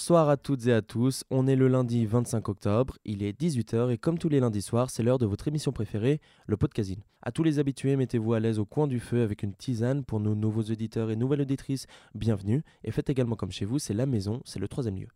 Bonsoir 0.00 0.30
à 0.30 0.38
toutes 0.38 0.66
et 0.66 0.72
à 0.72 0.80
tous, 0.80 1.24
on 1.30 1.46
est 1.46 1.56
le 1.56 1.68
lundi 1.68 2.06
25 2.06 2.48
octobre, 2.48 2.96
il 3.04 3.22
est 3.22 3.38
18h 3.38 3.90
et 3.90 3.98
comme 3.98 4.16
tous 4.16 4.30
les 4.30 4.40
lundis 4.40 4.62
soirs, 4.62 4.88
c'est 4.88 5.02
l'heure 5.02 5.18
de 5.18 5.26
votre 5.26 5.46
émission 5.46 5.72
préférée, 5.72 6.22
le 6.46 6.56
podcasting. 6.56 7.00
À 7.20 7.32
tous 7.32 7.42
les 7.42 7.58
habitués, 7.58 7.96
mettez-vous 7.96 8.32
à 8.32 8.40
l'aise 8.40 8.58
au 8.58 8.64
coin 8.64 8.86
du 8.86 8.98
feu 8.98 9.22
avec 9.22 9.42
une 9.42 9.52
tisane 9.52 10.02
pour 10.02 10.18
nos 10.18 10.34
nouveaux 10.34 10.62
auditeurs 10.62 11.10
et 11.10 11.16
nouvelles 11.16 11.42
auditrices, 11.42 11.86
bienvenue 12.14 12.62
et 12.82 12.92
faites 12.92 13.10
également 13.10 13.36
comme 13.36 13.52
chez 13.52 13.66
vous, 13.66 13.78
c'est 13.78 13.92
la 13.92 14.06
maison, 14.06 14.40
c'est 14.46 14.58
le 14.58 14.68
troisième 14.68 14.96
lieu. 14.96 15.08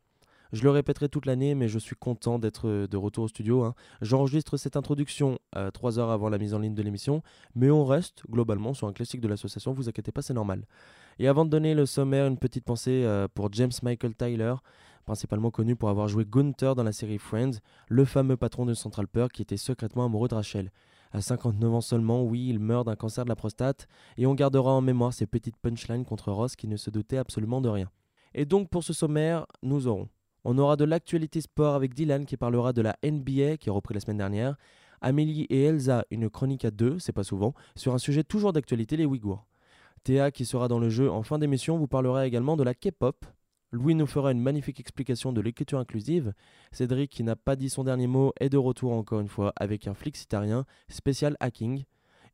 Je 0.52 0.62
le 0.62 0.70
répéterai 0.70 1.08
toute 1.08 1.24
l'année, 1.24 1.54
mais 1.54 1.66
je 1.66 1.78
suis 1.78 1.96
content 1.96 2.38
d'être 2.38 2.68
euh, 2.68 2.86
de 2.86 2.98
retour 2.98 3.24
au 3.24 3.28
studio. 3.28 3.64
hein. 3.64 3.74
J'enregistre 4.02 4.58
cette 4.58 4.76
introduction 4.76 5.38
à 5.52 5.70
3 5.70 5.98
heures 5.98 6.10
avant 6.10 6.28
la 6.28 6.36
mise 6.36 6.52
en 6.52 6.58
ligne 6.58 6.74
de 6.74 6.82
l'émission, 6.82 7.22
mais 7.54 7.70
on 7.70 7.86
reste 7.86 8.22
globalement 8.30 8.74
sur 8.74 8.86
un 8.86 8.92
classique 8.92 9.22
de 9.22 9.28
l'association, 9.28 9.72
vous 9.72 9.88
inquiétez 9.88 10.12
pas, 10.12 10.20
c'est 10.20 10.34
normal. 10.34 10.66
Et 11.18 11.28
avant 11.28 11.44
de 11.44 11.50
donner 11.50 11.74
le 11.74 11.86
sommaire, 11.86 12.26
une 12.26 12.38
petite 12.38 12.64
pensée 12.64 13.02
euh, 13.04 13.28
pour 13.32 13.52
James 13.52 13.72
Michael 13.82 14.14
Tyler, 14.14 14.54
principalement 15.04 15.50
connu 15.50 15.76
pour 15.76 15.88
avoir 15.88 16.08
joué 16.08 16.24
Gunther 16.28 16.74
dans 16.74 16.82
la 16.82 16.92
série 16.92 17.18
Friends, 17.18 17.58
le 17.88 18.04
fameux 18.04 18.36
patron 18.36 18.66
de 18.66 18.74
Central 18.74 19.06
Perk 19.06 19.32
qui 19.32 19.42
était 19.42 19.56
secrètement 19.56 20.04
amoureux 20.04 20.28
de 20.28 20.34
Rachel. 20.34 20.70
À 21.12 21.20
59 21.20 21.74
ans 21.74 21.80
seulement, 21.80 22.24
oui, 22.24 22.48
il 22.48 22.58
meurt 22.58 22.86
d'un 22.86 22.96
cancer 22.96 23.24
de 23.24 23.28
la 23.28 23.36
prostate, 23.36 23.86
et 24.16 24.26
on 24.26 24.34
gardera 24.34 24.72
en 24.72 24.80
mémoire 24.80 25.12
ces 25.12 25.26
petites 25.26 25.56
punchlines 25.56 26.04
contre 26.04 26.32
Ross 26.32 26.56
qui 26.56 26.66
ne 26.66 26.76
se 26.76 26.90
doutait 26.90 27.18
absolument 27.18 27.60
de 27.60 27.68
rien. 27.68 27.88
Et 28.34 28.44
donc 28.44 28.68
pour 28.68 28.82
ce 28.82 28.92
sommaire, 28.92 29.46
nous 29.62 29.86
aurons. 29.86 30.08
On 30.44 30.58
aura 30.58 30.76
de 30.76 30.84
l'actualité 30.84 31.40
sport 31.40 31.74
avec 31.74 31.94
Dylan 31.94 32.26
qui 32.26 32.36
parlera 32.36 32.72
de 32.72 32.82
la 32.82 32.96
NBA 33.04 33.58
qui 33.58 33.70
a 33.70 33.80
la 33.90 34.00
semaine 34.00 34.18
dernière. 34.18 34.56
Amélie 35.00 35.46
et 35.50 35.62
Elsa, 35.64 36.04
une 36.10 36.28
chronique 36.28 36.64
à 36.64 36.70
deux, 36.70 36.98
c'est 36.98 37.12
pas 37.12 37.24
souvent, 37.24 37.54
sur 37.76 37.94
un 37.94 37.98
sujet 37.98 38.24
toujours 38.24 38.52
d'actualité, 38.52 38.96
les 38.96 39.06
Ouïghours. 39.06 39.46
Théa 40.04 40.30
qui 40.30 40.44
sera 40.44 40.68
dans 40.68 40.78
le 40.78 40.90
jeu 40.90 41.10
en 41.10 41.22
fin 41.22 41.38
d'émission 41.38 41.78
vous 41.78 41.86
parlera 41.86 42.26
également 42.26 42.58
de 42.58 42.62
la 42.62 42.74
K-pop. 42.74 43.24
Louis 43.72 43.94
nous 43.94 44.06
fera 44.06 44.32
une 44.32 44.40
magnifique 44.40 44.78
explication 44.78 45.32
de 45.32 45.40
l'écriture 45.40 45.78
inclusive. 45.78 46.34
Cédric 46.72 47.10
qui 47.10 47.24
n'a 47.24 47.36
pas 47.36 47.56
dit 47.56 47.70
son 47.70 47.84
dernier 47.84 48.06
mot 48.06 48.34
est 48.38 48.50
de 48.50 48.58
retour 48.58 48.92
encore 48.92 49.20
une 49.20 49.28
fois 49.28 49.54
avec 49.56 49.88
un 49.88 49.94
flic 49.94 50.14
citarien 50.14 50.66
spécial 50.88 51.38
hacking. 51.40 51.84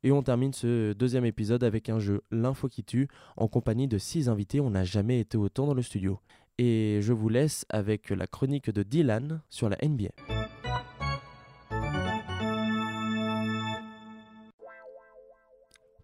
Et 0.02 0.10
on 0.10 0.22
termine 0.22 0.52
ce 0.52 0.94
deuxième 0.94 1.24
épisode 1.24 1.62
avec 1.62 1.88
un 1.88 2.00
jeu 2.00 2.22
L'info 2.32 2.68
qui 2.68 2.82
tue 2.82 3.06
en 3.36 3.46
compagnie 3.46 3.86
de 3.86 3.98
six 3.98 4.28
invités. 4.28 4.60
On 4.60 4.70
n'a 4.70 4.82
jamais 4.82 5.20
été 5.20 5.36
autant 5.36 5.66
dans 5.66 5.74
le 5.74 5.82
studio. 5.82 6.18
Et 6.58 6.98
je 7.02 7.12
vous 7.12 7.28
laisse 7.28 7.66
avec 7.68 8.10
la 8.10 8.26
chronique 8.26 8.70
de 8.70 8.82
Dylan 8.82 9.42
sur 9.48 9.68
la 9.68 9.76
NBA. 9.80 10.08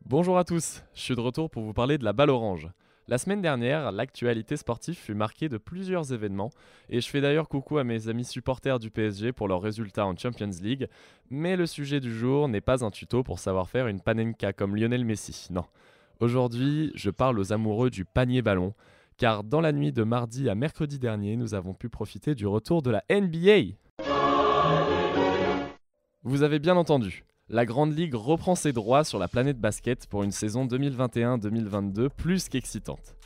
Bonjour 0.09 0.39
à 0.39 0.45
tous, 0.45 0.85
je 0.95 1.01
suis 1.01 1.17
de 1.17 1.21
retour 1.21 1.51
pour 1.51 1.65
vous 1.65 1.73
parler 1.73 1.99
de 1.99 2.05
la 2.05 2.12
balle 2.12 2.31
orange. 2.31 2.69
La 3.09 3.19
semaine 3.19 3.43
dernière, 3.43 3.91
l'actualité 3.91 4.57
sportive 4.57 4.95
fut 4.95 5.15
marquée 5.15 5.49
de 5.49 5.59
plusieurs 5.59 6.12
événements, 6.12 6.53
et 6.89 7.00
je 7.00 7.09
fais 7.09 7.21
d'ailleurs 7.21 7.49
coucou 7.49 7.78
à 7.78 7.83
mes 7.83 8.06
amis 8.06 8.25
supporters 8.25 8.78
du 8.78 8.93
PSG 8.93 9.33
pour 9.33 9.49
leurs 9.49 9.61
résultats 9.61 10.06
en 10.06 10.17
Champions 10.17 10.53
League, 10.62 10.87
mais 11.28 11.56
le 11.56 11.67
sujet 11.67 11.99
du 11.99 12.17
jour 12.17 12.47
n'est 12.47 12.61
pas 12.61 12.84
un 12.84 12.93
tuto 12.93 13.25
pour 13.25 13.41
savoir 13.41 13.69
faire 13.69 13.89
une 13.89 14.00
panenka 14.00 14.53
comme 14.53 14.77
Lionel 14.77 15.05
Messi, 15.05 15.49
non. 15.50 15.65
Aujourd'hui, 16.21 16.93
je 16.94 17.11
parle 17.11 17.41
aux 17.41 17.53
amoureux 17.53 17.91
du 17.91 18.05
panier 18.05 18.43
ballon, 18.43 18.75
car 19.17 19.43
dans 19.43 19.61
la 19.61 19.73
nuit 19.73 19.91
de 19.91 20.05
mardi 20.05 20.49
à 20.49 20.55
mercredi 20.55 21.00
dernier, 21.00 21.34
nous 21.37 21.55
avons 21.55 21.75
pu 21.75 21.88
profiter 21.88 22.37
du 22.37 22.47
retour 22.47 22.81
de 22.81 22.93
la 22.93 23.03
NBA. 23.11 23.75
Vous 26.23 26.44
avez 26.44 26.61
bien 26.61 26.77
entendu, 26.77 27.25
la 27.49 27.65
Grande 27.65 27.97
Ligue 27.97 28.15
reprend 28.15 28.57
ses 28.57 28.73
droits 28.73 29.05
sur 29.05 29.19
la 29.19 29.29
planète 29.29 29.61
basket 29.61 30.07
pour 30.09 30.25
une 30.25 30.33
saison 30.33 30.67
2021-2022 30.67 32.09
plus 32.09 32.49
qu'excitante. 32.49 33.17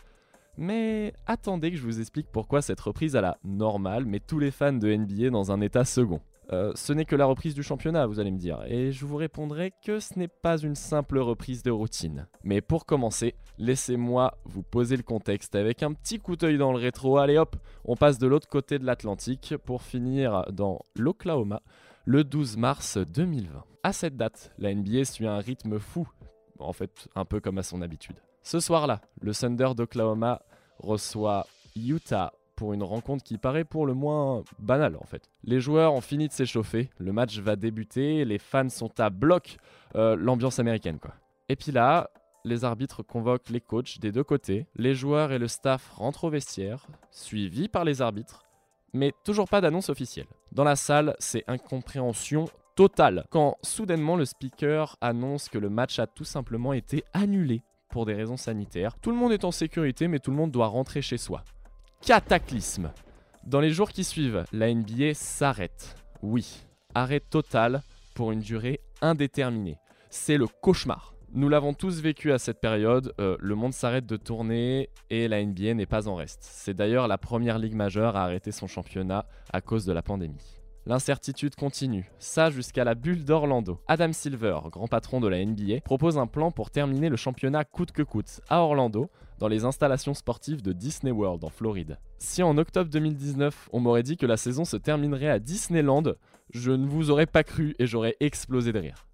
Mais 0.59 1.15
attendez 1.27 1.71
que 1.71 1.79
je 1.79 1.83
vous 1.83 2.01
explique 2.01 2.27
pourquoi 2.31 2.61
cette 2.61 2.81
reprise 2.81 3.17
à 3.17 3.23
la 3.23 3.39
normale 3.45 4.05
met 4.05 4.21
tous 4.21 4.39
les 4.39 4.51
fans 4.51 4.75
de 4.75 4.95
NBA 4.95 5.31
dans 5.31 5.53
un 5.53 5.63
état 5.63 5.87
second. 5.87 6.21
Euh, 6.53 6.73
ce 6.75 6.93
n'est 6.93 7.05
que 7.05 7.17
la 7.17 7.25
reprise 7.25 7.55
du 7.55 7.63
championnat, 7.63 8.07
vous 8.07 8.19
allez 8.19 8.33
me 8.33 8.39
dire, 8.39 8.63
et 8.67 8.91
je 8.91 9.07
vous 9.07 9.17
répondrai 9.17 9.73
que 9.85 10.01
ce 10.01 10.19
n'est 10.19 10.29
pas 10.29 10.59
une 10.59 10.75
simple 10.75 11.19
reprise 11.19 11.63
de 11.63 11.71
routine. 11.71 12.27
Mais 12.43 12.61
pour 12.61 12.87
commencer, 12.87 13.37
laissez-moi 13.57 14.37
vous 14.45 14.63
poser 14.63 14.97
le 14.97 15.05
contexte 15.05 15.55
avec 15.55 15.85
un 15.85 15.93
petit 15.93 16.19
coup 16.19 16.35
d'œil 16.35 16.59
dans 16.59 16.73
le 16.73 16.79
rétro. 16.79 17.19
Allez 17.19 17.39
hop, 17.39 17.57
on 17.85 17.95
passe 17.95 18.19
de 18.19 18.27
l'autre 18.27 18.49
côté 18.49 18.81
de 18.81 18.85
l'Atlantique 18.85 19.55
pour 19.65 19.83
finir 19.83 20.45
dans 20.53 20.81
l'Oklahoma 20.97 21.63
le 22.05 22.25
12 22.25 22.57
mars 22.57 22.99
2020. 22.99 23.65
À 23.83 23.93
cette 23.93 24.17
date, 24.17 24.53
la 24.59 24.75
NBA 24.75 25.05
suit 25.05 25.27
un 25.27 25.39
rythme 25.39 25.79
fou, 25.79 26.09
en 26.59 26.73
fait 26.73 27.09
un 27.15 27.25
peu 27.25 27.41
comme 27.41 27.59
à 27.59 27.63
son 27.63 27.83
habitude. 27.83 28.17
Ce 28.43 28.61
soir-là, 28.61 29.01
le 29.21 29.35
Thunder 29.35 29.71
d'Oklahoma 29.77 30.43
reçoit 30.79 31.47
Utah 31.77 32.33
pour 32.57 32.73
une 32.73 32.83
rencontre 32.83 33.25
qui 33.25 33.39
paraît 33.39 33.65
pour 33.65 33.87
le 33.87 33.95
moins 33.95 34.45
banale 34.59 34.97
en 35.01 35.07
fait. 35.07 35.31
Les 35.45 35.61
joueurs 35.61 35.95
ont 35.95 36.01
fini 36.01 36.29
de 36.29 36.33
s'échauffer, 36.33 36.91
le 36.99 37.13
match 37.13 37.39
va 37.39 37.57
débuter, 37.57 38.25
les 38.25 38.39
fans 38.39 38.69
sont 38.69 39.01
à 39.01 39.09
bloc, 39.09 39.57
euh, 39.95 40.17
l'ambiance 40.17 40.59
américaine 40.59 40.99
quoi. 40.99 41.15
Et 41.49 41.57
puis 41.57 41.73
là, 41.73 42.11
les 42.45 42.65
arbitres 42.65 43.03
convoquent 43.03 43.51
les 43.51 43.61
coachs 43.61 43.99
des 43.99 44.13
deux 44.13 44.25
côtés, 44.25 44.67
les 44.77 44.95
joueurs 44.95 45.33
et 45.33 45.39
le 45.39 45.49
staff 45.49 45.91
rentrent 45.91 46.25
au 46.25 46.31
vestiaire, 46.31 46.87
suivis 47.11 47.69
par 47.69 47.85
les 47.85 48.03
arbitres, 48.03 48.45
mais 48.93 49.13
toujours 49.25 49.49
pas 49.49 49.61
d'annonce 49.61 49.89
officielle. 49.89 50.27
Dans 50.53 50.65
la 50.65 50.77
salle, 50.77 51.17
c'est 51.19 51.45
incompréhension 51.47 52.47
totale 52.77 53.25
quand 53.31 53.57
soudainement 53.63 54.17
le 54.17 54.25
speaker 54.25 54.97
annonce 55.01 55.49
que 55.49 55.59
le 55.59 55.69
match 55.69 55.99
a 55.99 56.07
tout 56.07 56.25
simplement 56.25 56.73
été 56.73 57.05
annulé 57.13 57.63
pour 57.91 58.07
des 58.07 58.15
raisons 58.15 58.37
sanitaires. 58.37 58.97
Tout 59.01 59.11
le 59.11 59.17
monde 59.17 59.33
est 59.33 59.45
en 59.45 59.51
sécurité, 59.51 60.09
mais 60.09 60.19
tout 60.19 60.31
le 60.31 60.37
monde 60.37 60.51
doit 60.51 60.69
rentrer 60.69 61.03
chez 61.03 61.19
soi. 61.19 61.45
Cataclysme. 62.01 62.93
Dans 63.45 63.61
les 63.61 63.71
jours 63.71 63.91
qui 63.91 64.05
suivent, 64.05 64.45
la 64.53 64.73
NBA 64.73 65.15
s'arrête. 65.15 65.97
Oui, 66.23 66.63
arrêt 66.95 67.21
total 67.21 67.83
pour 68.15 68.33
une 68.33 68.41
durée 68.41 68.81
indéterminée. 69.01 69.79
C'est 70.09 70.37
le 70.37 70.47
cauchemar. 70.47 71.15
Nous 71.33 71.49
l'avons 71.49 71.75
tous 71.75 72.01
vécu 72.01 72.33
à 72.33 72.41
cette 72.41 72.61
période, 72.61 73.15
euh, 73.21 73.37
le 73.39 73.55
monde 73.55 73.73
s'arrête 73.73 74.05
de 74.05 74.17
tourner 74.17 74.91
et 75.11 75.29
la 75.29 75.45
NBA 75.45 75.75
n'est 75.75 75.87
pas 75.87 76.09
en 76.09 76.17
reste. 76.17 76.41
C'est 76.43 76.75
d'ailleurs 76.75 77.07
la 77.07 77.19
première 77.19 77.61
ligue 77.61 77.77
majeure 77.77 78.17
à 78.17 78.25
arrêter 78.25 78.51
son 78.51 78.67
championnat 78.67 79.27
à 79.53 79.61
cause 79.61 79.85
de 79.85 79.93
la 79.93 80.03
pandémie. 80.03 80.61
L'incertitude 80.87 81.55
continue, 81.55 82.11
ça 82.19 82.51
jusqu'à 82.51 82.83
la 82.83 82.97
bulle 82.97 83.25
d'Orlando. 83.25 83.81
Adam 83.87 84.13
Silver, 84.13 84.59
grand 84.73 84.89
patron 84.89 85.21
de 85.21 85.29
la 85.29 85.45
NBA, 85.45 85.83
propose 85.85 86.19
un 86.19 86.27
plan 86.27 86.51
pour 86.51 86.73
terminer 86.73 87.09
le 87.09 87.17
championnat 87.17 87.65
coûte 87.65 87.93
que 87.93 88.03
coûte 88.03 88.41
à 88.49 88.63
Orlando, 88.63 89.09
dans 89.39 89.47
les 89.47 89.65
installations 89.65 90.15
sportives 90.15 90.63
de 90.63 90.73
Disney 90.73 91.13
World 91.13 91.45
en 91.45 91.51
Floride. 91.51 91.99
Si 92.19 92.43
en 92.43 92.59
octobre 92.59 92.91
2019, 92.91 93.69
on 93.73 93.79
m'aurait 93.79 94.03
dit 94.03 94.17
que 94.17 94.27
la 94.27 94.37
saison 94.37 94.65
se 94.65 94.77
terminerait 94.77 95.31
à 95.31 95.39
Disneyland, 95.39 96.15
je 96.53 96.73
ne 96.73 96.89
vous 96.89 97.13
aurais 97.13 97.27
pas 97.27 97.45
cru 97.45 97.77
et 97.79 97.87
j'aurais 97.87 98.17
explosé 98.19 98.73
de 98.73 98.81
rire. 98.81 99.07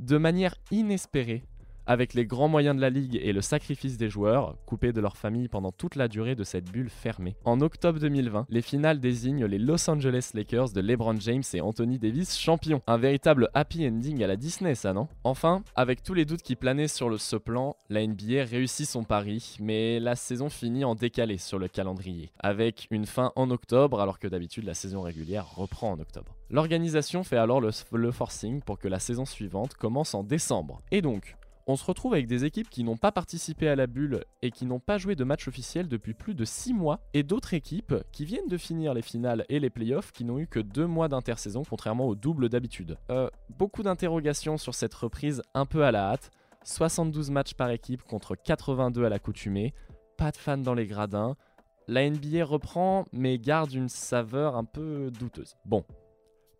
De 0.00 0.16
manière 0.16 0.54
inespérée, 0.70 1.44
avec 1.90 2.14
les 2.14 2.24
grands 2.24 2.46
moyens 2.46 2.76
de 2.76 2.80
la 2.80 2.88
ligue 2.88 3.18
et 3.20 3.32
le 3.32 3.40
sacrifice 3.40 3.96
des 3.96 4.08
joueurs, 4.08 4.54
coupés 4.64 4.92
de 4.92 5.00
leur 5.00 5.16
famille 5.16 5.48
pendant 5.48 5.72
toute 5.72 5.96
la 5.96 6.06
durée 6.06 6.36
de 6.36 6.44
cette 6.44 6.70
bulle 6.70 6.88
fermée. 6.88 7.34
En 7.44 7.60
octobre 7.60 7.98
2020, 7.98 8.46
les 8.48 8.62
finales 8.62 9.00
désignent 9.00 9.46
les 9.46 9.58
Los 9.58 9.90
Angeles 9.90 10.30
Lakers 10.34 10.70
de 10.70 10.80
LeBron 10.80 11.18
James 11.18 11.42
et 11.52 11.60
Anthony 11.60 11.98
Davis 11.98 12.38
champions. 12.38 12.80
Un 12.86 12.96
véritable 12.96 13.50
happy 13.54 13.88
ending 13.88 14.22
à 14.22 14.28
la 14.28 14.36
Disney, 14.36 14.76
ça 14.76 14.92
non? 14.92 15.08
Enfin, 15.24 15.64
avec 15.74 16.04
tous 16.04 16.14
les 16.14 16.24
doutes 16.24 16.42
qui 16.42 16.54
planaient 16.54 16.86
sur 16.86 17.20
ce 17.20 17.34
plan, 17.34 17.74
la 17.88 18.06
NBA 18.06 18.44
réussit 18.44 18.86
son 18.86 19.02
pari, 19.02 19.56
mais 19.58 19.98
la 19.98 20.14
saison 20.14 20.48
finit 20.48 20.84
en 20.84 20.94
décalé 20.94 21.38
sur 21.38 21.58
le 21.58 21.66
calendrier, 21.66 22.30
avec 22.38 22.86
une 22.92 23.06
fin 23.06 23.32
en 23.34 23.50
octobre 23.50 24.00
alors 24.00 24.20
que 24.20 24.28
d'habitude 24.28 24.62
la 24.62 24.74
saison 24.74 25.02
régulière 25.02 25.56
reprend 25.56 25.90
en 25.90 25.98
octobre. 25.98 26.36
L'organisation 26.50 27.24
fait 27.24 27.36
alors 27.36 27.60
le 27.60 28.10
forcing 28.12 28.60
pour 28.60 28.78
que 28.78 28.86
la 28.86 29.00
saison 29.00 29.24
suivante 29.24 29.74
commence 29.74 30.14
en 30.14 30.22
décembre. 30.22 30.82
Et 30.92 31.02
donc, 31.02 31.36
On 31.70 31.76
se 31.76 31.84
retrouve 31.84 32.14
avec 32.14 32.26
des 32.26 32.44
équipes 32.44 32.68
qui 32.68 32.82
n'ont 32.82 32.96
pas 32.96 33.12
participé 33.12 33.68
à 33.68 33.76
la 33.76 33.86
bulle 33.86 34.24
et 34.42 34.50
qui 34.50 34.66
n'ont 34.66 34.80
pas 34.80 34.98
joué 34.98 35.14
de 35.14 35.22
match 35.22 35.46
officiel 35.46 35.86
depuis 35.86 36.14
plus 36.14 36.34
de 36.34 36.44
6 36.44 36.74
mois, 36.74 36.98
et 37.14 37.22
d'autres 37.22 37.54
équipes 37.54 37.94
qui 38.10 38.24
viennent 38.24 38.48
de 38.48 38.56
finir 38.56 38.92
les 38.92 39.02
finales 39.02 39.46
et 39.48 39.60
les 39.60 39.70
playoffs 39.70 40.10
qui 40.10 40.24
n'ont 40.24 40.40
eu 40.40 40.48
que 40.48 40.58
2 40.58 40.84
mois 40.88 41.06
d'intersaison 41.06 41.62
contrairement 41.62 42.08
au 42.08 42.16
double 42.16 42.48
d'habitude. 42.48 42.98
Euh, 43.12 43.30
beaucoup 43.56 43.84
d'interrogations 43.84 44.56
sur 44.56 44.74
cette 44.74 44.94
reprise 44.94 45.42
un 45.54 45.64
peu 45.64 45.84
à 45.84 45.92
la 45.92 46.10
hâte. 46.10 46.32
72 46.64 47.30
matchs 47.30 47.54
par 47.54 47.70
équipe 47.70 48.02
contre 48.02 48.34
82 48.34 49.04
à 49.04 49.08
l'accoutumée, 49.08 49.72
pas 50.16 50.32
de 50.32 50.38
fans 50.38 50.58
dans 50.58 50.74
les 50.74 50.88
gradins. 50.88 51.36
La 51.86 52.10
NBA 52.10 52.44
reprend 52.44 53.04
mais 53.12 53.38
garde 53.38 53.72
une 53.72 53.88
saveur 53.88 54.56
un 54.56 54.64
peu 54.64 55.12
douteuse. 55.12 55.54
Bon, 55.64 55.84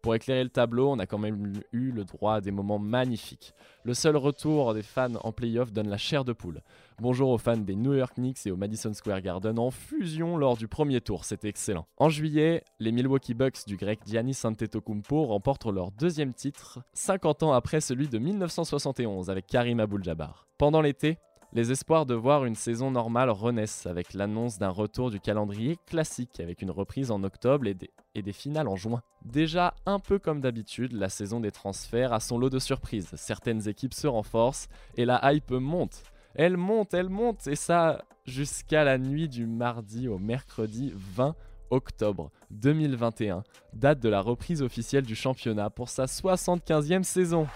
pour 0.02 0.14
éclairer 0.14 0.42
le 0.44 0.50
tableau, 0.50 0.90
on 0.90 0.98
a 0.98 1.06
quand 1.06 1.18
même 1.18 1.52
eu 1.72 1.90
le 1.92 2.04
droit 2.04 2.34
à 2.34 2.40
des 2.40 2.50
moments 2.50 2.78
magnifiques. 2.78 3.54
Le 3.84 3.94
seul 3.94 4.16
retour 4.16 4.74
des 4.74 4.82
fans 4.82 5.14
en 5.22 5.32
playoff 5.32 5.72
donne 5.72 5.88
la 5.88 5.98
chair 5.98 6.24
de 6.24 6.32
poule. 6.32 6.62
Bonjour 7.00 7.30
aux 7.30 7.38
fans 7.38 7.56
des 7.56 7.76
New 7.76 7.94
York 7.94 8.14
Knicks 8.14 8.46
et 8.46 8.50
au 8.50 8.56
Madison 8.56 8.92
Square 8.92 9.20
Garden 9.20 9.58
en 9.58 9.70
fusion 9.70 10.36
lors 10.36 10.56
du 10.56 10.68
premier 10.68 11.00
tour, 11.00 11.24
c'était 11.24 11.48
excellent. 11.48 11.86
En 11.96 12.08
juillet, 12.08 12.62
les 12.78 12.92
Milwaukee 12.92 13.34
Bucks 13.34 13.66
du 13.66 13.76
grec 13.76 14.00
Giannis 14.06 14.40
Antetokounmpo 14.44 15.24
remportent 15.24 15.66
leur 15.66 15.90
deuxième 15.92 16.34
titre, 16.34 16.80
50 16.94 17.42
ans 17.42 17.52
après 17.52 17.80
celui 17.80 18.08
de 18.08 18.18
1971 18.18 19.30
avec 19.30 19.46
Karim 19.46 19.80
Abdul-Jabbar. 19.80 20.46
Pendant 20.58 20.82
l'été, 20.82 21.18
les 21.52 21.72
espoirs 21.72 22.06
de 22.06 22.14
voir 22.14 22.44
une 22.44 22.54
saison 22.54 22.92
normale 22.92 23.28
renaissent 23.28 23.86
avec 23.86 24.14
l'annonce 24.14 24.58
d'un 24.58 24.68
retour 24.68 25.10
du 25.10 25.18
calendrier 25.18 25.78
classique 25.86 26.38
avec 26.38 26.62
une 26.62 26.70
reprise 26.70 27.10
en 27.10 27.24
octobre 27.24 27.66
et 27.66 28.22
des, 28.22 28.32
finales 28.32 28.68
en 28.68 28.76
juin. 28.76 29.02
Déjà 29.24 29.74
un 29.84 29.98
peu 29.98 30.20
comme 30.20 30.40
d'habitude, 30.40 30.92
la 30.92 31.08
saison 31.08 31.40
des 31.40 31.50
transferts 31.50 32.12
a 32.12 32.20
son 32.20 32.38
lot 32.38 32.50
de 32.50 32.60
surprises. 32.60 33.10
Certaines 33.16 33.68
équipes 33.68 33.94
se 33.94 34.06
renforcent 34.06 34.68
et 34.96 35.04
la 35.04 35.20
hype 35.32 35.50
monte. 35.50 36.04
Elle 36.36 36.56
monte, 36.56 36.94
elle 36.94 37.08
monte 37.08 37.48
et 37.48 37.56
ça 37.56 38.04
jusqu'à 38.26 38.84
la 38.84 38.96
nuit 38.96 39.28
du 39.28 39.46
mardi 39.46 40.06
au 40.06 40.18
mercredi 40.18 40.92
20 40.94 41.34
octobre 41.70 42.30
2021, 42.50 43.42
date 43.72 44.00
de 44.00 44.08
la 44.08 44.20
reprise 44.20 44.62
officielle 44.62 45.04
du 45.04 45.16
championnat 45.16 45.70
pour 45.70 45.88
sa 45.88 46.04
75e 46.04 47.02
saison. 47.02 47.48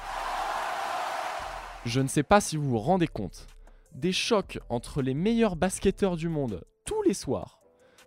Je 1.84 2.00
ne 2.00 2.08
sais 2.08 2.22
pas 2.22 2.40
si 2.40 2.56
vous 2.56 2.70
vous 2.70 2.78
rendez 2.78 3.08
compte, 3.08 3.46
des 3.94 4.12
chocs 4.12 4.58
entre 4.68 5.02
les 5.02 5.14
meilleurs 5.14 5.56
basketteurs 5.56 6.16
du 6.16 6.28
monde 6.28 6.64
tous 6.84 7.02
les 7.02 7.14
soirs, 7.14 7.60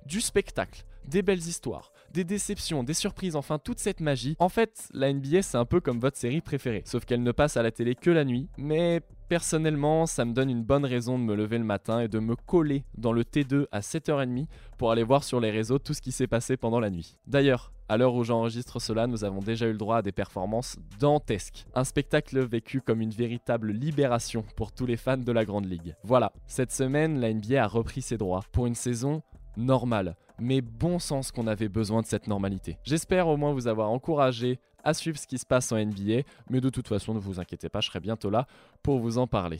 du 0.06 0.22
spectacle, 0.22 0.86
des 1.08 1.22
belles 1.22 1.40
histoires, 1.40 1.92
des 2.12 2.24
déceptions, 2.24 2.84
des 2.84 2.94
surprises, 2.94 3.36
enfin 3.36 3.60
toute 3.60 3.80
cette 3.80 4.02
magie. 4.02 4.36
En 4.40 4.50
fait, 4.50 4.88
la 4.94 5.12
NBA 5.12 5.42
c'est 5.42 5.58
un 5.58 5.66
peu 5.66 5.80
comme 5.80 6.00
votre 6.00 6.18
série 6.18 6.42
préférée, 6.42 6.84
sauf 6.86 7.06
qu'elle 7.06 7.24
ne 7.24 7.32
passe 7.32 7.58
à 7.58 7.64
la 7.64 7.72
télé 7.72 7.96
que 7.96 8.12
la 8.12 8.26
nuit, 8.26 8.50
mais 8.58 9.02
personnellement 9.28 10.06
ça 10.06 10.26
me 10.26 10.34
donne 10.34 10.50
une 10.50 10.64
bonne 10.64 10.86
raison 10.86 11.18
de 11.18 11.24
me 11.24 11.36
lever 11.36 11.58
le 11.58 11.64
matin 11.64 12.00
et 12.00 12.08
de 12.08 12.20
me 12.20 12.36
coller 12.36 12.84
dans 12.98 13.12
le 13.12 13.24
T2 13.24 13.66
à 13.72 13.80
7h30 13.80 14.48
pour 14.78 14.92
aller 14.92 15.04
voir 15.04 15.24
sur 15.24 15.40
les 15.40 15.52
réseaux 15.52 15.80
tout 15.80 15.94
ce 15.94 16.02
qui 16.02 16.12
s'est 16.12 16.28
passé 16.28 16.58
pendant 16.58 16.80
la 16.80 16.90
nuit. 16.90 17.18
D'ailleurs, 17.26 17.72
à 17.90 17.98
l'heure 17.98 18.16
où 18.16 18.24
j'enregistre 18.24 18.80
cela, 18.80 19.08
nous 19.08 19.24
avons 19.24 19.40
déjà 19.40 19.68
eu 19.68 19.72
le 19.72 19.78
droit 19.78 19.98
à 19.98 20.02
des 20.02 20.12
performances 20.12 20.78
dantesques. 21.00 21.66
Un 21.74 21.84
spectacle 21.84 22.40
vécu 22.40 22.82
comme 22.82 23.02
une 23.02 23.12
véritable 23.12 23.72
libération 23.72 24.44
pour 24.56 24.72
tous 24.72 24.86
les 24.86 24.98
fans 24.98 25.18
de 25.18 25.32
la 25.32 25.46
Grande 25.46 25.70
Ligue. 25.70 25.96
Voilà, 26.04 26.34
cette 26.48 26.72
semaine, 26.72 27.20
la 27.20 27.34
NBA 27.34 27.64
a 27.64 27.68
repris 27.68 28.02
ses 28.02 28.18
droits 28.18 28.44
pour 28.52 28.68
une 28.68 28.76
saison 28.76 29.22
normale 29.56 30.16
mais 30.40 30.62
bon 30.62 31.00
sens 31.00 31.32
qu'on 31.32 31.48
avait 31.48 31.70
besoin 31.70 32.02
de 32.02 32.08
cette 32.08 32.28
normalité. 32.28 32.78
J'espère 32.84 33.28
au 33.28 33.38
moins 33.38 33.54
vous 33.54 33.68
avoir 33.68 33.90
encouragé 33.90 34.60
à 34.88 34.94
suivre 34.94 35.20
ce 35.20 35.28
qui 35.28 35.38
se 35.38 35.46
passe 35.46 35.74
en 35.74 35.78
NBA, 35.78 36.22
mais 36.50 36.62
de 36.62 36.70
toute 36.70 36.88
façon 36.88 37.14
ne 37.14 37.20
vous 37.20 37.42
inquiétez 37.42 37.68
pas, 37.68 37.82
je 37.82 37.88
serai 37.88 38.00
bientôt 38.00 38.30
là 38.30 38.48
pour 38.82 39.00
vous 39.00 39.18
en 39.18 39.28
parler. 39.28 39.60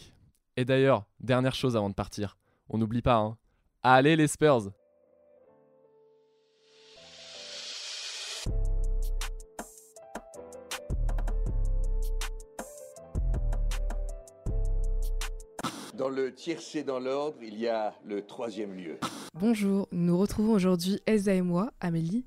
Et 0.56 0.64
d'ailleurs, 0.64 1.04
dernière 1.20 1.54
chose 1.54 1.76
avant 1.76 1.90
de 1.90 1.94
partir, 1.94 2.38
on 2.70 2.78
n'oublie 2.78 3.02
pas, 3.02 3.18
hein. 3.18 3.38
Allez 3.84 4.16
les 4.16 4.28
Spurs 4.28 4.72
Dans 15.94 16.10
le 16.10 16.34
tiercé 16.34 16.84
dans 16.84 17.00
l'ordre, 17.00 17.40
il 17.42 17.60
y 17.60 17.68
a 17.68 17.94
le 18.06 18.26
troisième 18.26 18.74
lieu. 18.76 18.98
Bonjour, 19.34 19.90
nous 19.92 20.18
retrouvons 20.18 20.54
aujourd'hui 20.54 21.02
Elsa 21.06 21.34
et 21.34 21.42
moi, 21.42 21.74
Amélie, 21.82 22.26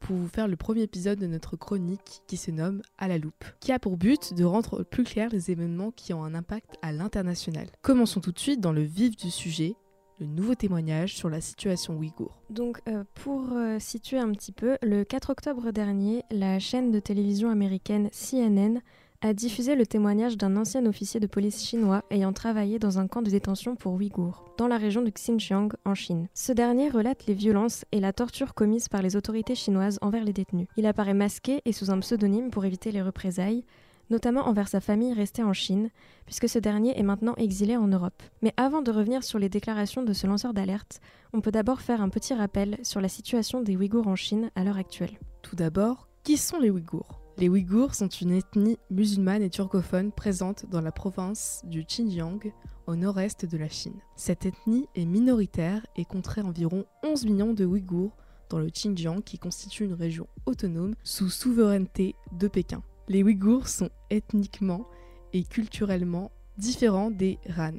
pour 0.00 0.16
vous 0.16 0.28
faire 0.28 0.48
le 0.48 0.56
premier 0.56 0.82
épisode 0.82 1.18
de 1.18 1.26
notre 1.26 1.56
chronique 1.56 2.22
qui 2.26 2.36
se 2.36 2.50
nomme 2.50 2.82
À 2.98 3.06
la 3.06 3.18
loupe, 3.18 3.44
qui 3.60 3.72
a 3.72 3.78
pour 3.78 3.96
but 3.96 4.34
de 4.34 4.44
rendre 4.44 4.82
plus 4.82 5.04
clair 5.04 5.28
les 5.30 5.50
événements 5.50 5.92
qui 5.92 6.12
ont 6.12 6.24
un 6.24 6.34
impact 6.34 6.76
à 6.82 6.92
l'international. 6.92 7.68
Commençons 7.82 8.20
tout 8.20 8.32
de 8.32 8.38
suite 8.38 8.60
dans 8.60 8.72
le 8.72 8.82
vif 8.82 9.16
du 9.16 9.30
sujet, 9.30 9.76
le 10.18 10.26
nouveau 10.26 10.54
témoignage 10.54 11.14
sur 11.14 11.30
la 11.30 11.40
situation 11.40 11.96
ouïghour. 11.96 12.42
Donc 12.50 12.80
euh, 12.88 13.04
pour 13.14 13.52
euh, 13.52 13.78
situer 13.78 14.18
un 14.18 14.32
petit 14.32 14.52
peu, 14.52 14.76
le 14.82 15.04
4 15.04 15.30
octobre 15.30 15.70
dernier, 15.70 16.24
la 16.30 16.58
chaîne 16.58 16.90
de 16.90 17.00
télévision 17.00 17.50
américaine 17.50 18.10
CNN 18.10 18.80
a 19.22 19.34
diffusé 19.34 19.74
le 19.74 19.86
témoignage 19.86 20.38
d'un 20.38 20.56
ancien 20.56 20.86
officier 20.86 21.20
de 21.20 21.26
police 21.26 21.62
chinois 21.62 22.04
ayant 22.10 22.32
travaillé 22.32 22.78
dans 22.78 22.98
un 22.98 23.06
camp 23.06 23.20
de 23.20 23.30
détention 23.30 23.76
pour 23.76 23.92
Ouïghours, 23.92 24.46
dans 24.56 24.66
la 24.66 24.78
région 24.78 25.02
de 25.02 25.10
Xinjiang, 25.10 25.68
en 25.84 25.94
Chine. 25.94 26.28
Ce 26.32 26.52
dernier 26.52 26.88
relate 26.88 27.26
les 27.26 27.34
violences 27.34 27.84
et 27.92 28.00
la 28.00 28.14
torture 28.14 28.54
commises 28.54 28.88
par 28.88 29.02
les 29.02 29.16
autorités 29.16 29.54
chinoises 29.54 29.98
envers 30.00 30.24
les 30.24 30.32
détenus. 30.32 30.68
Il 30.78 30.86
apparaît 30.86 31.12
masqué 31.12 31.60
et 31.66 31.72
sous 31.72 31.90
un 31.90 32.00
pseudonyme 32.00 32.50
pour 32.50 32.64
éviter 32.64 32.92
les 32.92 33.02
représailles, 33.02 33.64
notamment 34.08 34.48
envers 34.48 34.68
sa 34.68 34.80
famille 34.80 35.12
restée 35.12 35.42
en 35.42 35.52
Chine, 35.52 35.90
puisque 36.24 36.48
ce 36.48 36.58
dernier 36.58 36.98
est 36.98 37.02
maintenant 37.02 37.34
exilé 37.36 37.76
en 37.76 37.88
Europe. 37.88 38.22
Mais 38.40 38.54
avant 38.56 38.80
de 38.80 38.90
revenir 38.90 39.22
sur 39.22 39.38
les 39.38 39.50
déclarations 39.50 40.02
de 40.02 40.14
ce 40.14 40.26
lanceur 40.26 40.54
d'alerte, 40.54 41.00
on 41.34 41.42
peut 41.42 41.52
d'abord 41.52 41.82
faire 41.82 42.00
un 42.00 42.08
petit 42.08 42.32
rappel 42.32 42.78
sur 42.82 43.02
la 43.02 43.08
situation 43.08 43.60
des 43.60 43.76
Ouïghours 43.76 44.08
en 44.08 44.16
Chine 44.16 44.50
à 44.54 44.64
l'heure 44.64 44.78
actuelle. 44.78 45.18
Tout 45.42 45.56
d'abord, 45.56 46.08
qui 46.24 46.38
sont 46.38 46.58
les 46.58 46.70
Ouïghours? 46.70 47.19
Les 47.40 47.48
Ouïghours 47.48 47.94
sont 47.94 48.08
une 48.08 48.32
ethnie 48.32 48.76
musulmane 48.90 49.42
et 49.42 49.48
turcophone 49.48 50.12
présente 50.12 50.66
dans 50.70 50.82
la 50.82 50.92
province 50.92 51.62
du 51.64 51.84
Xinjiang, 51.84 52.52
au 52.86 52.96
nord-est 52.96 53.46
de 53.46 53.56
la 53.56 53.70
Chine. 53.70 53.98
Cette 54.14 54.44
ethnie 54.44 54.86
est 54.94 55.06
minoritaire 55.06 55.86
et 55.96 56.04
compterait 56.04 56.42
environ 56.42 56.84
11 57.02 57.24
millions 57.24 57.54
de 57.54 57.64
Ouïghours 57.64 58.14
dans 58.50 58.58
le 58.58 58.68
Xinjiang 58.68 59.22
qui 59.22 59.38
constitue 59.38 59.84
une 59.84 59.94
région 59.94 60.26
autonome 60.44 60.94
sous 61.02 61.30
souveraineté 61.30 62.14
de 62.38 62.46
Pékin. 62.46 62.82
Les 63.08 63.22
Ouïghours 63.22 63.68
sont 63.68 63.88
ethniquement 64.10 64.86
et 65.32 65.44
culturellement 65.44 66.32
différents 66.58 67.10
des 67.10 67.38
Han, 67.56 67.78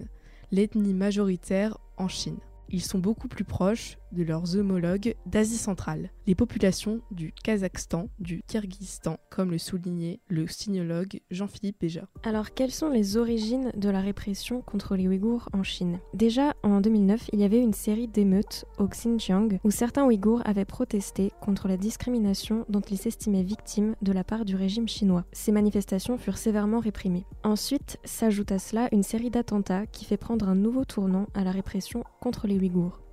l'ethnie 0.51 0.95
majoritaire 0.95 1.77
en 1.97 2.07
Chine 2.07 2.39
ils 2.71 2.83
sont 2.83 2.99
beaucoup 2.99 3.27
plus 3.27 3.43
proches 3.43 3.97
de 4.11 4.23
leurs 4.23 4.55
homologues 4.57 5.15
d'Asie 5.25 5.57
centrale, 5.57 6.09
les 6.27 6.35
populations 6.35 7.01
du 7.11 7.33
Kazakhstan, 7.43 8.09
du 8.19 8.43
Kyrgyzstan, 8.47 9.17
comme 9.29 9.51
le 9.51 9.57
soulignait 9.57 10.19
le 10.27 10.47
sinologue 10.47 11.21
Jean-Philippe 11.31 11.81
Béja. 11.81 12.07
Alors, 12.23 12.53
quelles 12.53 12.71
sont 12.71 12.89
les 12.89 13.17
origines 13.17 13.71
de 13.75 13.89
la 13.89 14.01
répression 14.01 14.61
contre 14.61 14.95
les 14.95 15.07
Ouïghours 15.07 15.49
en 15.53 15.63
Chine? 15.63 15.99
Déjà, 16.13 16.53
en 16.63 16.81
2009, 16.81 17.29
il 17.33 17.39
y 17.39 17.43
avait 17.43 17.61
une 17.61 17.73
série 17.73 18.07
d'émeutes 18.07 18.65
au 18.77 18.87
Xinjiang 18.87 19.59
où 19.63 19.71
certains 19.71 20.05
Ouïghours 20.05 20.41
avaient 20.45 20.65
protesté 20.65 21.31
contre 21.41 21.67
la 21.67 21.77
discrimination 21.77 22.65
dont 22.69 22.81
ils 22.81 22.97
s'estimaient 22.97 23.43
victimes 23.43 23.95
de 24.01 24.11
la 24.11 24.23
part 24.23 24.45
du 24.45 24.55
régime 24.55 24.87
chinois. 24.87 25.25
Ces 25.31 25.51
manifestations 25.51 26.17
furent 26.17 26.37
sévèrement 26.37 26.79
réprimées. 26.79 27.25
Ensuite, 27.43 27.97
s'ajoute 28.03 28.51
à 28.51 28.59
cela 28.59 28.89
une 28.91 29.03
série 29.03 29.29
d'attentats 29.29 29.85
qui 29.85 30.05
fait 30.05 30.17
prendre 30.17 30.47
un 30.47 30.55
nouveau 30.55 30.85
tournant 30.85 31.27
à 31.33 31.43
la 31.43 31.51
répression 31.51 32.03
contre 32.19 32.47
les 32.47 32.57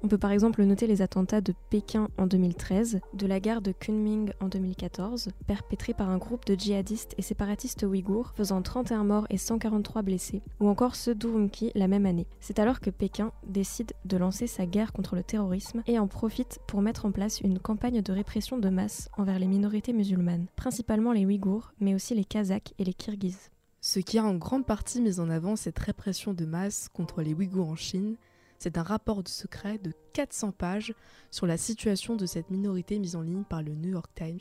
on 0.02 0.08
peut 0.08 0.18
par 0.18 0.30
exemple 0.30 0.62
noter 0.62 0.86
les 0.86 1.02
attentats 1.02 1.40
de 1.40 1.54
Pékin 1.70 2.08
en 2.18 2.26
2013, 2.26 3.00
de 3.14 3.26
la 3.26 3.40
gare 3.40 3.62
de 3.62 3.72
Kunming 3.72 4.30
en 4.40 4.48
2014, 4.48 5.30
perpétrés 5.46 5.94
par 5.94 6.08
un 6.08 6.18
groupe 6.18 6.46
de 6.46 6.54
djihadistes 6.54 7.14
et 7.18 7.22
séparatistes 7.22 7.82
ouïghours, 7.82 8.32
faisant 8.36 8.62
31 8.62 9.04
morts 9.04 9.26
et 9.30 9.38
143 9.38 10.02
blessés, 10.02 10.42
ou 10.60 10.68
encore 10.68 10.94
ceux 10.94 11.14
d'Urumqi 11.14 11.72
la 11.74 11.88
même 11.88 12.06
année. 12.06 12.26
C'est 12.40 12.58
alors 12.58 12.80
que 12.80 12.90
Pékin 12.90 13.32
décide 13.46 13.92
de 14.04 14.16
lancer 14.16 14.46
sa 14.46 14.66
guerre 14.66 14.92
contre 14.92 15.16
le 15.16 15.22
terrorisme 15.22 15.82
et 15.86 15.98
en 15.98 16.06
profite 16.06 16.60
pour 16.66 16.82
mettre 16.82 17.06
en 17.06 17.12
place 17.12 17.40
une 17.40 17.58
campagne 17.58 18.02
de 18.02 18.12
répression 18.12 18.58
de 18.58 18.68
masse 18.68 19.08
envers 19.16 19.38
les 19.38 19.46
minorités 19.46 19.92
musulmanes, 19.92 20.46
principalement 20.56 21.12
les 21.12 21.26
Ouïghours, 21.26 21.72
mais 21.80 21.94
aussi 21.94 22.14
les 22.14 22.24
Kazakhs 22.24 22.74
et 22.78 22.84
les 22.84 22.94
Kirghizes. 22.94 23.50
Ce 23.80 24.00
qui 24.00 24.18
a 24.18 24.24
en 24.24 24.34
grande 24.34 24.66
partie 24.66 25.00
mis 25.00 25.20
en 25.20 25.30
avant 25.30 25.54
cette 25.54 25.78
répression 25.78 26.34
de 26.34 26.44
masse 26.44 26.88
contre 26.92 27.22
les 27.22 27.32
Ouïghours 27.32 27.68
en 27.68 27.76
Chine, 27.76 28.16
c'est 28.58 28.78
un 28.78 28.82
rapport 28.82 29.22
de 29.22 29.28
secret 29.28 29.78
de 29.78 29.92
400 30.12 30.52
pages 30.52 30.94
sur 31.30 31.46
la 31.46 31.56
situation 31.56 32.16
de 32.16 32.26
cette 32.26 32.50
minorité 32.50 32.98
mise 32.98 33.16
en 33.16 33.22
ligne 33.22 33.44
par 33.44 33.62
le 33.62 33.74
New 33.74 33.90
York 33.90 34.10
Times 34.14 34.40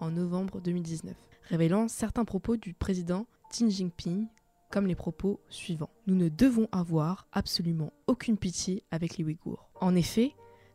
en 0.00 0.10
novembre 0.10 0.60
2019, 0.60 1.14
révélant 1.48 1.88
certains 1.88 2.24
propos 2.24 2.56
du 2.56 2.74
président 2.74 3.26
Xi 3.50 3.70
Jinping 3.70 4.28
comme 4.70 4.86
les 4.86 4.94
propos 4.94 5.40
suivants. 5.48 5.90
Nous 6.06 6.14
ne 6.14 6.28
devons 6.28 6.66
avoir 6.72 7.28
absolument 7.32 7.92
aucune 8.06 8.38
pitié 8.38 8.82
avec 8.90 9.18
les 9.18 9.24
Ouïghours. 9.24 9.68
En 9.80 9.94
effet, 9.94 10.32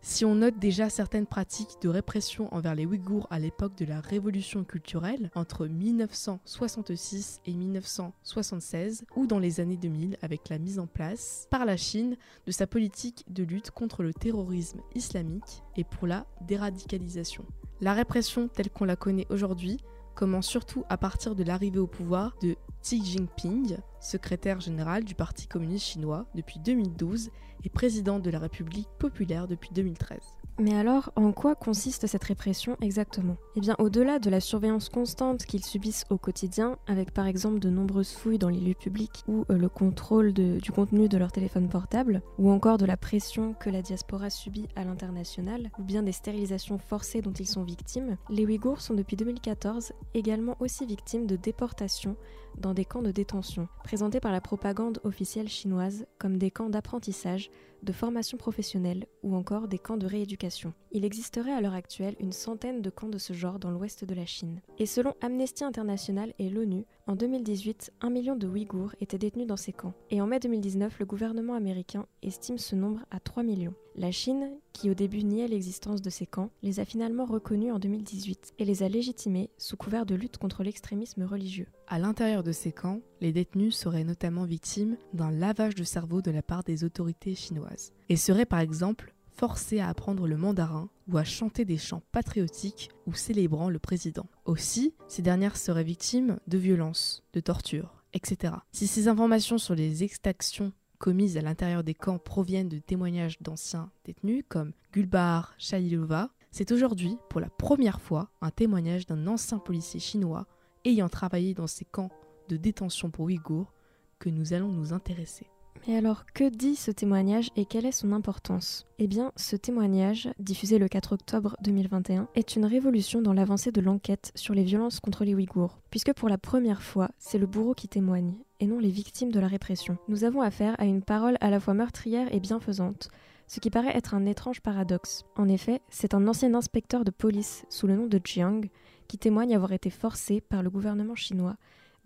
Si 0.09 0.23
on 0.23 0.35
note 0.35 0.57
déjà 0.57 0.89
certaines 0.89 1.27
pratiques 1.27 1.81
de 1.81 1.89
répression 1.89 2.47
envers 2.55 2.75
les 2.75 2.85
Ouïghours 2.85 3.27
à 3.29 3.39
l'époque 3.39 3.75
de 3.75 3.83
la 3.83 3.99
révolution 3.99 4.63
culturelle, 4.63 5.29
entre 5.35 5.67
1966 5.67 7.41
et 7.45 7.53
1976, 7.53 9.03
ou 9.17 9.27
dans 9.27 9.37
les 9.37 9.59
années 9.59 9.75
2000 9.75 10.17
avec 10.21 10.47
la 10.47 10.59
mise 10.59 10.79
en 10.79 10.87
place 10.87 11.45
par 11.51 11.65
la 11.65 11.75
Chine 11.75 12.15
de 12.45 12.51
sa 12.53 12.67
politique 12.67 13.25
de 13.27 13.43
lutte 13.43 13.71
contre 13.71 14.01
le 14.01 14.13
terrorisme 14.13 14.79
islamique 14.95 15.61
et 15.75 15.83
pour 15.83 16.07
la 16.07 16.25
déradicalisation. 16.47 17.43
La 17.81 17.93
répression 17.93 18.47
telle 18.47 18.69
qu'on 18.69 18.85
la 18.85 18.95
connaît 18.95 19.27
aujourd'hui 19.29 19.77
commence 20.17 20.47
surtout 20.47 20.83
à 20.89 20.97
partir 20.97 21.36
de 21.36 21.43
l'arrivée 21.43 21.77
au 21.77 21.86
pouvoir 21.86 22.36
de 22.41 22.55
Xi 22.81 23.05
Jinping, 23.05 23.77
secrétaire 24.01 24.59
général 24.59 25.03
du 25.03 25.13
Parti 25.13 25.47
communiste 25.47 25.86
chinois 25.86 26.25
depuis 26.33 26.59
2012 26.59 27.29
et 27.63 27.69
président 27.69 28.17
de 28.19 28.31
la 28.31 28.39
République 28.39 28.89
populaire 28.97 29.47
depuis 29.47 29.69
2013. 29.74 30.17
Mais 30.59 30.73
alors, 30.73 31.11
en 31.15 31.33
quoi 31.33 31.53
consiste 31.53 32.07
cette 32.07 32.23
répression 32.23 32.77
exactement? 32.81 33.37
Eh 33.55 33.59
bien, 33.59 33.75
au-delà 33.77 34.17
de 34.17 34.31
la 34.31 34.39
surveillance 34.39 34.89
constante 34.89 35.45
qu'ils 35.45 35.63
subissent 35.63 36.05
au 36.09 36.17
quotidien, 36.17 36.77
avec 36.87 37.11
par 37.11 37.27
exemple 37.27 37.59
de 37.59 37.69
nombreuses 37.69 38.13
fouilles 38.13 38.39
dans 38.39 38.49
les 38.49 38.59
lieux 38.59 38.73
publics 38.73 39.23
ou 39.27 39.45
euh, 39.51 39.57
le 39.57 39.69
contrôle 39.69 40.33
du 40.33 40.71
contenu 40.71 41.09
de 41.09 41.17
leur 41.17 41.31
téléphone 41.31 41.69
portable, 41.69 42.23
ou 42.39 42.49
encore 42.49 42.79
de 42.79 42.87
la 42.87 42.97
pression 42.97 43.53
que 43.53 43.69
la 43.69 43.83
diaspora 43.83 44.31
subit 44.31 44.67
à 44.75 44.83
l'international, 44.83 45.69
ou 45.77 45.83
bien 45.83 46.01
des 46.01 46.11
stérilisations 46.11 46.79
forcées 46.79 47.21
dont 47.21 47.33
ils 47.33 47.47
sont 47.47 47.63
victimes, 47.63 48.17
les 48.31 48.43
Ouïghours 48.43 48.81
sont 48.81 48.95
depuis 48.95 49.15
2014 49.15 49.93
également 50.15 50.57
aussi 50.59 50.87
victimes 50.87 51.27
de 51.27 51.35
déportations 51.35 52.15
dans 52.57 52.73
des 52.73 52.85
camps 52.85 53.01
de 53.01 53.11
détention, 53.11 53.67
présentés 53.83 54.19
par 54.19 54.31
la 54.31 54.41
propagande 54.41 54.99
officielle 55.03 55.47
chinoise 55.47 56.05
comme 56.17 56.37
des 56.37 56.51
camps 56.51 56.69
d'apprentissage 56.69 57.49
de 57.83 57.93
formation 57.93 58.37
professionnelle 58.37 59.05
ou 59.23 59.35
encore 59.35 59.67
des 59.67 59.77
camps 59.77 59.97
de 59.97 60.07
rééducation. 60.07 60.73
Il 60.91 61.05
existerait 61.05 61.53
à 61.53 61.61
l'heure 61.61 61.73
actuelle 61.73 62.15
une 62.19 62.31
centaine 62.31 62.81
de 62.81 62.89
camps 62.89 63.09
de 63.09 63.17
ce 63.17 63.33
genre 63.33 63.59
dans 63.59 63.71
l'ouest 63.71 64.03
de 64.03 64.15
la 64.15 64.25
Chine. 64.25 64.61
Et 64.79 64.85
selon 64.85 65.13
Amnesty 65.21 65.63
International 65.63 66.33
et 66.39 66.49
l'ONU, 66.49 66.85
en 67.07 67.15
2018, 67.15 67.93
un 68.01 68.09
million 68.09 68.35
de 68.35 68.47
Ouïghours 68.47 68.93
étaient 68.99 69.17
détenus 69.17 69.47
dans 69.47 69.55
ces 69.55 69.71
camps. 69.71 69.93
Et 70.11 70.21
en 70.21 70.27
mai 70.27 70.39
2019, 70.39 70.99
le 70.99 71.05
gouvernement 71.05 71.55
américain 71.55 72.05
estime 72.21 72.57
ce 72.57 72.75
nombre 72.75 72.99
à 73.11 73.21
3 73.21 73.43
millions. 73.43 73.73
La 73.95 74.11
Chine, 74.11 74.51
qui 74.73 74.89
au 74.91 74.93
début 74.93 75.23
niait 75.23 75.47
l'existence 75.47 76.01
de 76.01 76.09
ces 76.09 76.25
camps, 76.25 76.51
les 76.63 76.81
a 76.81 76.85
finalement 76.85 77.25
reconnus 77.25 77.73
en 77.73 77.79
2018 77.79 78.53
et 78.59 78.65
les 78.65 78.83
a 78.83 78.89
légitimés 78.89 79.49
sous 79.57 79.77
couvert 79.77 80.05
de 80.05 80.15
lutte 80.15 80.37
contre 80.37 80.63
l'extrémisme 80.63 81.23
religieux. 81.23 81.67
À 81.87 81.97
l'intérieur 81.97 82.43
de 82.43 82.51
ces 82.51 82.73
camps, 82.73 82.99
les 83.21 83.31
détenus 83.31 83.75
seraient 83.75 84.03
notamment 84.03 84.43
victimes 84.43 84.97
d'un 85.13 85.31
lavage 85.31 85.75
de 85.75 85.85
cerveau 85.85 86.21
de 86.21 86.31
la 86.31 86.43
part 86.43 86.63
des 86.63 86.83
autorités 86.83 87.35
chinoises 87.35 87.93
et 88.09 88.17
seraient 88.17 88.45
par 88.45 88.59
exemple 88.59 89.13
forcés 89.31 89.79
à 89.79 89.87
apprendre 89.87 90.27
le 90.27 90.35
mandarin 90.35 90.89
ou 91.07 91.17
à 91.17 91.23
chanter 91.23 91.65
des 91.65 91.77
chants 91.77 92.03
patriotiques 92.11 92.89
ou 93.05 93.13
célébrant 93.13 93.69
le 93.69 93.79
président. 93.79 94.27
Aussi, 94.45 94.93
ces 95.07 95.21
dernières 95.21 95.57
seraient 95.57 95.83
victimes 95.83 96.39
de 96.47 96.57
violences, 96.57 97.23
de 97.33 97.39
tortures, 97.39 98.03
etc. 98.13 98.53
Si 98.71 98.87
ces 98.87 99.07
informations 99.07 99.57
sur 99.57 99.75
les 99.75 100.03
extractions 100.03 100.73
commises 100.97 101.37
à 101.37 101.41
l'intérieur 101.41 101.83
des 101.83 101.93
camps 101.93 102.17
proviennent 102.17 102.69
de 102.69 102.79
témoignages 102.79 103.41
d'anciens 103.41 103.91
détenus 104.05 104.43
comme 104.47 104.73
Gulbar 104.93 105.53
Shailova, 105.57 106.31
c'est 106.51 106.71
aujourd'hui, 106.71 107.17
pour 107.29 107.39
la 107.39 107.49
première 107.49 108.01
fois, 108.01 108.31
un 108.41 108.49
témoignage 108.49 109.05
d'un 109.05 109.27
ancien 109.27 109.59
policier 109.59 109.99
chinois 109.99 110.47
ayant 110.85 111.09
travaillé 111.09 111.53
dans 111.53 111.67
ces 111.67 111.85
camps 111.85 112.09
de 112.49 112.57
détention 112.57 113.11
pour 113.11 113.25
Ouïghours 113.25 113.73
que 114.19 114.29
nous 114.29 114.53
allons 114.53 114.71
nous 114.71 114.93
intéresser. 114.93 115.47
Mais 115.86 115.96
alors, 115.96 116.25
que 116.34 116.50
dit 116.50 116.75
ce 116.75 116.91
témoignage 116.91 117.50
et 117.55 117.65
quelle 117.65 117.86
est 117.86 117.91
son 117.91 118.12
importance? 118.12 118.86
Eh 119.00 119.07
bien, 119.07 119.31
ce 119.36 119.55
témoignage, 119.55 120.29
diffusé 120.39 120.79
le 120.79 120.88
4 120.88 121.13
octobre 121.13 121.55
2021, 121.62 122.27
est 122.36 122.55
une 122.55 122.65
révolution 122.65 123.22
dans 123.22 123.34
l'avancée 123.34 123.72
de 123.72 123.81
l'enquête 123.81 124.31
sur 124.36 124.53
les 124.53 124.63
violences 124.63 125.00
contre 125.00 125.24
les 125.24 125.36
Ouïghours, 125.36 125.79
puisque 125.89 126.13
pour 126.13 126.29
la 126.29 126.38
première 126.38 126.81
fois, 126.81 127.10
c'est 127.19 127.38
le 127.38 127.46
bourreau 127.46 127.74
qui 127.74 127.88
témoigne, 127.88 128.34
et 128.60 128.67
non 128.67 128.79
les 128.79 128.89
victimes 128.89 129.31
de 129.31 129.39
la 129.39 129.48
répression. 129.48 129.98
Nous 130.07 130.24
avons 130.24 130.41
affaire 130.41 130.75
à 130.79 130.86
une 130.86 131.01
parole 131.01 131.38
à 131.41 131.50
la 131.50 131.60
fois 131.60 131.74
meurtrière 131.74 132.34
et 132.34 132.39
bienfaisante, 132.39 133.10
ce 133.48 133.60
qui 133.60 133.69
paraît 133.69 133.96
être 133.96 134.13
un 134.13 134.25
étrange 134.25 134.62
paradoxe. 134.62 135.25
En 135.38 135.48
effet, 135.48 135.81
c'est 135.89 136.13
un 136.13 136.27
ancien 136.27 136.53
inspecteur 136.53 137.05
de 137.05 137.12
police 137.12 137.65
sous 137.69 137.88
le 137.88 137.96
nom 137.96 138.07
de 138.07 138.19
Jiang 138.24 138.69
qui 139.07 139.17
témoigne 139.17 139.55
avoir 139.55 139.72
été 139.72 139.89
forcé 139.89 140.41
par 140.41 140.63
le 140.63 140.69
gouvernement 140.69 141.15
chinois 141.15 141.55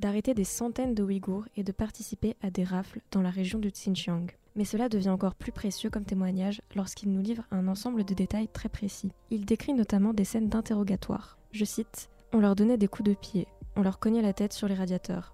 d'arrêter 0.02 0.34
des 0.34 0.44
centaines 0.44 0.96
de 0.96 1.04
Ouïghours 1.04 1.46
et 1.56 1.64
de 1.64 1.72
participer 1.72 2.36
à 2.42 2.50
des 2.50 2.66
rafles 2.66 3.00
dans 3.12 3.22
la 3.22 3.30
région 3.30 3.60
du 3.60 3.72
Xinjiang. 3.72 4.28
Mais 4.56 4.66
cela 4.66 4.90
devient 4.90 5.10
encore 5.10 5.36
plus 5.36 5.54
précieux 5.54 5.90
comme 5.90 6.04
témoignage 6.04 6.62
lorsqu'il 6.76 7.12
nous 7.12 7.22
livre 7.22 7.44
un 7.52 7.70
ensemble 7.70 8.04
de 8.04 8.14
détails 8.14 8.50
très 8.50 8.68
précis. 8.68 9.12
Il 9.30 9.46
décrit 9.46 9.74
notamment 9.74 10.14
des 10.14 10.26
scènes 10.26 10.50
d'interrogatoire. 10.50 11.38
Je 11.54 11.64
cite 11.64 12.10
On 12.34 12.40
leur 12.40 12.56
donnait 12.56 12.78
des 12.78 12.90
coups 12.90 13.10
de 13.10 13.16
pied, 13.16 13.48
on 13.78 13.82
leur 13.82 14.00
cognait 14.00 14.22
la 14.22 14.34
tête 14.34 14.52
sur 14.52 14.68
les 14.68 14.76
radiateurs, 14.76 15.34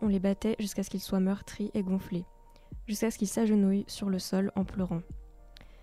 on 0.00 0.08
les 0.08 0.20
battait 0.20 0.56
jusqu'à 0.58 0.82
ce 0.82 0.90
qu'ils 0.90 1.00
soient 1.00 1.20
meurtris 1.20 1.70
et 1.74 1.82
gonflés, 1.82 2.24
jusqu'à 2.86 3.10
ce 3.10 3.18
qu'ils 3.18 3.28
s'agenouillent 3.28 3.84
sur 3.88 4.08
le 4.08 4.18
sol 4.18 4.52
en 4.54 4.64
pleurant. 4.64 5.02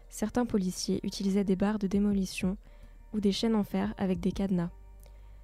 Certains 0.09 0.45
policiers 0.45 0.99
utilisaient 1.03 1.43
des 1.43 1.55
barres 1.55 1.79
de 1.79 1.87
démolition 1.87 2.57
ou 3.13 3.19
des 3.19 3.31
chaînes 3.31 3.55
en 3.55 3.63
fer 3.63 3.93
avec 3.97 4.19
des 4.19 4.31
cadenas. 4.31 4.69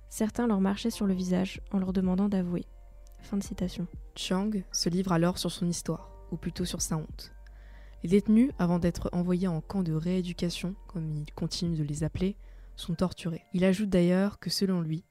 Certains 0.09 0.47
leur 0.47 0.59
marchaient 0.59 0.89
sur 0.89 1.05
le 1.05 1.13
visage 1.13 1.61
en 1.71 1.79
leur 1.79 1.93
demandant 1.93 2.29
d'avouer. 2.29 2.65
Fin. 3.21 3.39
Chiang 4.15 4.51
se 4.71 4.89
livre 4.89 5.11
alors 5.11 5.37
sur 5.37 5.51
son 5.51 5.67
histoire, 5.67 6.11
ou 6.31 6.37
plutôt 6.37 6.65
sur 6.65 6.81
sa 6.81 6.97
honte. 6.97 7.31
Les 8.03 8.09
détenus, 8.09 8.51
avant 8.57 8.79
d'être 8.79 9.09
envoyés 9.11 9.47
en 9.47 9.61
camp 9.61 9.83
de 9.83 9.93
rééducation, 9.93 10.75
comme 10.87 11.13
il 11.15 11.31
continue 11.33 11.77
de 11.77 11.83
les 11.83 12.03
appeler, 12.03 12.37
sont 12.75 12.95
torturés. 12.95 13.43
Il 13.53 13.65
ajoute 13.65 13.89
d'ailleurs 13.89 14.39
que 14.39 14.49
selon 14.49 14.81
lui, 14.81 15.03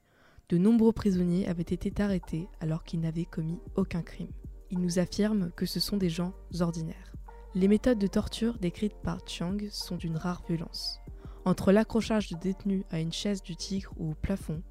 de 0.48 0.56
nombreux 0.56 0.92
prisonniers 0.92 1.46
avaient 1.46 1.62
été 1.62 1.92
arrêtés 2.02 2.48
alors 2.60 2.82
qu'ils 2.84 3.00
n'avaient 3.00 3.26
commis 3.26 3.60
aucun 3.76 4.02
crime. 4.02 4.32
Il 4.70 4.80
nous 4.80 4.98
affirme 4.98 5.50
que 5.54 5.66
ce 5.66 5.80
sont 5.80 5.98
des 5.98 6.08
gens 6.08 6.32
ordinaires. 6.60 7.12
Les 7.54 7.68
méthodes 7.68 7.98
de 7.98 8.06
torture 8.06 8.58
décrites 8.58 8.96
par 9.02 9.20
Chiang 9.26 9.58
sont 9.70 9.96
d'une 9.96 10.16
rare 10.16 10.42
violence. 10.48 11.00
Entre 11.48 11.72
l'accrochage 11.72 12.28
de 12.28 12.36
détenus 12.36 12.84
à 12.90 13.00
une 13.00 13.10
chaise 13.10 13.42
du 13.42 13.56
tigre 13.56 13.90
ou 13.96 14.10
au 14.10 14.14
plafond, 14.14 14.62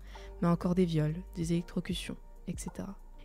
mais 0.43 0.47
encore 0.47 0.75
des 0.75 0.85
viols, 0.85 1.15
des 1.33 1.53
électrocutions, 1.53 2.17
etc. 2.47 2.69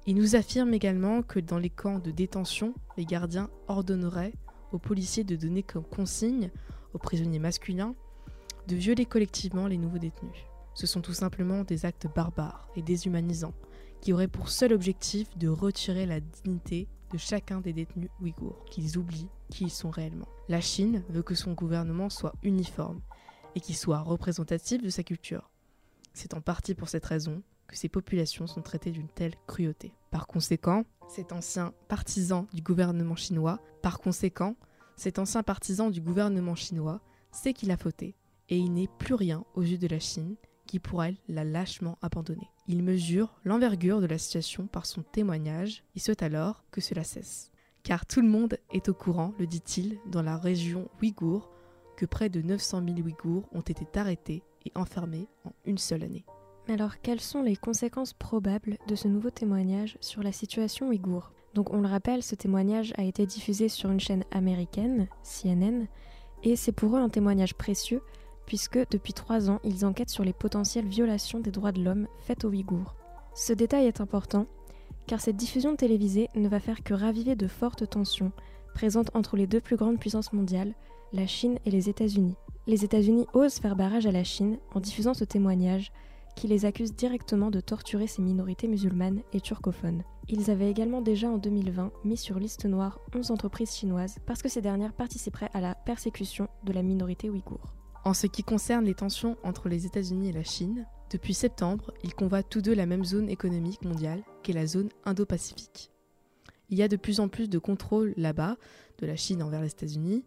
Il 0.06 0.16
nous 0.16 0.36
affirme 0.36 0.72
également 0.72 1.20
que 1.20 1.38
dans 1.38 1.58
les 1.58 1.68
camps 1.68 1.98
de 1.98 2.10
détention, 2.10 2.72
les 2.96 3.04
gardiens 3.04 3.50
ordonneraient 3.68 4.32
aux 4.72 4.78
policiers 4.78 5.24
de 5.24 5.36
donner 5.36 5.62
comme 5.62 5.84
consigne 5.84 6.50
aux 6.94 6.98
prisonniers 6.98 7.40
masculins 7.40 7.94
de 8.68 8.74
violer 8.74 9.04
collectivement 9.04 9.66
les 9.66 9.76
nouveaux 9.76 9.98
détenus. 9.98 10.46
Ce 10.72 10.86
sont 10.86 11.02
tout 11.02 11.12
simplement 11.12 11.62
des 11.62 11.84
actes 11.84 12.06
barbares 12.14 12.70
et 12.74 12.80
déshumanisants 12.80 13.52
qui 14.00 14.14
auraient 14.14 14.28
pour 14.28 14.48
seul 14.48 14.72
objectif 14.72 15.28
de 15.36 15.48
retirer 15.48 16.06
la 16.06 16.20
dignité 16.20 16.88
de 17.12 17.18
chacun 17.18 17.60
des 17.60 17.74
détenus 17.74 18.08
ouïghours, 18.22 18.64
qu'ils 18.70 18.96
oublient 18.96 19.28
qui 19.50 19.64
ils 19.64 19.70
sont 19.70 19.90
réellement. 19.90 20.28
La 20.48 20.62
Chine 20.62 21.04
veut 21.10 21.22
que 21.22 21.34
son 21.34 21.52
gouvernement 21.52 22.08
soit 22.08 22.32
uniforme 22.42 23.02
et 23.54 23.60
qu'il 23.60 23.76
soit 23.76 24.00
représentatif 24.00 24.82
de 24.82 24.88
sa 24.88 25.02
culture. 25.02 25.50
C'est 26.14 26.34
en 26.34 26.40
partie 26.40 26.74
pour 26.74 26.88
cette 26.88 27.06
raison 27.06 27.42
que 27.66 27.76
ces 27.76 27.88
populations 27.88 28.46
sont 28.46 28.62
traitées 28.62 28.90
d'une 28.90 29.08
telle 29.08 29.34
cruauté. 29.46 29.94
Par 30.10 30.26
conséquent, 30.26 30.84
cet 31.08 31.32
ancien 31.32 31.72
partisan 31.88 32.46
du 32.52 32.62
gouvernement 32.62 33.16
chinois, 33.16 33.60
par 33.82 33.98
conséquent, 33.98 34.56
cet 34.96 35.18
ancien 35.18 35.42
partisan 35.42 35.90
du 35.90 36.00
gouvernement 36.00 36.54
chinois 36.54 37.00
sait 37.30 37.54
qu'il 37.54 37.70
a 37.70 37.76
fauté 37.76 38.14
et 38.48 38.58
il 38.58 38.72
n'est 38.72 38.88
plus 38.98 39.14
rien 39.14 39.44
aux 39.54 39.62
yeux 39.62 39.78
de 39.78 39.86
la 39.86 39.98
Chine 39.98 40.36
qui 40.66 40.78
pourrait 40.78 41.16
l'a 41.28 41.44
lâchement 41.44 41.98
abandonné. 42.02 42.48
Il 42.68 42.82
mesure 42.82 43.34
l'envergure 43.44 44.00
de 44.00 44.06
la 44.06 44.18
situation 44.18 44.66
par 44.66 44.86
son 44.86 45.02
témoignage, 45.02 45.84
il 45.94 46.02
souhaite 46.02 46.22
alors 46.22 46.64
que 46.70 46.80
cela 46.80 47.04
cesse. 47.04 47.50
Car 47.82 48.06
tout 48.06 48.20
le 48.20 48.28
monde 48.28 48.58
est 48.72 48.88
au 48.88 48.94
courant, 48.94 49.34
le 49.38 49.46
dit-il, 49.46 49.98
dans 50.06 50.22
la 50.22 50.36
région 50.36 50.88
ouïghour, 51.00 51.50
près 52.06 52.28
de 52.28 52.42
900 52.42 52.82
000 52.86 53.00
Ouïghours 53.00 53.48
ont 53.52 53.60
été 53.60 53.86
arrêtés 53.98 54.42
et 54.66 54.72
enfermés 54.74 55.28
en 55.44 55.52
une 55.64 55.78
seule 55.78 56.04
année. 56.04 56.24
Mais 56.66 56.74
alors, 56.74 57.00
quelles 57.00 57.20
sont 57.20 57.42
les 57.42 57.56
conséquences 57.56 58.12
probables 58.12 58.78
de 58.86 58.94
ce 58.94 59.08
nouveau 59.08 59.30
témoignage 59.30 59.98
sur 60.00 60.22
la 60.22 60.32
situation 60.32 60.88
ouïghour 60.88 61.32
Donc, 61.54 61.72
on 61.72 61.80
le 61.80 61.88
rappelle, 61.88 62.22
ce 62.22 62.36
témoignage 62.36 62.92
a 62.96 63.02
été 63.02 63.26
diffusé 63.26 63.68
sur 63.68 63.90
une 63.90 64.00
chaîne 64.00 64.24
américaine, 64.30 65.08
CNN, 65.24 65.86
et 66.44 66.56
c'est 66.56 66.72
pour 66.72 66.96
eux 66.96 67.00
un 67.00 67.08
témoignage 67.08 67.54
précieux, 67.54 68.02
puisque 68.46 68.78
depuis 68.90 69.12
trois 69.12 69.50
ans, 69.50 69.60
ils 69.64 69.84
enquêtent 69.84 70.10
sur 70.10 70.24
les 70.24 70.32
potentielles 70.32 70.86
violations 70.86 71.40
des 71.40 71.50
droits 71.50 71.72
de 71.72 71.82
l'homme 71.82 72.06
faites 72.20 72.44
aux 72.44 72.48
Ouïghours. 72.48 72.94
Ce 73.34 73.52
détail 73.52 73.86
est 73.86 74.00
important, 74.00 74.46
car 75.06 75.20
cette 75.20 75.36
diffusion 75.36 75.74
télévisée 75.74 76.28
ne 76.34 76.48
va 76.48 76.60
faire 76.60 76.82
que 76.82 76.94
raviver 76.94 77.34
de 77.34 77.48
fortes 77.48 77.88
tensions 77.88 78.32
présentes 78.74 79.10
entre 79.14 79.36
les 79.36 79.46
deux 79.46 79.60
plus 79.60 79.76
grandes 79.76 79.98
puissances 79.98 80.32
mondiales, 80.32 80.74
la 81.12 81.26
Chine 81.26 81.58
et 81.64 81.70
les 81.70 81.88
États-Unis. 81.88 82.36
Les 82.66 82.84
États-Unis 82.84 83.26
osent 83.34 83.58
faire 83.58 83.76
barrage 83.76 84.06
à 84.06 84.12
la 84.12 84.24
Chine 84.24 84.58
en 84.74 84.80
diffusant 84.80 85.14
ce 85.14 85.24
témoignage, 85.24 85.92
qui 86.36 86.48
les 86.48 86.64
accusent 86.64 86.94
directement 86.94 87.50
de 87.50 87.60
torturer 87.60 88.06
ces 88.06 88.22
minorités 88.22 88.68
musulmanes 88.68 89.20
et 89.32 89.40
turcophones. 89.40 90.02
Ils 90.28 90.50
avaient 90.50 90.70
également 90.70 91.02
déjà 91.02 91.28
en 91.28 91.38
2020 91.38 91.92
mis 92.04 92.16
sur 92.16 92.38
liste 92.38 92.64
noire 92.64 93.00
11 93.14 93.30
entreprises 93.30 93.74
chinoises 93.74 94.16
parce 94.26 94.42
que 94.42 94.48
ces 94.48 94.62
dernières 94.62 94.94
participeraient 94.94 95.50
à 95.52 95.60
la 95.60 95.74
persécution 95.74 96.48
de 96.64 96.72
la 96.72 96.82
minorité 96.82 97.28
ouïghour. 97.28 97.74
En 98.04 98.14
ce 98.14 98.26
qui 98.26 98.42
concerne 98.42 98.84
les 98.84 98.94
tensions 98.94 99.36
entre 99.42 99.68
les 99.68 99.86
États-Unis 99.86 100.30
et 100.30 100.32
la 100.32 100.44
Chine, 100.44 100.86
depuis 101.10 101.34
septembre, 101.34 101.92
ils 102.02 102.14
convoitent 102.14 102.48
tous 102.48 102.62
deux 102.62 102.74
la 102.74 102.86
même 102.86 103.04
zone 103.04 103.28
économique 103.28 103.84
mondiale, 103.84 104.22
qu'est 104.42 104.54
la 104.54 104.66
zone 104.66 104.88
Indo-Pacifique. 105.04 105.90
Il 106.70 106.78
y 106.78 106.82
a 106.82 106.88
de 106.88 106.96
plus 106.96 107.20
en 107.20 107.28
plus 107.28 107.50
de 107.50 107.58
contrôle 107.58 108.14
là-bas, 108.16 108.56
de 108.98 109.06
la 109.06 109.16
Chine 109.16 109.42
envers 109.42 109.60
les 109.60 109.68
États-Unis. 109.68 110.24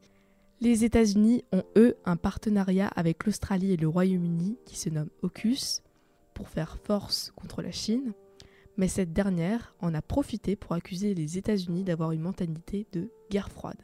Les 0.62 0.85
États-Unis 0.85 1.43
ont, 1.51 1.63
eux, 1.75 1.97
un 2.05 2.15
partenariat 2.15 2.88
avec 2.88 3.25
l'Australie 3.25 3.74
et 3.74 3.77
le 3.77 3.89
Royaume-Uni 3.89 4.57
qui 4.65 4.77
se 4.77 4.89
nomme 4.89 5.09
AUKUS 5.21 5.81
pour 6.33 6.47
faire 6.47 6.77
force 6.77 7.33
contre 7.35 7.62
la 7.62 7.71
Chine, 7.71 8.13
mais 8.77 8.88
cette 8.88 9.12
dernière 9.12 9.75
en 9.81 9.93
a 9.93 10.01
profité 10.01 10.55
pour 10.55 10.71
accuser 10.71 11.13
les 11.13 11.38
États-Unis 11.38 11.83
d'avoir 11.83 12.13
une 12.13 12.21
mentalité 12.21 12.88
de 12.93 13.09
guerre 13.29 13.51
froide, 13.51 13.81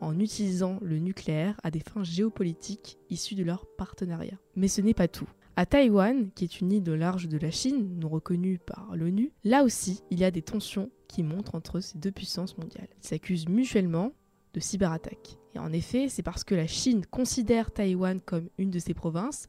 en 0.00 0.18
utilisant 0.18 0.78
le 0.82 0.98
nucléaire 0.98 1.60
à 1.62 1.70
des 1.70 1.80
fins 1.80 2.04
géopolitiques 2.04 2.98
issues 3.08 3.36
de 3.36 3.44
leur 3.44 3.66
partenariat. 3.78 4.38
Mais 4.56 4.68
ce 4.68 4.80
n'est 4.80 4.94
pas 4.94 5.08
tout. 5.08 5.28
À 5.54 5.64
Taïwan, 5.64 6.30
qui 6.34 6.44
est 6.44 6.60
une 6.60 6.72
île 6.72 6.82
de 6.82 6.92
large 6.92 7.28
de 7.28 7.38
la 7.38 7.50
Chine, 7.52 7.98
non 8.00 8.08
reconnue 8.08 8.58
par 8.58 8.96
l'ONU, 8.96 9.32
là 9.44 9.62
aussi, 9.62 10.02
il 10.10 10.18
y 10.18 10.24
a 10.24 10.30
des 10.30 10.42
tensions 10.42 10.90
qui 11.06 11.22
montrent 11.22 11.54
entre 11.54 11.80
ces 11.80 11.98
deux 11.98 12.12
puissances 12.12 12.58
mondiales. 12.58 12.88
Ils 13.02 13.08
s'accusent 13.08 13.48
mutuellement 13.48 14.12
de 14.54 14.60
cyberattaques. 14.60 15.38
Et 15.54 15.58
en 15.58 15.72
effet, 15.72 16.08
c'est 16.08 16.22
parce 16.22 16.44
que 16.44 16.54
la 16.54 16.66
Chine 16.66 17.04
considère 17.06 17.70
Taïwan 17.72 18.20
comme 18.20 18.48
une 18.58 18.70
de 18.70 18.78
ses 18.78 18.94
provinces 18.94 19.48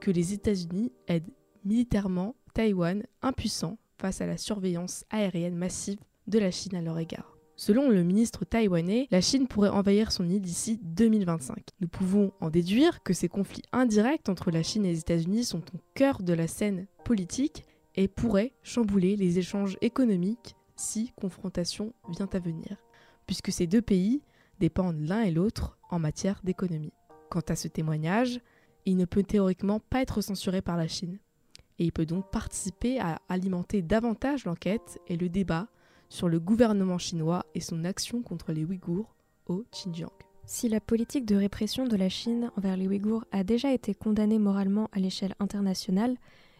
que 0.00 0.10
les 0.10 0.32
États-Unis 0.32 0.92
aident 1.08 1.30
militairement 1.64 2.34
Taïwan 2.54 3.02
impuissant 3.22 3.78
face 3.98 4.20
à 4.20 4.26
la 4.26 4.36
surveillance 4.36 5.04
aérienne 5.10 5.56
massive 5.56 6.00
de 6.26 6.38
la 6.38 6.50
Chine 6.50 6.76
à 6.76 6.82
leur 6.82 6.98
égard. 6.98 7.36
Selon 7.56 7.90
le 7.90 8.02
ministre 8.02 8.44
taïwanais, 8.44 9.06
la 9.10 9.20
Chine 9.20 9.46
pourrait 9.46 9.68
envahir 9.68 10.10
son 10.10 10.28
île 10.28 10.40
d'ici 10.40 10.80
2025. 10.82 11.68
Nous 11.80 11.88
pouvons 11.88 12.32
en 12.40 12.50
déduire 12.50 13.02
que 13.02 13.12
ces 13.12 13.28
conflits 13.28 13.62
indirects 13.72 14.28
entre 14.28 14.50
la 14.50 14.62
Chine 14.62 14.84
et 14.84 14.88
les 14.88 14.98
États-Unis 15.00 15.44
sont 15.44 15.62
au 15.74 15.78
cœur 15.94 16.22
de 16.22 16.32
la 16.32 16.48
scène 16.48 16.86
politique 17.04 17.64
et 17.94 18.08
pourraient 18.08 18.52
chambouler 18.62 19.16
les 19.16 19.38
échanges 19.38 19.76
économiques 19.80 20.56
si 20.74 21.12
confrontation 21.14 21.92
vient 22.08 22.28
à 22.32 22.38
venir, 22.38 22.78
puisque 23.26 23.52
ces 23.52 23.66
deux 23.66 23.82
pays 23.82 24.22
dépendent 24.62 25.00
l'un 25.00 25.22
et 25.22 25.32
l'autre 25.32 25.76
en 25.90 25.98
matière 25.98 26.40
d'économie. 26.44 26.92
Quant 27.30 27.42
à 27.48 27.56
ce 27.56 27.66
témoignage, 27.66 28.40
il 28.86 28.96
ne 28.96 29.06
peut 29.06 29.24
théoriquement 29.24 29.80
pas 29.80 30.02
être 30.02 30.20
censuré 30.20 30.62
par 30.62 30.76
la 30.76 30.86
Chine, 30.86 31.18
et 31.80 31.84
il 31.84 31.90
peut 31.90 32.06
donc 32.06 32.30
participer 32.30 33.00
à 33.00 33.20
alimenter 33.28 33.82
davantage 33.82 34.44
l'enquête 34.44 35.00
et 35.08 35.16
le 35.16 35.28
débat 35.28 35.66
sur 36.08 36.28
le 36.28 36.38
gouvernement 36.38 36.98
chinois 36.98 37.44
et 37.56 37.60
son 37.60 37.84
action 37.84 38.22
contre 38.22 38.52
les 38.52 38.64
Ouïghours 38.64 39.16
au 39.46 39.64
Xinjiang. 39.72 40.12
Si 40.46 40.68
la 40.68 40.80
politique 40.80 41.26
de 41.26 41.34
répression 41.34 41.88
de 41.88 41.96
la 41.96 42.08
Chine 42.08 42.52
envers 42.56 42.76
les 42.76 42.86
Ouïghours 42.86 43.24
a 43.32 43.42
déjà 43.42 43.72
été 43.72 43.94
condamnée 43.94 44.38
moralement 44.38 44.88
à 44.92 45.00
l'échelle 45.00 45.34
internationale, 45.40 46.16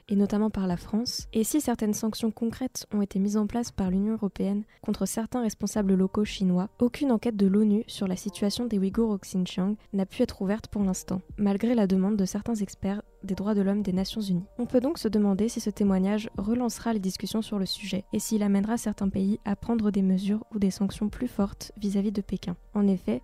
et 0.08 0.16
notamment 0.16 0.50
par 0.50 0.66
la 0.66 0.76
France, 0.76 1.26
et 1.32 1.44
si 1.44 1.60
certaines 1.60 1.94
sanctions 1.94 2.30
concrètes 2.30 2.86
ont 2.92 3.02
été 3.02 3.18
mises 3.18 3.36
en 3.36 3.46
place 3.46 3.70
par 3.70 3.90
l'Union 3.90 4.14
européenne 4.14 4.64
contre 4.82 5.06
certains 5.06 5.42
responsables 5.42 5.94
locaux 5.94 6.24
chinois, 6.24 6.68
aucune 6.78 7.12
enquête 7.12 7.36
de 7.36 7.46
l'ONU 7.46 7.84
sur 7.86 8.06
la 8.06 8.16
situation 8.16 8.66
des 8.66 8.78
Ouïghours 8.78 9.10
au 9.10 9.18
Xinjiang 9.18 9.76
n'a 9.92 10.06
pu 10.06 10.22
être 10.22 10.42
ouverte 10.42 10.68
pour 10.68 10.82
l'instant, 10.82 11.20
malgré 11.36 11.74
la 11.74 11.86
demande 11.86 12.16
de 12.16 12.24
certains 12.24 12.56
experts 12.56 13.02
des 13.24 13.34
droits 13.34 13.54
de 13.54 13.62
l'homme 13.62 13.82
des 13.82 13.92
Nations 13.92 14.20
Unies. 14.20 14.44
On 14.58 14.66
peut 14.66 14.80
donc 14.80 14.98
se 14.98 15.08
demander 15.08 15.48
si 15.48 15.60
ce 15.60 15.70
témoignage 15.70 16.28
relancera 16.36 16.92
les 16.92 16.98
discussions 16.98 17.42
sur 17.42 17.58
le 17.58 17.66
sujet 17.66 18.04
et 18.12 18.18
s'il 18.18 18.42
amènera 18.42 18.76
certains 18.76 19.08
pays 19.08 19.38
à 19.44 19.56
prendre 19.56 19.90
des 19.90 20.02
mesures 20.02 20.44
ou 20.52 20.58
des 20.58 20.70
sanctions 20.70 21.08
plus 21.08 21.28
fortes 21.28 21.72
vis-à-vis 21.76 22.10
-vis 22.10 22.14
de 22.14 22.22
Pékin. 22.22 22.56
En 22.74 22.88
effet, 22.88 23.22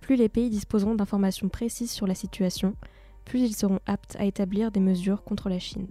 plus 0.00 0.16
les 0.16 0.28
pays 0.28 0.50
disposeront 0.50 0.94
d'informations 0.94 1.48
précises 1.48 1.90
sur 1.90 2.06
la 2.06 2.14
situation, 2.14 2.74
plus 3.24 3.40
ils 3.40 3.54
seront 3.54 3.80
aptes 3.86 4.16
à 4.18 4.24
établir 4.24 4.70
des 4.70 4.80
mesures 4.80 5.22
contre 5.22 5.48
la 5.48 5.58
Chine. 5.58 5.88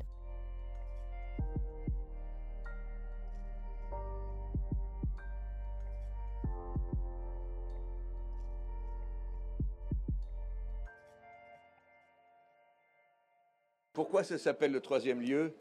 Pourquoi 14.00 14.24
ça 14.24 14.38
s'appelle 14.38 14.72
le 14.72 14.80
troisième 14.80 15.20
lieu? 15.20 15.54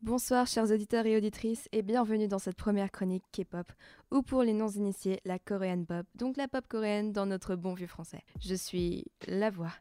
Bonsoir 0.00 0.46
chers 0.46 0.70
auditeurs 0.70 1.04
et 1.04 1.14
auditrices 1.14 1.68
et 1.72 1.82
bienvenue 1.82 2.26
dans 2.26 2.38
cette 2.38 2.56
première 2.56 2.90
chronique 2.90 3.22
K-pop, 3.32 3.70
ou 4.10 4.22
pour 4.22 4.42
les 4.44 4.54
non-initiés, 4.54 5.20
la 5.26 5.38
Korean 5.38 5.84
Pop, 5.84 6.06
donc 6.14 6.38
la 6.38 6.48
pop 6.48 6.66
coréenne 6.66 7.12
dans 7.12 7.26
notre 7.26 7.54
bon 7.54 7.74
vieux 7.74 7.86
français. 7.86 8.22
Je 8.40 8.54
suis 8.54 9.04
la 9.28 9.50
voix. 9.50 9.74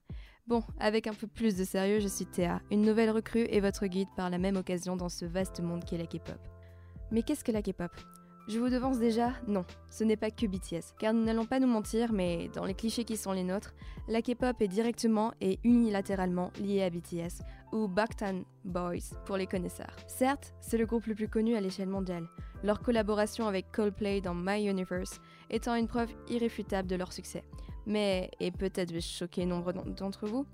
Bon, 0.46 0.62
avec 0.78 1.08
un 1.08 1.14
peu 1.14 1.26
plus 1.26 1.56
de 1.56 1.64
sérieux, 1.64 2.02
je 2.02 2.10
suis 2.10 2.26
Théa, 2.26 2.62
une 2.70 2.82
nouvelle 2.82 3.12
recrue 3.12 3.48
et 3.50 3.62
votre 3.62 3.88
guide 3.88 4.10
par 4.18 4.30
la 4.30 4.40
même 4.40 4.58
occasion 4.58 4.98
dans 4.98 5.08
ce 5.08 5.24
vaste 5.24 5.62
monde 5.62 5.86
qu'est 5.86 5.98
la 5.98 6.06
K-pop. 6.06 6.36
Mais 7.12 7.24
qu'est-ce 7.24 7.46
que 7.46 7.54
la 7.54 7.62
K-pop? 7.62 7.92
Je 8.50 8.60
vous 8.60 8.70
devance 8.70 9.00
déjà, 9.00 9.32
non, 9.48 9.64
ce 9.90 10.04
n'est 10.04 10.18
pas 10.18 10.32
que 10.32 10.48
BTS, 10.48 10.96
car 11.00 11.14
nous 11.14 11.24
n'allons 11.24 11.46
pas 11.46 11.60
nous 11.60 11.68
mentir, 11.68 12.12
mais 12.12 12.50
dans 12.50 12.66
les 12.66 12.74
clichés 12.74 13.06
qui 13.06 13.16
sont 13.16 13.32
les 13.32 13.44
nôtres, 13.44 13.74
la 14.10 14.22
K-pop 14.22 14.60
est 14.62 14.68
directement 14.68 15.32
et 15.40 15.60
unilatéralement 15.64 16.52
liée 16.60 16.82
à 16.82 16.90
BTS, 16.90 17.44
ou 17.72 17.88
Bangtan 17.88 18.44
Boys 18.66 19.16
pour 19.26 19.38
les 19.38 19.48
connaisseurs. 19.48 19.96
Certes, 20.08 20.54
c'est 20.60 20.78
le 20.78 20.86
groupe 20.86 21.06
le 21.06 21.16
plus 21.16 21.28
connu 21.28 21.56
à 21.56 21.62
l'échelle 21.62 21.90
mondiale, 21.90 22.28
leur 22.64 22.82
collaboration 22.82 23.48
avec 23.48 23.72
Coldplay 23.72 24.22
dans 24.22 24.36
My 24.36 24.70
Universe 24.70 25.20
étant 25.50 25.76
une 25.76 25.88
preuve 25.88 26.14
irréfutable 26.30 26.88
de 26.88 26.96
leur 26.96 27.14
succès. 27.14 27.44
Mais, 27.86 28.30
et 28.40 28.52
peut-être 28.52 28.92
vais-je 28.92 29.08
choquer 29.08 29.46
nombre 29.46 29.74
d'entre 29.74 30.28
vous, 30.28 30.46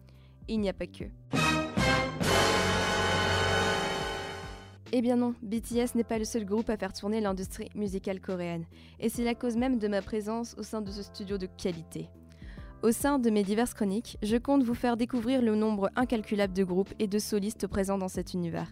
il 0.47 0.59
n'y 0.59 0.69
a 0.69 0.73
pas 0.73 0.87
que. 0.87 1.05
Eh 4.93 5.01
bien 5.01 5.17
non, 5.17 5.35
BTS 5.41 5.95
n'est 5.95 6.05
pas 6.05 6.17
le 6.17 6.23
seul 6.23 6.45
groupe 6.45 6.69
à 6.69 6.77
faire 6.77 6.93
tourner 6.93 7.19
l'industrie 7.19 7.69
musicale 7.75 8.21
coréenne, 8.21 8.65
et 9.01 9.09
c'est 9.09 9.25
la 9.25 9.35
cause 9.35 9.57
même 9.57 9.79
de 9.79 9.87
ma 9.89 10.01
présence 10.01 10.55
au 10.57 10.63
sein 10.63 10.81
de 10.81 10.91
ce 10.91 11.03
studio 11.03 11.37
de 11.37 11.45
qualité. 11.45 12.09
Au 12.83 12.91
sein 12.91 13.17
de 13.17 13.31
mes 13.31 13.43
diverses 13.43 13.73
chroniques, 13.73 14.19
je 14.21 14.37
compte 14.37 14.61
vous 14.61 14.75
faire 14.75 14.97
découvrir 14.97 15.41
le 15.41 15.55
nombre 15.55 15.89
incalculable 15.95 16.53
de 16.53 16.63
groupes 16.63 16.93
et 16.99 17.07
de 17.07 17.17
solistes 17.17 17.65
présents 17.65 17.97
dans 17.97 18.07
cet 18.07 18.35
univers, 18.35 18.71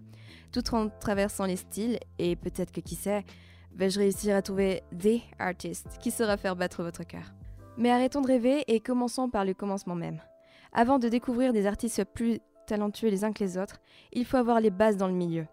tout 0.52 0.76
en 0.76 0.90
traversant 0.90 1.46
les 1.46 1.56
styles, 1.56 1.98
et 2.20 2.36
peut-être 2.36 2.72
que 2.72 2.82
qui 2.82 2.94
sait, 2.94 3.26
vais-je 3.74 4.00
réussir 4.00 4.36
à 4.36 4.44
trouver 4.44 4.84
des 4.92 5.24
artistes 5.40 5.98
qui 6.00 6.12
saura 6.12 6.38
faire 6.38 6.56
battre 6.56 6.84
votre 6.84 7.04
cœur. 7.04 7.34
Mais 7.78 7.90
arrêtons 7.90 8.22
de 8.22 8.28
rêver 8.28 8.64
et 8.68 8.80
commençons 8.80 9.28
par 9.28 9.44
le 9.44 9.56
commencement 9.56 9.96
même. 9.96 10.22
Avant 10.72 11.00
de 11.00 11.10
découvrir 11.10 11.52
des 11.52 11.66
artistes 11.66 12.04
plus 12.06 12.40
talentueux 12.68 13.10
les 13.10 13.24
uns 13.24 13.34
que 13.34 13.44
les 13.44 13.58
autres, 13.58 13.80
il 14.14 14.26
faut 14.26 14.38
avoir 14.38 14.60
les 14.60 14.70
bases 14.70 14.98
dans 14.98 15.08
le 15.08 15.14
milieu. 15.14 15.48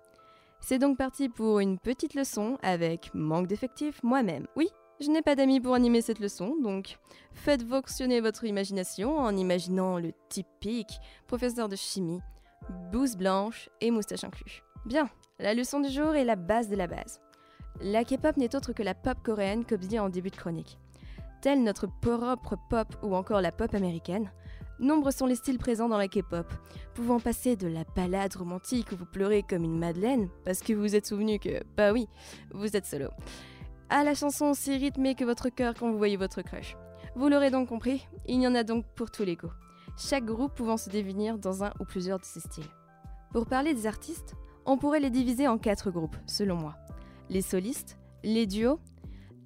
C'est 0.60 0.78
donc 0.78 0.98
parti 0.98 1.30
pour 1.30 1.58
une 1.60 1.78
petite 1.78 2.14
leçon 2.14 2.58
avec 2.62 3.12
manque 3.14 3.46
d'effectifs 3.46 4.02
moi-même. 4.02 4.46
Oui, 4.56 4.68
je 5.02 5.10
n'ai 5.10 5.22
pas 5.22 5.34
d'amis 5.34 5.60
pour 5.60 5.74
animer 5.74 6.00
cette 6.00 6.20
leçon, 6.20 6.56
donc 6.62 6.98
faites 7.34 7.66
fonctionner 7.68 8.20
votre 8.20 8.44
imagination 8.44 9.18
en 9.18 9.36
imaginant 9.36 9.98
le 9.98 10.12
typique 10.28 11.00
professeur 11.26 11.68
de 11.68 11.76
chimie, 11.76 12.20
blouse 12.90 13.16
blanche 13.16 13.68
et 13.80 13.90
moustache 13.90 14.24
inclus. 14.24 14.62
Bien, 14.86 15.08
la 15.38 15.54
leçon 15.54 15.80
du 15.80 15.90
jour 15.90 16.14
est 16.14 16.24
la 16.24 16.36
base 16.36 16.68
de 16.68 16.76
la 16.76 16.86
base. 16.86 17.20
La 17.80 18.04
K-pop 18.04 18.36
n'est 18.36 18.54
autre 18.54 18.72
que 18.72 18.82
la 18.82 18.94
pop 18.94 19.18
coréenne 19.22 19.64
comme 19.64 19.78
dit 19.78 19.98
en 19.98 20.08
début 20.08 20.30
de 20.30 20.36
chronique. 20.36 20.78
Telle 21.40 21.62
notre 21.64 21.88
propre 22.00 22.56
pop 22.70 22.88
ou 23.02 23.16
encore 23.16 23.40
la 23.40 23.50
pop 23.50 23.74
américaine, 23.74 24.30
Nombreux 24.82 25.12
sont 25.12 25.26
les 25.26 25.36
styles 25.36 25.58
présents 25.58 25.88
dans 25.88 25.96
la 25.96 26.08
K-pop, 26.08 26.52
pouvant 26.94 27.20
passer 27.20 27.54
de 27.54 27.68
la 27.68 27.84
balade 27.94 28.34
romantique 28.34 28.90
où 28.90 28.96
vous 28.96 29.06
pleurez 29.06 29.44
comme 29.48 29.62
une 29.62 29.78
madeleine, 29.78 30.28
parce 30.44 30.60
que 30.60 30.72
vous 30.72 30.80
vous 30.80 30.96
êtes 30.96 31.06
souvenu 31.06 31.38
que, 31.38 31.62
bah 31.76 31.92
oui, 31.92 32.08
vous 32.50 32.76
êtes 32.76 32.86
solo, 32.86 33.08
à 33.92 34.04
la 34.04 34.14
chanson 34.14 34.46
aussi 34.46 34.74
rythmée 34.78 35.14
que 35.14 35.24
votre 35.24 35.50
cœur 35.50 35.74
quand 35.78 35.90
vous 35.90 35.98
voyez 35.98 36.16
votre 36.16 36.40
crush. 36.40 36.76
Vous 37.14 37.28
l'aurez 37.28 37.50
donc 37.50 37.68
compris, 37.68 38.08
il 38.26 38.40
y 38.40 38.46
en 38.46 38.54
a 38.54 38.64
donc 38.64 38.86
pour 38.94 39.10
tous 39.10 39.22
les 39.22 39.36
goûts, 39.36 39.52
chaque 39.98 40.24
groupe 40.24 40.54
pouvant 40.54 40.78
se 40.78 40.88
définir 40.88 41.36
dans 41.36 41.62
un 41.62 41.74
ou 41.78 41.84
plusieurs 41.84 42.18
de 42.18 42.24
ces 42.24 42.40
styles. 42.40 42.70
Pour 43.32 43.46
parler 43.46 43.74
des 43.74 43.86
artistes, 43.86 44.34
on 44.64 44.78
pourrait 44.78 45.00
les 45.00 45.10
diviser 45.10 45.46
en 45.46 45.58
quatre 45.58 45.90
groupes, 45.90 46.16
selon 46.26 46.56
moi. 46.56 46.74
Les 47.28 47.42
solistes, 47.42 47.98
les 48.24 48.46
duos, 48.46 48.80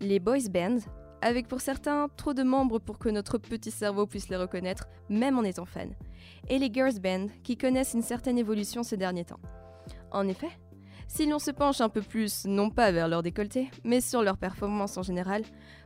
les 0.01 0.21
boys 0.21 0.49
bands, 0.49 0.79
avec 1.23 1.49
pour 1.49 1.61
certains 1.61 2.07
trop 2.17 2.33
de 2.33 2.45
membres 2.45 2.79
pour 2.79 3.01
que 3.01 3.09
notre 3.09 3.39
petit 3.39 3.73
cerveau 3.73 4.07
puisse 4.07 4.29
les 4.29 4.37
reconnaître, 4.37 4.87
même 5.09 5.39
en 5.39 5.43
étant 5.43 5.65
fan, 5.65 5.91
et 6.49 6.61
les 6.61 6.73
girls 6.73 7.01
band 7.01 7.27
qui 7.43 7.57
connaissent 7.57 7.95
une 7.95 8.03
certaine 8.03 8.39
évolution 8.39 8.85
ces 8.85 8.97
derniers 8.97 9.25
temps. 9.25 9.41
En 10.13 10.29
effet, 10.29 10.51
Si 11.09 11.27
l'on 11.27 11.39
se 11.39 11.51
penche 11.51 11.81
un 11.81 11.89
peu 11.89 12.03
plus, 12.03 12.45
non 12.47 12.69
pas 12.69 12.93
vers 12.93 13.09
leur 13.09 13.23
décolleté, 13.23 13.71
mais 13.85 14.01
sur 14.01 14.23
leur 14.23 14.37
performance 14.37 14.97
en 14.97 15.03
général, 15.03 15.43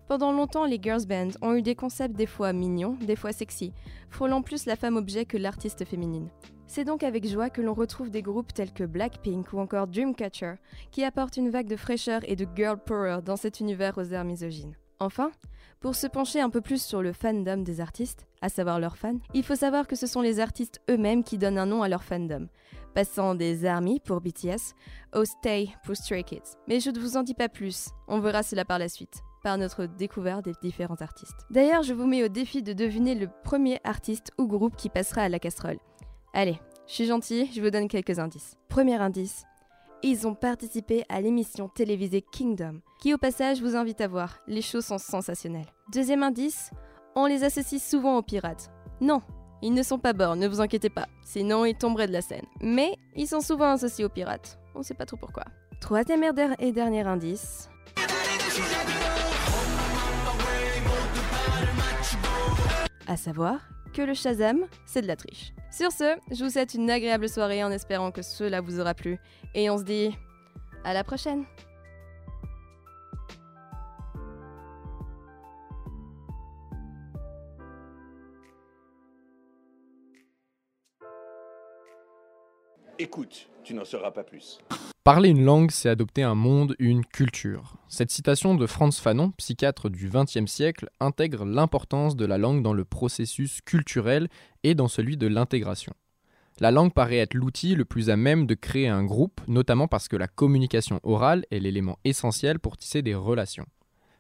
pendant 0.09 0.33
longtemps 0.33 0.65
les 0.65 0.81
girls 0.83 1.07
bands 1.07 1.37
ont 1.43 1.55
eu 1.55 1.63
des 1.63 1.75
concepts 1.75 2.17
des 2.17 2.27
fois 2.27 2.53
mignons, 2.53 2.97
des 3.01 3.17
fois 3.17 3.33
sexy, 3.33 3.73
frôlant 4.09 4.43
plus 4.43 4.67
la 4.67 4.77
femme 4.77 4.97
objet 4.97 5.27
que 5.27 5.37
l'artiste 5.37 5.85
féminine. 5.85 6.31
C'est 6.67 6.85
donc 6.85 7.03
avec 7.03 7.27
joie 7.27 7.51
que 7.51 7.61
l'on 7.61 7.75
retrouve 7.75 8.11
des 8.11 8.23
groupes 8.23 8.53
tels 8.53 8.73
que 8.73 8.85
Blackpink 8.85 9.53
ou 9.53 9.59
encore 9.59 9.89
Dreamcatcher, 9.89 10.55
qui 10.91 11.05
apportent 11.05 11.37
une 11.37 11.51
vague 11.51 11.69
de 11.69 11.77
fraîcheur 11.77 12.21
et 12.25 12.37
de 12.37 12.47
girl 12.57 12.79
power 12.79 13.19
dans 13.25 13.37
cet 13.37 13.61
univers 13.61 13.99
aux 13.99 14.05
airs 14.05 14.25
misogynes. 14.25 14.77
Enfin, 15.01 15.33
pour 15.81 15.95
se 15.95 16.07
pencher 16.07 16.41
un 16.41 16.51
peu 16.51 16.61
plus 16.61 16.83
sur 16.83 17.03
le 17.03 17.13
fandom 17.13 17.63
des 17.63 17.81
artistes, 17.81 18.27
à 18.43 18.49
savoir 18.49 18.79
leurs 18.79 18.99
fans, 18.99 19.19
il 19.35 19.43
faut 19.43 19.55
savoir 19.55 19.87
que 19.87 19.97
ce 19.97 20.07
sont 20.07 20.21
les 20.21 20.39
artistes 20.39 20.81
eux-mêmes 20.91 21.25
qui 21.25 21.39
donnent 21.39 21.59
un 21.59 21.67
nom 21.67 21.83
à 21.83 21.89
leur 21.89 22.05
fandom, 22.05 22.49
passant 22.95 23.35
des 23.35 23.65
ARMY 23.65 24.01
pour 24.01 24.21
BTS 24.21 24.75
au 25.15 25.25
Stay 25.25 25.69
pour 25.85 25.97
Stray 25.97 26.25
Kids. 26.25 26.57
Mais 26.69 26.81
je 26.81 26.91
ne 26.91 26.99
vous 26.99 27.17
en 27.17 27.23
dis 27.23 27.35
pas 27.35 27.49
plus, 27.49 27.91
on 28.09 28.21
verra 28.21 28.43
cela 28.43 28.65
par 28.65 28.79
la 28.79 28.89
suite 28.89 29.23
par 29.43 29.59
notre 29.59 29.87
découverte 29.87 30.45
des 30.45 30.53
différents 30.63 31.01
artistes. 31.01 31.47
D'ailleurs, 31.51 31.83
je 31.83 31.95
vous 31.95 32.07
mets 32.07 32.25
au 32.25 32.29
défi 32.29 32.63
de 32.63 32.73
deviner 32.73 33.15
le 33.15 33.29
premier 33.45 33.81
artiste 33.85 34.33
ou 34.39 34.47
groupe 34.47 34.77
qui 34.77 34.89
passera 34.89 35.23
à 35.23 35.29
la 35.29 35.39
casserole. 35.39 35.79
Allez, 36.33 36.61
je 36.87 36.95
suis 36.95 37.07
gentil, 37.07 37.51
je 37.53 37.61
vous 37.61 37.71
donne 37.71 37.89
quelques 37.89 38.19
indices. 38.19 38.57
Premier 38.69 38.97
indice, 38.97 39.45
ils 40.03 40.27
ont 40.27 40.35
participé 40.35 41.05
à 41.09 41.21
l'émission 41.21 41.69
télévisée 41.69 42.23
Kingdom, 42.23 42.81
qui 43.01 43.13
au 43.15 43.19
passage 43.19 43.61
vous 43.61 43.77
invite 43.77 44.01
à 44.01 44.09
voir, 44.09 44.39
les 44.47 44.63
shows 44.63 44.81
sont 44.81 44.99
sensationnels. 44.99 45.67
Deuxième 45.93 46.23
indice, 46.23 46.71
on 47.15 47.27
les 47.27 47.45
associe 47.45 47.83
souvent 47.83 48.17
aux 48.17 48.23
pirates. 48.23 48.71
Non, 49.01 49.23
ils 49.63 49.75
ne 49.75 49.83
sont 49.83 49.99
pas 49.99 50.13
bords, 50.13 50.37
ne 50.37 50.49
vous 50.49 50.61
inquiétez 50.61 50.91
pas, 50.91 51.07
sinon 51.23 51.65
ils 51.65 51.75
tomberaient 51.75 52.07
de 52.07 52.13
la 52.13 52.23
scène. 52.23 52.45
Mais 52.61 52.97
ils 53.17 53.27
sont 53.27 53.41
souvent 53.41 53.73
associés 53.73 54.05
aux 54.05 54.09
pirates, 54.09 54.59
on 54.75 54.83
sait 54.83 54.95
pas 54.95 55.07
trop 55.07 55.17
pourquoi. 55.17 55.45
Troisième 55.81 56.25
et 56.59 56.73
dernier 56.73 57.07
indice. 57.07 57.69
À 63.07 63.17
savoir 63.17 63.61
que 63.93 64.03
le 64.03 64.15
Shazam, 64.15 64.67
c'est 64.87 65.03
de 65.03 65.07
la 65.07 65.17
triche. 65.17 65.53
Sur 65.71 65.91
ce, 65.91 66.17
je 66.31 66.45
vous 66.45 66.51
souhaite 66.51 66.75
une 66.75 66.91
agréable 66.91 67.29
soirée 67.29 67.65
en 67.65 67.71
espérant 67.71 68.11
que 68.11 68.23
cela 68.23 68.61
vous 68.61 68.79
aura 68.79 68.95
plu. 68.95 69.19
Et 69.55 69.71
on 69.71 69.79
se 69.79 69.85
dit 69.85 70.17
à 70.85 70.93
la 70.93 71.03
prochaine 71.03 71.45
Écoute, 83.03 83.49
tu 83.65 83.73
n'en 83.73 83.87
sauras 83.87 84.11
pas 84.11 84.25
plus. 84.25 84.59
Parler 85.05 85.31
une 85.31 85.43
langue, 85.43 85.71
c'est 85.71 85.89
adopter 85.89 86.23
un 86.23 86.35
monde, 86.35 86.77
une 86.79 87.03
culture. 87.03 87.77
Cette 87.89 88.11
citation 88.11 88.55
de 88.55 88.67
Franz 88.67 89.01
Fanon, 89.01 89.31
psychiatre 89.39 89.89
du 89.89 90.11
XXe 90.11 90.45
siècle, 90.45 90.91
intègre 91.01 91.47
l'importance 91.47 92.15
de 92.15 92.27
la 92.27 92.37
langue 92.37 92.63
dans 92.63 92.75
le 92.75 92.85
processus 92.85 93.63
culturel 93.63 94.29
et 94.65 94.75
dans 94.75 94.87
celui 94.87 95.17
de 95.17 95.29
l'intégration. 95.29 95.95
La 96.59 96.71
langue 96.71 96.93
paraît 96.93 97.17
être 97.17 97.33
l'outil 97.33 97.75
le 97.75 97.87
plus 97.87 98.11
à 98.11 98.19
même 98.19 98.47
de 98.47 98.53
créer 98.53 98.89
un 98.89 99.03
groupe, 99.03 99.41
notamment 99.49 99.89
parce 99.89 100.07
que 100.07 100.17
la 100.17 100.29
communication 100.29 101.01
orale 101.03 101.47
est 101.51 101.61
l'élément 101.61 101.99
essentiel 102.05 102.59
pour 102.59 102.77
tisser 102.77 103.01
des 103.01 103.15
relations. 103.15 103.67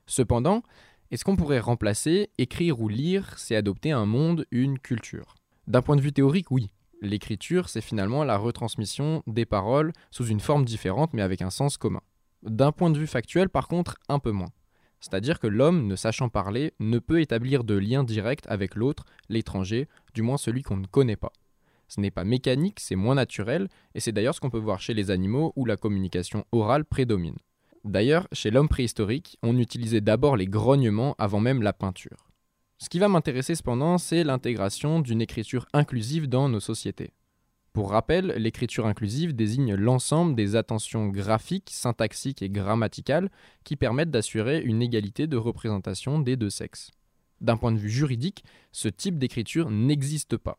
Cependant, 0.06 0.62
est-ce 1.10 1.26
qu'on 1.26 1.36
pourrait 1.36 1.60
remplacer 1.60 2.30
écrire 2.38 2.80
ou 2.80 2.88
lire, 2.88 3.34
c'est 3.36 3.56
adopter 3.56 3.90
un 3.90 4.06
monde, 4.06 4.46
une 4.50 4.78
culture? 4.78 5.34
D'un 5.66 5.82
point 5.82 5.96
de 5.96 6.00
vue 6.00 6.14
théorique, 6.14 6.50
oui. 6.50 6.70
L'écriture, 7.02 7.68
c'est 7.68 7.80
finalement 7.80 8.24
la 8.24 8.36
retransmission 8.36 9.22
des 9.26 9.46
paroles 9.46 9.92
sous 10.10 10.26
une 10.26 10.40
forme 10.40 10.64
différente 10.64 11.14
mais 11.14 11.22
avec 11.22 11.40
un 11.40 11.50
sens 11.50 11.78
commun. 11.78 12.02
D'un 12.42 12.72
point 12.72 12.90
de 12.90 12.98
vue 12.98 13.06
factuel, 13.06 13.48
par 13.48 13.68
contre, 13.68 13.96
un 14.08 14.18
peu 14.18 14.32
moins. 14.32 14.52
C'est-à-dire 15.00 15.40
que 15.40 15.46
l'homme, 15.46 15.86
ne 15.86 15.96
sachant 15.96 16.28
parler, 16.28 16.74
ne 16.78 16.98
peut 16.98 17.20
établir 17.20 17.64
de 17.64 17.74
lien 17.74 18.04
direct 18.04 18.44
avec 18.48 18.74
l'autre, 18.74 19.04
l'étranger, 19.30 19.88
du 20.14 20.22
moins 20.22 20.36
celui 20.36 20.62
qu'on 20.62 20.76
ne 20.76 20.86
connaît 20.86 21.16
pas. 21.16 21.32
Ce 21.88 22.00
n'est 22.00 22.10
pas 22.10 22.24
mécanique, 22.24 22.80
c'est 22.80 22.96
moins 22.96 23.14
naturel, 23.14 23.68
et 23.94 24.00
c'est 24.00 24.12
d'ailleurs 24.12 24.34
ce 24.34 24.40
qu'on 24.40 24.50
peut 24.50 24.58
voir 24.58 24.80
chez 24.80 24.94
les 24.94 25.10
animaux 25.10 25.52
où 25.56 25.64
la 25.64 25.76
communication 25.76 26.44
orale 26.52 26.84
prédomine. 26.84 27.38
D'ailleurs, 27.84 28.28
chez 28.32 28.50
l'homme 28.50 28.68
préhistorique, 28.68 29.38
on 29.42 29.58
utilisait 29.58 30.02
d'abord 30.02 30.36
les 30.36 30.46
grognements 30.46 31.14
avant 31.18 31.40
même 31.40 31.62
la 31.62 31.72
peinture. 31.72 32.29
Ce 32.82 32.88
qui 32.88 32.98
va 32.98 33.08
m'intéresser 33.08 33.54
cependant, 33.54 33.98
c'est 33.98 34.24
l'intégration 34.24 35.00
d'une 35.00 35.20
écriture 35.20 35.66
inclusive 35.74 36.28
dans 36.28 36.48
nos 36.48 36.60
sociétés. 36.60 37.12
Pour 37.74 37.90
rappel, 37.90 38.34
l'écriture 38.38 38.86
inclusive 38.86 39.36
désigne 39.36 39.74
l'ensemble 39.74 40.34
des 40.34 40.56
attentions 40.56 41.08
graphiques, 41.08 41.68
syntaxiques 41.70 42.40
et 42.40 42.48
grammaticales 42.48 43.30
qui 43.64 43.76
permettent 43.76 44.10
d'assurer 44.10 44.62
une 44.62 44.80
égalité 44.80 45.26
de 45.26 45.36
représentation 45.36 46.20
des 46.20 46.36
deux 46.36 46.48
sexes. 46.48 46.90
D'un 47.42 47.58
point 47.58 47.70
de 47.70 47.78
vue 47.78 47.90
juridique, 47.90 48.44
ce 48.72 48.88
type 48.88 49.18
d'écriture 49.18 49.70
n'existe 49.70 50.38
pas. 50.38 50.58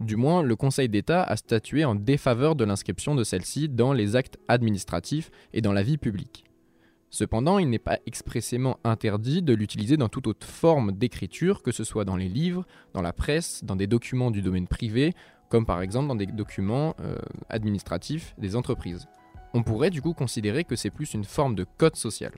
Du 0.00 0.16
moins, 0.16 0.42
le 0.42 0.56
Conseil 0.56 0.88
d'État 0.88 1.22
a 1.22 1.36
statué 1.36 1.84
en 1.84 1.94
défaveur 1.94 2.56
de 2.56 2.64
l'inscription 2.64 3.14
de 3.14 3.22
celle-ci 3.22 3.68
dans 3.68 3.92
les 3.92 4.16
actes 4.16 4.38
administratifs 4.48 5.30
et 5.52 5.60
dans 5.60 5.72
la 5.72 5.84
vie 5.84 5.98
publique. 5.98 6.49
Cependant, 7.10 7.58
il 7.58 7.68
n'est 7.68 7.80
pas 7.80 7.98
expressément 8.06 8.78
interdit 8.84 9.42
de 9.42 9.52
l'utiliser 9.52 9.96
dans 9.96 10.08
toute 10.08 10.28
autre 10.28 10.46
forme 10.46 10.92
d'écriture, 10.92 11.62
que 11.62 11.72
ce 11.72 11.82
soit 11.82 12.04
dans 12.04 12.16
les 12.16 12.28
livres, 12.28 12.64
dans 12.94 13.02
la 13.02 13.12
presse, 13.12 13.64
dans 13.64 13.74
des 13.74 13.88
documents 13.88 14.30
du 14.30 14.42
domaine 14.42 14.68
privé, 14.68 15.12
comme 15.48 15.66
par 15.66 15.82
exemple 15.82 16.06
dans 16.06 16.14
des 16.14 16.26
documents 16.26 16.94
euh, 17.00 17.16
administratifs 17.48 18.34
des 18.38 18.54
entreprises. 18.54 19.08
On 19.54 19.64
pourrait 19.64 19.90
du 19.90 20.00
coup 20.00 20.14
considérer 20.14 20.62
que 20.62 20.76
c'est 20.76 20.90
plus 20.90 21.12
une 21.12 21.24
forme 21.24 21.56
de 21.56 21.66
code 21.78 21.96
social. 21.96 22.32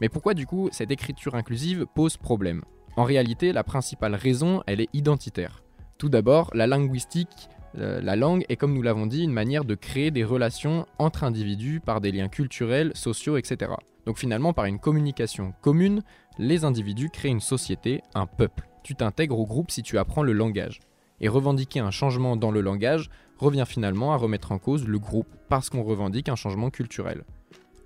Mais 0.00 0.08
pourquoi 0.08 0.32
du 0.32 0.46
coup 0.46 0.70
cette 0.72 0.90
écriture 0.90 1.34
inclusive 1.34 1.86
pose 1.94 2.16
problème? 2.16 2.62
En 2.96 3.04
réalité, 3.04 3.52
la 3.52 3.62
principale 3.62 4.14
raison, 4.14 4.62
elle 4.66 4.80
est 4.80 4.88
identitaire. 4.94 5.62
Tout 5.98 6.08
d'abord, 6.08 6.50
la 6.54 6.66
linguistique 6.66 7.48
la 7.74 8.16
langue 8.16 8.44
est, 8.48 8.56
comme 8.56 8.74
nous 8.74 8.82
l'avons 8.82 9.06
dit, 9.06 9.24
une 9.24 9.32
manière 9.32 9.64
de 9.64 9.74
créer 9.74 10.10
des 10.10 10.24
relations 10.24 10.86
entre 10.98 11.24
individus 11.24 11.80
par 11.80 12.00
des 12.00 12.12
liens 12.12 12.28
culturels, 12.28 12.92
sociaux, 12.94 13.36
etc. 13.36 13.72
Donc 14.06 14.18
finalement, 14.18 14.52
par 14.52 14.66
une 14.66 14.78
communication 14.78 15.54
commune, 15.62 16.02
les 16.38 16.64
individus 16.64 17.10
créent 17.10 17.28
une 17.28 17.40
société, 17.40 18.02
un 18.14 18.26
peuple. 18.26 18.68
Tu 18.82 18.94
t'intègres 18.94 19.38
au 19.38 19.46
groupe 19.46 19.70
si 19.70 19.82
tu 19.82 19.98
apprends 19.98 20.22
le 20.22 20.32
langage. 20.32 20.80
Et 21.20 21.28
revendiquer 21.28 21.80
un 21.80 21.92
changement 21.92 22.36
dans 22.36 22.50
le 22.50 22.60
langage 22.60 23.08
revient 23.38 23.64
finalement 23.66 24.12
à 24.12 24.16
remettre 24.16 24.52
en 24.52 24.58
cause 24.58 24.86
le 24.86 24.98
groupe 24.98 25.28
parce 25.48 25.70
qu'on 25.70 25.82
revendique 25.82 26.28
un 26.28 26.36
changement 26.36 26.70
culturel 26.70 27.24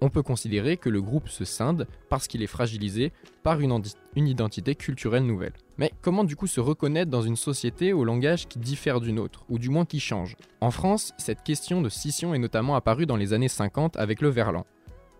on 0.00 0.08
peut 0.08 0.22
considérer 0.22 0.76
que 0.76 0.88
le 0.88 1.00
groupe 1.00 1.28
se 1.28 1.44
scinde 1.44 1.86
parce 2.08 2.26
qu'il 2.26 2.42
est 2.42 2.46
fragilisé 2.46 3.12
par 3.42 3.60
une, 3.60 3.82
identité 4.16 4.74
culturelle 4.74 5.24
nouvelle. 5.24 5.52
Mais 5.78 5.92
comment 6.02 6.24
du 6.24 6.36
coup 6.36 6.46
se 6.46 6.60
reconnaître 6.60 7.10
dans 7.10 7.22
une 7.22 7.36
société 7.36 7.92
au 7.92 8.04
langage 8.04 8.46
qui 8.48 8.58
diffère 8.58 9.00
d'une 9.00 9.18
autre, 9.18 9.44
ou 9.48 9.58
du 9.58 9.68
moins 9.68 9.84
qui 9.84 10.00
change? 10.00 10.36
En 10.60 10.70
France, 10.70 11.12
cette 11.18 11.42
question 11.42 11.82
de 11.82 11.88
scission 11.88 12.34
est 12.34 12.38
notamment 12.38 12.76
apparue 12.76 13.06
dans 13.06 13.16
les 13.16 13.32
années 13.32 13.48
50 13.48 13.96
avec 13.96 14.20
le 14.20 14.28
verlan. 14.28 14.66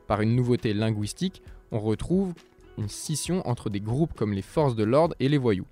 Par 0.07 0.21
une 0.21 0.35
nouveauté 0.35 0.73
linguistique, 0.73 1.43
on 1.73 1.81
retrouve 1.81 2.33
une 2.79 2.89
scission 2.89 3.47
entre 3.49 3.71
des 3.71 3.81
groupes 3.81 4.15
comme 4.15 4.33
les 4.33 4.43
forces 4.43 4.77
de 4.77 4.85
l'ordre 4.85 5.15
et 5.21 5.29
les 5.29 5.39
voyous 5.39 5.67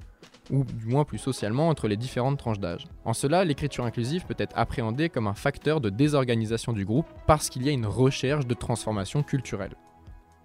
ou 0.51 0.65
du 0.65 0.87
moins 0.87 1.05
plus 1.05 1.19
socialement 1.19 1.69
entre 1.69 1.89
les 1.89 1.97
différentes 1.97 2.39
tranches 2.39 2.61
d'âge. 2.61 2.87
En 3.05 3.13
cela, 3.13 3.45
l'écriture 3.45 3.85
inclusive 3.85 4.27
peut 4.27 4.35
être 4.39 4.57
appréhendée 4.57 5.09
comme 5.09 5.27
un 5.27 5.35
facteur 5.35 5.81
de 5.81 5.91
désorganisation 5.91 6.73
du 6.73 6.85
groupe 6.85 7.07
parce 7.27 7.49
qu'il 7.49 7.65
y 7.65 7.69
a 7.69 7.73
une 7.73 7.87
recherche 7.87 8.47
de 8.47 8.55
transformation 8.55 9.23
culturelle. 9.23 9.75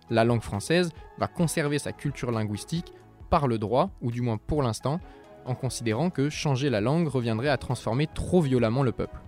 La 0.10 0.24
langue 0.24 0.42
française 0.42 0.92
va 1.18 1.28
conserver 1.28 1.80
sa 1.80 1.92
culture 1.92 2.32
linguistique 2.32 2.94
par 3.30 3.48
le 3.48 3.60
droit, 3.60 3.92
ou 4.02 4.12
du 4.12 4.22
moins 4.22 4.38
pour 4.38 4.64
l'instant, 4.64 5.00
en 5.46 5.56
considérant 5.56 6.10
que 6.10 6.30
changer 6.30 6.70
la 6.70 6.82
langue 6.82 7.08
reviendrait 7.08 7.50
à 7.50 7.58
transformer 7.58 8.08
trop 8.08 8.42
violemment 8.42 8.84
le 8.84 8.92
peuple. 8.92 9.20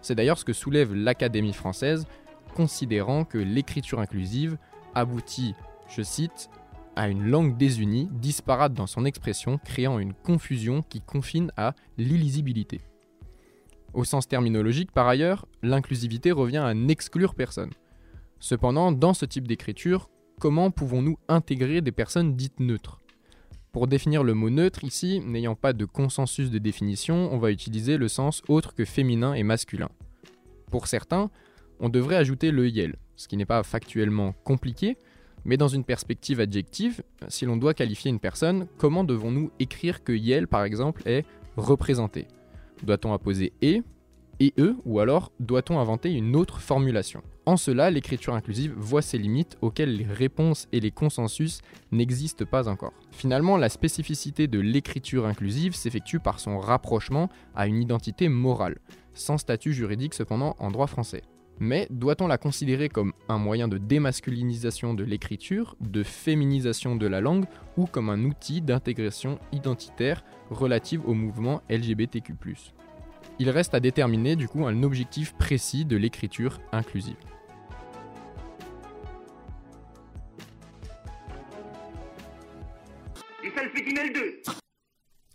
C'est 0.00 0.14
d'ailleurs 0.14 0.38
ce 0.38 0.44
que 0.44 0.52
soulève 0.52 0.94
l'Académie 0.94 1.52
française, 1.52 2.06
considérant 2.54 3.24
que 3.24 3.38
l'écriture 3.38 4.00
inclusive 4.00 4.56
aboutit, 4.94 5.54
je 5.88 6.02
cite, 6.02 6.50
à 7.00 7.08
une 7.08 7.30
langue 7.30 7.56
désunie, 7.56 8.10
disparate 8.12 8.74
dans 8.74 8.86
son 8.86 9.06
expression, 9.06 9.56
créant 9.56 9.98
une 9.98 10.12
confusion 10.12 10.82
qui 10.82 11.00
confine 11.00 11.50
à 11.56 11.74
l'illisibilité. 11.96 12.82
Au 13.94 14.04
sens 14.04 14.28
terminologique, 14.28 14.92
par 14.92 15.08
ailleurs, 15.08 15.46
l'inclusivité 15.62 16.30
revient 16.30 16.58
à 16.58 16.74
n'exclure 16.74 17.34
personne. 17.34 17.70
Cependant, 18.38 18.92
dans 18.92 19.14
ce 19.14 19.24
type 19.24 19.48
d'écriture, 19.48 20.10
comment 20.40 20.70
pouvons-nous 20.70 21.16
intégrer 21.28 21.80
des 21.80 21.90
personnes 21.90 22.36
dites 22.36 22.60
neutres? 22.60 23.00
Pour 23.72 23.86
définir 23.86 24.22
le 24.22 24.34
mot 24.34 24.50
neutre 24.50 24.84
ici, 24.84 25.20
n'ayant 25.20 25.54
pas 25.54 25.72
de 25.72 25.86
consensus 25.86 26.50
de 26.50 26.58
définition, 26.58 27.32
on 27.32 27.38
va 27.38 27.50
utiliser 27.50 27.96
le 27.96 28.08
sens 28.08 28.42
autre 28.46 28.74
que 28.74 28.84
féminin 28.84 29.32
et 29.32 29.42
masculin. 29.42 29.88
Pour 30.70 30.86
certains, 30.86 31.30
on 31.78 31.88
devrait 31.88 32.16
ajouter 32.16 32.50
le 32.50 32.68
yel, 32.68 32.96
ce 33.16 33.26
qui 33.26 33.38
n'est 33.38 33.46
pas 33.46 33.62
factuellement 33.62 34.34
compliqué, 34.44 34.98
mais 35.44 35.56
dans 35.56 35.68
une 35.68 35.84
perspective 35.84 36.40
adjective, 36.40 37.02
si 37.28 37.46
l'on 37.46 37.56
doit 37.56 37.74
qualifier 37.74 38.10
une 38.10 38.20
personne, 38.20 38.66
comment 38.78 39.04
devons-nous 39.04 39.50
écrire 39.58 40.04
que 40.04 40.12
Yel, 40.12 40.48
par 40.48 40.64
exemple, 40.64 41.02
est 41.06 41.24
représenté? 41.56 42.26
Doit-on 42.82 43.12
apposer 43.12 43.52
et 43.62 43.82
et 44.42 44.54
eux, 44.58 44.76
ou 44.86 45.00
alors 45.00 45.32
doit-on 45.38 45.78
inventer 45.78 46.12
une 46.12 46.34
autre 46.34 46.60
formulation? 46.60 47.22
En 47.44 47.58
cela, 47.58 47.90
l'écriture 47.90 48.34
inclusive 48.34 48.72
voit 48.76 49.02
ses 49.02 49.18
limites 49.18 49.58
auxquelles 49.60 49.94
les 49.94 50.06
réponses 50.06 50.66
et 50.72 50.80
les 50.80 50.90
consensus 50.90 51.60
n'existent 51.92 52.46
pas 52.46 52.68
encore. 52.68 52.94
Finalement, 53.10 53.58
la 53.58 53.68
spécificité 53.68 54.46
de 54.46 54.58
l'écriture 54.58 55.26
inclusive 55.26 55.74
s'effectue 55.74 56.20
par 56.20 56.40
son 56.40 56.58
rapprochement 56.58 57.28
à 57.54 57.66
une 57.66 57.82
identité 57.82 58.28
morale, 58.28 58.78
sans 59.12 59.36
statut 59.36 59.74
juridique 59.74 60.14
cependant 60.14 60.56
en 60.58 60.70
droit 60.70 60.86
français. 60.86 61.22
Mais 61.62 61.86
doit-on 61.90 62.26
la 62.26 62.38
considérer 62.38 62.88
comme 62.88 63.12
un 63.28 63.36
moyen 63.36 63.68
de 63.68 63.76
démasculinisation 63.76 64.94
de 64.94 65.04
l'écriture, 65.04 65.76
de 65.80 66.02
féminisation 66.02 66.96
de 66.96 67.06
la 67.06 67.20
langue 67.20 67.44
ou 67.76 67.84
comme 67.84 68.08
un 68.08 68.24
outil 68.24 68.62
d'intégration 68.62 69.38
identitaire 69.52 70.24
relative 70.48 71.06
au 71.06 71.12
mouvement 71.12 71.60
LGBTQ⁇ 71.68 72.32
Il 73.38 73.50
reste 73.50 73.74
à 73.74 73.80
déterminer 73.80 74.36
du 74.36 74.48
coup 74.48 74.66
un 74.66 74.82
objectif 74.82 75.34
précis 75.34 75.84
de 75.84 75.98
l'écriture 75.98 76.60
inclusive. 76.72 77.16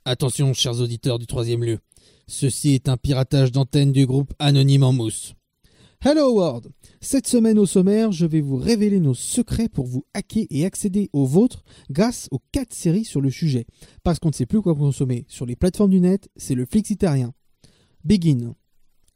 Attention, 0.05 0.53
chers 0.53 0.81
auditeurs 0.81 1.19
du 1.19 1.27
troisième 1.27 1.63
lieu. 1.63 1.79
Ceci 2.27 2.73
est 2.73 2.89
un 2.89 2.97
piratage 2.97 3.51
d'antenne 3.51 3.91
du 3.91 4.07
groupe 4.07 4.33
Anonyme 4.39 4.83
en 4.83 4.93
Mousse. 4.93 5.35
Hello 6.07 6.35
World 6.35 6.67
Cette 7.01 7.25
semaine 7.25 7.57
au 7.57 7.65
sommaire, 7.65 8.11
je 8.11 8.27
vais 8.27 8.39
vous 8.39 8.57
révéler 8.57 8.99
nos 8.99 9.15
secrets 9.15 9.69
pour 9.69 9.87
vous 9.87 10.05
hacker 10.13 10.45
et 10.51 10.63
accéder 10.63 11.09
aux 11.13 11.25
vôtres 11.25 11.63
grâce 11.89 12.27
aux 12.29 12.37
4 12.51 12.75
séries 12.75 13.05
sur 13.05 13.21
le 13.21 13.31
sujet. 13.31 13.65
Parce 14.03 14.19
qu'on 14.19 14.27
ne 14.27 14.35
sait 14.35 14.45
plus 14.45 14.61
quoi 14.61 14.75
consommer 14.75 15.25
sur 15.27 15.47
les 15.47 15.55
plateformes 15.55 15.89
du 15.89 15.99
net, 15.99 16.29
c'est 16.35 16.53
le 16.53 16.67
flixitarien. 16.67 17.33
Begin. 18.03 18.53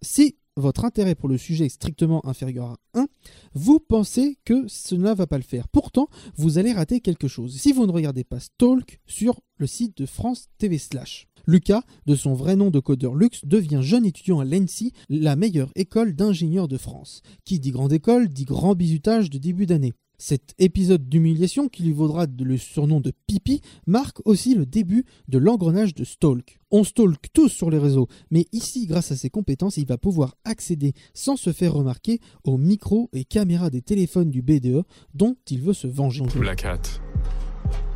Si 0.01 0.38
votre 0.59 0.85
intérêt 0.85 1.15
pour 1.15 1.29
le 1.29 1.37
sujet 1.37 1.65
est 1.65 1.69
strictement 1.69 2.25
inférieur 2.25 2.71
à 2.93 2.99
1, 2.99 3.07
vous 3.53 3.79
pensez 3.79 4.37
que 4.45 4.67
cela 4.67 5.11
ne 5.11 5.15
va 5.15 5.27
pas 5.27 5.37
le 5.37 5.43
faire. 5.43 5.67
Pourtant, 5.67 6.07
vous 6.35 6.57
allez 6.57 6.73
rater 6.73 6.99
quelque 6.99 7.27
chose 7.27 7.57
si 7.57 7.71
vous 7.71 7.85
ne 7.85 7.91
regardez 7.91 8.23
pas 8.23 8.39
Stalk 8.39 8.99
sur 9.05 9.41
le 9.57 9.67
site 9.67 9.97
de 9.97 10.05
France 10.05 10.47
TV 10.57 10.77
Slash. 10.77 11.27
Lucas, 11.47 11.83
de 12.05 12.15
son 12.15 12.33
vrai 12.33 12.55
nom 12.55 12.69
de 12.69 12.79
codeur 12.79 13.15
Lux, 13.15 13.45
devient 13.45 13.79
jeune 13.81 14.05
étudiant 14.05 14.39
à 14.39 14.45
l'ENSI, 14.45 14.93
la 15.09 15.35
meilleure 15.35 15.71
école 15.75 16.15
d'ingénieurs 16.15 16.67
de 16.67 16.77
France. 16.77 17.21
Qui 17.45 17.59
dit 17.59 17.71
grande 17.71 17.93
école 17.93 18.27
dit 18.29 18.45
grand 18.45 18.75
bizutage 18.75 19.29
de 19.29 19.37
début 19.37 19.65
d'année. 19.65 19.93
Cet 20.21 20.53
épisode 20.59 21.07
d'humiliation, 21.07 21.69
qui 21.69 21.83
lui 21.83 21.93
vaudra 21.93 22.25
le 22.27 22.57
surnom 22.57 22.99
de 22.99 23.13
Pipi, 23.25 23.61
marque 23.87 24.19
aussi 24.25 24.53
le 24.53 24.65
début 24.65 25.05
de 25.29 25.37
l'engrenage 25.37 25.95
de 25.95 26.03
Stalk. 26.03 26.59
On 26.71 26.83
stalk 26.83 27.31
tous 27.33 27.47
sur 27.47 27.69
les 27.69 27.77
réseaux, 27.77 28.09
mais 28.29 28.45
ici, 28.51 28.85
grâce 28.85 29.13
à 29.13 29.15
ses 29.15 29.29
compétences, 29.29 29.77
il 29.77 29.87
va 29.87 29.97
pouvoir 29.97 30.35
accéder 30.43 30.91
sans 31.13 31.37
se 31.37 31.53
faire 31.53 31.71
remarquer 31.71 32.19
aux 32.43 32.57
micros 32.57 33.09
et 33.13 33.23
caméras 33.23 33.69
des 33.69 33.81
téléphones 33.81 34.29
du 34.29 34.41
BDE 34.41 34.83
dont 35.13 35.37
il 35.49 35.61
veut 35.61 35.73
se 35.73 35.87
venger. 35.87 36.25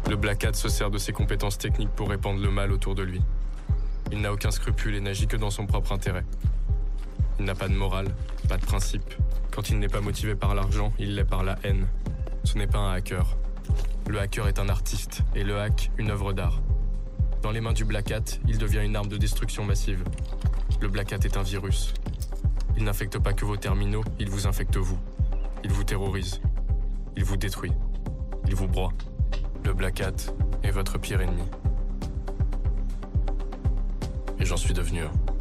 Le 0.10 0.16
Black 0.16 0.46
Hat 0.46 0.54
se 0.54 0.70
sert 0.70 0.92
de 0.92 0.98
ses 0.98 1.12
compétences 1.12 1.58
techniques 1.58 1.92
pour 1.94 2.10
répandre 2.10 2.42
le 2.42 2.52
mal 2.52 2.72
autour 2.72 2.96
de 2.96 3.04
lui. 3.04 3.20
Il 4.14 4.22
n'a 4.22 4.32
aucun 4.32 4.52
scrupule 4.52 4.96
et 4.96 5.02
n'agit 5.02 5.28
que 5.28 5.36
dans 5.36 5.50
son 5.50 5.66
propre 5.66 5.92
intérêt. 5.92 6.24
Il 7.40 7.46
n'a 7.46 7.56
pas 7.56 7.68
de 7.68 7.74
morale, 7.74 8.08
pas 8.48 8.58
de 8.58 8.66
principe. 8.66 9.14
Quand 9.52 9.70
il 9.70 9.80
n'est 9.80 9.88
pas 9.88 10.02
motivé 10.02 10.36
par 10.36 10.56
l'argent, 10.56 10.94
il 11.00 11.16
l'est 11.16 11.24
par 11.24 11.44
la 11.44 11.58
haine. 11.64 11.88
Ce 12.44 12.58
n'est 12.58 12.68
pas 12.68 12.80
un 12.80 12.94
hacker. 12.94 13.38
Le 14.08 14.20
hacker 14.20 14.48
est 14.48 14.60
un 14.60 14.70
artiste 14.70 15.24
et 15.36 15.44
le 15.44 15.60
hack 15.60 15.92
une 15.98 16.12
œuvre 16.12 16.34
d'art. 16.34 16.62
Dans 17.42 17.52
les 17.52 17.62
mains 17.62 17.74
du 17.74 17.86
Black 17.86 18.12
Hat, 18.12 18.40
il 18.48 18.58
devient 18.58 18.82
une 18.84 18.96
arme 18.96 19.08
de 19.08 19.18
destruction 19.18 19.66
massive. 19.66 20.04
Le 20.82 20.88
Black 20.88 21.14
Hat 21.14 21.20
est 21.24 21.38
un 21.38 21.44
virus. 21.44 21.94
Il 22.78 22.84
n'infecte 22.84 23.20
pas 23.20 23.34
que 23.34 23.46
vos 23.46 23.58
terminaux, 23.58 24.04
il 24.20 24.30
vous 24.30 24.48
infecte 24.48 24.78
vous. 24.78 24.98
Il 25.64 25.72
vous 25.72 25.84
terrorise. 25.84 26.42
Il 27.16 27.24
vous 27.24 27.38
détruit. 27.38 27.72
Il 28.48 28.56
vous 28.56 28.68
broie. 28.68 28.92
Le 29.64 29.74
Black 29.74 30.02
Hat 30.02 30.34
est 30.64 30.72
votre 30.72 30.98
pire 30.98 31.22
ennemi. 31.22 31.44
Et 34.40 34.46
j'en 34.46 34.58
suis 34.58 34.74
devenu 34.74 35.04
un. 35.04 35.33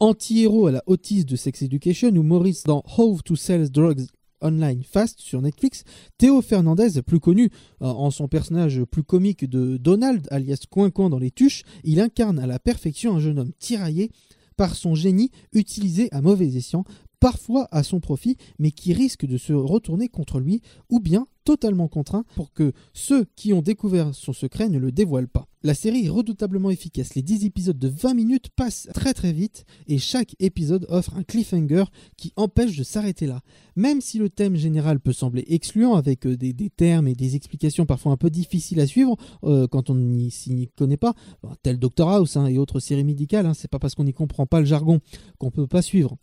Anti-héros 0.00 0.68
à 0.68 0.72
la 0.72 0.82
autiste 0.86 1.28
de 1.28 1.34
Sex 1.34 1.62
Education 1.62 2.10
ou 2.10 2.22
Maurice 2.22 2.62
dans 2.62 2.84
How 2.96 3.20
to 3.22 3.34
Sell 3.34 3.68
Drugs 3.68 4.06
Online 4.40 4.84
Fast 4.84 5.18
sur 5.18 5.42
Netflix, 5.42 5.82
Théo 6.18 6.40
Fernandez, 6.40 7.02
plus 7.02 7.18
connu 7.18 7.50
euh, 7.82 7.86
en 7.86 8.12
son 8.12 8.28
personnage 8.28 8.84
plus 8.84 9.02
comique 9.02 9.50
de 9.50 9.76
Donald, 9.76 10.28
alias 10.30 10.66
Coincoin 10.70 11.10
dans 11.10 11.18
les 11.18 11.32
tuches, 11.32 11.64
il 11.82 11.98
incarne 11.98 12.38
à 12.38 12.46
la 12.46 12.60
perfection 12.60 13.16
un 13.16 13.20
jeune 13.20 13.40
homme 13.40 13.52
tiraillé 13.58 14.12
par 14.56 14.76
son 14.76 14.94
génie 14.94 15.32
utilisé 15.52 16.08
à 16.12 16.20
mauvais 16.20 16.56
escient, 16.56 16.84
parfois 17.20 17.68
à 17.70 17.82
son 17.82 18.00
profit, 18.00 18.36
mais 18.58 18.70
qui 18.70 18.92
risque 18.92 19.26
de 19.26 19.36
se 19.36 19.52
retourner 19.52 20.08
contre 20.08 20.40
lui, 20.40 20.62
ou 20.90 21.00
bien 21.00 21.26
totalement 21.48 21.88
contraint 21.88 22.24
pour 22.34 22.52
que 22.52 22.72
ceux 22.92 23.24
qui 23.34 23.54
ont 23.54 23.62
découvert 23.62 24.14
son 24.14 24.34
secret 24.34 24.68
ne 24.68 24.78
le 24.78 24.92
dévoilent 24.92 25.28
pas. 25.28 25.48
La 25.62 25.72
série 25.72 26.04
est 26.04 26.10
redoutablement 26.10 26.68
efficace, 26.68 27.14
les 27.14 27.22
10 27.22 27.46
épisodes 27.46 27.78
de 27.78 27.88
20 27.88 28.12
minutes 28.12 28.50
passent 28.54 28.86
très 28.92 29.14
très 29.14 29.32
vite 29.32 29.64
et 29.86 29.96
chaque 29.96 30.36
épisode 30.40 30.84
offre 30.90 31.16
un 31.16 31.22
cliffhanger 31.22 31.84
qui 32.18 32.34
empêche 32.36 32.76
de 32.76 32.84
s'arrêter 32.84 33.26
là. 33.26 33.40
Même 33.76 34.02
si 34.02 34.18
le 34.18 34.28
thème 34.28 34.56
général 34.56 35.00
peut 35.00 35.14
sembler 35.14 35.42
excluant 35.48 35.94
avec 35.94 36.26
euh, 36.26 36.36
des, 36.36 36.52
termes 36.68 37.08
et 37.08 37.14
des 37.14 37.34
explications 37.34 37.86
parfois 37.86 38.12
un 38.12 38.18
peu 38.18 38.28
difficiles 38.28 38.80
à 38.80 38.86
suivre 38.86 39.16
euh, 39.44 39.66
quand 39.66 39.88
on 39.88 39.94
n'y 39.94 40.30
connaît 40.76 40.98
pas, 40.98 41.14
tel 41.62 41.78
Doctor 41.78 42.10
House 42.10 42.36
hein, 42.36 42.44
et 42.44 42.58
autres 42.58 42.78
séries 42.78 43.04
médicales, 43.04 43.46
hein, 43.46 43.54
c'est 43.54 43.70
pas 43.70 43.78
parce 43.78 43.94
qu'on 43.94 44.04
n'y 44.04 44.12
comprend 44.12 44.44
pas 44.44 44.60
le 44.60 44.66
jargon 44.66 45.00
qu'on 45.38 45.50
peut 45.50 45.66
pas 45.66 45.80
suivre. 45.80 46.18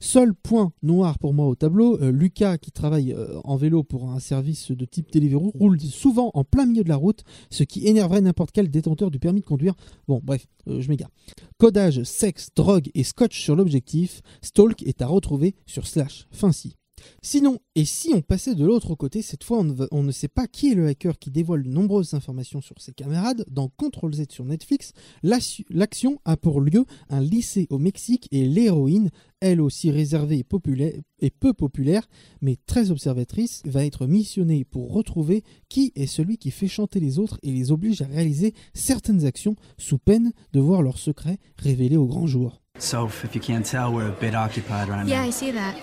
Seul 0.00 0.34
point 0.34 0.72
noir 0.82 1.18
pour 1.18 1.32
moi 1.32 1.46
au 1.46 1.54
tableau, 1.54 1.98
euh, 2.00 2.10
Lucas 2.10 2.58
qui 2.58 2.70
travaille 2.70 3.12
euh, 3.12 3.40
en 3.44 3.56
vélo 3.56 3.82
pour 3.82 4.10
un 4.10 4.20
service 4.20 4.70
de 4.70 4.84
type 4.84 5.10
Deliveroo 5.12 5.50
roule 5.54 5.80
souvent 5.80 6.30
en 6.34 6.44
plein 6.44 6.66
milieu 6.66 6.84
de 6.84 6.88
la 6.88 6.96
route, 6.96 7.24
ce 7.50 7.64
qui 7.64 7.86
énerverait 7.86 8.20
n'importe 8.20 8.52
quel 8.52 8.70
détenteur 8.70 9.10
du 9.10 9.18
permis 9.18 9.40
de 9.40 9.46
conduire. 9.46 9.74
Bon 10.06 10.20
bref, 10.22 10.46
euh, 10.68 10.80
je 10.80 10.88
m'égare. 10.88 11.10
Codage, 11.58 12.02
sexe, 12.02 12.50
drogue 12.54 12.90
et 12.94 13.04
scotch 13.04 13.40
sur 13.40 13.56
l'objectif, 13.56 14.22
Stalk 14.42 14.82
est 14.82 15.02
à 15.02 15.06
retrouver 15.06 15.54
sur 15.66 15.86
Slash. 15.86 16.26
Fin 16.30 16.52
si. 16.52 16.76
Sinon, 17.22 17.58
et 17.74 17.84
si 17.84 18.12
on 18.14 18.22
passait 18.22 18.54
de 18.54 18.64
l'autre 18.64 18.94
côté, 18.94 19.22
cette 19.22 19.44
fois 19.44 19.64
on 19.90 20.02
ne, 20.02 20.12
sait 20.12 20.28
pas 20.28 20.46
qui 20.46 20.70
est 20.70 20.74
le 20.74 20.86
hacker 20.86 21.18
qui 21.18 21.30
dévoile 21.30 21.62
de 21.62 21.68
nombreuses 21.68 22.14
informations 22.14 22.60
sur 22.60 22.80
ses 22.80 22.92
camarades, 22.92 23.44
dans 23.50 23.68
Ctrl 23.68 24.14
Z 24.14 24.24
sur 24.30 24.44
Netflix, 24.44 24.92
l'action 25.22 26.20
a 26.24 26.36
pour 26.36 26.60
lieu 26.60 26.84
un 27.08 27.20
lycée 27.20 27.66
au 27.70 27.78
Mexique 27.78 28.28
et 28.30 28.46
l'héroïne, 28.46 29.10
elle 29.40 29.60
aussi 29.60 29.90
réservée 29.90 30.38
et, 30.38 31.02
et 31.20 31.30
peu 31.30 31.52
populaire, 31.52 32.08
mais 32.40 32.56
très 32.66 32.90
observatrice, 32.90 33.62
va 33.66 33.84
être 33.84 34.06
missionnée 34.06 34.64
pour 34.64 34.92
retrouver 34.92 35.42
qui 35.68 35.92
est 35.96 36.06
celui 36.06 36.38
qui 36.38 36.50
fait 36.50 36.68
chanter 36.68 37.00
les 37.00 37.18
autres 37.18 37.38
et 37.42 37.52
les 37.52 37.72
oblige 37.72 38.02
à 38.02 38.06
réaliser 38.06 38.54
certaines 38.74 39.24
actions 39.26 39.56
sous 39.78 39.98
peine 39.98 40.32
de 40.52 40.60
voir 40.60 40.82
leurs 40.82 40.98
secrets 40.98 41.38
révélés 41.58 41.96
au 41.96 42.06
grand 42.06 42.26
jour. 42.26 42.62
So, 42.78 43.06
if 43.06 43.34
you 43.34 43.40
can't 43.40 43.64
tell, 43.64 43.92
we're 43.92 44.08
a 44.08 44.12
bit 44.12 44.34
occupied 44.34 44.88
right 44.88 45.06
yeah, 45.06 45.16
now. 45.16 45.22
Yeah, 45.22 45.28
I 45.28 45.30
see 45.30 45.50
that. 45.50 45.76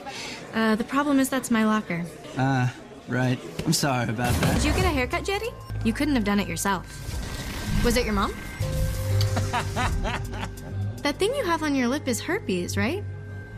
Uh, 0.53 0.75
the 0.75 0.83
problem 0.83 1.19
is 1.19 1.29
that's 1.29 1.49
my 1.49 1.65
locker. 1.65 2.05
Ah, 2.37 2.71
uh, 2.71 2.81
right. 3.07 3.39
I'm 3.65 3.73
sorry 3.73 4.09
about 4.09 4.33
that. 4.35 4.55
Did 4.55 4.65
you 4.65 4.73
get 4.73 4.85
a 4.85 4.89
haircut, 4.89 5.23
Jetty? 5.23 5.49
You 5.83 5.93
couldn't 5.93 6.15
have 6.15 6.23
done 6.23 6.39
it 6.39 6.47
yourself. 6.47 6.85
Was 7.83 7.97
it 7.97 8.05
your 8.05 8.13
mom? 8.13 8.31
that 11.01 11.15
thing 11.17 11.33
you 11.35 11.43
have 11.43 11.63
on 11.63 11.75
your 11.75 11.87
lip 11.87 12.07
is 12.07 12.21
herpes, 12.21 12.77
right? 12.77 13.03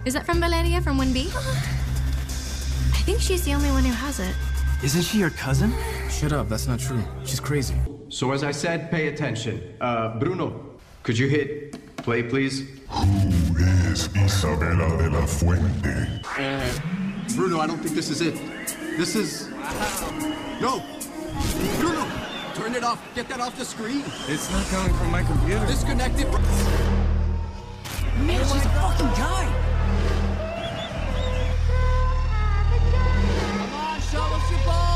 Is 0.06 0.14
that 0.14 0.26
from 0.26 0.40
Valeria 0.40 0.82
from 0.82 0.98
1B? 0.98 1.28
I 1.36 3.02
think 3.06 3.20
she's 3.22 3.44
the 3.44 3.54
only 3.54 3.70
one 3.72 3.84
who 3.84 3.92
has 3.92 4.20
it. 4.20 4.36
Isn't 4.84 5.04
she 5.04 5.20
your 5.20 5.30
cousin? 5.30 5.74
Shut 6.10 6.32
up, 6.32 6.50
that's 6.50 6.68
not 6.68 6.80
true. 6.80 7.04
She's 7.26 7.40
crazy. 7.40 7.76
So 8.10 8.32
as 8.32 8.44
I 8.44 8.52
said, 8.52 8.90
pay 8.90 9.08
attention. 9.08 9.76
Uh, 9.82 10.18
Bruno, 10.18 10.78
could 11.04 11.18
you 11.18 11.28
hit 11.28 11.75
play, 12.06 12.22
please? 12.22 12.62
Who 12.90 13.58
is 13.58 14.10
Isabella 14.16 14.96
de 14.96 15.10
la 15.10 15.26
Fuente? 15.26 16.22
Uh, 16.38 16.62
Bruno, 17.36 17.60
I 17.60 17.66
don't 17.66 17.80
think 17.80 17.96
this 17.96 18.12
is 18.12 18.22
it. 18.22 18.36
This 18.96 19.16
is... 19.16 19.50
No! 20.62 20.84
Bruno! 21.80 22.06
Turn 22.54 22.76
it 22.76 22.84
off. 22.84 23.02
Get 23.16 23.28
that 23.30 23.40
off 23.40 23.58
the 23.58 23.66
screen. 23.66 24.04
It's 24.28 24.52
not 24.52 24.68
coming 24.68 24.94
from 24.94 25.10
my 25.10 25.24
computer. 25.24 25.66
Disconnect 25.66 26.20
it. 26.20 26.28
Man, 28.22 28.40
she's 28.52 28.66
a 28.66 28.70
fucking 28.70 29.14
guy! 29.18 29.46
Come 33.58 33.74
on, 33.74 34.00
show 34.00 34.22
us 34.22 34.52
your 34.52 34.62
balls! 34.64 34.96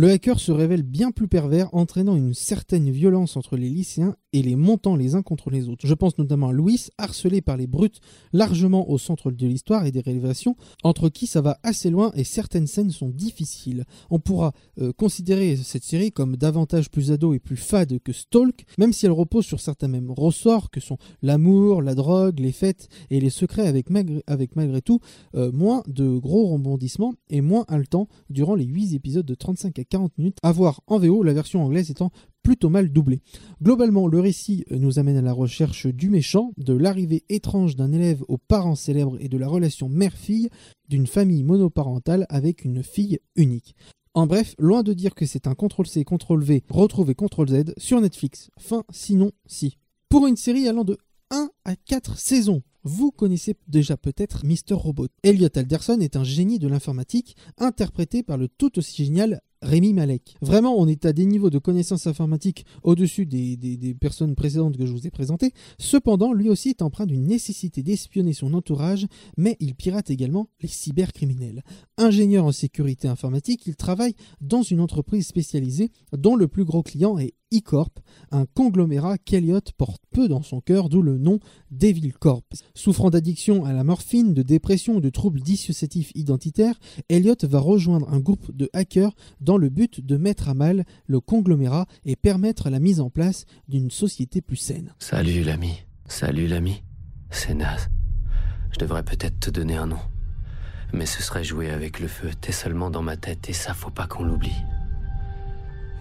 Le 0.00 0.12
hacker 0.12 0.40
se 0.40 0.50
révèle 0.50 0.82
bien 0.82 1.10
plus 1.10 1.28
pervers, 1.28 1.68
entraînant 1.74 2.16
une 2.16 2.32
certaine 2.32 2.90
violence 2.90 3.36
entre 3.36 3.58
les 3.58 3.68
lycéens 3.68 4.16
et 4.32 4.42
les 4.42 4.56
montant 4.56 4.96
les 4.96 5.14
uns 5.14 5.22
contre 5.22 5.50
les 5.50 5.68
autres. 5.68 5.86
Je 5.86 5.94
pense 5.94 6.18
notamment 6.18 6.48
à 6.48 6.52
Louis, 6.52 6.88
harcelé 6.98 7.40
par 7.40 7.56
les 7.56 7.66
brutes 7.66 8.00
largement 8.32 8.88
au 8.90 8.98
centre 8.98 9.30
de 9.30 9.46
l'histoire 9.46 9.86
et 9.86 9.92
des 9.92 10.00
révélations, 10.00 10.56
entre 10.82 11.08
qui 11.08 11.26
ça 11.26 11.40
va 11.40 11.58
assez 11.62 11.90
loin 11.90 12.12
et 12.14 12.24
certaines 12.24 12.66
scènes 12.66 12.90
sont 12.90 13.08
difficiles. 13.08 13.84
On 14.10 14.18
pourra 14.18 14.52
euh, 14.80 14.92
considérer 14.92 15.56
cette 15.56 15.84
série 15.84 16.12
comme 16.12 16.36
davantage 16.36 16.90
plus 16.90 17.12
ado 17.12 17.34
et 17.34 17.38
plus 17.38 17.56
fade 17.56 17.98
que 18.00 18.12
Stalk, 18.12 18.64
même 18.78 18.92
si 18.92 19.06
elle 19.06 19.12
repose 19.12 19.46
sur 19.46 19.60
certains 19.60 19.88
mêmes 19.88 20.10
ressorts 20.10 20.70
que 20.70 20.80
sont 20.80 20.98
l'amour, 21.22 21.82
la 21.82 21.94
drogue, 21.94 22.38
les 22.38 22.52
fêtes 22.52 22.88
et 23.10 23.20
les 23.20 23.30
secrets 23.30 23.66
avec, 23.66 23.90
malgré, 23.90 24.82
tout 24.82 25.00
euh, 25.34 25.50
moins 25.52 25.82
de 25.86 26.18
gros 26.18 26.48
rebondissements 26.48 27.14
et 27.28 27.40
moins 27.40 27.64
haletant 27.68 28.08
durant 28.28 28.54
les 28.54 28.64
8 28.64 28.94
épisodes 28.94 29.26
de 29.26 29.34
35 29.34 29.78
à 29.78 29.84
40 29.84 30.16
minutes, 30.18 30.38
à 30.42 30.52
voir 30.52 30.80
en 30.86 30.98
VO, 30.98 31.22
la 31.22 31.32
version 31.32 31.64
anglaise 31.64 31.90
étant 31.90 32.10
plutôt 32.42 32.68
mal 32.68 32.90
doublée. 32.90 33.22
Globalement, 33.62 34.06
le 34.06 34.20
récit 34.20 34.64
euh, 34.70 34.78
nous 34.78 34.98
amène 34.98 35.16
à 35.16 35.22
la 35.22 35.32
recherche 35.32 35.86
du 35.86 36.10
méchant, 36.10 36.52
de 36.56 36.74
l'arrivée 36.74 37.24
étrange 37.28 37.76
d'un 37.76 37.92
élève 37.92 38.22
aux 38.28 38.38
parents 38.38 38.74
célèbres 38.74 39.16
et 39.20 39.28
de 39.28 39.38
la 39.38 39.48
relation 39.48 39.88
mère-fille 39.88 40.48
d'une 40.88 41.06
famille 41.06 41.44
monoparentale 41.44 42.26
avec 42.28 42.64
une 42.64 42.82
fille 42.82 43.20
unique. 43.36 43.74
En 44.14 44.26
bref, 44.26 44.54
loin 44.58 44.82
de 44.82 44.92
dire 44.92 45.14
que 45.14 45.24
c'est 45.24 45.46
un 45.46 45.54
CTRL-C, 45.54 46.04
CTRL-V, 46.04 46.64
retrouvé 46.68 47.14
CTRL-Z 47.14 47.74
sur 47.76 48.00
Netflix. 48.00 48.50
Fin, 48.58 48.82
sinon, 48.90 49.30
si. 49.46 49.76
Pour 50.08 50.26
une 50.26 50.36
série 50.36 50.66
allant 50.66 50.84
de 50.84 50.98
1 51.30 51.48
à 51.64 51.76
4 51.76 52.18
saisons, 52.18 52.62
vous 52.82 53.12
connaissez 53.12 53.54
déjà 53.68 53.96
peut-être 53.96 54.44
Mr. 54.44 54.74
Robot. 54.74 55.08
Elliot 55.22 55.48
Alderson 55.54 56.00
est 56.00 56.16
un 56.16 56.24
génie 56.24 56.58
de 56.58 56.66
l'informatique, 56.66 57.36
interprété 57.58 58.22
par 58.22 58.36
le 58.36 58.48
tout 58.48 58.78
aussi 58.78 59.04
génial 59.04 59.42
Rémi 59.62 59.92
Malek. 59.92 60.36
Vraiment, 60.40 60.74
on 60.78 60.86
est 60.86 61.04
à 61.04 61.12
des 61.12 61.26
niveaux 61.26 61.50
de 61.50 61.58
connaissances 61.58 62.06
informatiques 62.06 62.64
au-dessus 62.82 63.26
des, 63.26 63.56
des, 63.56 63.94
personnes 63.94 64.34
précédentes 64.34 64.76
que 64.76 64.86
je 64.86 64.92
vous 64.92 65.06
ai 65.06 65.10
présentées. 65.10 65.52
Cependant, 65.78 66.32
lui 66.32 66.48
aussi 66.48 66.70
est 66.70 66.82
empreint 66.82 67.06
d'une 67.06 67.26
nécessité 67.26 67.82
d'espionner 67.82 68.32
son 68.32 68.54
entourage, 68.54 69.06
mais 69.36 69.56
il 69.60 69.74
pirate 69.74 70.10
également 70.10 70.48
les 70.62 70.68
cybercriminels. 70.68 71.62
Ingénieur 71.98 72.46
en 72.46 72.52
sécurité 72.52 73.08
informatique, 73.08 73.66
il 73.66 73.76
travaille 73.76 74.14
dans 74.40 74.62
une 74.62 74.80
entreprise 74.80 75.26
spécialisée 75.26 75.90
dont 76.16 76.36
le 76.36 76.48
plus 76.48 76.64
gros 76.64 76.82
client 76.82 77.18
est 77.18 77.34
E-Corp, 77.52 77.98
un 78.30 78.46
conglomérat 78.46 79.18
qu'Eliott 79.18 79.72
porte 79.72 80.02
peu 80.12 80.28
dans 80.28 80.42
son 80.42 80.60
cœur, 80.60 80.88
d'où 80.88 81.02
le 81.02 81.18
nom 81.18 81.40
Devil 81.70 82.12
Corp. 82.12 82.44
Souffrant 82.74 83.10
d'addiction 83.10 83.64
à 83.64 83.72
la 83.72 83.84
morphine, 83.84 84.34
de 84.34 84.42
dépression 84.42 84.96
ou 84.96 85.00
de 85.00 85.10
troubles 85.10 85.40
dissociatifs 85.40 86.12
identitaires, 86.14 86.78
Elliot 87.08 87.36
va 87.42 87.58
rejoindre 87.58 88.08
un 88.12 88.20
groupe 88.20 88.54
de 88.54 88.70
hackers 88.72 89.14
dans 89.40 89.56
le 89.56 89.68
but 89.68 90.04
de 90.04 90.16
mettre 90.16 90.48
à 90.48 90.54
mal 90.54 90.84
le 91.06 91.20
conglomérat 91.20 91.86
et 92.04 92.16
permettre 92.16 92.70
la 92.70 92.78
mise 92.78 93.00
en 93.00 93.10
place 93.10 93.46
d'une 93.68 93.90
société 93.90 94.40
plus 94.40 94.56
saine. 94.56 94.94
Salut 94.98 95.42
l'ami. 95.42 95.74
Salut 96.06 96.46
l'ami. 96.46 96.82
C'est 97.30 97.54
naze. 97.54 97.88
Je 98.72 98.78
devrais 98.78 99.04
peut-être 99.04 99.38
te 99.40 99.50
donner 99.50 99.76
un 99.76 99.86
nom. 99.86 99.98
Mais 100.92 101.06
ce 101.06 101.22
serait 101.22 101.44
jouer 101.44 101.70
avec 101.70 102.00
le 102.00 102.08
feu. 102.08 102.30
T'es 102.40 102.52
seulement 102.52 102.90
dans 102.90 103.02
ma 103.02 103.16
tête 103.16 103.48
et 103.48 103.52
ça 103.52 103.74
faut 103.74 103.90
pas 103.90 104.06
qu'on 104.06 104.24
l'oublie. 104.24 104.56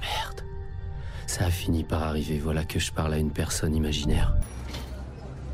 Merde. 0.01 0.48
Ça 1.29 1.45
a 1.45 1.51
fini 1.51 1.83
par 1.83 2.01
arriver, 2.01 2.39
voilà 2.39 2.65
que 2.65 2.79
je 2.79 2.91
parle 2.91 3.13
à 3.13 3.19
une 3.19 3.29
personne 3.29 3.75
imaginaire. 3.75 4.33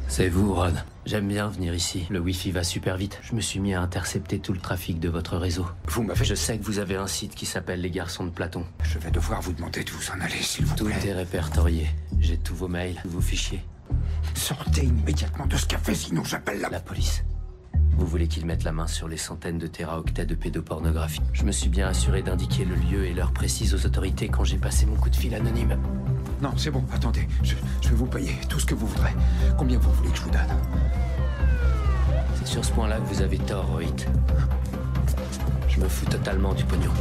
C'est 0.07 0.29
vous, 0.29 0.53
Ron. 0.53 0.71
J'aime 1.05 1.27
bien 1.27 1.49
venir 1.49 1.75
ici. 1.75 2.07
Le 2.09 2.21
Wi-Fi 2.21 2.51
va 2.51 2.63
super 2.63 2.95
vite. 2.95 3.19
Je 3.21 3.35
me 3.35 3.41
suis 3.41 3.59
mis 3.59 3.73
à 3.73 3.81
intercepter 3.81 4.39
tout 4.39 4.53
le 4.53 4.61
trafic 4.61 5.01
de 5.01 5.09
votre 5.09 5.35
réseau. 5.35 5.67
Vous 5.89 6.03
m'avez... 6.03 6.23
Je 6.23 6.33
sais 6.33 6.57
que 6.57 6.63
vous 6.63 6.79
avez 6.79 6.95
un 6.95 7.07
site 7.07 7.35
qui 7.35 7.45
s'appelle 7.45 7.81
Les 7.81 7.89
Garçons 7.91 8.23
de 8.23 8.29
Platon. 8.29 8.63
Je 8.83 8.97
vais 8.99 9.11
devoir 9.11 9.41
vous 9.41 9.51
demander 9.51 9.83
de 9.83 9.91
vous 9.91 10.11
en 10.11 10.21
aller, 10.21 10.41
s'il 10.41 10.63
vous 10.63 10.77
Tout 10.77 10.85
plaît. 10.85 11.09
est 11.09 11.13
répertorié. 11.13 11.89
J'ai 12.21 12.37
tous 12.37 12.55
vos 12.55 12.69
mails, 12.69 12.97
tous 13.03 13.09
vos 13.09 13.19
fichiers. 13.19 13.65
Sortez 14.33 14.85
immédiatement 14.85 15.45
de 15.45 15.57
ce 15.57 15.65
café, 15.65 15.93
sinon 15.93 16.23
j'appelle 16.23 16.61
la... 16.61 16.69
La 16.69 16.79
police. 16.79 17.21
Vous 17.97 18.05
voulez 18.05 18.27
qu'ils 18.27 18.45
mettent 18.45 18.63
la 18.63 18.71
main 18.73 18.87
sur 18.87 19.07
les 19.07 19.17
centaines 19.17 19.57
de 19.57 19.67
téraoctets 19.67 20.25
de 20.25 20.35
pédopornographie 20.35 21.21
Je 21.33 21.43
me 21.43 21.51
suis 21.51 21.69
bien 21.69 21.87
assuré 21.87 22.21
d'indiquer 22.21 22.65
le 22.65 22.75
lieu 22.75 23.05
et 23.05 23.13
l'heure 23.13 23.31
précise 23.31 23.73
aux 23.73 23.85
autorités 23.85 24.27
quand 24.27 24.43
j'ai 24.43 24.57
passé 24.57 24.85
mon 24.85 24.95
coup 24.95 25.09
de 25.09 25.15
fil 25.15 25.33
anonyme. 25.33 25.77
Non, 26.41 26.51
c'est 26.57 26.71
bon, 26.71 26.83
attendez. 26.93 27.27
Je, 27.41 27.55
je 27.81 27.89
vais 27.89 27.95
vous 27.95 28.05
payer 28.05 28.35
tout 28.49 28.59
ce 28.59 28.65
que 28.65 28.75
vous 28.75 28.87
voudrez. 28.87 29.13
Combien 29.57 29.79
vous 29.79 29.91
voulez 29.93 30.09
que 30.09 30.17
je 30.17 30.21
vous 30.23 30.29
donne? 30.29 30.41
C'est 32.35 32.47
sur 32.47 32.65
ce 32.65 32.71
point-là 32.73 32.97
que 32.97 33.07
vous 33.07 33.21
avez 33.21 33.37
tort, 33.37 33.65
Rohit. 33.67 34.05
Je 35.69 35.79
me 35.79 35.87
fous 35.87 36.05
totalement 36.05 36.53
du 36.53 36.65
pognon. 36.65 36.91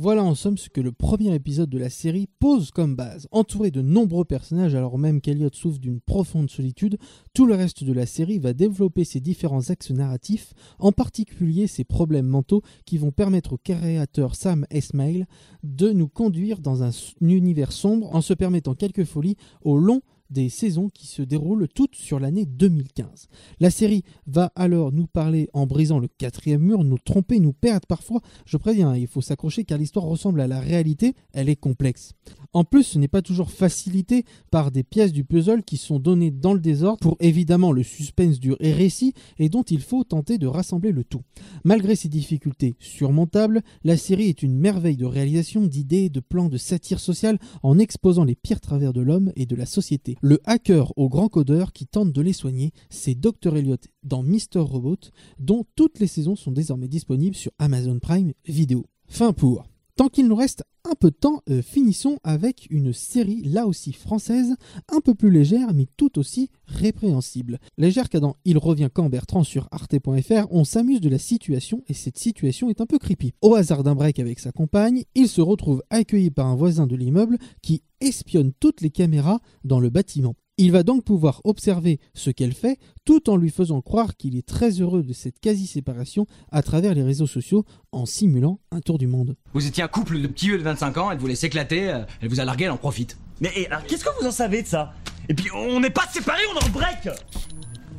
Voilà 0.00 0.22
en 0.22 0.36
somme 0.36 0.58
ce 0.58 0.68
que 0.68 0.80
le 0.80 0.92
premier 0.92 1.34
épisode 1.34 1.70
de 1.70 1.76
la 1.76 1.90
série 1.90 2.28
pose 2.38 2.70
comme 2.70 2.94
base. 2.94 3.26
Entouré 3.32 3.72
de 3.72 3.82
nombreux 3.82 4.24
personnages 4.24 4.76
alors 4.76 4.96
même 4.96 5.20
qu'Eliot 5.20 5.50
souffre 5.52 5.80
d'une 5.80 6.00
profonde 6.00 6.48
solitude, 6.50 6.98
tout 7.34 7.46
le 7.46 7.56
reste 7.56 7.82
de 7.82 7.92
la 7.92 8.06
série 8.06 8.38
va 8.38 8.52
développer 8.52 9.02
ses 9.02 9.18
différents 9.18 9.70
axes 9.70 9.90
narratifs, 9.90 10.54
en 10.78 10.92
particulier 10.92 11.66
ses 11.66 11.82
problèmes 11.82 12.28
mentaux 12.28 12.62
qui 12.84 12.96
vont 12.96 13.10
permettre 13.10 13.54
au 13.54 13.58
créateur 13.58 14.36
Sam 14.36 14.66
Esmail 14.70 15.26
de 15.64 15.90
nous 15.90 16.06
conduire 16.06 16.60
dans 16.60 16.84
un 16.84 16.90
univers 17.20 17.72
sombre 17.72 18.14
en 18.14 18.20
se 18.20 18.34
permettant 18.34 18.76
quelques 18.76 19.02
folies 19.02 19.36
au 19.62 19.78
long 19.78 20.02
des 20.30 20.48
saisons 20.48 20.88
qui 20.88 21.06
se 21.06 21.22
déroulent 21.22 21.68
toutes 21.68 21.94
sur 21.94 22.20
l'année 22.20 22.46
2015. 22.46 23.28
La 23.60 23.70
série 23.70 24.04
va 24.26 24.52
alors 24.56 24.92
nous 24.92 25.06
parler 25.06 25.48
en 25.52 25.66
brisant 25.66 25.98
le 25.98 26.08
quatrième 26.08 26.62
mur, 26.62 26.84
nous 26.84 26.98
tromper, 26.98 27.40
nous 27.40 27.52
perdre 27.52 27.86
parfois. 27.86 28.20
Je 28.44 28.56
préviens, 28.56 28.94
il 28.96 29.06
faut 29.06 29.20
s'accrocher 29.20 29.64
car 29.64 29.78
l'histoire 29.78 30.04
ressemble 30.04 30.40
à 30.40 30.46
la 30.46 30.60
réalité, 30.60 31.14
elle 31.32 31.48
est 31.48 31.56
complexe. 31.56 32.12
En 32.52 32.64
plus, 32.64 32.84
ce 32.84 32.98
n'est 32.98 33.08
pas 33.08 33.22
toujours 33.22 33.50
facilité 33.50 34.24
par 34.50 34.70
des 34.70 34.82
pièces 34.82 35.12
du 35.12 35.24
puzzle 35.24 35.62
qui 35.62 35.76
sont 35.76 35.98
données 35.98 36.30
dans 36.30 36.54
le 36.54 36.60
désordre 36.60 37.00
pour 37.00 37.16
évidemment 37.20 37.72
le 37.72 37.82
suspense 37.82 38.40
du 38.40 38.52
récit 38.60 39.14
et 39.38 39.48
dont 39.48 39.62
il 39.62 39.80
faut 39.80 40.04
tenter 40.04 40.38
de 40.38 40.46
rassembler 40.46 40.92
le 40.92 41.04
tout. 41.04 41.22
Malgré 41.64 41.96
ces 41.96 42.08
difficultés 42.08 42.76
surmontables, 42.78 43.62
la 43.84 43.96
série 43.96 44.28
est 44.28 44.42
une 44.42 44.56
merveille 44.56 44.96
de 44.96 45.04
réalisation, 45.04 45.66
d'idées, 45.66 46.08
de 46.08 46.20
plans, 46.20 46.48
de 46.48 46.56
satire 46.56 47.00
sociale 47.00 47.38
en 47.62 47.78
exposant 47.78 48.24
les 48.24 48.34
pires 48.34 48.60
travers 48.60 48.92
de 48.92 49.00
l'homme 49.00 49.32
et 49.36 49.46
de 49.46 49.56
la 49.56 49.66
société. 49.66 50.17
Le 50.20 50.40
hacker 50.44 50.92
au 50.96 51.08
grand 51.08 51.28
codeur 51.28 51.72
qui 51.72 51.86
tente 51.86 52.12
de 52.12 52.20
les 52.20 52.32
soigner, 52.32 52.72
c'est 52.90 53.14
Dr. 53.14 53.56
Elliot 53.56 53.76
dans 54.02 54.22
Mr. 54.22 54.58
Robot, 54.60 54.96
dont 55.38 55.64
toutes 55.76 56.00
les 56.00 56.06
saisons 56.06 56.36
sont 56.36 56.52
désormais 56.52 56.88
disponibles 56.88 57.36
sur 57.36 57.52
Amazon 57.58 57.98
Prime 57.98 58.32
Video. 58.46 58.84
Fin 59.06 59.32
pour. 59.32 59.64
Tant 59.98 60.08
qu'il 60.08 60.28
nous 60.28 60.36
reste 60.36 60.62
un 60.88 60.94
peu 60.94 61.10
de 61.10 61.16
temps, 61.16 61.42
euh, 61.50 61.60
finissons 61.60 62.20
avec 62.22 62.68
une 62.70 62.92
série 62.92 63.42
là 63.42 63.66
aussi 63.66 63.92
française, 63.92 64.54
un 64.88 65.00
peu 65.00 65.12
plus 65.12 65.28
légère 65.28 65.74
mais 65.74 65.88
tout 65.96 66.20
aussi 66.20 66.50
répréhensible. 66.66 67.58
Légère 67.78 68.08
car 68.08 68.22
Il 68.44 68.58
revient 68.58 68.90
quand 68.94 69.08
Bertrand 69.08 69.42
sur 69.42 69.66
arte.fr, 69.72 70.46
on 70.52 70.62
s'amuse 70.62 71.00
de 71.00 71.08
la 71.08 71.18
situation 71.18 71.82
et 71.88 71.94
cette 71.94 72.16
situation 72.16 72.70
est 72.70 72.80
un 72.80 72.86
peu 72.86 73.00
creepy. 73.00 73.34
Au 73.42 73.56
hasard 73.56 73.82
d'un 73.82 73.96
break 73.96 74.20
avec 74.20 74.38
sa 74.38 74.52
compagne, 74.52 75.02
il 75.16 75.28
se 75.28 75.40
retrouve 75.40 75.82
accueilli 75.90 76.30
par 76.30 76.46
un 76.46 76.54
voisin 76.54 76.86
de 76.86 76.94
l'immeuble 76.94 77.36
qui 77.60 77.82
espionne 78.00 78.52
toutes 78.60 78.82
les 78.82 78.90
caméras 78.90 79.40
dans 79.64 79.80
le 79.80 79.90
bâtiment. 79.90 80.36
Il 80.60 80.72
va 80.72 80.82
donc 80.82 81.04
pouvoir 81.04 81.40
observer 81.44 82.00
ce 82.14 82.30
qu'elle 82.30 82.52
fait 82.52 82.80
tout 83.04 83.30
en 83.30 83.36
lui 83.36 83.48
faisant 83.48 83.80
croire 83.80 84.16
qu'il 84.16 84.36
est 84.36 84.46
très 84.46 84.70
heureux 84.80 85.04
de 85.04 85.12
cette 85.12 85.38
quasi-séparation 85.38 86.26
à 86.50 86.62
travers 86.62 86.94
les 86.94 87.04
réseaux 87.04 87.28
sociaux 87.28 87.64
en 87.92 88.06
simulant 88.06 88.58
un 88.72 88.80
tour 88.80 88.98
du 88.98 89.06
monde. 89.06 89.36
Vous 89.54 89.68
étiez 89.68 89.84
un 89.84 89.88
couple 89.88 90.20
de 90.20 90.26
petits 90.26 90.48
vieux 90.48 90.58
de 90.58 90.64
25 90.64 90.96
ans, 90.98 91.10
elle 91.12 91.18
voulait 91.18 91.36
s'éclater, 91.36 91.88
euh, 91.90 92.02
elle 92.20 92.28
vous 92.28 92.40
a 92.40 92.44
largué, 92.44 92.64
elle 92.64 92.72
en 92.72 92.76
profite. 92.76 93.16
Mais 93.40 93.52
et, 93.54 93.68
alors, 93.68 93.84
qu'est-ce 93.84 94.04
que 94.04 94.10
vous 94.20 94.26
en 94.26 94.32
savez 94.32 94.62
de 94.62 94.66
ça? 94.66 94.94
Et 95.28 95.34
puis, 95.34 95.48
on 95.54 95.78
n'est 95.78 95.90
pas 95.90 96.08
séparés, 96.12 96.42
on 96.52 96.58
est 96.58 96.64
en 96.64 96.70
break 96.70 97.08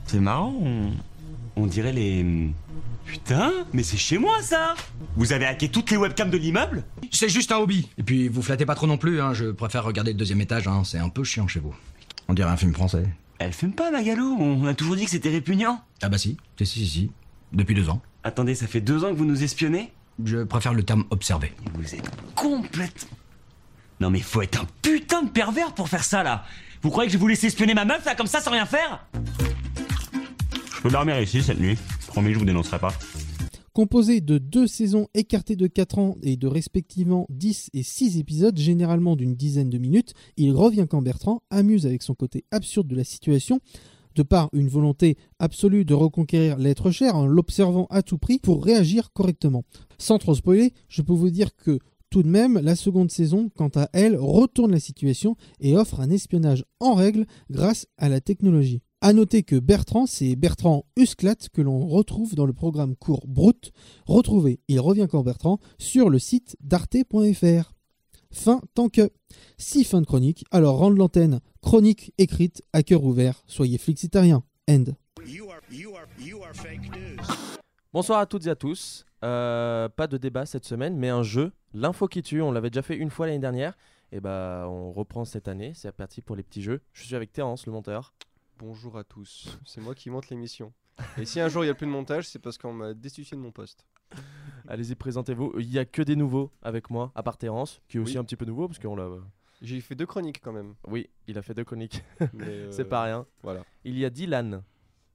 C'est 0.06 0.20
marrant, 0.20 0.54
on, 0.62 0.90
on 1.56 1.66
dirait 1.66 1.94
les... 1.94 2.50
Putain, 3.06 3.54
mais 3.72 3.84
c'est 3.84 3.98
chez 3.98 4.18
moi 4.18 4.34
ça 4.42 4.76
Vous 5.16 5.32
avez 5.32 5.46
hacké 5.46 5.70
toutes 5.70 5.90
les 5.92 5.98
webcams 5.98 6.30
de 6.30 6.38
l'immeuble 6.38 6.84
C'est 7.10 7.30
juste 7.30 7.54
un 7.54 7.58
hobby. 7.58 7.88
Et 7.98 8.04
puis 8.04 8.28
vous 8.28 8.42
flattez 8.42 8.66
pas 8.66 8.76
trop 8.76 8.86
non 8.86 8.98
plus, 8.98 9.22
hein. 9.22 9.34
je 9.34 9.46
préfère 9.46 9.86
regarder 9.86 10.12
le 10.12 10.18
deuxième 10.18 10.42
étage, 10.42 10.68
hein. 10.68 10.84
c'est 10.84 11.00
un 11.00 11.10
peu 11.10 11.24
chiant 11.24 11.48
chez 11.48 11.62
vous. 11.62 11.74
On 12.30 12.34
dirait 12.36 12.52
un 12.52 12.58
film 12.58 12.74
français. 12.74 13.04
Elle 13.40 13.54
fume 13.54 13.74
pas, 13.74 13.90
Magalo, 13.90 14.24
on 14.40 14.66
a 14.68 14.76
toujours 14.76 14.96
dit 14.96 15.06
que 15.06 15.10
c'était 15.10 15.32
répugnant. 15.32 15.84
Ah 16.04 16.10
bah 16.10 16.20
si, 16.20 16.38
si, 16.60 16.66
si, 16.68 16.88
si, 16.88 17.12
depuis 17.54 17.74
deux 17.74 17.90
ans. 17.90 18.04
Attendez, 18.24 18.54
ça 18.54 18.68
fait 18.68 18.82
deux 18.82 19.04
ans 19.04 19.10
que 19.10 19.16
vous 19.16 19.26
nous 19.26 19.44
espionnez? 19.44 19.92
Je 20.24 20.44
préfère 20.44 20.76
le 20.76 20.84
terme 20.84 21.06
observer. 21.10 21.54
Vous 21.74 21.96
êtes 21.96 22.08
complètement... 22.36 23.18
Non 24.00 24.12
mais 24.12 24.20
faut 24.20 24.44
être 24.44 24.62
un 24.62 24.68
putain 24.84 25.24
de 25.24 25.30
pervers 25.30 25.74
pour 25.74 25.90
faire 25.90 26.04
ça 26.04 26.22
là 26.22 26.46
Vous 26.84 26.92
croyez 26.92 27.08
que 27.08 27.14
je 27.14 27.18
vais 27.18 27.22
vous 27.22 27.28
laisser 27.28 27.48
espionner 27.48 27.74
ma 27.74 27.84
meuf 27.84 28.06
là 28.06 28.14
comme 28.14 28.28
ça 28.28 28.42
sans 28.42 28.52
rien 28.52 28.68
faire? 28.68 29.06
Je 30.76 30.82
peux 30.82 30.92
dormir 30.92 31.20
ici 31.20 31.42
cette 31.42 31.60
nuit. 31.60 31.78
Promis, 32.08 32.34
je 32.34 32.40
vous 32.40 32.46
dénoncerai 32.46 32.78
pas. 32.78 32.94
Composé 33.80 34.20
de 34.20 34.40
deux 34.40 34.68
saisons 34.68 35.08
écartées 35.14 35.56
de 35.56 35.66
4 35.66 36.00
ans 36.00 36.18
et 36.22 36.36
de 36.36 36.48
respectivement 36.48 37.26
10 37.30 37.70
et 37.74 37.82
6 37.82 38.18
épisodes, 38.18 38.58
généralement 38.58 39.16
d'une 39.16 39.36
dizaine 39.36 39.70
de 39.70 39.78
minutes, 39.78 40.16
il 40.36 40.52
revient 40.52 40.86
quand 40.86 41.02
Bertrand 41.02 41.44
amuse 41.50 41.86
avec 41.86 42.04
son 42.04 42.14
côté 42.14 42.44
absurde 42.52 42.88
de 42.88 42.96
la 42.98 43.06
situation, 43.06 43.62
de 44.16 44.24
par 44.24 44.50
une 44.52 44.68
volonté 44.68 45.16
absolue 45.40 45.86
de 45.86 45.94
reconquérir 45.94 46.58
l'être 46.58 46.92
cher 46.92 47.16
en 47.16 47.26
l'observant 47.26 47.88
à 47.90 48.04
tout 48.04 48.18
prix 48.18 48.38
pour 48.38 48.66
réagir 48.66 49.14
correctement. 49.14 49.64
Sans 49.98 50.18
trop 50.18 50.36
spoiler, 50.36 50.74
je 50.90 51.02
peux 51.02 51.14
vous 51.14 51.30
dire 51.30 51.56
que 51.56 51.80
Tout 52.10 52.24
de 52.24 52.28
même, 52.28 52.60
la 52.60 52.76
seconde 52.76 53.12
saison, 53.12 53.50
quant 53.56 53.72
à 53.76 53.88
elle, 53.94 54.18
retourne 54.18 54.72
la 54.72 54.82
situation 54.82 55.38
et 55.62 55.78
offre 55.78 56.02
un 56.02 56.10
espionnage 56.10 56.66
en 56.82 56.96
règle 56.96 57.28
grâce 57.50 57.88
à 57.98 58.10
la 58.10 58.20
technologie. 58.20 58.82
À 59.02 59.14
noter 59.14 59.44
que 59.44 59.56
Bertrand, 59.56 60.06
c'est 60.06 60.36
Bertrand 60.36 60.86
Husklat 60.98 61.38
que 61.54 61.62
l'on 61.62 61.88
retrouve 61.88 62.36
dans 62.36 62.46
le 62.46 62.52
programme 62.52 62.98
court 62.98 63.26
Brut. 63.28 63.72
Retrouvez 64.06 64.60
Il 64.68 64.82
revient 64.82 65.08
quand 65.10 65.24
Bertrand 65.24 65.58
sur 65.78 66.10
le 66.10 66.20
site 66.20 66.58
d'arte.fr. 66.60 67.72
Fin 68.34 68.60
tant 68.74 68.90
que. 68.90 69.10
Si 69.58 69.86
fin 69.86 70.02
de 70.02 70.06
chronique, 70.06 70.44
alors 70.52 70.80
rendre 70.80 70.98
l'antenne. 70.98 71.40
Chronique 71.62 72.14
écrite 72.18 72.62
à 72.74 72.84
cœur 72.84 73.06
ouvert. 73.06 73.42
Soyez 73.48 73.78
flexitarien. 73.78 74.44
End. 74.70 74.84
Bonsoir 77.94 78.20
à 78.20 78.26
toutes 78.26 78.48
et 78.48 78.50
à 78.50 78.56
tous. 78.56 79.06
Euh, 79.24 79.88
pas 79.88 80.08
de 80.08 80.18
débat 80.18 80.46
cette 80.46 80.66
semaine, 80.66 80.98
mais 80.98 81.08
un 81.08 81.24
jeu, 81.24 81.54
l'info 81.74 82.10
qui 82.10 82.22
tue. 82.22 82.42
On 82.42 82.52
l'avait 82.52 82.70
déjà 82.70 82.82
fait 82.82 82.98
une 82.98 83.12
fois 83.12 83.28
l'année 83.28 83.40
dernière. 83.40 83.78
Et 84.12 84.20
bah, 84.20 84.66
on 84.68 84.92
reprend 84.92 85.24
cette 85.24 85.48
année. 85.48 85.72
C'est 85.74 85.90
parti 85.94 86.22
pour 86.22 86.36
les 86.36 86.44
petits 86.44 86.62
jeux. 86.62 86.82
Je 86.92 87.06
suis 87.06 87.16
avec 87.16 87.32
Terence, 87.32 87.66
le 87.66 87.72
monteur. 87.72 88.14
Bonjour 88.60 88.98
à 88.98 89.06
tous, 89.06 89.58
c'est 89.66 89.80
moi 89.80 89.96
qui 89.96 90.10
monte 90.10 90.28
l'émission. 90.30 90.74
Et 91.18 91.24
si 91.24 91.40
un 91.40 91.48
jour 91.48 91.64
il 91.64 91.68
n'y 91.68 91.72
a 91.72 91.76
plus 91.76 91.86
de 91.88 91.92
montage, 91.92 92.28
c'est 92.28 92.40
parce 92.40 92.58
qu'on 92.58 92.74
m'a 92.74 92.94
destitué 92.94 93.38
de 93.38 93.42
mon 93.42 93.54
poste. 93.54 93.86
Allez-y, 94.68 94.96
présentez-vous. 94.96 95.54
Il 95.60 95.72
y 95.72 95.80
a 95.80 95.86
que 95.86 96.02
des 96.02 96.18
nouveaux 96.18 96.52
avec 96.62 96.90
moi, 96.90 97.14
à 97.16 97.24
part 97.24 97.38
Terence, 97.38 97.82
qui 97.88 97.96
est 97.96 98.00
aussi 98.02 98.14
Oui. 98.16 98.18
un 98.18 98.24
petit 98.26 98.36
peu 98.36 98.44
nouveau 98.44 98.68
parce 98.68 98.78
qu'on 98.78 98.98
l'a. 98.98 99.08
J'ai 99.62 99.80
fait 99.80 99.96
deux 99.96 100.06
chroniques 100.06 100.42
quand 100.44 100.52
même. 100.52 100.76
Oui, 100.88 101.10
il 101.28 101.38
a 101.38 101.42
fait 101.42 101.54
deux 101.54 101.64
chroniques. 101.64 102.04
Mais, 102.34 102.48
euh, 102.50 102.72
C'est 102.74 102.84
pas 102.84 103.04
rien. 103.04 103.26
Voilà. 103.44 103.64
Il 103.86 103.98
y 103.98 104.04
a 104.04 104.10
Dylan. 104.10 104.62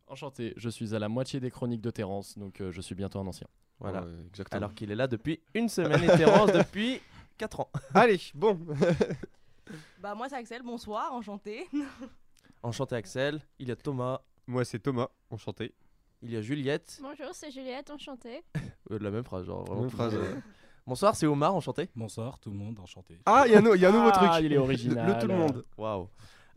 Enchanté, 0.07 0.55
je 0.57 0.71
suis 0.71 0.95
à 0.95 0.99
la 0.99 1.11
moitié 1.11 1.39
des 1.39 1.51
chroniques 1.51 1.83
de 1.83 1.91
Terence, 1.91 2.39
donc 2.39 2.63
euh, 2.63 2.73
je 2.73 2.81
suis 2.81 2.95
bientôt 2.95 3.19
un 3.19 3.27
ancien. 3.27 3.47
Voilà. 3.79 4.05
Ouais, 4.07 4.13
exactement. 4.29 4.57
Alors 4.57 4.75
qu'il 4.75 4.91
est 4.91 4.97
là 4.97 5.07
depuis 5.07 5.41
une 5.53 5.69
semaine 5.69 6.03
et 6.03 6.17
Terence 6.17 6.51
depuis 6.55 6.99
4 7.37 7.61
ans. 7.61 7.71
Allez, 7.93 8.21
bon. 8.35 8.59
Bah 9.99 10.15
moi 10.15 10.29
c'est 10.29 10.37
Axel, 10.37 10.63
bonsoir, 10.63 11.15
enchanté. 11.15 11.67
Enchanté 12.65 12.97
Axel. 12.97 13.43
Il 13.59 13.69
y 13.69 13.71
a 13.73 13.77
Thomas. 13.77 14.23
Moi 14.47 14.65
c'est 14.65 14.79
Thomas, 14.79 15.09
enchanté. 15.31 15.75
Il 16.23 16.31
y 16.31 16.37
a 16.37 16.41
Juliette. 16.41 16.99
Bonjour, 17.03 17.29
c'est 17.35 17.51
Juliette, 17.51 17.91
enchantée. 17.91 18.43
Euh, 18.91 18.99
la 19.01 19.11
même 19.11 19.25
phrase, 19.25 19.47
genre. 19.47 19.65
vraiment 19.65 19.81
Même 19.83 19.91
phrase, 19.91 20.15
euh. 20.15 20.35
Bonsoir, 20.87 21.17
c'est 21.17 21.27
Omar, 21.27 21.55
enchanté. 21.55 21.89
Bonsoir 21.97 22.39
tout 22.39 22.51
le 22.51 22.57
monde, 22.57 22.79
enchanté. 22.81 23.19
Ah, 23.25 23.45
il 23.47 23.53
y 23.53 23.55
a 23.55 23.59
un 23.59 23.63
nou- 23.63 23.75
il 23.75 23.81
y 23.81 23.87
a 23.87 23.89
un 23.89 23.93
nouveau 23.93 24.11
Ah, 24.13 24.29
truc. 24.29 24.45
il 24.45 24.53
est 24.53 24.59
original. 24.59 25.07
Le 25.15 25.19
tout 25.19 25.27
le 25.27 25.35
monde. 25.35 25.65
Waouh. 25.79 26.11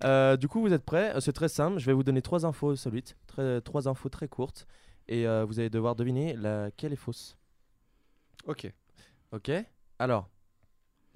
Euh, 0.04 0.36
du 0.36 0.50
coup, 0.50 0.60
vous 0.60 0.74
êtes 0.74 0.84
prêts? 0.84 1.16
Euh, 1.16 1.22
C'est 1.22 1.32
très 1.32 1.48
simple. 1.48 1.80
Je 1.80 1.86
vais 1.86 1.94
vous 1.94 2.04
donner 2.04 2.22
trois 2.22 2.46
infos 2.46 2.76
solides, 2.76 3.12
très, 3.28 3.62
trois 3.62 3.88
infos 3.88 4.10
très 4.10 4.28
courtes, 4.28 4.68
et 5.08 5.26
euh, 5.26 5.46
vous 5.46 5.58
allez 5.60 5.70
devoir 5.70 5.96
deviner 5.96 6.34
laquelle 6.36 6.92
est 6.92 6.98
fausse. 6.98 7.38
Ok. 8.46 8.70
Ok. 9.32 9.50
Alors, 10.00 10.28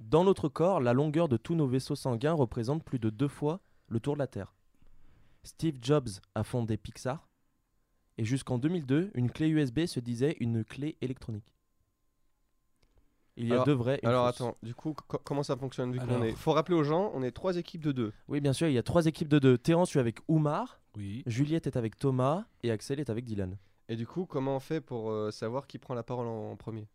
dans 0.00 0.24
notre 0.24 0.48
corps, 0.48 0.80
la 0.80 0.94
longueur 0.94 1.28
de 1.28 1.36
tous 1.36 1.54
nos 1.54 1.66
vaisseaux 1.66 1.94
sanguins 1.96 2.32
représente 2.32 2.82
plus 2.84 2.98
de 2.98 3.10
deux 3.10 3.28
fois 3.28 3.60
le 3.88 4.00
tour 4.00 4.14
de 4.14 4.18
la 4.20 4.26
Terre. 4.26 4.54
Steve 5.44 5.78
Jobs 5.82 6.08
a 6.34 6.44
fondé 6.44 6.76
Pixar, 6.76 7.28
et 8.18 8.24
jusqu'en 8.24 8.58
2002, 8.58 9.10
une 9.14 9.30
clé 9.30 9.48
USB 9.48 9.86
se 9.86 10.00
disait 10.00 10.36
une 10.40 10.64
clé 10.64 10.96
électronique. 11.00 11.52
Il 13.36 13.46
y 13.48 13.50
a 13.52 13.54
alors, 13.62 13.64
deux 13.66 13.72
et 13.92 14.00
une 14.02 14.08
Alors 14.08 14.26
fausse. 14.26 14.34
attends, 14.42 14.56
du 14.62 14.74
coup, 14.74 14.92
co- 14.92 15.18
comment 15.24 15.42
ça 15.42 15.56
fonctionne 15.56 15.90
vu 15.92 15.98
qu'on 15.98 16.04
Alors- 16.08 16.24
est... 16.26 16.32
Faut 16.36 16.52
rappeler 16.52 16.76
aux 16.76 16.84
gens, 16.84 17.10
on 17.14 17.22
est 17.22 17.30
trois 17.32 17.56
équipes 17.56 17.82
de 17.82 17.90
deux. 17.92 18.12
Oui, 18.28 18.40
bien 18.42 18.52
sûr, 18.52 18.68
il 18.68 18.74
y 18.74 18.78
a 18.78 18.82
trois 18.82 19.06
équipes 19.06 19.28
de 19.28 19.38
deux. 19.38 19.56
Terence, 19.56 19.88
tu 19.90 19.96
es 19.96 20.00
avec 20.00 20.18
Oumar, 20.28 20.80
Oui. 20.96 21.22
Juliette 21.26 21.66
est 21.66 21.76
avec 21.78 21.96
Thomas, 21.96 22.44
et 22.62 22.70
Axel 22.70 23.00
est 23.00 23.08
avec 23.08 23.24
Dylan. 23.24 23.56
Et 23.88 23.96
du 23.96 24.06
coup, 24.06 24.26
comment 24.26 24.56
on 24.56 24.60
fait 24.60 24.82
pour 24.82 25.10
euh, 25.10 25.30
savoir 25.30 25.66
qui 25.66 25.78
prend 25.78 25.94
la 25.94 26.02
parole 26.02 26.26
en, 26.26 26.52
en 26.52 26.56
premier? 26.56 26.86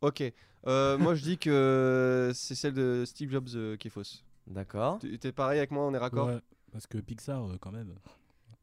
Ok. 0.00 0.22
Euh, 0.66 0.96
moi 0.98 1.14
je 1.14 1.22
dis 1.22 1.38
que 1.38 2.30
c'est 2.34 2.54
celle 2.54 2.72
de 2.72 3.04
Steve 3.06 3.30
Jobs 3.30 3.48
euh, 3.54 3.76
qui 3.76 3.88
est 3.88 3.90
fausse. 3.90 4.24
D'accord. 4.46 4.98
Tu- 4.98 5.18
T'es 5.18 5.30
pareil 5.32 5.58
avec 5.58 5.70
moi, 5.70 5.84
on 5.86 5.92
est 5.94 5.98
raccord? 5.98 6.28
Ouais, 6.28 6.40
parce 6.72 6.86
que 6.86 6.98
Pixar, 6.98 7.44
euh, 7.44 7.56
quand 7.60 7.72
même. 7.72 7.94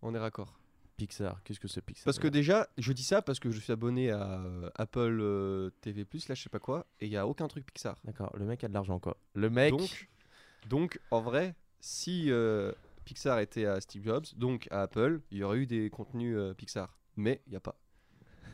On 0.02 0.14
est 0.14 0.20
raccord. 0.20 0.60
Pixar, 0.98 1.42
qu'est-ce 1.44 1.60
que 1.62 1.70
c'est 1.70 1.82
Pixar 1.82 2.04
Parce 2.04 2.20
que 2.20 2.28
déjà, 2.28 2.68
je 2.78 2.92
dis 2.92 3.04
ça 3.04 3.22
parce 3.22 3.40
que 3.40 3.52
je 3.52 3.60
suis 3.60 3.72
abonné 3.72 4.12
à 4.12 4.42
euh, 4.42 4.70
Apple 4.76 5.20
euh, 5.22 5.70
TV+, 5.80 6.06
là 6.28 6.36
je 6.36 6.44
sais 6.44 6.50
pas 6.50 6.60
quoi, 6.60 6.86
et 7.00 7.06
il 7.06 7.12
y 7.12 7.18
a 7.18 7.26
aucun 7.26 7.48
truc 7.48 7.66
Pixar. 7.66 7.98
D'accord, 8.04 8.36
le 8.36 8.46
mec 8.46 8.64
a 8.66 8.68
de 8.68 8.74
l'argent 8.74 9.00
quoi. 9.00 9.16
Le 9.34 9.50
mec. 9.50 9.72
Donc, 9.72 10.10
donc 10.68 11.00
en 11.12 11.22
vrai, 11.22 11.56
si 11.80 12.30
euh, 12.30 12.74
Pixar 13.06 13.40
était 13.40 13.66
à 13.66 13.80
Steve 13.82 14.04
Jobs, 14.04 14.26
donc 14.36 14.68
à 14.72 14.82
Apple, 14.84 15.22
il 15.32 15.40
y 15.40 15.44
aurait 15.44 15.60
eu 15.60 15.66
des 15.66 15.90
contenus 15.90 16.36
euh, 16.38 16.54
Pixar. 16.54 16.98
Mais 17.16 17.42
il 17.48 17.52
n'y 17.52 17.56
a 17.56 17.60
pas. 17.60 17.76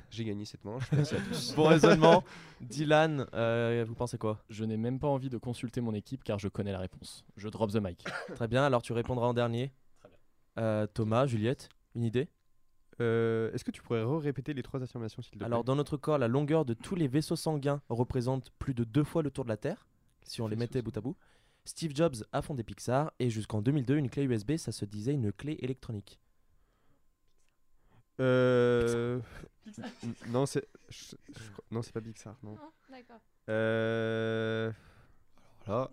J'ai 0.10 0.24
gagné 0.24 0.46
cette 0.46 0.64
manche. 0.64 0.92
Merci 0.92 1.16
à 1.16 1.20
tous. 1.20 1.54
Bon 1.56 1.64
raisonnement. 1.68 2.24
Dylan, 2.62 3.26
euh, 3.34 3.84
vous 3.88 3.96
pensez 3.96 4.18
quoi? 4.18 4.44
Je 4.50 4.64
n'ai 4.64 4.78
même 4.78 5.00
pas 5.00 5.08
envie 5.08 5.30
de 5.30 5.38
consulter 5.38 5.82
mon 5.82 5.94
équipe 5.94 6.24
car 6.24 6.40
je 6.40 6.48
connais 6.48 6.72
la 6.72 6.80
réponse. 6.80 7.26
Je 7.38 7.50
drop 7.50 7.72
the 7.72 7.82
mic. 7.82 8.04
Très 8.36 8.48
bien, 8.48 8.64
alors 8.64 8.82
tu 8.82 8.94
répondras 8.94 9.28
en 9.28 9.34
dernier. 9.34 9.72
Euh, 10.58 10.88
Thomas, 10.88 11.26
Juliette, 11.26 11.70
une 11.96 12.04
idée? 12.04 12.30
Euh, 13.02 13.52
Est-ce 13.52 13.66
que 13.66 13.72
tu 13.72 13.82
pourrais 13.82 14.04
répéter 14.20 14.54
les 14.54 14.64
trois 14.64 14.82
affirmations 14.82 15.22
s'il 15.22 15.34
te 15.34 15.38
plaît? 15.38 15.46
Alors 15.46 15.64
dans 15.64 15.76
notre 15.76 15.98
corps, 15.98 16.18
la 16.18 16.30
longueur 16.30 16.64
de 16.64 16.74
tous 16.74 16.96
les 16.96 17.08
vaisseaux 17.08 17.36
sanguins 17.36 17.82
représente 17.90 18.52
plus 18.58 18.74
de 18.74 18.84
deux 18.86 19.04
fois 19.04 19.22
le 19.22 19.32
tour 19.32 19.44
de 19.44 19.50
la 19.50 19.58
Terre, 19.58 19.86
si 20.24 20.42
on 20.42 20.48
les 20.48 20.56
mettait 20.56 20.82
bout 20.82 20.96
à 20.98 21.02
bout. 21.02 21.18
Steve 21.66 21.92
Jobs 21.96 22.24
a 22.32 22.42
fondé 22.42 22.64
Pixar 22.64 23.12
et 23.20 23.30
jusqu'en 23.30 23.62
2002, 23.62 23.98
une 23.98 24.10
clé 24.10 24.24
USB, 24.24 24.56
ça 24.58 24.72
se 24.72 24.86
disait 24.86 25.14
une 25.14 25.34
clé 25.34 25.58
électronique. 25.60 26.20
Euh... 28.20 29.20
non, 30.28 30.46
c'est 30.46 30.68
je- 30.90 31.16
je 31.38 31.50
crois- 31.52 31.66
non, 31.72 31.82
c'est 31.82 31.92
pas 31.92 32.02
Pixar, 32.02 32.36
non. 32.44 32.58
D'accord. 32.90 33.20
Euh... 33.50 34.72
Alors 35.66 35.80
là, 35.82 35.92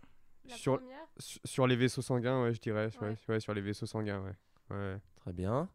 La 0.48 0.56
sur, 0.56 0.78
première 0.78 0.98
su- 1.18 1.40
sur 1.44 1.66
les 1.66 1.76
vaisseaux 1.76 2.02
sanguins, 2.02 2.42
ouais, 2.42 2.52
je 2.54 2.60
dirais, 2.60 2.90
ouais. 3.00 3.08
Ouais. 3.08 3.16
ouais, 3.28 3.40
sur 3.40 3.54
les 3.54 3.60
vaisseaux 3.60 3.86
sanguins, 3.86 4.20
ouais. 4.22 4.76
ouais. 4.76 4.98
Très 5.16 5.32
bien. 5.32 5.68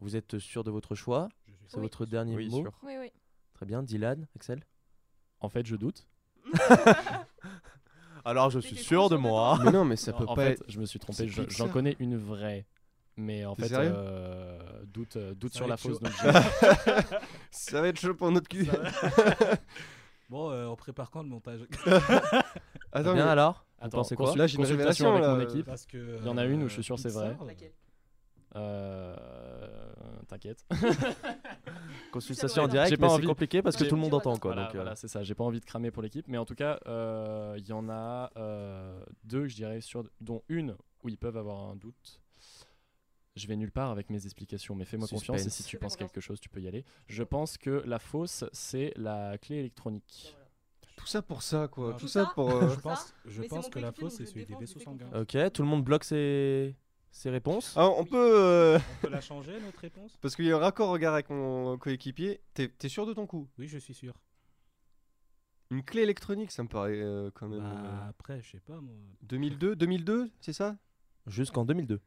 Vous 0.00 0.16
êtes 0.16 0.38
sûr 0.38 0.64
de 0.64 0.70
votre 0.70 0.94
choix? 0.94 1.28
C'est 1.68 1.76
Oui. 1.76 1.82
votre 1.82 2.04
dernier 2.06 2.36
Oui, 2.36 2.48
mot? 2.50 2.62
sûr. 2.62 2.72
Oui, 2.82 2.94
oui. 2.98 3.10
Très 3.54 3.64
bien, 3.66 3.82
Dylan, 3.82 4.26
Axel? 4.36 4.62
En 5.40 5.48
fait, 5.48 5.64
je 5.66 5.76
doute. 5.76 6.06
Alors 8.24 8.50
je 8.50 8.58
suis 8.58 8.76
sûr 8.76 9.08
de 9.08 9.16
moi. 9.16 9.58
Mais 9.64 9.70
non, 9.70 9.84
mais 9.84 9.96
ça 9.96 10.12
Non, 10.12 10.18
peut 10.18 10.24
en 10.26 10.34
pas 10.34 10.44
fait, 10.46 10.52
être- 10.52 10.64
je 10.68 10.80
me 10.80 10.86
suis 10.86 10.98
trompé. 10.98 11.16
C'est 11.18 11.28
je- 11.28 11.34
J'en 11.42 11.44
Pixar. 11.46 11.70
connais 11.70 11.96
une 12.00 12.16
vraie. 12.16 12.66
Mais 13.16 13.44
en 13.44 13.54
T'es 13.54 13.62
fait, 13.62 13.68
sérieux? 13.68 13.92
euh, 13.94 14.75
doute, 14.92 15.16
euh, 15.16 15.34
doute 15.34 15.54
sur 15.54 15.66
la 15.66 15.76
fausse. 15.76 15.98
Ça 17.50 17.80
va 17.80 17.88
être 17.88 18.00
chaud 18.00 18.14
pour 18.14 18.30
notre 18.30 18.48
cul. 18.48 18.66
Bon, 20.28 20.50
euh, 20.50 20.66
on 20.66 20.74
prépare 20.74 21.10
quand 21.12 21.22
le 21.22 21.28
montage? 21.28 21.60
Attends, 22.92 23.14
bien 23.14 23.14
mais- 23.14 23.20
alors? 23.30 23.64
Attends, 23.78 23.98
pensez 23.98 24.16
quoi? 24.16 24.34
Là, 24.34 24.48
j'ai 24.48 24.56
une 24.56 24.62
consultation 24.64 25.12
révélation, 25.12 25.14
avec 25.14 25.22
là. 25.22 25.34
mon 25.34 25.40
équipe. 25.40 25.66
Parce 25.66 25.86
que, 25.86 26.18
Il 26.20 26.26
y 26.26 26.28
en 26.28 26.36
a 26.36 26.44
une 26.44 26.62
où 26.62 26.64
euh, 26.64 26.68
je 26.68 26.74
suis 26.74 26.82
sûr 26.82 26.98
c'est 26.98 27.10
Pixar, 27.10 27.34
vrai. 27.34 27.72
Euh, 28.56 29.14
T'inquiète. 30.28 30.64
Consultation 32.10 32.64
en 32.64 32.68
direct, 32.68 32.98
mais 32.98 33.08
c'est 33.08 33.22
compliqué 33.22 33.62
parce 33.62 33.76
que 33.76 33.84
tout 33.84 33.94
le 33.94 34.00
monde 34.00 34.14
entend 34.14 34.36
quoi. 34.36 34.52
Voilà, 34.52 34.66
donc, 34.66 34.74
euh, 34.74 34.78
voilà, 34.78 34.96
c'est 34.96 35.08
ça. 35.08 35.22
J'ai 35.22 35.34
pas 35.34 35.44
envie 35.44 35.60
de 35.60 35.64
cramer 35.64 35.90
pour 35.90 36.02
l'équipe, 36.02 36.26
mais 36.26 36.38
en 36.38 36.44
tout 36.44 36.54
cas, 36.54 36.80
euh, 36.86 37.54
il 37.58 37.66
y 37.66 37.72
en 37.72 37.88
a 37.88 38.30
euh, 38.36 38.98
deux, 39.24 39.46
je 39.46 39.54
dirais, 39.54 39.80
sur, 39.80 40.04
dont 40.20 40.42
une 40.48 40.74
où 41.04 41.08
ils 41.08 41.18
peuvent 41.18 41.36
avoir 41.36 41.68
un 41.70 41.76
doute. 41.76 42.20
Je 43.36 43.46
vais 43.46 43.56
nulle 43.56 43.70
part 43.70 43.90
avec 43.90 44.08
mes 44.08 44.24
explications, 44.24 44.74
mais 44.74 44.86
fais-moi 44.86 45.06
confiance 45.08 45.46
et 45.46 45.50
si 45.50 45.62
tu 45.62 45.78
penses 45.78 45.96
quelque 45.96 46.20
chose, 46.20 46.40
tu 46.40 46.48
peux 46.48 46.60
y 46.60 46.68
aller. 46.68 46.84
Je 47.06 47.22
pense 47.22 47.58
que 47.58 47.82
la 47.86 47.98
fausse, 47.98 48.44
c'est 48.52 48.92
la 48.96 49.36
clé 49.38 49.56
électronique. 49.56 50.34
Tout 50.96 51.06
ça 51.06 51.20
pour 51.20 51.42
ça, 51.42 51.68
quoi. 51.68 51.94
Tout 51.94 52.08
ça 52.08 52.32
pour. 52.34 52.50
euh, 52.50 52.70
Je 52.70 52.80
pense, 52.80 53.14
je 53.26 53.42
que 53.42 53.78
la 53.78 53.92
fausse, 53.92 54.14
c'est 54.14 54.26
celui 54.26 54.46
des 54.46 54.54
vaisseaux 54.56 54.80
sanguins. 54.80 55.10
Ok, 55.14 55.36
tout 55.52 55.62
le 55.62 55.68
monde 55.68 55.84
bloque 55.84 56.04
ses, 56.04 56.74
ses 57.10 57.28
réponses. 57.28 57.74
Ah, 57.76 57.88
on 57.90 58.04
peut. 58.04 58.16
euh, 58.16 58.78
On 58.78 59.02
peut 59.02 59.10
la 59.10 59.20
changer, 59.20 59.60
notre 59.60 59.80
réponse? 59.80 60.16
Parce 60.22 60.34
qu'il 60.34 60.46
y 60.46 60.52
a 60.52 60.56
un 60.56 60.60
raccord 60.60 60.88
regard 60.88 61.12
avec 61.12 61.28
mon 61.28 61.76
coéquipier. 61.76 62.40
T'es 62.54 62.88
sûr 62.88 63.04
de 63.04 63.12
ton 63.12 63.26
coup? 63.26 63.46
Oui, 63.58 63.68
je 63.68 63.76
suis 63.76 63.92
sûr. 63.94 64.14
Une 65.70 65.82
clé 65.82 66.02
électronique, 66.02 66.52
ça 66.52 66.62
me 66.62 66.68
paraît 66.68 67.00
euh, 67.02 67.30
quand 67.34 67.48
même. 67.48 67.58
Bah, 67.60 67.82
euh, 67.84 68.08
après, 68.08 68.40
je 68.40 68.52
sais 68.52 68.60
pas, 68.60 68.80
moi. 68.80 68.94
2002 69.22 69.76
2002, 69.76 70.30
c'est 70.40 70.52
ça? 70.52 70.76
Jusqu'en 71.26 71.64
2002. 71.64 72.00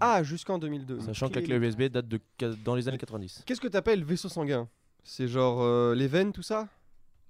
Ah, 0.00 0.22
jusqu'en 0.22 0.58
2002. 0.58 1.00
Sachant 1.00 1.28
que 1.28 1.34
la 1.34 1.42
clé 1.42 1.56
USB 1.56 1.82
date 1.84 2.06
de 2.08 2.20
dans 2.64 2.74
les 2.74 2.88
années 2.88 2.98
90. 2.98 3.42
Qu'est-ce 3.46 3.60
que 3.60 3.68
t'appelles 3.68 4.04
vaisseau 4.04 4.28
sanguin? 4.28 4.68
C'est 5.04 5.28
genre 5.28 5.60
euh, 5.62 5.94
les 5.94 6.06
veines, 6.08 6.32
tout 6.32 6.42
ça? 6.42 6.68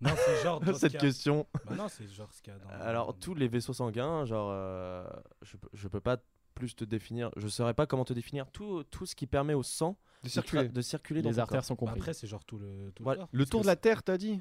Non, 0.01 0.11
c'est 0.17 0.43
genre. 0.43 0.61
ce 0.67 0.73
Cette 0.75 0.99
question. 0.99 1.47
Bah 1.67 1.75
non, 1.77 1.89
c'est 1.89 2.09
genre 2.09 2.33
ce 2.33 2.43
qu'il 2.43 2.53
y 2.53 2.57
a 2.57 2.59
dans. 2.59 2.69
Alors, 2.69 3.19
tous 3.19 3.35
les 3.35 3.49
vaisseaux 3.49 3.73
sanguins, 3.73 4.25
genre, 4.27 4.51
euh, 4.53 5.05
je, 5.43 5.57
peux- 5.57 5.69
je 5.73 5.89
peux 5.89 6.01
pas 6.01 6.19
plus 6.55 6.75
te 6.77 6.85
définir, 6.85 7.31
je 7.37 7.47
saurais 7.49 7.75
pas 7.75 7.87
comment 7.87 8.05
te 8.05 8.13
définir 8.13 8.51
tout, 8.51 8.83
tout 8.91 9.07
ce 9.07 9.15
qui 9.15 9.27
permet 9.27 9.55
au 9.55 9.63
sang 9.63 9.97
De 10.25 10.29
circuler. 10.29 10.69
de 10.69 10.83
circuler 10.83 11.23
dans 11.23 11.31
Les 11.31 11.39
artères 11.39 11.65
sont 11.65 11.75
Bah, 11.75 11.79
comprises. 11.79 12.03
après, 12.03 12.15
c'est 12.15 12.27
genre 12.27 12.45
tout 12.45 12.59
le. 12.59 12.91
Tout 12.95 13.03
Voilà. 13.05 13.21
corps, 13.21 13.29
Le 13.33 13.47
tour 13.47 13.63
de 13.63 13.67
la 13.67 13.77
Terre, 13.77 14.03
t'as 14.03 14.19
dit? 14.19 14.41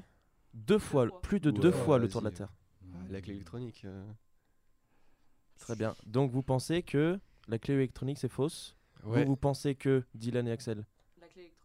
Deux 0.54 0.78
fois, 0.78 1.06
plus 1.22 1.40
de 1.40 1.50
deux 1.50 1.68
Ouais, 1.70 1.74
fois 1.84 1.98
le 1.98 2.08
tour 2.08 2.20
de 2.20 2.26
la. 2.26 2.32
Terre. 2.32 2.52
Ah, 2.92 2.96
La 3.10 3.20
clé 3.20 3.34
électronique. 3.34 3.82
euh. 3.84 4.04
Très 5.58 5.76
bien. 5.76 5.94
Donc 6.06 6.30
vous 6.30 6.42
pensez 6.42 6.82
que 6.82 7.18
la 7.48 7.58
clé 7.58 7.74
électronique 7.74 8.18
c'est 8.18 8.28
fausse 8.28 8.74
Ouais. 9.04 9.22
Vous, 9.24 9.30
vous 9.30 9.36
pensez 9.36 9.74
que 9.74 10.02
Dylan 10.14 10.48
et 10.48 10.52
Axel 10.52 10.84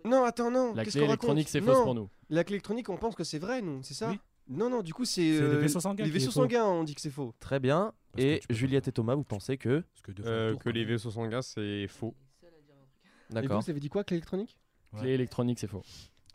Non, 0.06 0.24
attends, 0.24 0.52
non. 0.52 0.74
La 0.76 0.86
clé 0.86 1.02
électronique, 1.02 1.50
c'est 1.50 1.62
fausse 1.62 1.82
pour 1.82 1.96
nous. 1.96 2.10
La 2.30 2.44
clé 2.44 2.56
électronique, 2.56 2.90
on 2.90 2.98
pense 2.98 3.16
que 3.16 3.24
c'est 3.24 3.40
vrai, 3.40 3.62
nous, 3.62 3.82
c'est 3.84 3.94
ça 3.96 4.12
Oui. 4.12 4.20
Non, 4.48 4.70
non, 4.70 4.82
du 4.82 4.94
coup, 4.94 5.06
c'est. 5.06 5.22
Les 5.22 5.42
euh, 5.42 5.58
vaisseaux 5.60 5.80
sanguins 5.80 6.04
Les 6.04 6.10
vaisseaux 6.12 6.32
on 6.40 6.84
dit 6.84 6.94
que 6.96 7.02
c'est 7.02 7.10
faux. 7.10 7.34
Très 7.40 7.60
bien. 7.60 7.94
Parce 8.12 8.24
Et 8.24 8.42
Juliette 8.50 8.88
et 8.88 8.92
Thomas, 8.92 9.16
vous 9.16 9.24
pensez 9.24 9.58
que 9.58 9.84
que 10.04 10.12
deux 10.12 10.24
fois 10.24 10.32
le 10.32 10.38
Euh, 10.38 10.52
tour, 10.52 10.62
que 10.62 10.70
les 10.70 10.86
vaisseaux 10.86 11.12
sanguins, 11.12 11.42
c'est 11.42 11.88
faux. 11.88 12.14
Et 12.44 13.34
D'accord. 13.34 13.58
vous, 13.60 13.66
vous 13.66 13.70
avez 13.72 13.80
dit 13.80 13.90
quoi 13.90 14.04
que 14.04 14.14
l'électronique 14.14 14.58
Clé 14.98 15.12
électronique, 15.12 15.58
c'est 15.60 15.68
faux. 15.68 15.82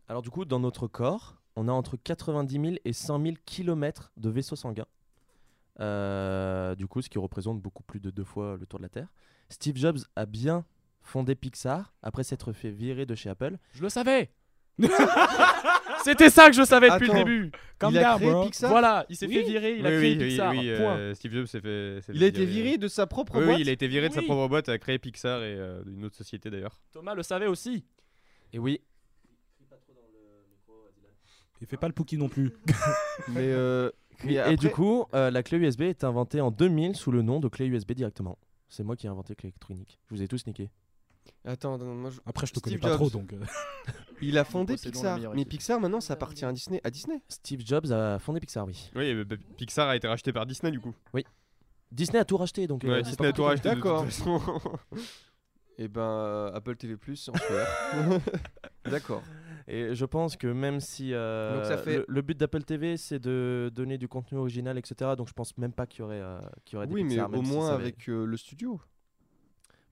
Alors 0.08 0.22
du 0.22 0.30
coup, 0.30 0.44
dans 0.44 0.58
notre 0.58 0.88
corps, 0.88 1.36
on 1.54 1.68
a 1.68 1.72
entre 1.72 1.96
90 1.96 2.60
000 2.60 2.76
et 2.84 2.92
100 2.92 3.22
000 3.22 3.36
kilomètres 3.44 4.10
de 4.16 4.30
vaisseaux 4.30 4.56
sanguins. 4.56 4.86
Euh, 5.80 6.74
du 6.74 6.86
coup, 6.88 7.02
ce 7.02 7.08
qui 7.08 7.18
représente 7.18 7.60
beaucoup 7.60 7.82
plus 7.84 8.00
de 8.00 8.10
deux 8.10 8.24
fois 8.24 8.56
le 8.56 8.66
tour 8.66 8.80
de 8.80 8.84
la 8.84 8.88
Terre. 8.88 9.08
Steve 9.50 9.76
Jobs 9.76 9.98
a 10.16 10.26
bien 10.26 10.64
fondé 11.02 11.34
Pixar 11.34 11.94
après 12.02 12.22
s'être 12.24 12.52
fait 12.52 12.70
virer 12.70 13.06
de 13.06 13.14
chez 13.14 13.30
Apple. 13.30 13.56
Je 13.72 13.82
le 13.82 13.88
savais 13.88 14.30
C'était 16.04 16.30
ça 16.30 16.48
que 16.48 16.54
je 16.54 16.62
savais 16.64 16.88
depuis 16.90 17.06
Attends, 17.10 17.18
le 17.18 17.24
début 17.24 17.52
Calm 17.80 17.92
il 17.94 17.98
a 17.98 18.14
créé 18.16 18.30
bro. 18.30 18.44
Pixar 18.44 18.70
Voilà, 18.70 19.04
il 19.08 19.16
s'est 19.16 19.26
Oui. 19.26 19.34
fait 19.34 19.42
virer, 19.42 19.76
il 19.78 19.86
a 19.86 19.90
créé 19.90 20.16
oui, 20.16 20.28
Pixar. 20.28 20.52
euh, 20.56 21.14
Steve 21.14 21.32
Jobs 21.32 21.46
s'est 21.46 21.60
fait. 21.60 22.00
s'est 22.02 22.12
Il 22.14 22.22
a 22.22 22.26
été 22.26 22.44
viré 22.46 22.78
de 22.78 22.86
sa 22.88 23.06
propre 23.06 23.34
Oui, 23.34 23.40
oui, 23.40 23.46
boîte 23.46 23.58
il 23.60 23.68
a 23.68 23.72
été 23.72 23.88
viré 23.88 24.08
de 24.08 24.14
sa 24.14 24.22
propre 24.22 24.46
boîte, 24.48 24.68
a 24.68 24.78
créé 24.78 24.98
Pixar 24.98 25.40
et 25.42 25.54
euh, 25.56 25.82
une 25.86 26.04
autre 26.04 26.14
société 26.16 26.48
d'ailleurs. 26.50 26.78
Thomas 26.92 27.14
le 27.14 27.22
savait 27.24 27.46
aussi. 27.48 27.84
Et 28.52 28.58
oui, 28.58 28.80
Il 31.60 31.66
fait 31.66 31.76
pas 31.76 31.88
le 31.88 31.94
Pookie 31.94 32.16
non 32.18 32.28
plus. 32.28 32.52
Mais. 33.28 33.40
euh, 33.40 33.90
et 34.26 34.38
après- 34.38 34.56
du 34.56 34.70
coup, 34.70 35.06
euh, 35.14 35.30
la 35.30 35.42
clé 35.42 35.58
USB 35.58 35.82
est 35.82 36.04
inventée 36.04 36.40
en 36.40 36.50
2000 36.52 36.94
sous 36.96 37.10
le 37.10 37.22
nom 37.22 37.40
de 37.40 37.48
clé 37.48 37.66
USB 37.66 37.92
directement. 37.92 38.38
C'est 38.68 38.84
moi 38.84 38.96
qui 38.96 39.06
ai 39.06 39.10
inventé 39.10 39.34
clé 39.34 39.48
électronique. 39.48 39.98
Je 40.08 40.14
vous 40.14 40.22
ai 40.22 40.28
tous 40.28 40.46
niqué. 40.46 40.70
Attends, 41.44 41.76
non, 41.78 41.94
moi, 41.94 42.10
je- 42.10 42.20
Après, 42.26 42.46
je 42.46 42.52
te 42.52 42.58
Steve 42.58 42.78
connais 42.78 42.90
pas 42.92 42.96
trop, 42.96 43.10
donc. 43.10 43.32
euh, 43.32 43.38
Il 44.22 44.36
a 44.38 44.44
fondé 44.44 44.74
Possédons 44.74 44.90
la 44.90 44.92
Pixar. 45.00 45.16
meilleure 45.16 45.34
Mais 45.34 45.42
équipe. 45.42 45.50
Pixar, 45.50 45.80
maintenant, 45.80 46.00
ça 46.00 46.14
appartient 46.14 46.44
à 46.44 46.52
Disney. 46.52 46.80
À 46.84 46.90
Disney 46.90 47.22
Steve 47.28 47.60
Jobs 47.64 47.90
a 47.92 48.18
fondé 48.18 48.40
Pixar, 48.40 48.66
oui. 48.66 48.90
Oui, 48.94 49.14
mais, 49.14 49.24
bah, 49.24 49.36
Pixar 49.56 49.88
a 49.88 49.96
été 49.96 50.08
racheté 50.08 50.32
par 50.32 50.46
Disney 50.46 50.70
du 50.72 50.80
coup. 50.80 50.94
Disney 51.92 52.18
a 52.18 52.24
tout 52.24 52.36
racheté, 52.36 52.66
donc. 52.66 52.84
euh, 52.84 52.88
Ouais, 52.88 53.04
c'est 53.04 53.10
Disney 53.10 53.16
pas 53.16 53.28
a 53.28 53.32
tout 53.32 53.42
compliqué. 53.42 53.68
racheté. 53.68 53.68
de 53.70 53.74
toute 53.74 53.84
D'accord. 53.84 54.04
façon. 54.04 54.78
Et 55.78 55.88
ben, 55.88 56.00
euh, 56.00 56.52
Apple 56.54 56.76
TV 56.76 56.96
Plus 56.96 57.28
en 57.28 57.34
sueur. 57.36 57.68
D'accord. 58.84 59.22
Et 59.70 59.94
je 59.94 60.04
pense 60.06 60.36
que 60.36 60.46
même 60.46 60.80
si 60.80 61.12
euh, 61.12 61.56
Donc 61.56 61.66
ça 61.66 61.76
fait- 61.76 61.98
le, 61.98 62.04
le 62.08 62.22
but 62.22 62.38
d'Apple 62.38 62.62
TV 62.62 62.96
c'est 62.96 63.18
de 63.18 63.70
donner 63.74 63.98
du 63.98 64.08
contenu 64.08 64.38
original, 64.38 64.78
etc. 64.78 65.12
Donc 65.16 65.28
je 65.28 65.34
pense 65.34 65.56
même 65.58 65.72
pas 65.74 65.86
qu'il 65.86 66.00
y 66.00 66.02
aurait, 66.04 66.20
euh, 66.20 66.40
qu'il 66.64 66.74
y 66.74 66.76
aurait 66.78 66.86
des 66.86 66.94
Oui, 66.94 67.04
mais 67.04 67.20
au 67.20 67.44
si 67.44 67.52
moins 67.52 67.68
avait- 67.74 67.82
avec 67.84 68.08
euh, 68.08 68.24
le 68.24 68.36
studio. 68.38 68.80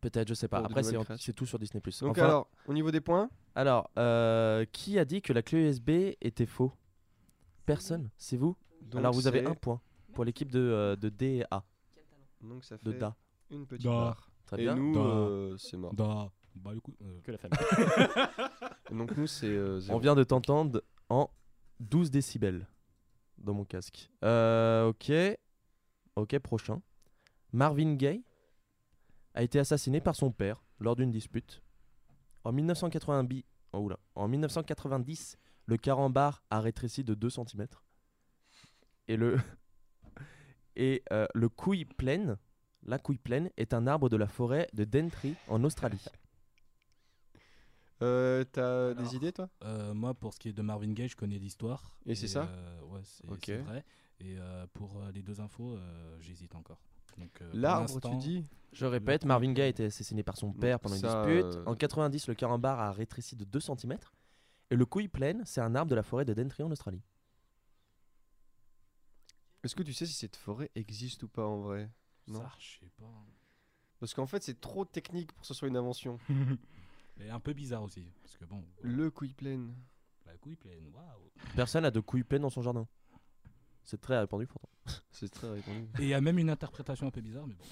Peut-être, 0.01 0.29
je 0.29 0.35
sais 0.35 0.49
pas. 0.49 0.59
pour 0.61 0.69
de 0.69 0.73
Après, 0.73 0.83
c'est, 0.83 0.97
en- 0.97 1.05
tout 1.35 1.47
sur 1.47 1.59
Disney+. 1.59 1.81
Donc 1.83 2.11
Enfin, 2.17 2.25
alors, 2.25 2.49
au 2.67 2.73
niveau 2.73 2.91
des 2.91 3.01
points? 3.01 3.29
alors, 3.55 3.91
euh, 3.99 4.65
qui 4.73 4.99
a 4.99 5.05
dit 5.05 5.21
que 5.21 5.33
la 5.33 5.43
clé 5.43 5.69
USB 5.69 6.15
était 6.21 6.47
faux? 6.47 6.73
Personne. 7.65 8.09
C'est 8.17 8.37
vous? 8.37 8.57
Donc 8.83 9.01
Alors 9.01 9.13
vous 9.13 9.27
avez 9.27 9.45
un 9.45 9.55
point 9.55 9.81
pour 10.15 10.25
l'équipe 10.25 10.51
de, 10.53 10.61
euh, 10.61 10.97
de 10.97 11.09
D 11.09 11.39
et 11.41 11.45
A. 11.51 11.65
Donc 12.41 12.65
ça 12.65 12.77
De 12.83 12.93
fait 12.93 12.99
Da. 12.99 13.17
une 13.51 13.67
petite 13.67 13.85
Da. 13.87 13.91
barre. 13.91 14.31
Très 14.47 14.61
Et 14.61 14.63
bien. 14.63 14.77
nous, 14.77 14.95
Da. 14.95 15.01
euh, 15.01 15.57
c'est 15.59 15.77
mort. 15.77 15.93
Da. 15.95 16.31
Bah, 16.57 16.73
du 16.75 16.81
coup, 16.81 16.95
euh, 17.03 17.21
Que 17.23 17.33
la 17.33 17.39
famille. 17.39 17.59
Donc 18.91 19.17
nous, 19.17 19.27
c'est 19.27 19.47
euh, 19.47 19.81
zéro. 19.81 19.97
On 19.97 20.01
vient 20.01 20.15
de 20.15 20.25
t'entendre 20.25 20.83
en 21.09 21.31
12 21.81 22.11
décibels 22.11 22.67
dans 23.39 23.55
mon 23.55 23.65
casque. 23.65 24.11
Euh, 24.25 24.87
ok. 24.89 25.13
Ok, 26.17 26.39
prochain. 26.39 26.81
Marvin 27.53 27.95
Gaye 27.95 28.25
a 29.35 29.43
été 29.43 29.59
assassiné 29.59 30.01
par 30.01 30.17
son 30.17 30.31
père 30.31 30.63
lors 30.81 30.97
d'une 30.97 31.11
dispute. 31.11 31.63
En 32.45 32.53
1990, 32.53 33.45
oh, 33.73 33.79
oula. 33.79 33.99
en 34.15 34.29
1990, 34.29 35.37
le 35.67 35.77
carambar 35.77 36.43
a 36.51 36.61
rétréci 36.61 37.05
de 37.05 37.15
2 37.15 37.29
cm. 37.29 37.67
Et 39.09 39.17
le, 39.17 39.39
et, 40.77 41.03
euh, 41.13 41.27
le 41.35 41.49
couille 41.49 41.85
pleine, 41.85 42.39
la 42.83 42.99
couille 42.99 43.19
pleine, 43.19 43.51
est 43.57 43.75
un 43.75 43.87
arbre 43.87 44.09
de 44.09 44.17
la 44.17 44.27
forêt 44.29 44.69
de 44.73 44.85
Dentry 44.85 45.35
en 45.49 45.63
Australie. 45.65 46.05
Euh, 48.03 48.45
T'as 48.45 48.95
des 48.95 49.17
idées, 49.17 49.33
toi? 49.33 49.49
euh, 49.65 49.95
moi, 49.95 50.13
pour 50.15 50.35
ce 50.35 50.39
qui 50.39 50.49
est 50.51 50.53
de 50.53 50.63
Marvin 50.63 50.93
Gaye, 50.93 51.09
je 51.09 51.17
connais 51.17 51.39
l'histoire. 51.39 51.97
Et 52.07 52.15
c'est 52.15 52.29
ça? 52.29 52.45
euh, 52.45 52.81
Ouais, 52.83 53.01
c'est 53.05 53.57
vrai. 53.63 53.85
Et 54.21 54.37
euh, 54.39 54.67
pour 54.75 55.01
les 55.15 55.23
deux 55.23 55.41
infos, 55.41 55.77
euh, 55.77 56.17
j'hésite 56.21 56.55
encore. 56.55 56.81
Donc, 57.19 57.31
euh, 57.41 57.51
L'arbre, 57.55 58.01
tu 58.01 58.17
dis? 58.17 58.45
Je 58.73 58.85
répète, 58.85 59.25
Marvin 59.25 59.53
Gaye 59.53 59.65
a 59.65 59.69
été 59.69 59.85
assassiné 59.87 60.23
par 60.23 60.37
son 60.37 60.53
père 60.53 60.79
pendant 60.81 60.97
une 60.97 61.01
dispute. 61.03 61.57
euh, 61.57 61.65
En 61.65 61.75
90, 61.75 62.29
le 62.29 62.35
carambar 62.35 62.79
a 62.81 62.93
rétréci 62.93 63.35
de 63.37 63.45
2 63.45 63.61
cm. 63.61 63.97
Et 64.71 64.77
le 64.77 64.85
couille 64.85 65.09
pleine, 65.09 65.43
c'est 65.47 65.61
un 65.63 65.75
arbre 65.75 65.91
de 65.91 65.95
la 65.95 66.03
forêt 66.03 66.25
de 66.27 66.35
Dentry 66.35 66.63
en 66.63 66.71
Australie. 66.71 67.03
Est-ce 69.65 69.75
que 69.75 69.83
tu 69.83 69.93
sais 69.95 70.07
si 70.07 70.13
cette 70.13 70.37
forêt 70.37 70.71
existe 70.75 71.23
ou 71.23 71.29
pas 71.29 71.47
en 71.47 71.61
vrai? 71.61 71.91
Non? 72.29 72.41
Ça, 72.41 72.53
je 72.59 72.79
sais 72.81 72.91
pas. 72.99 73.11
Parce 74.01 74.13
qu'en 74.15 74.27
fait, 74.27 74.43
c'est 74.43 74.61
trop 74.61 74.85
technique 74.85 75.33
pour 75.33 75.41
que 75.43 75.47
ce 75.47 75.55
soit 75.55 75.69
une 75.69 75.77
invention. 75.77 76.19
Et 77.21 77.31
un 77.31 77.41
peu 77.41 77.53
bizarre 77.53 77.83
aussi. 77.83 78.07
Parce 78.23 78.37
que 78.37 78.45
bon, 78.45 78.65
Le 78.83 79.11
couille 79.11 79.33
pleine. 79.35 79.75
la 80.27 80.37
couille 80.37 80.57
pleine, 80.57 80.87
waouh. 80.93 81.31
Personne 81.55 81.83
n'a 81.83 81.91
de 81.91 82.01
couilles 82.01 82.25
pleines 82.25 82.43
dans 82.43 82.51
son 82.51 82.63
jardin. 82.63 82.87
C'est 83.85 84.01
très 84.01 84.19
répandu 84.19 84.47
pourtant. 84.47 84.69
C'est 85.11 85.29
très 85.31 85.49
répandu. 85.51 85.89
Et 85.99 86.03
il 86.03 86.09
y 86.09 86.15
a 86.15 86.21
même 86.21 86.39
une 86.39 86.51
interprétation 86.51 87.07
un 87.07 87.11
peu 87.11 87.21
bizarre, 87.21 87.47
mais 87.47 87.55
bon. 87.55 87.65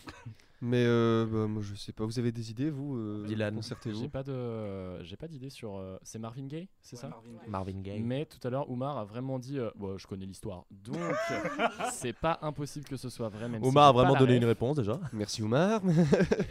Mais 0.66 0.82
euh, 0.86 1.26
bah, 1.26 1.46
moi, 1.46 1.62
je 1.62 1.74
sais 1.74 1.92
pas. 1.92 2.04
Vous 2.06 2.18
avez 2.18 2.32
des 2.32 2.50
idées, 2.50 2.70
vous 2.70 2.96
euh, 2.96 3.24
Dylan. 3.26 3.50
J'ai 3.52 3.56
Concertez-vous. 3.56 4.08
pas 4.08 4.22
de, 4.22 5.02
j'ai 5.02 5.16
pas 5.16 5.28
d'idée 5.28 5.50
sur. 5.50 5.76
euh, 5.76 5.98
c'est 6.02 6.18
Marvin 6.18 6.46
Gaye, 6.46 6.68
c'est 6.80 6.96
Ouais, 6.96 7.02
ça 7.02 7.10
Marvin 7.48 7.80
Gaye. 7.82 8.00
Mais 8.02 8.24
tout 8.24 8.38
à 8.46 8.50
l'heure, 8.50 8.70
Oumar 8.70 8.96
a 8.96 9.04
vraiment 9.04 9.38
dit 9.38 9.58
euh, 9.58 9.70
bon, 9.76 9.98
Je 9.98 10.06
connais 10.06 10.24
l'histoire. 10.24 10.64
Donc, 10.70 10.96
c'est 11.92 12.14
pas 12.14 12.38
impossible 12.40 12.86
que 12.86 12.96
ce 12.96 13.08
soit 13.10 13.28
vrai. 13.28 13.48
Même 13.48 13.62
si 13.62 13.68
Omar 13.68 13.84
a 13.84 13.88
j'ai 13.88 13.92
pas 13.92 13.98
vraiment 13.98 14.14
la 14.14 14.18
donné 14.20 14.32
ref. 14.34 14.42
une 14.42 14.48
réponse 14.48 14.76
déjà. 14.76 14.98
Merci, 15.12 15.42
Oumar. 15.42 15.80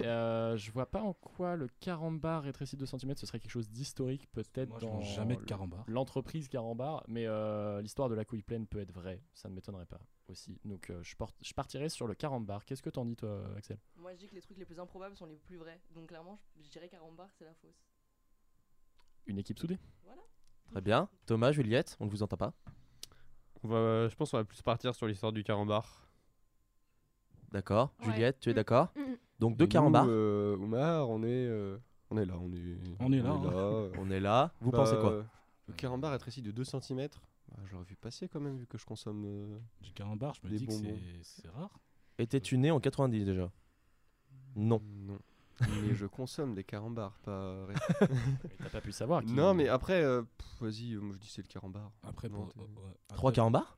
Euh, 0.04 0.58
je 0.58 0.72
vois 0.72 0.86
pas 0.86 1.02
en 1.02 1.14
quoi 1.14 1.56
le 1.56 1.68
carambar 1.80 2.44
rétréci 2.44 2.76
de 2.76 2.82
2 2.82 2.86
cm 2.86 3.14
ce 3.16 3.26
serait 3.26 3.40
quelque 3.40 3.52
chose 3.52 3.70
d'historique, 3.70 4.28
peut-être 4.32 4.70
Moi, 4.70 4.78
je 4.82 4.86
dans 4.86 4.94
mange 4.96 5.16
jamais 5.16 5.36
de 5.38 5.42
carambar. 5.44 5.84
l'entreprise 5.88 6.48
carambar, 6.50 7.04
mais 7.08 7.26
euh, 7.26 7.82
l'histoire 7.82 8.10
de 8.10 8.16
la 8.16 8.26
couille 8.26 8.42
pleine 8.42 8.68
peut 8.68 8.80
être 8.80 8.92
vraie, 8.92 9.22
ça 9.34 9.50
ne 9.50 9.56
m'étonnerait 9.56 9.86
pas 9.86 10.00
aussi. 10.30 10.58
Donc 10.66 10.90
euh, 10.90 11.02
je, 11.04 11.16
porte- 11.16 11.36
je 11.42 11.54
partirais 11.54 11.90
sur 11.90 12.08
le 12.08 12.16
carambar. 12.16 12.66
Qu'est-ce 12.66 12.82
que 12.82 12.90
t'en 12.90 13.06
dis 13.06 13.16
toi, 13.16 13.44
Axel? 13.58 13.78
Moi, 13.96 14.14
je 14.14 14.20
dis 14.20 14.28
que 14.28 14.36
les 14.36 14.42
trucs 14.42 14.58
les 14.58 14.66
plus 14.66 14.80
improbables 14.80 15.16
sont 15.16 15.26
les 15.26 15.36
plus 15.38 15.58
vrais. 15.58 15.80
Donc, 15.92 16.08
clairement, 16.08 16.40
je, 16.56 16.64
je 16.64 16.70
dirais 16.70 16.90
Carambar, 16.90 17.28
c'est 17.38 17.46
la 17.46 17.54
fausse. 17.56 17.84
Une 19.28 19.38
équipe 19.38 19.58
soudée? 19.60 19.80
Très 20.72 20.82
bien. 20.82 21.08
Thomas, 21.26 21.52
Juliette, 21.52 21.96
on 22.00 22.06
ne 22.06 22.10
vous 22.10 22.24
entend 22.24 22.38
pas. 22.38 22.54
On 23.64 23.68
va, 23.68 24.08
je 24.10 24.16
pense 24.16 24.32
qu'on 24.32 24.38
va 24.38 24.44
plus 24.44 24.62
partir 24.62 24.94
sur 24.96 25.06
l'histoire 25.08 25.32
du 25.32 25.44
carambar. 25.44 26.08
D'accord. 27.52 27.94
Ouais. 28.00 28.06
Juliette, 28.12 28.40
tu 28.40 28.50
es 28.50 28.54
Mm. 28.54 28.56
d'accord? 28.56 28.88
Mm. 28.96 29.14
Donc 29.40 29.54
Et 29.54 29.56
deux 29.58 29.68
carambars. 29.68 30.06
euh, 30.08 30.56
Oumar, 30.58 31.10
on 31.10 31.22
est, 31.24 31.28
euh, 31.48 31.78
on 32.10 32.18
est 32.18 32.26
là, 32.26 32.36
on 32.40 32.52
est, 32.54 32.78
On 33.00 33.12
est 33.12 33.22
là, 33.22 33.32
hein. 33.32 33.52
euh. 33.54 33.92
On 33.98 34.10
est 34.10 34.20
là. 34.20 34.52
Vous 34.62 34.72
Bah, 34.72 34.80
pensez 34.80 34.98
quoi? 34.98 35.12
euh, 35.12 35.24
Le 35.68 35.74
carambar 35.74 36.12
rétréci 36.12 36.42
de 36.42 36.52
2 36.52 36.64
cm. 36.64 37.08
J'aurais 37.66 37.84
vu 37.86 37.96
passer 37.96 38.28
quand 38.28 38.40
même, 38.40 38.58
vu 38.58 38.66
que 38.68 38.78
je 38.78 38.86
consomme. 38.86 39.24
euh, 39.26 39.60
Du 39.82 39.92
carambar, 39.94 40.34
je 40.36 40.42
me 40.46 40.50
Des 40.52 40.58
dis 40.60 40.66
que 40.66 40.72
bonbons. 40.72 40.98
c'est- 41.24 41.42
c'est 41.42 41.50
rare. 41.50 41.80
Étais-tu 42.18 42.58
né 42.58 42.72
en 42.72 42.80
90 42.80 43.26
déjà? 43.26 43.52
Non. 44.56 44.82
Non. 44.84 45.18
mais 45.82 45.94
je 45.96 46.06
consomme 46.08 46.54
des 46.56 46.64
carambars, 46.64 47.18
pas. 47.24 47.66
Mais 48.50 48.58
T'as 48.60 48.70
pas 48.70 48.82
pu 48.82 48.92
savoir. 48.92 49.24
qui- 49.24 49.32
non, 49.34 49.54
mais 49.54 49.68
après, 49.68 50.04
euh, 50.04 50.24
pff, 50.24 50.62
vas-y, 50.62 50.94
euh, 50.94 51.00
moi 51.00 51.14
je 51.14 51.20
dis 51.20 51.28
c'est 51.30 51.42
le 51.44 51.48
carambar. 51.48 51.92
Après, 52.04 52.28
Non, 52.30 52.38
pour, 52.48 52.54
t'es- 52.54 52.60
euh, 52.60 53.22
ouais, 53.24 53.32
carambars? 53.32 53.78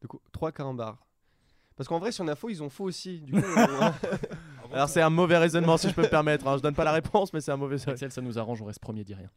De 0.00 0.06
quoi? 0.06 0.20
Trois 0.32 0.50
carambars. 0.52 1.06
Parce 1.76 1.88
qu'en 1.88 1.98
vrai, 1.98 2.10
si 2.10 2.20
on 2.22 2.28
a 2.28 2.34
faux, 2.34 2.48
ils 2.48 2.62
ont 2.62 2.70
faux 2.70 2.84
aussi. 2.84 3.20
Du 3.20 3.32
coup, 3.32 3.38
on- 3.46 3.92
Alors 4.72 4.88
c'est 4.88 5.00
un 5.00 5.10
mauvais 5.10 5.38
raisonnement 5.38 5.76
si 5.76 5.88
je 5.88 5.94
peux 5.94 6.02
me 6.02 6.08
permettre. 6.08 6.46
hein. 6.46 6.56
Je 6.56 6.62
donne 6.62 6.74
pas 6.74 6.84
la 6.84 6.92
réponse, 6.92 7.32
mais 7.32 7.40
c'est 7.40 7.52
un 7.52 7.56
mauvais. 7.56 7.76
Axel, 7.88 8.12
ça 8.12 8.20
nous 8.20 8.38
arrange, 8.38 8.60
on 8.62 8.66
reste 8.66 8.80
premier, 8.80 9.04
dis 9.04 9.14
rien. 9.14 9.30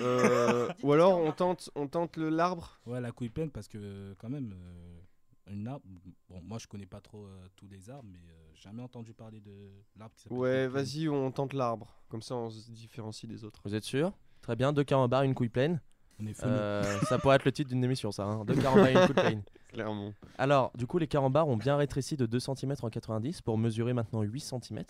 Euh, 0.00 0.68
ou 0.82 0.92
alors 0.92 1.18
on 1.18 1.32
tente, 1.32 1.70
on 1.74 1.86
tente 1.86 2.16
le 2.16 2.30
l'arbre. 2.30 2.80
Ouais, 2.86 3.00
la 3.00 3.12
couille 3.12 3.28
pleine, 3.28 3.50
parce 3.50 3.68
que 3.68 4.14
quand 4.18 4.28
même, 4.28 4.54
euh, 4.54 5.52
une 5.52 5.66
arbre. 5.68 5.84
Bon, 6.28 6.40
moi 6.42 6.58
je 6.58 6.66
connais 6.66 6.86
pas 6.86 7.00
trop 7.00 7.24
euh, 7.24 7.46
tous 7.56 7.68
les 7.68 7.90
arbres, 7.90 8.08
mais 8.10 8.18
euh, 8.18 8.50
j'ai 8.54 8.62
jamais 8.62 8.82
entendu 8.82 9.12
parler 9.12 9.40
de 9.40 9.70
l'arbre 9.98 10.14
qui 10.14 10.22
s'appelle. 10.22 10.38
Ouais, 10.38 10.66
vas-y, 10.68 11.08
on 11.08 11.30
tente 11.30 11.52
l'arbre. 11.52 11.94
Comme 12.08 12.22
ça, 12.22 12.34
on 12.34 12.50
se 12.50 12.70
différencie 12.70 13.28
des 13.28 13.44
autres. 13.44 13.60
Vous 13.64 13.74
êtes 13.74 13.84
sûr? 13.84 14.12
Très 14.42 14.56
bien. 14.56 14.72
Deux 14.72 14.84
carambars, 14.84 15.22
une 15.22 15.34
couille 15.34 15.48
pleine. 15.48 15.80
On 16.22 16.26
est 16.26 16.34
fameux. 16.34 16.52
Euh, 16.52 17.00
ça 17.02 17.18
pourrait 17.20 17.36
être 17.36 17.44
le 17.44 17.52
titre 17.52 17.70
d'une 17.70 17.82
émission, 17.84 18.10
ça. 18.12 18.24
Hein. 18.24 18.44
Deux 18.44 18.54
carambars 18.54 18.88
et 18.88 18.92
une 18.94 19.08
pleine. 19.08 19.42
Clairement. 19.72 20.12
Alors, 20.36 20.72
du 20.76 20.86
coup, 20.86 20.98
les 20.98 21.06
carambars 21.06 21.46
ont 21.48 21.56
bien 21.56 21.76
rétréci 21.76 22.16
de 22.16 22.26
2 22.26 22.40
cm 22.40 22.74
en 22.82 22.90
90 22.90 23.40
pour 23.42 23.56
mesurer 23.56 23.92
maintenant 23.92 24.22
8 24.22 24.40
cm. 24.40 24.82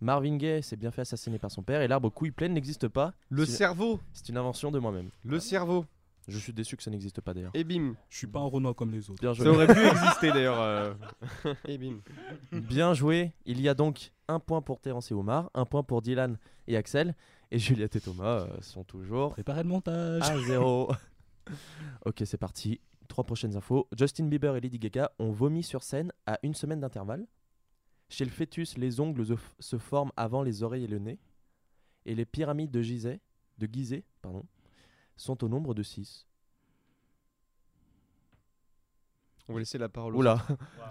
Marvin 0.00 0.36
Gaye 0.36 0.62
s'est 0.62 0.76
bien 0.76 0.90
fait 0.90 1.02
assassiner 1.02 1.38
par 1.38 1.50
son 1.50 1.62
père 1.62 1.82
et 1.82 1.88
l'arbre 1.88 2.08
couille 2.08 2.30
pleine 2.30 2.52
n'existe 2.54 2.88
pas. 2.88 3.12
Le 3.28 3.44
cerveau. 3.44 4.00
C'est 4.12 4.28
une 4.28 4.36
invention 4.38 4.70
de 4.70 4.78
moi-même. 4.78 5.10
Le 5.24 5.40
cerveau. 5.40 5.84
Je 6.28 6.38
suis 6.38 6.52
déçu 6.52 6.76
que 6.76 6.82
ça 6.82 6.90
n'existe 6.90 7.20
pas 7.22 7.32
d'ailleurs. 7.34 7.50
Et 7.54 7.64
bim. 7.64 7.94
Je 8.10 8.18
suis 8.18 8.26
pas 8.26 8.38
un 8.38 8.44
Renoir 8.46 8.74
comme 8.74 8.92
les 8.92 9.10
autres. 9.10 9.20
Bien 9.20 9.32
joué. 9.32 9.44
Ça 9.46 9.50
aurait 9.50 9.66
pu 9.66 9.80
exister 9.86 10.30
d'ailleurs. 10.30 10.60
euh. 10.60 10.92
Et 11.66 11.78
bim. 11.78 12.00
Bien 12.52 12.92
joué. 12.94 13.32
Il 13.46 13.60
y 13.60 13.68
a 13.68 13.74
donc 13.74 14.12
un 14.28 14.38
point 14.38 14.60
pour 14.62 14.78
Terence 14.80 15.10
et 15.10 15.14
Omar, 15.14 15.50
un 15.54 15.64
point 15.64 15.82
pour 15.82 16.02
Dylan 16.02 16.36
et 16.66 16.76
Axel. 16.76 17.14
Et 17.50 17.58
Juliette 17.58 17.96
et 17.96 18.00
Thomas 18.00 18.40
euh, 18.42 18.60
sont 18.60 18.84
toujours 18.84 19.30
Préparez 19.30 19.62
le 19.62 19.68
montage. 19.68 20.22
à 20.22 20.38
zéro. 20.42 20.90
ok, 22.04 22.22
c'est 22.24 22.36
parti. 22.36 22.80
trois 23.08 23.24
prochaines 23.24 23.56
infos. 23.56 23.88
Justin 23.96 24.26
Bieber 24.26 24.54
et 24.56 24.60
Lady 24.60 24.78
Gaga 24.78 25.10
ont 25.18 25.30
vomi 25.30 25.62
sur 25.62 25.82
scène 25.82 26.12
à 26.26 26.38
une 26.42 26.54
semaine 26.54 26.80
d'intervalle. 26.80 27.26
Chez 28.10 28.24
le 28.24 28.30
fœtus, 28.30 28.76
les 28.76 29.00
ongles 29.00 29.24
se, 29.26 29.34
se 29.60 29.78
forment 29.78 30.12
avant 30.16 30.42
les 30.42 30.62
oreilles 30.62 30.84
et 30.84 30.88
le 30.88 30.98
nez. 30.98 31.18
Et 32.06 32.14
les 32.14 32.24
pyramides 32.26 32.70
de 32.70 32.82
Gizeh, 32.82 33.20
de 33.58 33.68
Gizeh 33.70 34.04
pardon, 34.22 34.44
sont 35.16 35.42
au 35.44 35.48
nombre 35.48 35.74
de 35.74 35.82
6. 35.82 36.26
On 39.48 39.54
va 39.54 39.60
laisser 39.60 39.78
la 39.78 39.88
parole 39.88 40.14
Oula, 40.14 40.44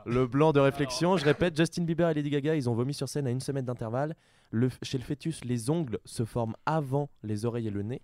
le 0.05 0.25
blanc 0.25 0.51
de 0.51 0.59
réflexion. 0.59 1.15
Je 1.17 1.25
répète, 1.25 1.55
Justin 1.55 1.83
Bieber 1.83 2.09
et 2.09 2.13
Lady 2.15 2.29
Gaga, 2.31 2.55
ils 2.55 2.67
ont 2.69 2.73
vomi 2.73 2.93
sur 2.93 3.07
scène 3.07 3.27
à 3.27 3.29
une 3.29 3.39
semaine 3.39 3.65
d'intervalle. 3.65 4.15
Le- 4.49 4.69
chez 4.81 4.97
le 4.97 5.03
fœtus, 5.03 5.43
les 5.45 5.69
ongles 5.69 5.99
se 6.05 6.25
forment 6.25 6.55
avant 6.65 7.09
les 7.21 7.45
oreilles 7.45 7.67
et 7.67 7.71
le 7.71 7.83
nez. 7.83 8.01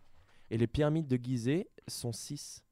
Et 0.52 0.58
les 0.58 0.68
pyramides 0.68 1.08
de 1.08 1.18
Gizeh 1.18 1.68
sont 1.88 2.12
6. 2.12 2.64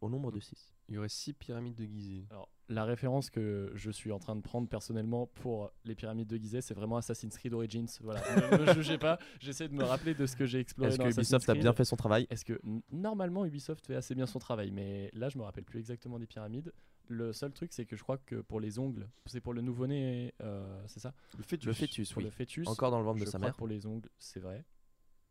Au 0.00 0.08
nombre 0.08 0.32
de 0.32 0.40
6. 0.40 0.74
Il 0.88 0.94
y 0.94 0.98
aurait 0.98 1.08
six 1.10 1.32
pyramides 1.34 1.74
de 1.74 1.84
Gizeh. 1.84 2.24
Alors, 2.30 2.48
la 2.70 2.84
référence 2.84 3.30
que 3.30 3.72
je 3.74 3.90
suis 3.90 4.12
en 4.12 4.20
train 4.20 4.36
de 4.36 4.40
prendre 4.40 4.68
personnellement 4.68 5.26
pour 5.26 5.72
les 5.84 5.96
pyramides 5.96 6.28
de 6.28 6.36
Gizeh, 6.36 6.60
c'est 6.62 6.72
vraiment 6.74 6.96
Assassin's 6.96 7.36
Creed 7.36 7.52
Origins. 7.52 7.88
Voilà, 8.00 8.22
ne 8.36 8.58
me 8.64 8.72
jugez 8.74 8.96
pas, 8.96 9.18
j'essaie 9.40 9.68
de 9.68 9.74
me 9.74 9.82
rappeler 9.82 10.14
de 10.14 10.24
ce 10.24 10.36
que 10.36 10.46
j'ai 10.46 10.60
exploré 10.60 10.88
Est-ce 10.90 10.98
que 10.98 11.02
Assassin's 11.02 11.18
Ubisoft 11.30 11.48
a 11.50 11.54
bien 11.54 11.72
fait 11.72 11.84
son 11.84 11.96
travail 11.96 12.28
Est-ce 12.30 12.44
que 12.44 12.60
normalement 12.92 13.44
Ubisoft 13.44 13.84
fait 13.86 13.96
assez 13.96 14.14
bien 14.14 14.26
son 14.26 14.38
travail, 14.38 14.70
mais 14.70 15.10
là 15.14 15.28
je 15.28 15.36
me 15.36 15.42
rappelle 15.42 15.64
plus 15.64 15.80
exactement 15.80 16.18
des 16.20 16.26
pyramides. 16.26 16.72
Le 17.08 17.32
seul 17.32 17.52
truc, 17.52 17.72
c'est 17.72 17.86
que 17.86 17.96
je 17.96 18.04
crois 18.04 18.18
que 18.18 18.36
pour 18.36 18.60
les 18.60 18.78
ongles, 18.78 19.08
c'est 19.26 19.40
pour 19.40 19.52
le 19.52 19.62
nouveau-né, 19.62 20.32
euh, 20.42 20.80
c'est 20.86 21.00
ça? 21.00 21.12
Le 21.36 21.42
fœtus. 21.42 21.66
Le 21.66 21.72
fœtus, 21.72 22.12
Pour 22.12 22.18
oui. 22.18 22.24
le 22.24 22.30
fœtus. 22.30 22.68
Encore 22.68 22.92
dans 22.92 23.00
le 23.00 23.04
ventre 23.04 23.18
de 23.18 23.24
sa 23.24 23.32
crois 23.38 23.48
mère. 23.48 23.56
Pour 23.56 23.66
les 23.66 23.84
ongles, 23.84 24.08
c'est 24.16 24.38
vrai. 24.38 24.64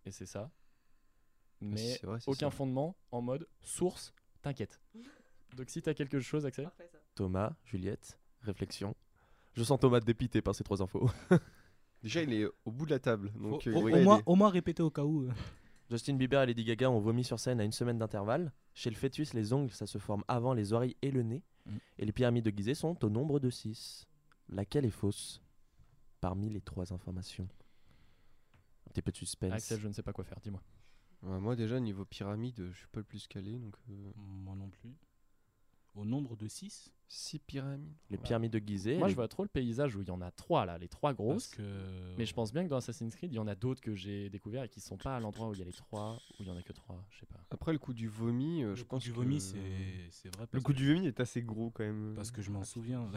Et 0.05 0.11
c'est 0.11 0.25
ça. 0.25 0.51
Mais 1.61 1.97
vrai, 2.03 2.19
c'est 2.19 2.29
aucun 2.29 2.51
ça. 2.51 2.57
fondement 2.57 2.97
en 3.11 3.21
mode 3.21 3.47
source, 3.61 4.13
t'inquiète. 4.41 4.81
Donc 5.55 5.69
si 5.69 5.81
t'as 5.81 5.93
quelque 5.93 6.19
chose, 6.19 6.45
Axel? 6.45 6.69
Thomas, 7.19 7.53
Juliette, 7.65 8.17
réflexion. 8.43 8.95
Je 9.53 9.61
sens 9.65 9.77
Thomas 9.77 9.99
dépité 9.99 10.41
par 10.41 10.55
ces 10.55 10.63
trois 10.63 10.81
infos. 10.81 11.09
Déjà, 12.01 12.23
il 12.23 12.31
est 12.31 12.45
au 12.63 12.71
bout 12.71 12.85
de 12.85 12.91
la 12.91 12.99
table. 12.99 13.29
Donc, 13.33 13.67
Au, 13.67 13.69
euh, 13.89 13.91
au- 13.99 14.03
moins, 14.03 14.21
au 14.25 14.35
moins 14.35 14.49
répéter 14.49 14.81
au 14.81 14.89
cas 14.89 15.03
où. 15.03 15.23
euh. 15.23 15.31
Justin 15.89 16.13
Bieber 16.15 16.41
et 16.43 16.45
Lady 16.45 16.63
Gaga 16.63 16.89
ont 16.89 16.99
vomi 17.01 17.25
sur 17.25 17.37
scène 17.37 17.59
à 17.59 17.65
une 17.65 17.73
semaine 17.73 17.97
d'intervalle. 17.97 18.53
Chez 18.73 18.89
le 18.89 18.95
fœtus, 18.95 19.33
les 19.33 19.51
ongles, 19.51 19.71
ça 19.73 19.85
se 19.85 19.97
forme 19.97 20.23
avant 20.29 20.53
les 20.53 20.71
oreilles 20.71 20.95
et 21.01 21.11
le 21.11 21.23
nez. 21.23 21.43
Mm. 21.65 21.77
Et 21.97 22.05
les 22.05 22.13
pyramides 22.13 22.45
de 22.45 22.55
Gizeh 22.55 22.73
sont 22.75 23.03
au 23.03 23.09
nombre 23.09 23.41
de 23.41 23.49
6. 23.49 24.07
Laquelle 24.47 24.85
est 24.85 24.89
fausse 24.89 25.41
Parmi 26.21 26.49
les 26.49 26.61
trois 26.61 26.93
informations? 26.93 27.49
Un 28.87 28.91
petit 28.91 29.01
peu 29.01 29.11
de 29.11 29.17
suspense. 29.17 29.51
Axel, 29.51 29.81
je 29.81 29.89
ne 29.89 29.93
sais 29.93 30.03
pas 30.03 30.13
quoi 30.13 30.23
faire, 30.23 30.39
dis-moi. 30.39 30.61
Ouais, 31.23 31.39
moi, 31.41 31.57
déjà, 31.57 31.81
niveau 31.81 32.05
pyramide, 32.05 32.69
je 32.71 32.77
suis 32.77 32.87
pas 32.87 33.01
le 33.01 33.05
plus 33.05 33.27
calé. 33.27 33.59
Donc, 33.59 33.75
euh, 33.89 34.11
Moi 34.15 34.55
non 34.55 34.69
plus. 34.69 34.95
Au 35.95 36.05
nombre 36.05 36.37
de 36.37 36.47
6 36.47 36.93
six 37.11 37.39
pyramides. 37.39 37.91
Les 38.11 38.17
pyramides 38.17 38.51
de 38.53 38.59
Gizeh. 38.59 38.97
Moi, 38.97 39.07
les- 39.07 39.11
je 39.11 39.15
vois 39.15 39.27
trop 39.27 39.41
le 39.43 39.49
paysage 39.49 39.95
où 39.95 40.01
il 40.01 40.07
y 40.07 40.11
en 40.11 40.21
a 40.21 40.29
trois 40.29 40.65
là, 40.65 40.77
les 40.77 40.87
trois 40.87 41.13
grosses. 41.13 41.47
Parce 41.47 41.55
que. 41.67 42.15
Mais 42.19 42.25
je 42.25 42.33
pense 42.35 42.53
bien 42.53 42.63
que 42.63 42.69
dans 42.69 42.77
Assassin's 42.77 43.15
Creed, 43.15 43.33
il 43.33 43.35
y 43.35 43.39
en 43.39 43.47
a 43.47 43.55
d'autres 43.55 43.81
que 43.81 43.95
j'ai 43.95 44.29
découvert 44.29 44.63
et 44.63 44.69
qui 44.69 44.79
sont 44.79 44.95
pas 44.97 45.15
à 45.15 45.19
l'endroit 45.19 45.49
où 45.49 45.53
il 45.53 45.59
y 45.59 45.61
a 45.63 45.65
les 45.65 45.73
trois, 45.73 46.19
où 46.39 46.43
il 46.43 46.47
y 46.47 46.51
en 46.51 46.55
a 46.57 46.61
que 46.61 46.71
trois, 46.71 47.03
je 47.09 47.19
sais 47.19 47.25
pas. 47.25 47.39
Après, 47.51 47.73
le 47.73 47.79
coup 47.79 47.93
du 47.93 48.07
vomi, 48.07 48.63
euh, 48.63 48.75
je 48.75 48.81
Le 48.81 48.83
coup 48.85 48.89
pense 48.95 49.03
du 49.03 49.09
que- 49.11 49.15
vomi, 49.15 49.41
c'est 49.41 49.57
c'est 50.11 50.35
vrai. 50.35 50.45
Le 50.51 50.61
coup 50.61 50.71
que- 50.71 50.77
du 50.77 50.93
vomi 50.93 51.07
est 51.07 51.19
assez 51.19 51.41
gros 51.41 51.71
quand 51.71 51.83
même. 51.83 52.13
Parce 52.15 52.29
que 52.31 52.41
je 52.43 52.51
m'en 52.51 52.63
souviens. 52.63 53.09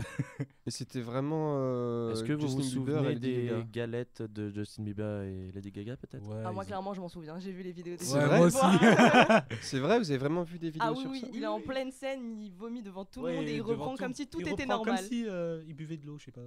Et 0.67 0.71
c'était 0.71 1.03
vraiment. 1.03 1.57
euh, 1.59 2.13
Est-ce 2.13 2.25
que 2.25 2.33
vous 2.33 2.41
Justin 2.43 2.57
vous 2.57 2.63
souvenez 2.63 3.15
des 3.17 3.47
Gaga. 3.47 3.67
galettes 3.71 4.23
de 4.23 4.51
Justin 4.51 4.85
Bieber 4.85 5.23
et 5.25 5.53
Lady 5.53 5.71
Gaga 5.71 5.97
peut-être? 5.99 6.27
Ouais, 6.27 6.43
Ah, 6.47 6.51
moi, 6.53 6.65
ils- 6.65 6.67
clairement, 6.69 6.95
je 6.95 7.01
m'en 7.03 7.09
souviens. 7.09 7.39
J'ai 7.39 7.53
vu 7.53 7.63
les 7.63 7.73
vidéos 7.73 7.97
des 7.97 8.05
C'est 8.05 8.17
Ouais, 8.17 8.25
vrai 8.27 8.39
moi 8.39 8.47
aussi. 8.47 8.57
C'est 9.63 9.79
vrai, 9.81 9.99
vous 9.99 10.11
avez 10.11 10.19
vraiment 10.19 10.43
vu 10.45 10.59
des 10.59 10.71
vidéos 10.71 10.87
Ah 10.89 10.93
oui, 10.93 11.01
sur 11.03 11.11
oui, 11.11 11.21
ça? 11.21 11.27
il 11.35 11.43
est 11.43 11.47
en 11.47 11.61
pleine 11.61 11.91
scène, 11.91 12.39
il 12.41 12.51
vomit 12.53 12.83
devant 12.83 13.05
tout 13.05 13.25
le 13.27 13.33
monde 13.35 13.45
et 13.45 13.55
il 13.57 13.61
reprend 13.83 13.97
tout- 13.97 14.03
comme 14.03 14.15
si 14.15 14.27
tout 14.27 14.41
il 14.41 14.49
était 14.49 14.67
normal. 14.67 14.97
Comme 14.97 15.07
si 15.07 15.27
euh, 15.27 15.63
il 15.67 15.75
buvait 15.75 15.97
de 15.97 16.07
l'eau, 16.07 16.19
je 16.19 16.27
sais 16.27 16.33
pas. 16.33 16.47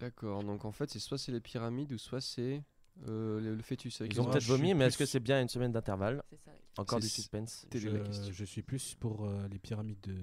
D'accord, 0.00 0.42
donc 0.42 0.64
en 0.64 0.72
fait, 0.72 0.90
c'est 0.90 0.98
soit 0.98 1.18
c'est 1.18 1.32
les 1.32 1.40
pyramides 1.40 1.92
ou 1.92 1.98
soit 1.98 2.20
c'est 2.20 2.64
euh, 3.06 3.40
le, 3.40 3.54
le 3.54 3.62
fœtus. 3.62 4.00
avec 4.00 4.12
Ils 4.12 4.20
ont 4.20 4.24
peut-être 4.24 4.44
vomi, 4.44 4.74
mais 4.74 4.86
est-ce 4.86 4.98
que 4.98 5.06
c'est 5.06 5.20
bien 5.20 5.40
une 5.40 5.48
semaine 5.48 5.72
d'intervalle. 5.72 6.22
Encore 6.78 7.00
du 7.00 7.08
suspense. 7.08 7.66
La 7.72 7.80
question. 8.00 8.32
Je, 8.32 8.44
suis 8.44 8.62
plus 8.62 8.94
pour 8.94 9.26
euh, 9.26 9.46
les 9.48 9.58
pyramides 9.58 10.00
de. 10.02 10.16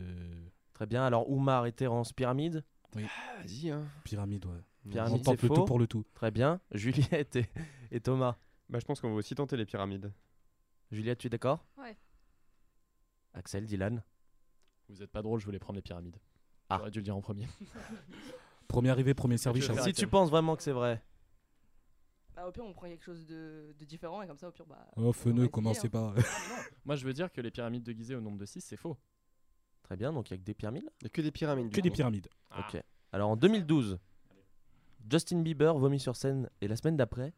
Très 0.73 0.87
bien. 0.87 1.05
Alors, 1.05 1.29
Oumar 1.29 1.65
et 1.65 1.71
Terence, 1.71 2.13
pyramide 2.13 2.63
Vas-y, 2.93 3.69
hein. 3.69 3.87
Pyramides, 4.03 4.45
ouais. 4.45 4.89
Pyramide, 4.89 5.19
On 5.19 5.23
tente 5.23 5.41
le 5.43 5.49
tout 5.49 5.65
pour 5.65 5.77
le 5.77 5.85
tout. 5.85 6.05
Très 6.15 6.31
bien. 6.31 6.59
Juliette 6.71 7.35
et, 7.35 7.45
et 7.91 7.99
Thomas. 7.99 8.37
Bah, 8.69 8.79
je 8.79 8.85
pense 8.85 8.99
qu'on 8.99 9.09
va 9.09 9.15
aussi 9.15 9.35
tenter 9.35 9.57
les 9.57 9.65
pyramides. 9.65 10.11
Juliette, 10.91 11.19
tu 11.19 11.27
es 11.27 11.29
d'accord 11.29 11.65
Ouais. 11.77 11.95
Axel, 13.33 13.65
Dylan. 13.65 14.01
Vous 14.89 15.03
êtes 15.03 15.11
pas 15.11 15.21
drôle, 15.21 15.39
je 15.39 15.45
voulais 15.45 15.59
prendre 15.59 15.75
les 15.77 15.81
pyramides. 15.81 16.17
Ah. 16.69 16.77
J'aurais 16.77 16.91
dû 16.91 16.99
le 16.99 17.03
dire 17.03 17.15
en 17.15 17.21
premier. 17.21 17.47
Premier 18.67 18.89
arrivé, 18.91 19.15
premier 19.15 19.37
servi. 19.39 19.63
Si 19.63 19.93
tu 19.93 20.05
penses 20.05 20.29
vraiment 20.29 20.55
que 20.55 20.61
c'est 20.61 20.71
vrai, 20.71 21.01
Bah, 22.35 22.47
au 22.47 22.51
pire, 22.51 22.63
on 22.63 22.73
prend 22.73 22.87
quelque 22.87 23.03
chose 23.03 23.25
de, 23.25 23.73
de 23.79 23.83
différent 23.85 24.21
et 24.21 24.27
comme 24.27 24.37
ça, 24.37 24.47
au 24.47 24.51
pire, 24.51 24.67
bah. 24.67 24.87
Oh, 24.95 25.11
feneux, 25.11 25.47
commencez 25.47 25.87
hein. 25.87 25.89
pas. 25.89 26.13
Moi, 26.85 26.95
je 26.95 27.03
veux 27.03 27.13
dire 27.13 27.31
que 27.31 27.41
les 27.41 27.49
pyramides 27.49 27.81
de 27.81 27.91
Gizeh 27.91 28.13
au 28.13 28.21
nombre 28.21 28.37
de 28.37 28.45
6, 28.45 28.61
c'est 28.61 28.77
faux. 28.77 28.95
très 29.81 29.97
bien. 29.97 30.13
Donc, 30.13 30.29
il 30.29 30.33
n'y 30.33 30.35
a 30.35 30.37
que 30.41 30.45
des 30.45 30.53
pyramides? 30.53 30.83
Il 31.01 31.05
n'y 31.05 31.07
a 31.07 31.09
que 31.09 31.21
des 31.21 31.31
pyramides. 31.31 31.71
que 31.73 31.81
des 31.81 31.89
pyramides. 31.89 32.27
Ok. 32.59 32.79
Alors, 33.11 33.31
en 33.31 33.35
2012, 33.35 33.97
Justin 35.09 35.41
Bieber 35.41 35.75
vomit 35.75 35.99
sur 35.99 36.15
scène 36.15 36.47
et 36.61 36.67
la 36.67 36.75
semaine 36.75 36.95
d'après, 36.95 37.33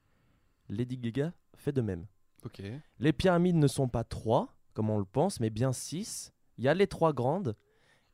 Lady 0.67 0.97
Gaga 0.97 1.31
fait 1.55 1.71
de 1.71 1.79
même. 1.81 2.07
Ok. 2.43 2.61
Les 2.99 3.13
pyramides 3.13 3.55
ne 3.55 3.67
sont 3.67 3.87
pas 3.87 4.03
trois, 4.03 4.53
comme 4.73 4.89
on 4.89 4.99
le 4.99 5.05
pense, 5.05 5.39
mais 5.39 5.49
bien 5.49 5.71
six. 5.71 6.33
Il 6.57 6.63
y 6.63 6.67
a 6.67 6.73
les 6.73 6.87
trois 6.87 7.13
grandes 7.13 7.55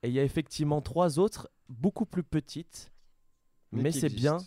et 0.03 0.07
il 0.09 0.13
y 0.13 0.19
a 0.19 0.23
effectivement 0.23 0.81
trois 0.81 1.19
autres 1.19 1.49
beaucoup 1.69 2.05
plus 2.05 2.23
petites, 2.23 2.91
Mais 3.71 3.91
c'est 3.91 4.09
bien 4.09 4.37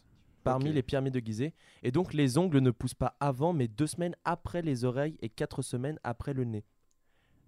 parmi 0.44 0.72
les 0.72 0.82
pyramides 0.82 1.12
de 1.14 1.20
Gizeh. 1.20 1.52
Et 1.82 1.90
donc 1.92 2.14
les 2.14 2.38
ongles 2.38 2.60
ne 2.60 2.70
poussent 2.70 2.94
pas 2.94 3.16
avant, 3.20 3.52
mais 3.52 3.68
deux 3.68 3.86
semaines 3.86 4.16
après 4.24 4.62
les 4.62 4.84
oreilles 4.84 5.16
et 5.20 5.28
quatre 5.28 5.60
semaines 5.62 5.98
après 6.02 6.32
le 6.32 6.44
nez. 6.44 6.64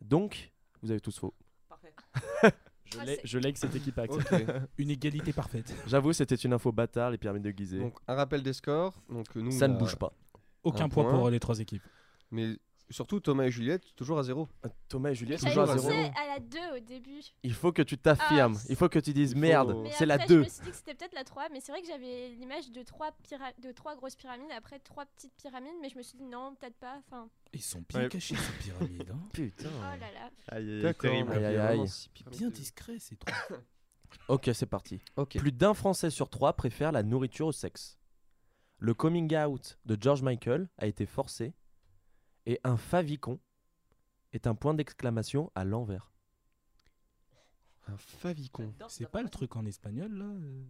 Donc, 0.00 0.52
vous 0.82 0.90
avez 0.90 1.00
tous 1.00 1.16
faux. 1.18 1.32
Parfait. 1.68 1.94
Je 2.92 2.98
Ah, 3.00 3.04
l'ai- 3.06 3.20
je 3.24 3.38
lègue 3.38 3.56
cette 3.56 3.74
équipe 3.74 3.98
à 3.98 4.02
Axel. 4.02 4.20
Ok. 4.42 4.54
Une 4.78 4.90
égalité 4.90 5.32
parfaite. 5.32 5.72
J'avoue, 5.86 6.12
c'était 6.12 6.34
une 6.34 6.52
info 6.52 6.72
bâtard, 6.72 7.10
les 7.10 7.16
pyramides 7.16 7.42
de 7.44 7.50
Gizeh. 7.50 7.78
donc, 7.78 7.96
un 8.06 8.14
rappel 8.14 8.42
des 8.42 8.52
scores. 8.52 9.00
Donc, 9.08 9.34
nous, 9.34 9.50
Ça 9.50 9.66
ne 9.66 9.74
a- 9.74 9.78
bouge 9.78 9.96
pas. 9.96 10.12
Aucun 10.62 10.84
Un 10.84 10.88
point, 10.90 11.04
point. 11.04 11.14
pour 11.14 11.30
les 11.30 11.40
trois 11.40 11.58
équipes. 11.60 11.82
Mais 12.30 12.58
surtout, 12.90 13.20
Thomas 13.20 13.44
et 13.44 13.50
Juliette, 13.50 13.94
toujours 13.96 14.18
à 14.18 14.22
zéro. 14.22 14.48
Euh, 14.64 14.68
Thomas 14.88 15.10
et 15.10 15.14
Juliette, 15.14 15.40
toujours 15.40 15.62
à 15.70 15.78
zéro. 15.78 15.88
à 16.16 16.26
la 16.26 16.38
2 16.40 16.58
au 16.76 16.80
début. 16.80 17.20
Il 17.42 17.54
faut 17.54 17.72
que 17.72 17.82
tu 17.82 17.96
t'affirmes. 17.98 18.56
Ah, 18.58 18.66
Il 18.68 18.76
faut 18.76 18.88
que 18.88 18.98
tu 18.98 19.12
dises 19.12 19.34
merde, 19.34 19.86
c'est 19.92 20.06
la 20.06 20.14
après, 20.14 20.26
2. 20.26 20.34
Je 20.34 20.38
me 20.40 20.44
suis 20.48 20.62
dit 20.64 20.70
que 20.70 20.76
c'était 20.76 20.94
peut-être 20.94 21.14
la 21.14 21.24
3, 21.24 21.48
mais 21.50 21.60
c'est 21.60 21.72
vrai 21.72 21.80
que 21.80 21.86
j'avais 21.88 22.28
l'image 22.30 22.70
de 22.70 22.82
trois, 22.82 23.10
pyra- 23.28 23.58
de 23.60 23.72
trois 23.72 23.96
grosses 23.96 24.16
pyramides, 24.16 24.50
après 24.56 24.78
trois 24.78 25.06
petites 25.06 25.34
pyramides, 25.36 25.76
mais 25.80 25.88
je 25.88 25.96
me 25.96 26.02
suis 26.02 26.16
dit 26.18 26.24
non, 26.24 26.54
peut-être 26.58 26.76
pas. 26.76 26.98
Enfin, 27.06 27.28
Ils 27.52 27.62
sont 27.62 27.82
bien 27.88 28.02
Ouais. 28.02 28.08
cachés, 28.08 28.36
ces 28.36 28.52
pyramides. 28.70 29.10
hein. 29.12 29.20
Putain. 29.32 29.68
oh 29.70 30.00
là 30.00 30.12
là. 30.12 30.30
Aïe, 30.48 30.86
aïe, 30.86 30.94
terrible. 30.94 31.32
Aïe, 31.32 31.56
aïe, 31.56 31.84
Bien 32.30 32.48
discret, 32.50 32.98
ces 32.98 33.16
trois. 33.16 33.34
Ok, 34.28 34.50
c'est 34.52 34.66
parti. 34.66 35.00
Ok. 35.16 35.38
Plus 35.38 35.52
d'un 35.52 35.72
Français 35.72 36.10
sur 36.10 36.28
trois 36.28 36.52
préfère 36.52 36.92
la 36.92 37.02
nourriture 37.02 37.46
au 37.46 37.52
sexe. 37.52 37.98
Le 38.78 38.92
coming 38.92 39.34
out 39.36 39.78
de 39.86 39.96
George 39.98 40.22
Michael 40.22 40.68
a 40.76 40.86
été 40.86 41.06
forcé 41.06 41.54
et 42.46 42.60
un 42.64 42.76
favicon 42.76 43.38
est 44.32 44.46
un 44.46 44.54
point 44.54 44.74
d'exclamation 44.74 45.50
à 45.54 45.64
l'envers. 45.64 46.10
Un 47.88 47.96
favicon. 47.96 48.72
C'est 48.88 49.08
pas 49.10 49.22
le 49.22 49.28
truc 49.28 49.56
en 49.56 49.66
espagnol, 49.66 50.12
là 50.12 50.24
euh 50.24 50.62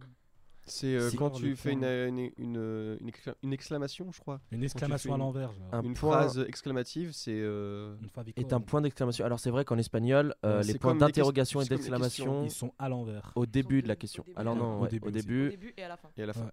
C'est 0.65 0.95
euh, 0.95 1.11
quand 1.15 1.29
tu 1.29 1.55
fais 1.55 1.71
une, 1.73 1.79
point. 1.81 2.07
une, 2.07 2.19
une, 2.37 2.97
une 3.01 3.09
excla- 3.09 3.35
une 3.43 3.53
exclamation, 3.53 4.11
je 4.11 4.19
crois. 4.19 4.41
Une 4.51 4.63
exclamation 4.63 5.13
à 5.13 5.17
l'envers. 5.17 5.51
Un 5.71 5.83
une 5.83 5.93
point 5.93 6.13
phrase 6.21 6.39
exclamative, 6.47 7.11
c'est. 7.13 7.31
euh, 7.39 7.95
est 8.35 8.51
un 8.53 8.61
point 8.61 8.81
d'exclamation. 8.81 9.25
Alors 9.25 9.39
c'est 9.39 9.51
vrai 9.51 9.63
qu'en 9.63 9.77
espagnol, 9.77 10.33
euh, 10.43 10.63
les 10.63 10.77
points 10.79 10.95
d'interrogation 10.95 11.61
et 11.61 11.65
d'exclamation 11.65 12.43
Ils 12.45 12.51
sont 12.51 12.73
à 12.79 12.89
l'envers. 12.89 13.31
au 13.35 13.45
début 13.45 13.81
de 13.83 13.87
la 13.87 13.95
question. 13.95 14.25
Alors 14.35 14.55
non, 14.55 14.79
au 14.79 14.83
ouais, 14.83 14.89
début 14.89 15.07
au 15.07 15.11
début. 15.11 15.49
début 15.51 15.73
et 15.77 15.83
à 15.83 15.87
la 15.89 15.97
fin. 15.97 16.09
Et 16.17 16.23
à 16.23 16.25
la 16.25 16.33
fin. 16.33 16.45
Ouais. 16.45 16.51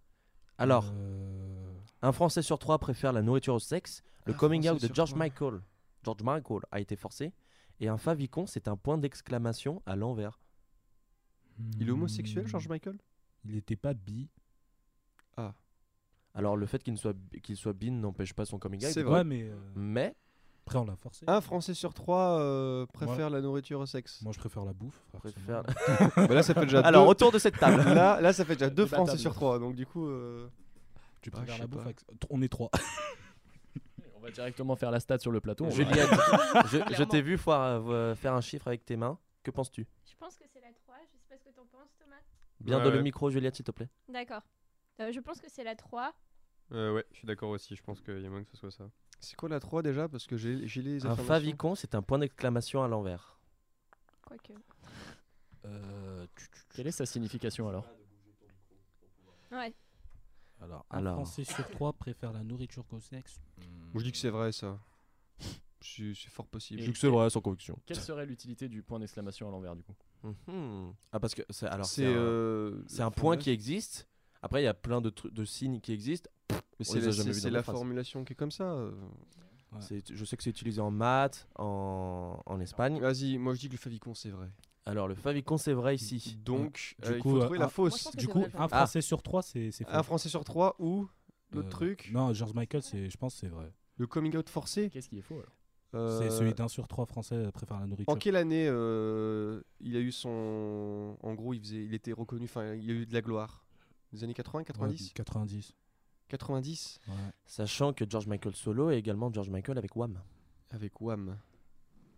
Alors, 0.59 0.93
Euh, 0.95 1.73
un 2.03 2.13
Français 2.13 2.43
sur 2.43 2.59
trois 2.59 2.79
préfère 2.79 3.13
la 3.15 3.23
nourriture 3.23 3.55
au 3.55 3.59
sexe. 3.61 4.03
Le 4.27 4.33
Un 4.35 4.37
coming 4.37 4.69
out 4.69 4.81
de 4.81 4.95
George. 4.95 5.15
Michael, 5.15 5.61
George 6.05 6.23
Michael 6.23 6.61
a 6.71 6.81
été 6.81 6.97
forcé 6.97 7.33
et 7.81 7.89
un 7.89 7.97
favicon 7.99 8.47
c'est 8.47 8.69
un 8.69 8.77
point 8.77 8.99
d'exclamation 8.99 9.83
à 9.87 9.97
l'envers. 9.97 10.39
Il 11.79 11.89
est 11.89 11.91
homosexuel, 11.91 12.47
George 12.47 12.69
Michael? 12.69 12.99
Il 13.45 13.57
était 13.57 13.77
pas 13.77 13.95
bi. 13.95 14.29
Ah. 15.37 15.55
Alors 16.35 16.57
le 16.57 16.67
fait 16.67 16.83
qu'il 16.83 16.97
soit 16.97 17.17
qu'il 17.43 17.57
soit 17.57 17.73
bin 17.73 17.91
n'empêche 17.93 18.33
pas 18.35 18.45
son 18.45 18.59
coming 18.59 18.85
out. 18.85 18.91
C'est 18.93 19.03
vrai. 19.03 19.19
Ouais, 19.19 19.25
mais 19.25 19.43
euh, 19.45 19.57
Mais 19.75 20.15
après, 20.67 20.79
on 20.79 20.85
l'a 20.85 20.95
forcé. 20.97 21.25
Un 21.27 21.41
Français 21.41 21.75
sur 21.75 21.93
trois 21.95 22.39
euh, 22.41 22.87
préfère 22.87 23.29
la 23.31 23.41
nourriture 23.41 23.81
au 23.81 23.87
sexe. 23.87 24.23
Moi, 24.23 24.33
je 24.33 24.39
préfère 24.39 24.65
la 24.65 24.73
bouffe. 24.73 25.03
préfère. 25.13 25.63
Bah 26.17 26.29
là, 26.29 26.43
ça 26.45 26.55
fait 26.55 26.61
déjà 26.67 26.81
Alors 26.85 27.05
deux. 27.07 27.11
autour 27.11 27.33
de 27.33 27.39
cette 27.41 27.59
table. 27.59 27.83
Là, 27.95 28.21
là, 28.21 28.33
ça 28.33 28.45
fait 28.45 28.55
déjà 28.55 28.71
deux. 28.71 28.87
Français 28.87 29.19
sur 29.19 29.35
trois. 29.35 29.59
Donc, 29.59 29.75
du 29.75 29.85
coup. 29.87 30.07
euh, 30.07 30.47
Tu 31.23 31.31
Ah, 31.33 31.37
préfères 31.39 31.55
je 31.57 31.61
la 31.61 31.65
sais 31.65 31.69
bouffe 31.71 31.79
pas. 31.83 31.87
avec- 31.87 32.01
On 32.31 32.41
est 32.43 32.49
trois. 32.49 32.71
Va 34.31 34.35
directement 34.35 34.77
faire 34.77 34.91
la 34.91 35.01
stat 35.01 35.19
sur 35.19 35.31
le 35.33 35.41
plateau. 35.41 35.69
Juliette, 35.71 36.09
je, 36.71 37.03
t'ai 37.05 37.23
vu 37.23 37.37
foire- 37.39 37.83
euh, 37.91 38.15
faire 38.15 38.35
un 38.35 38.41
chiffre 38.41 38.69
avec 38.69 38.85
tes 38.85 38.97
mains. 38.97 39.19
Que 39.43 39.51
penses-tu? 39.51 39.87
Je 40.11 40.15
pense 40.17 40.37
que 40.37 40.45
c'est 40.53 40.61
la 40.61 40.73
3. 40.73 40.95
Je 41.13 41.19
sais 41.19 41.25
pas 41.29 41.37
ce 41.39 41.45
que 41.45 41.51
t'en 41.55 41.65
penses, 41.67 41.91
Thomas. 41.99 42.17
Bien 42.61 42.79
Ouais, 42.79 42.85
dans 42.85 42.91
le 42.91 43.03
micro, 43.03 43.31
Juliette, 43.31 43.57
s'il 43.57 43.65
te 43.65 43.71
plaît. 43.71 43.89
D'accord. 44.09 44.43
Euh, 45.01 45.13
je 45.13 45.21
pense 45.21 45.41
que 45.41 45.49
c'est 45.49 45.65
la 45.65 45.75
3. 45.75 46.13
Euh, 46.73 46.93
ouais, 46.95 47.05
je 47.13 47.19
suis 47.19 47.27
d'accord 47.27 47.51
aussi. 47.51 47.75
Je 47.75 47.83
pense 47.83 48.01
qu'il 48.01 48.21
y 48.21 48.27
a 48.27 48.29
moyen 48.29 48.45
que 48.45 48.51
ce 48.51 48.57
soit 48.57 48.71
ça. 48.71 48.85
C'est 49.19 49.35
quoi 49.37 49.49
la 49.49 49.61
3 49.61 49.83
déjà? 49.83 50.09
Parce 50.09 50.27
que 50.27 50.37
j'ai 50.37 50.57
les 50.83 51.07
Un 51.07 51.17
favicon, 51.17 51.75
c'est 51.75 51.95
un 51.95 52.03
point 52.03 52.19
d'exclamation 52.19 52.83
à 52.83 52.89
l'envers. 52.89 53.39
Quoique. 54.23 54.53
Euh, 55.65 56.27
Quelle 56.75 56.87
est 56.87 56.91
sa 56.93 57.07
signification 57.07 57.69
alors? 57.69 57.87
Ouais. 59.53 59.75
Alors, 60.61 60.85
un 60.91 60.99
Alors. 60.99 61.15
Français 61.15 61.45
sur 61.45 61.69
trois 61.71 61.93
préfère 61.93 62.33
la 62.33 62.43
nourriture 62.43 62.87
qu'au 62.87 63.01
sexe. 63.01 63.41
Moi 63.93 64.01
je 64.01 64.05
dis 64.05 64.13
que 64.13 64.19
c'est 64.19 64.31
vrai 64.31 64.53
ça. 64.53 64.79
C'est 65.83 66.13
c'est 66.15 66.29
fort 66.31 66.47
possible. 66.47 66.81
Et 66.81 66.83
Je 66.83 66.89
dis 66.89 66.93
que 66.93 66.99
c'est 66.99 67.09
vrai, 67.09 67.31
sans 67.31 67.41
conviction. 67.41 67.79
Quelle 67.87 67.97
serait 68.01 68.27
l'utilité 68.27 68.69
du 68.69 68.83
point 68.83 68.99
d'exclamation 69.01 69.49
à 69.49 69.51
l'envers 69.51 69.75
du 69.75 69.83
coup? 69.83 69.95
Mhm. 70.23 70.93
Ah 71.13 71.19
parce 71.21 71.35
que 71.35 71.43
c'est 71.49 71.67
alors 71.67 71.87
C'est, 71.87 72.05
un, 72.07 72.11
euh, 72.11 72.83
c'est 72.87 72.99
la 72.99 73.07
un 73.07 73.11
point 73.11 73.37
qui 73.39 73.49
existe. 73.51 74.07
Après 74.43 74.61
il 74.61 74.65
y 74.65 74.69
a 74.69 74.75
plein 74.75 75.01
de 75.01 75.09
trucs 75.09 75.33
de 75.33 75.45
signes 75.47 75.81
qui 75.81 75.93
existent. 75.93 76.29
Mais 76.51 76.57
On 76.81 76.85
c'est 76.85 76.99
les 76.99 77.05
a 77.05 77.07
la, 77.07 77.13
jamais 77.13 77.25
c'est- 77.25 77.33
vus 77.33 77.41
c'est 77.41 77.49
dans 77.49 77.55
la 77.55 77.61
des 77.61 77.65
phrases. 77.65 77.77
formulation 77.77 78.25
qui 78.25 78.33
est 78.35 78.37
comme 78.37 78.51
ça. 78.51 78.65
euh. 78.73 78.93
C'est- 79.81 80.13
Je 80.15 80.25
sais 80.25 80.37
que 80.37 80.43
c'est 80.43 80.51
utilisé 80.51 80.81
en 80.81 80.91
maths, 80.91 81.49
en, 81.57 82.39
en 82.45 82.61
Espagne. 82.61 82.99
Vas-y, 83.01 83.39
moi 83.39 83.55
je 83.55 83.61
dis 83.61 83.67
que 83.69 83.73
le 83.73 83.79
favicon 83.79 84.13
c'est 84.15 84.31
vrai. 84.31 84.51
Alors 84.87 85.09
le 85.09 85.15
favicon 85.15 85.57
c'est 85.59 85.73
vrai 85.73 85.95
ici. 85.95 86.37
Donc, 86.45 86.97
Du 87.01 87.09
euh, 87.11 87.17
il 87.17 87.23
coup, 87.23 87.31
faut 87.31 87.37
euh, 87.37 87.41
trouver 87.45 87.59
un- 87.59 87.63
la 87.63 87.69
fausse. 87.69 87.99
je 87.99 88.05
pense 88.05 88.13
que 88.15 88.19
Du 88.19 88.29
coup, 88.29 88.45
un 88.45 88.51
Ah. 88.55 88.69
Français 88.69 89.01
sur 89.03 89.23
trois, 89.23 89.43
c'est 89.43 89.71
c'est 89.71 89.85
faux. 89.85 89.91
Un 89.95 90.03
Français 90.03 90.29
sur 90.29 90.45
trois 90.45 90.75
ou 90.79 91.07
l'autre 91.53 91.67
Euh, 91.67 91.71
truc 91.71 92.11
Non, 92.13 92.33
George 92.33 92.55
Michael, 92.55 92.83
c'est, 92.83 93.11
je 93.11 93.17
pense 93.17 93.35
que 93.35 93.41
c'est 93.41 93.49
vrai. 93.49 93.73
Le 93.97 94.07
coming 94.07 94.35
out 94.37 94.49
forcé 94.49 94.89
Qu'est-ce 94.91 95.09
qui 95.09 95.19
est 95.19 95.23
faux 95.23 95.41
alors 95.93 96.19
C'est 96.21 96.31
celui 96.31 96.55
d'un 96.55 96.69
sur 96.69 96.87
trois 96.89 97.05
Français 97.05 97.51
préfère 97.53 97.79
la 97.81 97.87
nourriture. 97.87 98.13
En 98.13 98.17
quelle 98.17 98.37
année 98.37 98.67
euh, 98.69 99.61
il 99.81 99.97
a 99.97 100.01
eu 100.01 100.13
son. 100.13 101.17
En 101.23 101.35
gros, 101.35 101.53
il, 101.53 101.61
faisait... 101.61 101.85
il 101.85 101.93
était 101.95 102.13
reconnu, 102.13 102.45
enfin, 102.45 102.75
il 102.75 102.91
a 102.91 102.95
eu 102.95 103.07
de 103.07 103.13
la 103.13 103.21
gloire 103.23 103.65
Des 104.13 104.23
années 104.25 104.35
80, 104.35 104.65
90 104.65 105.09
Ouais, 105.09 105.13
90. 105.15 105.75
90 106.29 106.99
Ouais. 107.09 107.15
Sachant 107.45 107.93
que 107.93 108.05
George 108.09 108.29
Michael 108.29 108.55
solo 108.55 108.91
et 108.93 108.97
également 108.97 109.33
George 109.33 109.51
Michael 109.51 109.77
avec 109.79 109.95
Wham. 109.97 110.21
Avec 110.71 111.01
Wham. 111.01 111.37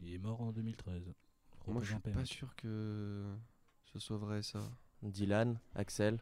Il 0.03 0.13
est 0.15 0.19
mort 0.19 0.41
en 0.43 0.53
2013. 0.53 1.13
Moi, 1.67 1.83
je 1.83 1.93
suis 1.93 2.01
pas 2.01 2.11
mec. 2.11 2.27
sûr 2.27 2.55
que 2.57 3.35
ce 3.93 3.99
soit 3.99 4.17
vrai 4.19 4.43
ça. 4.43 4.61
Dylan, 5.03 5.59
Axel. 5.75 6.21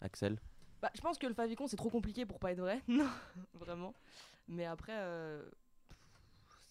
Axel. 0.00 0.38
Bah, 0.80 0.90
je 0.94 1.00
pense 1.00 1.18
que 1.18 1.26
le 1.26 1.34
favicon 1.34 1.66
c'est 1.66 1.76
trop 1.76 1.90
compliqué 1.90 2.24
pour 2.26 2.38
pas 2.38 2.52
être 2.52 2.60
vrai. 2.60 2.82
Non, 2.88 3.08
vraiment. 3.54 3.94
Mais 4.46 4.64
après, 4.64 4.92
euh, 4.94 5.42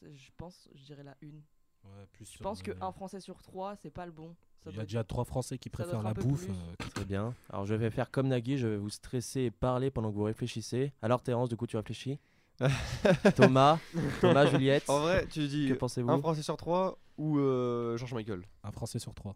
je 0.02 0.30
pense, 0.38 0.70
je 0.76 0.84
dirais 0.86 1.04
la 1.04 1.16
une. 1.22 1.42
Ouais, 1.84 2.06
plus 2.14 2.32
je 2.34 2.40
pense 2.40 2.66
le- 2.66 2.74
qu'un 2.74 2.92
Français 2.92 3.20
sur 3.20 3.42
trois, 3.42 3.76
c'est 3.78 3.92
pas 3.92 4.06
le 4.06 4.12
bon. 4.12 4.36
Ça 4.64 4.70
Il 4.72 4.76
y 4.76 4.80
a 4.80 4.82
être- 4.82 4.88
déjà 4.90 5.04
trois 5.04 5.26
Français 5.26 5.58
qui 5.58 5.70
préfèrent 5.70 6.04
la 6.04 6.14
bouffe. 6.14 6.48
euh, 6.50 6.76
Très 6.90 7.06
bien. 7.06 7.34
Alors 7.50 7.66
je 7.66 7.76
vais 7.76 7.90
faire 7.90 8.10
comme 8.12 8.28
Nagui, 8.28 8.58
je 8.58 8.68
vais 8.68 8.78
vous 8.78 8.90
stresser 8.90 9.42
et 9.42 9.52
parler 9.52 9.92
pendant 9.92 10.10
que 10.10 10.16
vous 10.16 10.24
réfléchissez. 10.24 10.92
Alors 11.02 11.22
Terence, 11.22 11.50
du 11.50 11.56
coup 11.58 11.68
tu 11.68 11.78
réfléchis? 11.78 12.20
Thomas 13.36 13.80
Thomas, 14.20 14.48
Juliette 14.48 14.90
En 14.90 15.00
vrai, 15.02 15.28
tu 15.28 15.48
dis 15.48 15.68
Que 15.70 15.74
pensez-vous? 15.76 16.10
un 16.10 16.18
Français 16.20 16.42
sur 16.42 16.58
trois 16.58 16.98
ou 17.18 17.40
euh, 17.40 17.98
George 17.98 18.14
Michael 18.14 18.44
Un 18.64 18.72
Français 18.72 19.00
sur 19.00 19.14
trois. 19.14 19.36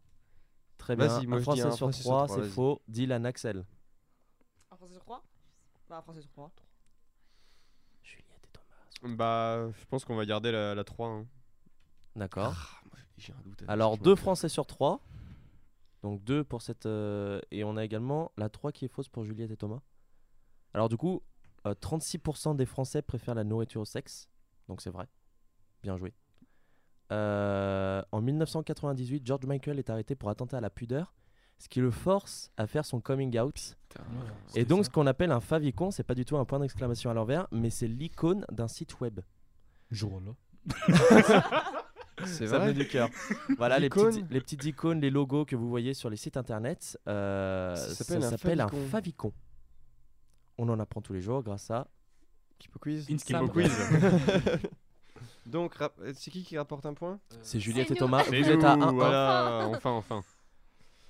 Très 0.78 0.96
bien. 0.96 1.08
Vas-y, 1.08 1.28
moi, 1.28 1.38
un 1.38 1.42
je 1.42 1.44
dis 1.52 1.60
Français 1.60 1.62
un 1.62 1.72
sur 1.72 1.78
Français 1.88 2.02
sur 2.02 2.10
trois, 2.12 2.26
trois, 2.26 2.36
c'est 2.38 2.42
vas-y. 2.44 2.52
faux. 2.52 2.82
Dylan, 2.88 3.26
Axel. 3.26 3.66
Un 4.72 4.76
Français 4.78 4.94
sur 4.94 5.04
trois? 5.04 5.24
Bah, 5.90 5.98
un 5.98 6.02
Français 6.02 6.22
sur 6.22 6.30
trois. 6.32 6.52
Bah, 9.04 9.72
je 9.80 9.86
pense 9.86 10.06
qu'on 10.06 10.16
va 10.16 10.26
garder 10.26 10.52
la, 10.52 10.76
la 10.76 10.84
3. 10.84 11.08
hein. 11.10 11.26
D'accord. 12.16 12.54
Ah, 12.56 12.82
moi, 12.86 13.00
j'ai 13.18 13.34
un 13.34 13.42
doute. 13.44 13.64
Alors 13.68 13.98
deux. 13.98 14.16
Français 14.16 14.50
sur 14.50 14.66
trois. 14.68 15.00
Donc 16.04 16.24
deux 16.24 16.44
pour 16.44 16.62
cette... 16.62 16.86
euh, 16.86 17.40
Et 17.52 17.64
on 17.64 17.78
a 17.78 17.84
également 17.86 18.32
la 18.38 18.50
3 18.50 18.72
qui 18.72 18.86
est 18.86 18.88
fausse 18.88 19.08
pour 19.10 19.24
Juliette 19.24 19.52
et 19.52 19.58
Thomas. 19.58 19.82
Alors 20.74 20.90
du 20.90 20.98
coup, 20.98 21.22
euh, 21.68 21.74
36% 21.76 22.56
des 22.56 22.66
Français 22.66 23.02
préfèrent 23.02 23.36
la 23.36 23.44
nourriture 23.44 23.82
au 23.82 23.86
sexe. 23.86 24.28
Donc 24.68 24.82
c'est 24.82 24.90
vrai. 24.90 25.08
Bien 25.84 25.98
joué. 25.98 26.14
Euh, 27.12 28.02
en 28.12 28.22
1998, 28.22 29.26
George 29.26 29.46
Michael 29.46 29.80
est 29.80 29.90
arrêté 29.90 30.16
pour 30.16 30.30
attentat 30.30 30.58
à 30.58 30.62
la 30.62 30.70
pudeur, 30.70 31.14
ce 31.58 31.68
qui 31.70 31.80
le 31.82 31.92
force 31.92 32.52
à 32.58 32.68
faire 32.68 32.86
son 32.86 33.02
coming 33.02 33.38
out. 33.40 33.76
Et 34.56 34.64
donc 34.66 34.80
ça. 34.80 34.84
ce 34.86 34.90
qu'on 34.90 35.08
appelle 35.08 35.32
un 35.32 35.42
favicon, 35.42 35.92
c'est 35.92 36.04
pas 36.04 36.16
du 36.16 36.24
tout 36.26 36.38
un 36.38 36.46
point 36.46 36.60
d'exclamation 36.60 37.10
à 37.10 37.14
l'envers, 37.14 37.48
mais 37.52 37.70
c'est 37.70 37.88
l'icône 37.88 38.46
d'un 38.52 38.68
site 38.68 39.00
web. 39.02 39.20
Jour 39.92 40.22
là. 40.22 40.34
C'est 42.26 42.46
Ça 42.46 42.60
vrai 42.60 42.74
du 42.74 42.88
cœur. 42.88 43.10
Voilà 43.58 43.80
les 43.80 43.90
petites, 43.90 44.30
les 44.30 44.40
petites 44.42 44.64
icônes, 44.66 45.02
les 45.02 45.10
logos 45.10 45.44
que 45.44 45.56
vous 45.56 45.68
voyez 45.68 45.96
sur 45.96 46.08
les 46.08 46.18
sites 46.18 46.38
internet. 46.38 46.96
euh, 47.08 47.76
Ça 47.76 48.04
s'appelle 48.30 48.62
un 48.62 48.68
favicon. 48.68 49.34
On 50.60 50.70
en 50.70 50.80
apprend 50.80 51.02
tous 51.02 51.14
les 51.14 51.22
jours 51.22 51.42
grâce 51.42 51.72
à 51.72 51.88
Kipo 52.60 52.78
Quiz. 52.78 53.08
Kipo 53.08 53.48
Quiz. 53.48 53.72
Donc, 55.46 55.74
rap- 55.76 55.98
euh, 56.02 56.14
c'est 56.16 56.30
qui 56.32 56.44
qui 56.44 56.58
rapporte 56.58 56.86
un 56.86 56.94
point 56.94 57.20
C'est 57.42 57.60
Juliette 57.60 57.90
et 57.92 57.94
nous. 57.94 58.00
Thomas. 58.00 58.24
C'est 58.24 58.42
Vous 58.42 58.50
êtes 58.50 58.64
à 58.64 58.76
nous, 58.76 58.84
1 58.84 58.92
voilà, 58.94 59.68
enfin, 59.70 59.92
enfin. 59.92 60.24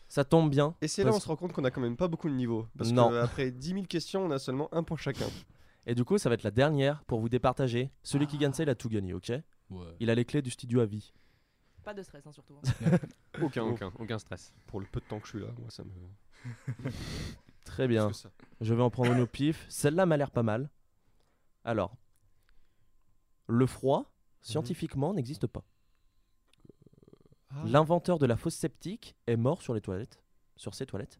Ça 0.07 0.23
tombe 0.25 0.49
bien. 0.49 0.75
Et 0.81 0.87
c'est 0.87 1.03
là 1.03 1.11
parce- 1.11 1.17
on 1.17 1.23
se 1.23 1.27
rend 1.27 1.35
compte 1.35 1.53
qu'on 1.53 1.63
a 1.63 1.71
quand 1.71 1.81
même 1.81 1.95
pas 1.97 2.07
beaucoup 2.07 2.29
de 2.29 2.33
niveaux. 2.33 2.67
Parce 2.77 2.91
Non. 2.91 3.09
qu'après 3.11 3.51
10 3.51 3.73
000 3.73 3.85
questions, 3.85 4.25
on 4.25 4.31
a 4.31 4.39
seulement 4.39 4.67
un 4.73 4.83
point 4.83 4.97
chacun. 4.97 5.27
Et 5.85 5.95
du 5.95 6.03
coup, 6.03 6.17
ça 6.17 6.29
va 6.29 6.35
être 6.35 6.43
la 6.43 6.51
dernière 6.51 7.03
pour 7.05 7.19
vous 7.19 7.29
départager. 7.29 7.91
Celui 8.03 8.27
qui 8.27 8.37
gagne 8.37 8.53
ça, 8.53 8.63
il 8.63 8.69
a 8.69 8.75
tout 8.75 8.89
gagné, 8.89 9.13
ok 9.13 9.29
Ouais. 9.69 9.85
Il 9.99 10.09
a 10.09 10.15
les 10.15 10.25
clés 10.25 10.41
du 10.41 10.49
studio 10.51 10.79
à 10.81 10.85
vie. 10.85 11.13
Pas 11.83 11.93
de 11.93 12.03
stress, 12.03 12.25
hein, 12.27 12.31
surtout. 12.31 12.53
hein. 12.55 12.61
Aucun, 13.41 13.63
aucun, 13.63 13.91
aucun 13.97 14.19
stress. 14.19 14.53
Pour 14.67 14.79
le 14.81 14.85
peu 14.85 14.99
de 14.99 15.05
temps 15.05 15.19
que 15.19 15.25
je 15.25 15.31
suis 15.31 15.39
là, 15.39 15.47
moi 15.59 15.69
ça 15.69 15.83
me. 15.83 15.89
Très 17.65 17.87
bien. 17.87 18.05
Plus 18.07 18.13
que 18.13 18.19
ça. 18.23 18.29
Je 18.59 18.73
vais 18.73 18.83
en 18.83 18.89
prendre 18.89 19.11
une 19.13 19.21
au 19.21 19.27
pif. 19.27 19.65
Celle-là 19.69 20.05
m'a 20.05 20.17
l'air 20.17 20.29
pas 20.31 20.43
mal. 20.43 20.69
Alors, 21.63 21.95
le 23.47 23.65
froid, 23.65 24.11
scientifiquement, 24.41 25.13
n'existe 25.13 25.47
pas. 25.47 25.63
Ah. 27.49 27.63
L'inventeur 27.65 28.17
de 28.19 28.25
la 28.25 28.37
fosse 28.37 28.55
septique 28.55 29.15
est 29.27 29.35
mort 29.35 29.61
sur 29.61 29.73
les 29.73 29.81
toilettes, 29.81 30.21
sur 30.55 30.73
ses 30.73 30.85
toilettes. 30.85 31.19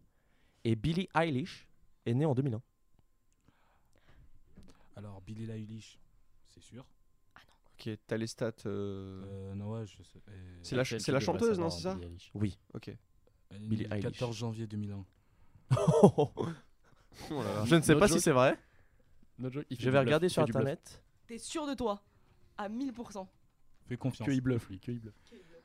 Et 0.63 0.75
Billie 0.75 1.09
Eilish 1.15 1.67
est 2.05 2.13
né 2.13 2.25
en 2.25 2.33
2001. 2.35 2.61
Alors, 4.95 5.21
Billy 5.21 5.49
Eilish, 5.49 5.99
c'est 6.47 6.61
sûr. 6.61 6.85
Ok, 7.73 7.89
t'as 8.07 8.17
les 8.17 8.27
stats. 8.27 8.51
euh, 8.65 9.23
Euh, 9.25 9.55
non, 9.55 9.71
ouais, 9.71 9.85
je 9.87 10.03
sais. 10.03 10.19
euh, 10.29 10.59
C'est 10.61 10.75
la, 10.75 10.85
ch- 10.85 11.01
c'est 11.01 11.19
chanteuse, 11.19 11.59
non, 11.59 11.69
c'est 11.69 11.81
ça 11.81 11.95
Billie 11.95 12.07
Eilish 12.07 12.31
Oui. 12.35 12.59
Ok. 12.73 12.89
elle 13.49 13.63
est 13.63 13.67
Billie 13.67 13.83
née 13.83 13.89
le 13.89 13.95
Eilish. 13.95 14.11
14 14.19 14.37
janvier 14.37 14.67
2001. 14.67 15.05
Oh 16.13 16.31
là 17.29 17.53
là. 17.55 17.65
Je 17.65 17.75
ne 17.75 17.81
sais 17.81 17.93
No 17.93 17.99
pas 17.99 18.07
joke. 18.07 18.17
si 18.17 18.23
c'est 18.23 18.31
vrai. 18.31 18.57
No 19.39 19.49
joke, 19.51 19.65
il 19.69 19.77
fait 19.77 19.83
Je 19.83 19.89
du 19.89 19.91
vais 19.91 19.99
bluff, 19.99 20.05
regarder 20.05 20.27
il 20.27 20.29
sur 20.29 20.41
fait 20.43 20.45
du 20.45 20.51
bluff. 20.51 20.61
internet. 20.61 21.03
T'es 21.27 21.37
sûr 21.39 21.65
de 21.67 21.73
toi 21.73 22.01
À 22.61 22.69
1000%. 22.69 23.27
Fais 23.87 23.97
confiance. 23.97 24.27
Que 24.27 24.31
il 24.31 24.41
bluffe, 24.41 24.69
lui, 24.69 24.79
que 24.79 24.91
il 24.91 24.99
bluffe. 24.99 25.15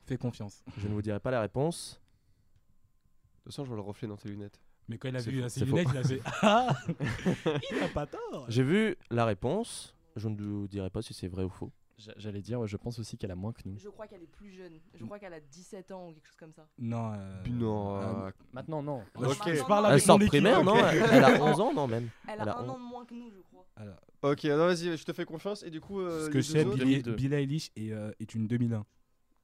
Fais 0.05 0.17
confiance. 0.17 0.65
Je 0.79 0.89
ne 0.89 0.95
vous 0.95 1.03
dirai 1.03 1.21
pas 1.21 1.31
la 1.31 1.43
réponse. 1.43 2.01
De 2.01 3.43
toute 3.43 3.53
façon, 3.53 3.65
je 3.65 3.69
vois 3.69 3.77
le 3.77 3.83
reflet 3.83 4.09
dans 4.09 4.17
tes 4.17 4.31
lunettes. 4.31 4.59
Mais 4.89 4.97
quand 4.97 5.09
il 5.09 5.17
a 5.17 5.21
vu 5.21 5.49
ses 5.51 5.67
faux. 5.67 5.77
lunettes, 5.77 5.89
il 5.93 5.99
a 5.99 6.05
fait 6.05 6.23
Ah 6.43 6.75
Il 7.71 7.83
a 7.83 7.89
pas 7.89 8.07
tort 8.07 8.47
J'ai 8.49 8.63
vu 8.63 8.97
la 9.11 9.27
réponse. 9.27 9.95
Je 10.15 10.29
ne 10.29 10.41
vous 10.41 10.69
dirai 10.69 10.89
pas 10.89 11.03
si 11.03 11.13
c'est 11.13 11.29
vrai 11.29 11.45
ou 11.45 11.51
faux. 11.51 11.71
J'a- 11.99 12.13
J'allais 12.19 12.43
dire, 12.43 12.61
ouais, 12.61 12.69
je 12.69 12.77
pense 12.77 12.99
aussi 12.99 13.17
qu'elle 13.17 13.31
a 13.31 13.35
moins 13.37 13.53
que 13.53 13.63
nous. 13.65 13.79
Je 13.79 13.89
crois 13.89 14.07
qu'elle 14.07 14.23
est 14.23 14.27
plus 14.31 14.51
jeune. 14.51 14.75
Je 14.95 15.05
crois 15.05 15.19
qu'elle 15.19 15.33
a 15.33 15.41
17 15.41 15.91
ans 15.93 16.09
ou 16.09 16.13
quelque 16.13 16.27
chose 16.27 16.37
comme 16.37 16.53
ça. 16.53 16.67
Non. 16.79 17.13
euh, 17.15 17.43
Non. 17.49 17.97
euh, 18.03 18.31
Maintenant, 18.53 18.83
non. 18.83 19.03
moi, 19.15 19.29
je- 19.33 19.41
Ok. 19.41 19.55
Je 19.55 19.63
parle 19.65 19.87
Elle 19.87 19.93
avec 19.93 20.03
sort 20.05 20.19
mon 20.19 20.25
de 20.25 20.29
primaire, 20.29 20.63
non 20.63 20.77
elle, 20.77 21.03
elle 21.11 21.25
a 21.25 21.41
11 21.43 21.59
ans, 21.61 21.73
non 21.73 21.87
même. 21.87 22.11
Elle, 22.29 22.35
Elle 22.43 22.49
a 22.49 22.53
a 22.53 22.61
un 22.61 22.67
on- 22.67 22.71
an 22.73 22.79
de 22.79 22.83
moins 22.85 23.05
que 23.07 23.15
nous, 23.15 23.31
je 23.31 23.41
crois. 23.41 23.67
Alors, 23.77 23.97
Ok, 24.23 24.45
vas-y, 24.45 24.97
je 24.97 25.05
te 25.05 25.13
fais 25.13 25.25
confiance. 25.25 25.63
Et 25.63 25.71
du 25.71 25.81
coup, 25.81 26.01
euh, 26.01 26.23
ce 26.23 26.27
les 26.27 26.33
que 26.33 26.41
je 26.41 26.53
deux 26.53 26.59
sais, 26.59 26.65
autres 26.67 26.77
Billie, 26.79 27.03
2002. 27.03 27.15
Billie 27.15 27.35
Eilish 27.35 27.71
est, 27.77 27.93
euh, 27.93 28.11
est 28.21 28.35
une 28.35 28.47
2001. 28.47 28.85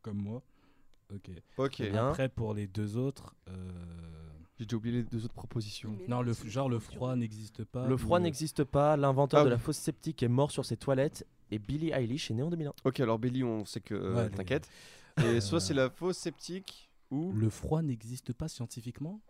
Comme 0.02 0.18
moi. 0.18 0.42
Ok. 1.14 1.30
Ok. 1.58 1.82
Bien. 1.82 2.08
Après, 2.08 2.28
pour 2.28 2.52
les 2.54 2.66
deux 2.66 2.96
autres. 2.96 3.34
euh, 3.48 3.52
J'ai 4.58 4.66
déjà 4.66 4.76
oublié 4.76 4.96
les 4.98 5.02
deux 5.04 5.24
autres 5.24 5.34
propositions. 5.34 5.96
Mais 5.98 6.06
Non, 6.08 6.20
le, 6.22 6.32
genre 6.46 6.68
le 6.68 6.78
froid 6.78 7.16
n'existe 7.16 7.64
pas. 7.64 7.86
Le 7.86 7.96
froid 7.96 8.20
n'existe 8.20 8.64
pas. 8.64 8.96
L'inventeur 8.96 9.40
Ah 9.40 9.44
de 9.44 9.48
la 9.50 9.58
fosse 9.58 9.78
septique 9.78 10.22
est 10.22 10.28
mort 10.28 10.50
sur 10.50 10.64
ses 10.64 10.76
toilettes. 10.76 11.26
Et 11.52 11.58
Billie 11.58 11.90
Eilish 11.92 12.30
est 12.30 12.34
né 12.34 12.42
en 12.42 12.48
2001. 12.50 12.72
Ok, 12.84 13.00
alors 13.00 13.18
Billy, 13.18 13.44
on 13.44 13.64
sait 13.64 13.80
que. 13.80 13.94
euh, 13.94 14.14
Ouais, 14.16 14.28
les- 14.30 14.34
T'inquiète. 14.34 14.68
Et 15.22 15.40
soit 15.42 15.60
c'est 15.60 15.74
la 15.74 15.90
fausse 15.90 16.16
sceptique 16.16 16.90
ou. 17.10 17.30
Le 17.32 17.50
froid 17.50 17.82
n'existe 17.82 18.32
pas 18.32 18.48
scientifiquement? 18.48 19.20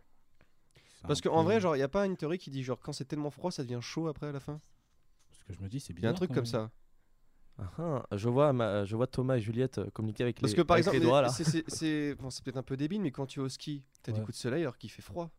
C'est 0.76 1.06
Parce 1.08 1.18
un 1.18 1.22
qu'en 1.30 1.38
peu- 1.38 1.44
vrai, 1.44 1.60
genre, 1.60 1.76
y 1.76 1.82
a 1.82 1.88
pas 1.88 2.06
une 2.06 2.16
théorie 2.16 2.38
qui 2.38 2.50
dit 2.50 2.62
genre 2.62 2.78
quand 2.78 2.92
c'est 2.92 3.04
tellement 3.06 3.30
froid, 3.30 3.50
ça 3.50 3.64
devient 3.64 3.80
chaud 3.82 4.06
après 4.06 4.28
à 4.28 4.32
la 4.32 4.38
fin? 4.38 4.60
Ce 5.32 5.42
que 5.44 5.52
je 5.52 5.60
me 5.60 5.68
dis, 5.68 5.80
c'est 5.80 5.92
Il 5.92 5.96
y 5.96 5.98
a 5.98 6.00
bizarre. 6.02 6.10
un 6.12 6.14
truc 6.14 6.28
quand 6.28 6.34
comme 6.36 6.44
même. 6.44 6.52
ça. 6.52 6.70
Ah, 7.58 8.04
ah, 8.10 8.16
je, 8.16 8.28
vois 8.28 8.52
ma- 8.52 8.84
je 8.84 8.94
vois 8.96 9.06
Thomas 9.08 9.36
et 9.36 9.40
Juliette 9.40 9.78
euh, 9.78 9.90
communiquer 9.90 10.22
avec 10.22 10.40
Parce 10.40 10.52
les, 10.52 10.56
que 10.56 10.62
par 10.62 10.76
avec 10.76 10.82
exemple, 10.86 10.98
les 10.98 11.04
doigts 11.04 11.22
là. 11.22 11.28
c'est- 11.28 11.44
c'est 11.44 11.64
c'est- 11.68 12.14
bon, 12.14 12.30
c'est 12.30 12.42
peut-être 12.44 12.56
un 12.56 12.62
peu 12.62 12.76
débile, 12.76 13.00
mais 13.02 13.10
quand 13.10 13.26
tu 13.26 13.40
es 13.40 13.42
au 13.42 13.48
ski, 13.48 13.84
t'as 14.02 14.12
des 14.12 14.18
Ouais. 14.20 14.24
coups 14.24 14.36
de 14.38 14.40
soleil 14.40 14.62
alors 14.62 14.78
qu'il 14.78 14.90
fait 14.90 15.02
froid. 15.02 15.30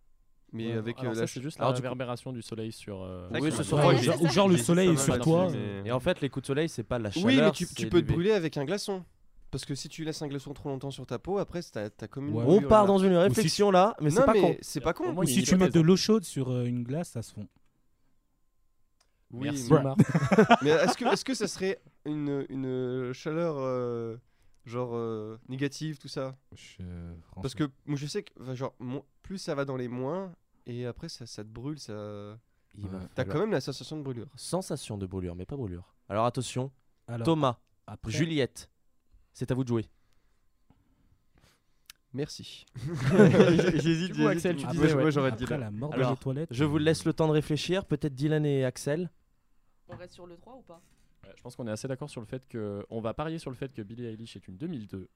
Mais 0.54 0.68
Ouais, 0.68 0.74
avec 0.78 1.00
alors 1.00 1.12
euh, 1.12 1.16
ça, 1.16 1.22
la 1.22 1.28
c'est 1.28 1.42
juste 1.42 1.60
Alors, 1.60 1.72
la 1.72 1.76
du 1.76 1.82
coup- 1.82 1.84
réverbération 1.86 2.32
du 2.32 2.42
soleil 2.44 2.72
sur. 2.72 3.02
euh, 3.02 3.28
Oui, 3.32 3.52
ce. 3.52 3.74
Ouais, 3.76 3.86
Ouais, 3.86 4.30
genre, 4.30 4.48
le 4.48 4.58
soleil 4.58 4.90
est 4.92 4.98
sur 4.98 5.20
toi. 5.20 5.50
mais- 5.52 5.82
Et 5.86 5.92
en 5.92 6.00
fait, 6.00 6.22
les 6.22 6.30
coups 6.30 6.44
de 6.44 6.48
soleil, 6.48 6.70
c'est 6.70 6.84
pas 6.84 7.00
la 7.00 7.10
chaleur. 7.12 7.26
Oui, 7.28 7.38
mais 7.42 7.52
tu, 7.52 7.66
peux 7.90 8.02
te 8.02 8.12
brûler 8.12 8.32
avec 8.32 8.56
un 8.58 8.64
glaçon. 8.66 9.04
Parce 9.50 9.66
que 9.66 9.76
si 9.76 9.88
tu 9.90 10.04
laisses 10.04 10.22
un 10.22 10.28
glaçon 10.28 10.54
trop 10.54 10.70
longtemps 10.70 10.90
sur 10.92 11.06
ta 11.06 11.20
peau, 11.20 11.38
après 11.38 11.62
t'as 11.62 11.90
t'as 11.92 12.08
comme 12.08 12.28
une. 12.30 12.36
Ouais. 12.36 12.44
On 12.48 12.62
part 12.62 12.82
là. 12.84 12.88
dans 12.88 12.98
une 12.98 13.14
Ou 13.14 13.20
si 13.20 13.28
réflexion 13.28 13.70
là, 13.72 13.96
mais 14.02 14.10
c'est 14.10 14.26
pas 14.26 14.34
con. 14.34 14.56
C'est 14.62 14.82
pas 14.82 14.94
con. 14.94 15.16
Ou 15.16 15.26
si 15.26 15.44
tu 15.44 15.56
mets 15.56 15.70
de 15.70 15.80
l'eau 15.80 15.96
chaude 15.96 16.24
sur 16.24 16.50
euh, 16.52 16.66
une 16.66 16.84
glace, 16.84 17.10
ça 17.12 17.22
se 17.22 17.34
fond. 17.34 17.48
Oui, 19.32 19.50
Merci, 19.52 19.70
mais- 20.62 20.70
est-ce 20.70 20.96
que, 20.98 21.06
est-ce 21.12 21.26
que 21.26 21.34
ça 21.34 21.48
serait 21.48 21.80
une, 22.06 22.46
une 22.50 23.12
chaleur 23.14 23.56
euh, 23.58 24.16
genre 24.66 24.92
euh, 24.96 25.40
négative, 25.50 25.98
tout 25.98 26.08
ça? 26.08 26.36
Je- 26.56 26.84
Parce 27.42 27.56
que 27.56 27.64
moi 27.86 27.98
je 27.98 28.06
sais 28.06 28.24
que 28.24 28.56
genre, 28.56 28.76
plus 29.24 29.40
ça 29.40 29.56
va 29.56 29.66
dans 29.66 29.76
les 29.78 29.88
moins, 29.88 30.32
et 30.66 30.86
après 30.86 31.10
ça, 31.10 31.26
ça 31.26 31.44
te 31.44 31.50
brûle, 31.50 31.80
ça. 31.80 32.38
T'as 32.76 32.80
falloir- 33.24 33.34
quand 33.36 33.40
même 33.42 33.52
la 33.52 33.62
sensation 33.62 33.98
de 33.98 34.02
brûlure. 34.04 34.28
Sensation 34.36 34.98
de 34.98 35.06
brûlure, 35.06 35.36
mais 35.36 35.46
pas 35.46 35.56
brûlure. 35.56 35.94
Alors 36.10 36.26
attention, 36.26 36.72
Alors, 37.08 37.26
Thomas, 37.26 37.58
après- 37.88 38.12
Juliette, 38.12 38.70
c'est 39.34 39.52
à 39.52 39.56
vous 39.56 39.64
de 39.64 39.70
jouer. 39.70 39.86
Merci. 42.14 42.66
J'hésite, 43.76 44.16
Moi, 44.18 45.10
j'aurais 45.10 45.32
dit 45.32 45.46
là. 45.48 45.58
la 45.58 45.72
mort 45.72 45.92
Alors, 45.94 46.18
toilettes. 46.20 46.50
Je 46.52 46.64
vous 46.64 46.78
laisse 46.78 47.06
le 47.06 47.14
temps 47.14 47.28
de 47.28 47.34
réfléchir. 47.34 47.86
Peut-être 47.86 48.14
Dylan 48.14 48.46
et 48.46 48.64
Axel. 48.66 49.10
On 49.88 49.96
reste 49.96 50.14
sur 50.14 50.28
le 50.28 50.38
3 50.38 50.54
ou 50.58 50.62
pas? 50.62 50.80
Je 51.36 51.42
pense 51.42 51.56
qu'on 51.56 51.68
est 51.68 51.72
assez 51.72 51.88
d'accord 51.88 52.10
sur 52.10 52.22
le 52.22 52.28
fait 52.28 52.48
que 52.48 52.86
on 52.90 53.02
va 53.02 53.14
parier 53.14 53.38
sur 53.40 53.50
le 53.50 53.56
fait 53.56 53.74
que 53.74 53.82
Billie 53.82 54.06
Eilish 54.06 54.36
est 54.36 54.48
une 54.48 54.58
2002 54.58 55.08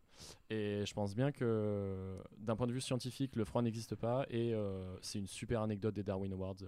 et 0.50 0.84
je 0.86 0.94
pense 0.94 1.16
bien 1.16 1.32
que 1.32 2.18
d'un 2.38 2.56
point 2.56 2.68
de 2.68 2.72
vue 2.74 2.82
scientifique 2.82 3.36
le 3.36 3.46
froid 3.46 3.62
n'existe 3.62 3.96
pas 3.96 4.26
et 4.30 4.54
euh, 4.54 4.96
c'est 5.02 5.20
une 5.20 5.28
super 5.28 5.62
anecdote 5.62 5.94
des 5.96 6.04
Darwin 6.04 6.32
Awards 6.34 6.56
euh, 6.64 6.68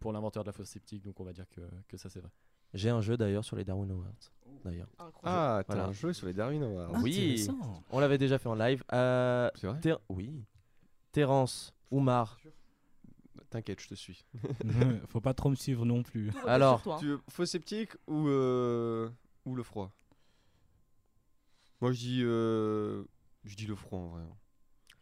pour 0.00 0.12
l'inventeur 0.12 0.44
de 0.44 0.48
la 0.48 0.52
fausse 0.52 0.68
sceptique 0.68 1.02
donc 1.02 1.18
on 1.20 1.24
va 1.24 1.32
dire 1.32 1.48
que, 1.50 1.60
que 1.88 1.96
ça 1.96 2.08
c'est 2.08 2.20
vrai. 2.20 2.30
J'ai 2.72 2.90
un 2.90 3.00
jeu 3.00 3.16
d'ailleurs 3.16 3.44
sur 3.44 3.54
les 3.56 3.64
Darwin 3.64 3.90
Awards. 3.92 4.32
D'ailleurs. 4.64 4.88
Ah, 5.22 5.62
t'as 5.64 5.74
Voilà. 5.74 5.88
un 5.88 5.92
jeu 5.92 6.12
sur 6.12 6.26
les 6.26 6.32
Darwin 6.32 6.62
Awards. 6.64 7.00
Oui, 7.02 7.46
on 7.90 8.00
l'avait 8.00 8.18
déjà 8.18 8.36
fait 8.38 8.48
en 8.48 8.54
live. 8.56 8.82
Euh, 8.92 9.48
C'est 9.54 9.68
vrai 9.68 9.78
Ter- 9.80 10.00
Oui. 10.08 10.42
Terence, 11.12 11.72
Oumar. 11.92 12.36
T'inquiète, 13.54 13.80
je 13.80 13.86
te 13.86 13.94
suis. 13.94 14.24
Faut 15.10 15.20
pas 15.20 15.32
trop 15.32 15.48
me 15.48 15.54
suivre 15.54 15.84
non 15.84 16.02
plus. 16.02 16.32
Alors, 16.44 16.82
Tu 16.98 17.06
veux 17.06 17.20
faux 17.30 17.46
sceptique 17.46 17.92
ou, 18.08 18.26
euh, 18.26 19.08
ou 19.44 19.54
le 19.54 19.62
froid? 19.62 19.92
Moi 21.80 21.92
je 21.92 21.98
dis, 21.98 22.22
euh, 22.24 23.04
je 23.44 23.54
dis 23.54 23.68
le 23.68 23.76
froid 23.76 24.00
en 24.00 24.08
vrai. 24.08 24.22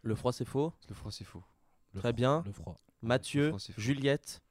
le 0.03 0.13
froid 0.13 0.31
c'est 0.31 0.45
faux? 0.45 0.71
Le 0.87 0.93
froid 0.93 1.09
c'est 1.11 1.23
faux. 1.23 1.41
Le 1.93 1.99
Très 1.99 2.09
froid, 2.09 2.15
bien. 2.15 2.43
Le 2.45 2.51
froid. 2.51 2.75
Mathieu, 3.01 3.47
froid. 3.47 3.59
Juliette. 3.75 4.43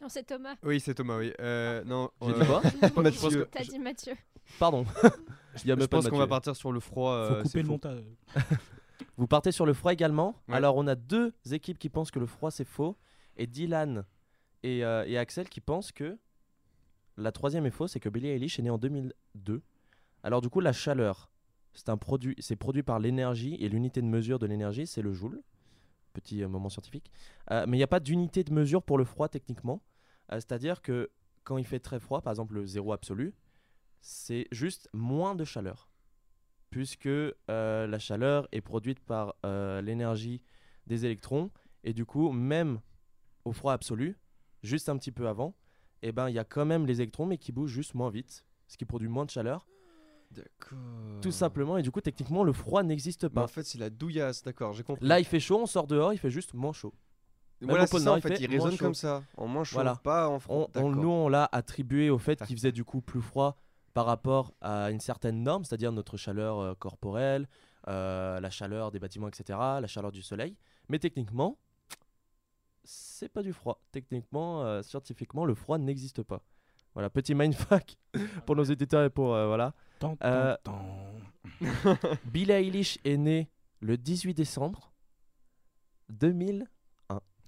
Non, 0.00 0.08
c'est 0.08 0.22
Thomas. 0.22 0.54
Oui, 0.62 0.78
c'est 0.78 0.94
Thomas, 0.94 1.18
oui. 1.18 1.32
Euh, 1.40 1.82
non, 1.82 2.12
J'ai 2.22 2.28
euh, 2.28 2.40
dit 2.40 2.46
quoi? 2.46 2.62
Mathieu. 3.02 3.48
T'as 3.50 3.64
dit 3.64 3.78
Mathieu. 3.80 4.14
Pardon. 4.60 4.86
Je 5.56 5.86
pense 5.86 6.08
qu'on 6.08 6.16
va 6.16 6.28
partir 6.28 6.54
sur 6.54 6.70
le 6.70 6.78
froid. 6.78 7.26
Faut 7.26 7.34
euh, 7.34 7.42
couper 7.42 7.62
le 7.62 7.68
montage. 7.68 8.04
Vous 9.20 9.26
partez 9.26 9.52
sur 9.52 9.66
le 9.66 9.74
froid 9.74 9.92
également. 9.92 10.34
Ouais. 10.48 10.54
Alors 10.54 10.78
on 10.78 10.86
a 10.86 10.94
deux 10.94 11.34
équipes 11.52 11.78
qui 11.78 11.90
pensent 11.90 12.10
que 12.10 12.18
le 12.18 12.24
froid 12.24 12.50
c'est 12.50 12.64
faux 12.64 12.96
et 13.36 13.46
Dylan 13.46 14.06
et, 14.62 14.82
euh, 14.82 15.04
et 15.06 15.18
Axel 15.18 15.46
qui 15.50 15.60
pensent 15.60 15.92
que 15.92 16.16
la 17.18 17.30
troisième 17.30 17.66
est 17.66 17.70
fausse 17.70 17.96
et 17.96 18.00
que 18.00 18.08
Billie 18.08 18.28
Eilish 18.28 18.58
est 18.58 18.62
née 18.62 18.70
en 18.70 18.78
2002. 18.78 19.60
Alors 20.22 20.40
du 20.40 20.48
coup 20.48 20.60
la 20.60 20.72
chaleur, 20.72 21.30
c'est 21.74 21.90
un 21.90 21.98
produit, 21.98 22.34
c'est 22.38 22.56
produit 22.56 22.82
par 22.82 22.98
l'énergie 22.98 23.56
et 23.56 23.68
l'unité 23.68 24.00
de 24.00 24.06
mesure 24.06 24.38
de 24.38 24.46
l'énergie 24.46 24.86
c'est 24.86 25.02
le 25.02 25.12
joule. 25.12 25.42
Petit 26.14 26.42
euh, 26.42 26.48
moment 26.48 26.70
scientifique. 26.70 27.12
Euh, 27.50 27.66
mais 27.68 27.76
il 27.76 27.80
n'y 27.80 27.84
a 27.84 27.88
pas 27.88 28.00
d'unité 28.00 28.42
de 28.42 28.54
mesure 28.54 28.82
pour 28.82 28.96
le 28.96 29.04
froid 29.04 29.28
techniquement. 29.28 29.82
C'est-à-dire 30.30 30.80
que 30.80 31.10
quand 31.44 31.58
il 31.58 31.66
fait 31.66 31.80
très 31.80 32.00
froid, 32.00 32.22
par 32.22 32.30
exemple 32.30 32.54
le 32.54 32.64
zéro 32.64 32.94
absolu, 32.94 33.34
c'est 34.00 34.48
juste 34.50 34.88
moins 34.94 35.34
de 35.34 35.44
chaleur 35.44 35.89
puisque 36.70 37.06
euh, 37.06 37.86
la 37.86 37.98
chaleur 37.98 38.48
est 38.52 38.60
produite 38.60 39.00
par 39.00 39.34
euh, 39.44 39.80
l'énergie 39.82 40.40
des 40.86 41.04
électrons. 41.04 41.50
Et 41.84 41.92
du 41.92 42.04
coup 42.04 42.30
même 42.32 42.80
au 43.44 43.52
froid 43.52 43.72
absolu 43.72 44.18
juste 44.62 44.88
un 44.88 44.96
petit 44.98 45.12
peu 45.12 45.28
avant 45.28 45.54
et 46.02 46.12
ben 46.12 46.28
il 46.28 46.34
y 46.34 46.38
a 46.38 46.44
quand 46.44 46.66
même 46.66 46.86
les 46.86 47.00
électrons 47.00 47.24
mais 47.26 47.38
qui 47.38 47.52
bougent 47.52 47.72
juste 47.72 47.94
moins 47.94 48.10
vite 48.10 48.44
ce 48.68 48.76
qui 48.76 48.84
produit 48.84 49.08
moins 49.08 49.24
de 49.24 49.30
chaleur. 49.30 49.66
D'accord. 50.30 50.78
tout 51.22 51.32
simplement. 51.32 51.76
Et 51.76 51.82
du 51.82 51.90
coup 51.90 52.00
techniquement 52.00 52.44
le 52.44 52.52
froid 52.52 52.82
n'existe 52.84 53.22
Bah, 53.22 53.30
pas. 53.30 53.42
en 53.44 53.48
fait, 53.48 53.64
c'est 53.64 53.78
la 53.78 53.90
douillasse, 53.90 54.42
d'accord, 54.44 54.72
j'ai 54.74 54.84
compris. 54.84 55.04
là 55.06 55.18
il 55.18 55.24
fait 55.24 55.40
chaud 55.40 55.58
on 55.60 55.66
sort 55.66 55.86
dehors 55.88 56.12
il 56.12 56.18
fait 56.18 56.30
juste 56.30 56.54
moins 56.54 56.72
chaud. 56.72 56.94
Même 57.60 57.70
voilà, 57.70 57.84
au 57.84 57.86
c'est 57.86 57.90
pôle 57.90 58.00
ça, 58.00 58.04
Nord, 58.06 58.16
en 58.16 58.20
fait, 58.20 58.40
il 58.40 58.48
moins 58.48 58.64
résonne 58.64 58.78
comme 58.78 58.94
ça, 58.94 59.22
en 59.36 59.46
moins 59.46 59.64
chaud, 59.64 59.74
voilà. 59.74 59.96
pas 59.96 60.28
en 60.28 60.38
froid. 60.38 60.70
on, 60.76 60.90
nous 60.90 61.08
on 61.08 61.28
l'a 61.28 61.48
attribué 61.50 62.08
au 62.10 62.18
fait 62.18 62.40
qu'il 62.44 62.56
faisait 62.56 62.72
du 62.72 62.84
coup 62.84 63.00
plus 63.00 63.20
froid 63.20 63.56
par 63.92 64.06
rapport 64.06 64.54
à 64.60 64.90
une 64.90 65.00
certaine 65.00 65.42
norme, 65.42 65.64
c'est-à-dire 65.64 65.92
notre 65.92 66.16
chaleur 66.16 66.58
euh, 66.58 66.74
corporelle, 66.74 67.48
euh, 67.88 68.40
la 68.40 68.50
chaleur 68.50 68.90
des 68.90 68.98
bâtiments, 68.98 69.28
etc., 69.28 69.58
la 69.80 69.86
chaleur 69.86 70.12
du 70.12 70.22
soleil. 70.22 70.56
Mais 70.88 70.98
techniquement, 70.98 71.58
c'est 72.84 73.28
pas 73.28 73.42
du 73.42 73.52
froid. 73.52 73.82
Techniquement, 73.92 74.64
euh, 74.64 74.82
scientifiquement, 74.82 75.44
le 75.44 75.54
froid 75.54 75.78
n'existe 75.78 76.22
pas. 76.22 76.42
Voilà, 76.94 77.10
petit 77.10 77.34
mindfuck 77.34 77.96
pour 78.46 78.56
nos 78.56 78.64
éditeurs 78.64 79.04
et 79.04 79.10
pour 79.10 79.28
voilà. 79.28 79.74
Tant, 79.98 80.16
tant, 80.16 80.56
tant. 80.64 80.84
Billie 82.24 82.52
Eilish 82.52 82.98
est 83.04 83.16
née 83.16 83.48
le 83.80 83.96
18 83.96 84.34
décembre 84.34 84.92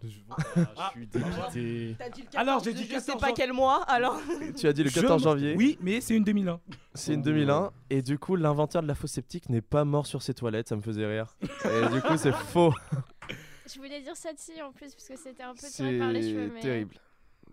2001. 0.02 0.36
je 0.56 0.90
suis 0.90 1.06
dégoûté. 1.06 1.96
T'as 1.98 2.08
dit 2.10 2.20
le 2.22 2.26
14, 2.26 2.36
Alors, 2.48 2.64
j'ai 2.64 2.72
dit 2.74 2.82
je 2.84 2.88
sais 2.88 2.94
14 3.12 3.20
pas 3.20 3.28
jan- 3.28 3.34
quel 3.36 3.52
mois, 3.52 3.82
alors. 3.84 4.20
Tu 4.56 4.66
as 4.66 4.72
dit 4.72 4.82
le 4.84 4.90
Je 4.90 5.00
14 5.00 5.22
me- 5.22 5.30
janvier. 5.30 5.54
Oui, 5.56 5.78
mais 5.80 6.00
c'est 6.00 6.14
une 6.16 6.24
2001. 6.24 6.60
C'est 6.94 7.14
une 7.14 7.22
2001 7.22 7.70
et 7.90 8.02
du 8.02 8.18
coup 8.18 8.36
l'inventeur 8.36 8.82
de 8.82 8.88
la 8.88 8.94
fausse 8.94 9.12
sceptique 9.12 9.48
n'est 9.48 9.60
pas 9.62 9.84
mort 9.84 10.06
sur 10.06 10.20
ses 10.22 10.34
toilettes, 10.34 10.68
ça 10.68 10.76
me 10.76 10.82
faisait 10.82 11.06
rire. 11.06 11.36
Et 11.42 11.88
du 11.94 12.00
coup 12.02 12.16
c'est 12.16 12.32
faux. 12.52 12.72
Je 13.72 13.78
voulais 13.78 14.00
dire 14.02 14.16
Satie 14.16 14.60
en 14.62 14.72
plus, 14.72 14.94
parce 14.94 15.08
que 15.08 15.16
c'était 15.16 15.42
un 15.44 15.54
peu 15.54 15.66
tiré 15.70 15.98
par 15.98 16.10
les 16.10 16.22
cheveux. 16.22 16.48
C'est 16.48 16.54
Mais... 16.54 16.60
terrible. 16.60 16.94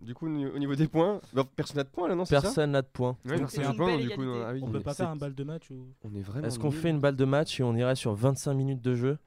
Du 0.02 0.14
coup, 0.14 0.28
au 0.28 0.30
niveau- 0.30 0.56
au 0.56 0.60
niveau 0.60 0.76
des 0.76 0.88
points, 0.88 1.20
bah, 1.34 1.44
personne 1.58 1.76
n'a 1.78 1.84
de 1.84 1.90
points 1.90 2.08
là, 2.08 2.16
non 2.16 2.24
c'est 2.24 2.36
ça 2.36 2.42
Personne 2.42 2.72
n'a 2.72 2.82
de 2.82 2.88
points. 2.88 3.18
Ouais, 3.26 3.32
Donc, 3.32 3.40
personne 3.42 3.50
c'est 3.50 3.62
n'a 3.62 3.66
une 3.68 3.72
de 3.74 3.78
points, 3.78 3.88
belle 3.98 4.00
du 4.08 4.10
coup, 4.16 4.22
égalité. 4.24 4.40
non, 4.40 4.46
ah 4.48 4.54
oui, 4.54 4.60
On 4.64 4.72
peut 4.72 4.80
pas 4.80 4.94
c'est- 4.94 5.04
faire 5.04 5.10
un 5.10 5.16
bal 5.18 5.36
de 5.36 5.44
match 5.44 5.70
ou... 5.72 5.88
On 6.06 6.16
est 6.16 6.22
vraiment. 6.22 6.48
Est-ce 6.48 6.58
qu'on 6.58 6.72
fait 6.72 6.90
une 6.90 7.00
balle 7.02 7.18
de 7.18 7.26
match 7.26 7.60
et 7.60 7.64
on 7.64 7.76
irait 7.76 7.96
sur 7.96 8.14
25 8.16 8.54
minutes 8.54 8.82
de 8.82 8.96
jeu? 8.96 9.18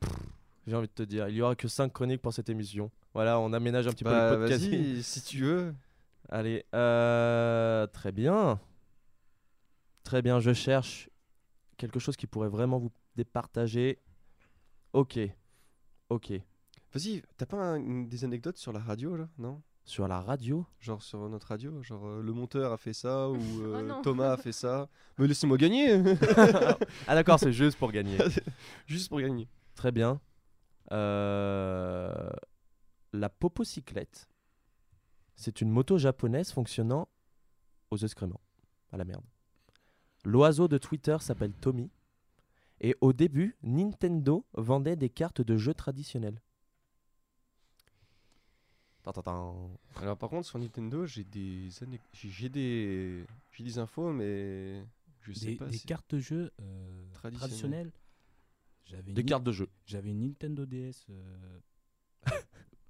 Pff, 0.00 0.10
J'ai 0.68 0.76
envie 0.76 0.86
de 0.88 0.92
te 0.92 1.02
dire, 1.02 1.28
il 1.28 1.34
y 1.36 1.40
aura 1.42 1.54
que 1.56 1.66
5 1.66 1.90
chroniques 1.92 2.20
pour 2.20 2.34
cette 2.34 2.50
émission. 2.50 2.90
Voilà, 3.14 3.40
on 3.40 3.52
aménage 3.54 3.86
un 3.86 3.90
petit 3.92 4.04
Bah, 4.04 4.28
peu 4.30 4.34
le 4.36 4.40
podcast. 4.42 4.64
vas-y, 4.68 5.02
si 5.02 5.22
tu 5.22 5.38
veux. 5.44 5.74
Allez, 6.28 6.66
euh, 6.74 7.86
très 7.86 8.12
bien. 8.12 8.60
Très 10.04 10.20
bien, 10.20 10.40
je 10.40 10.52
cherche 10.52 11.08
quelque 11.78 11.98
chose 11.98 12.16
qui 12.16 12.26
pourrait 12.26 12.50
vraiment 12.50 12.78
vous 12.78 12.90
départager. 13.16 13.98
Ok, 14.92 15.18
ok. 16.10 16.32
Vas-y, 16.92 17.22
t'as 17.38 17.46
pas 17.46 17.56
un- 17.56 17.76
une- 17.76 18.08
des 18.08 18.24
anecdotes 18.24 18.58
sur 18.58 18.72
la 18.72 18.80
radio 18.80 19.16
là? 19.16 19.28
Non? 19.38 19.62
Sur 19.84 20.06
la 20.06 20.20
radio? 20.20 20.66
Genre 20.80 21.02
sur 21.02 21.26
notre 21.30 21.46
radio 21.46 21.82
Genre 21.82 22.06
euh, 22.06 22.22
le 22.22 22.32
monteur 22.34 22.72
a 22.72 22.76
fait 22.76 22.92
ça 22.92 23.28
ou 23.30 23.38
euh, 23.62 23.82
non. 23.82 24.02
Thomas 24.02 24.32
a 24.32 24.36
fait 24.36 24.52
ça 24.52 24.88
Mais 25.18 25.26
laissez-moi 25.26 25.56
gagner 25.56 26.02
Ah 27.06 27.14
d'accord, 27.14 27.38
c'est 27.38 27.52
juste 27.54 27.78
pour 27.78 27.90
gagner. 27.92 28.18
Juste 28.86 29.08
pour 29.08 29.20
gagner. 29.20 29.48
Très 29.74 29.92
bien. 29.92 30.20
Euh, 30.92 32.30
La 33.12 33.28
popocyclette, 33.28 34.28
c'est 35.36 35.60
une 35.60 35.70
moto 35.70 35.98
japonaise 35.98 36.52
fonctionnant 36.52 37.08
aux 37.90 37.96
excréments. 37.98 38.40
À 38.92 38.96
la 38.96 39.04
merde. 39.04 39.24
L'oiseau 40.24 40.68
de 40.68 40.78
Twitter 40.78 41.16
s'appelle 41.20 41.52
Tommy. 41.52 41.90
Et 42.80 42.96
au 43.00 43.12
début, 43.12 43.56
Nintendo 43.62 44.44
vendait 44.54 44.96
des 44.96 45.08
cartes 45.10 45.40
de 45.42 45.56
jeux 45.56 45.74
traditionnels. 45.74 46.40
Alors 49.96 50.18
par 50.18 50.28
contre 50.28 50.46
sur 50.46 50.58
Nintendo 50.58 51.06
j'ai 51.06 51.24
des 51.24 51.70
j'ai 52.12 52.48
des 52.50 53.24
j'ai 53.52 53.64
des 53.64 53.78
infos 53.78 54.12
mais 54.12 54.84
je 55.22 55.32
sais 55.32 55.46
Des, 55.46 55.56
pas 55.56 55.66
des 55.66 55.78
si- 55.78 55.86
cartes 55.86 56.14
de 56.14 56.20
jeu 56.20 56.52
euh, 56.60 57.06
Traditionnelles. 57.14 57.48
traditionnelles. 57.48 57.92
J'avais 58.88 59.12
Des 59.12 59.20
une- 59.20 59.26
cartes 59.26 59.44
de 59.44 59.52
jeu. 59.52 59.68
J'avais 59.86 60.10
une 60.10 60.20
Nintendo 60.20 60.64
DS. 60.66 61.06
euh, 61.10 61.60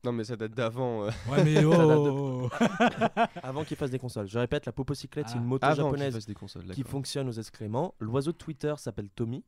Non 0.05 0.13
mais 0.13 0.23
ça 0.25 0.37
date 0.37 0.53
d'avant. 0.55 1.05
euh. 1.05 1.11
Ouais, 1.29 1.43
mais 1.45 1.55
Ça 1.61 1.61
date 1.63 1.71
de- 1.71 2.11
oh 2.11 2.49
Avant 3.43 3.65
qu'il 3.65 3.77
fasse 3.77 3.91
des 3.91 3.99
consoles. 3.99 4.29
Je 4.29 4.39
répète, 4.39 4.65
la 4.67 4.73
popocyclette, 4.73 5.29
c'est 5.29 5.35
Ah. 5.35 5.39
une 5.39 5.45
moto 5.45 5.65
Avant 5.67 5.75
qu'il 5.75 5.85
japonaise 5.85 6.15
fasse 6.15 6.27
des 6.27 6.35
consoles, 6.35 6.63
qui 6.63 6.69
d'accord. 6.69 6.87
fonctionne 6.93 7.29
aux 7.29 7.33
excréments. 7.33 7.95
L'oiseau 7.99 8.31
de 8.33 8.37
Twitter 8.37 8.73
s'appelle 8.79 9.11
Tommy, 9.11 9.45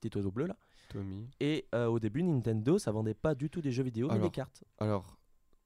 petit 0.00 0.16
oiseau 0.16 0.30
bleu 0.32 0.46
là. 0.46 0.56
Tommy. 0.88 1.28
Et 1.40 1.66
euh, 1.74 1.86
au 1.86 1.98
début, 2.00 2.22
Nintendo, 2.22 2.76
ça 2.78 2.90
vendait 2.92 3.14
pas 3.14 3.34
du 3.34 3.48
tout 3.50 3.60
des 3.62 3.70
jeux 3.72 3.84
vidéo, 3.84 4.08
mais 4.08 4.14
Alors, 4.14 4.26
des 4.26 4.30
cartes. 4.34 4.64
Alors, 4.78 5.16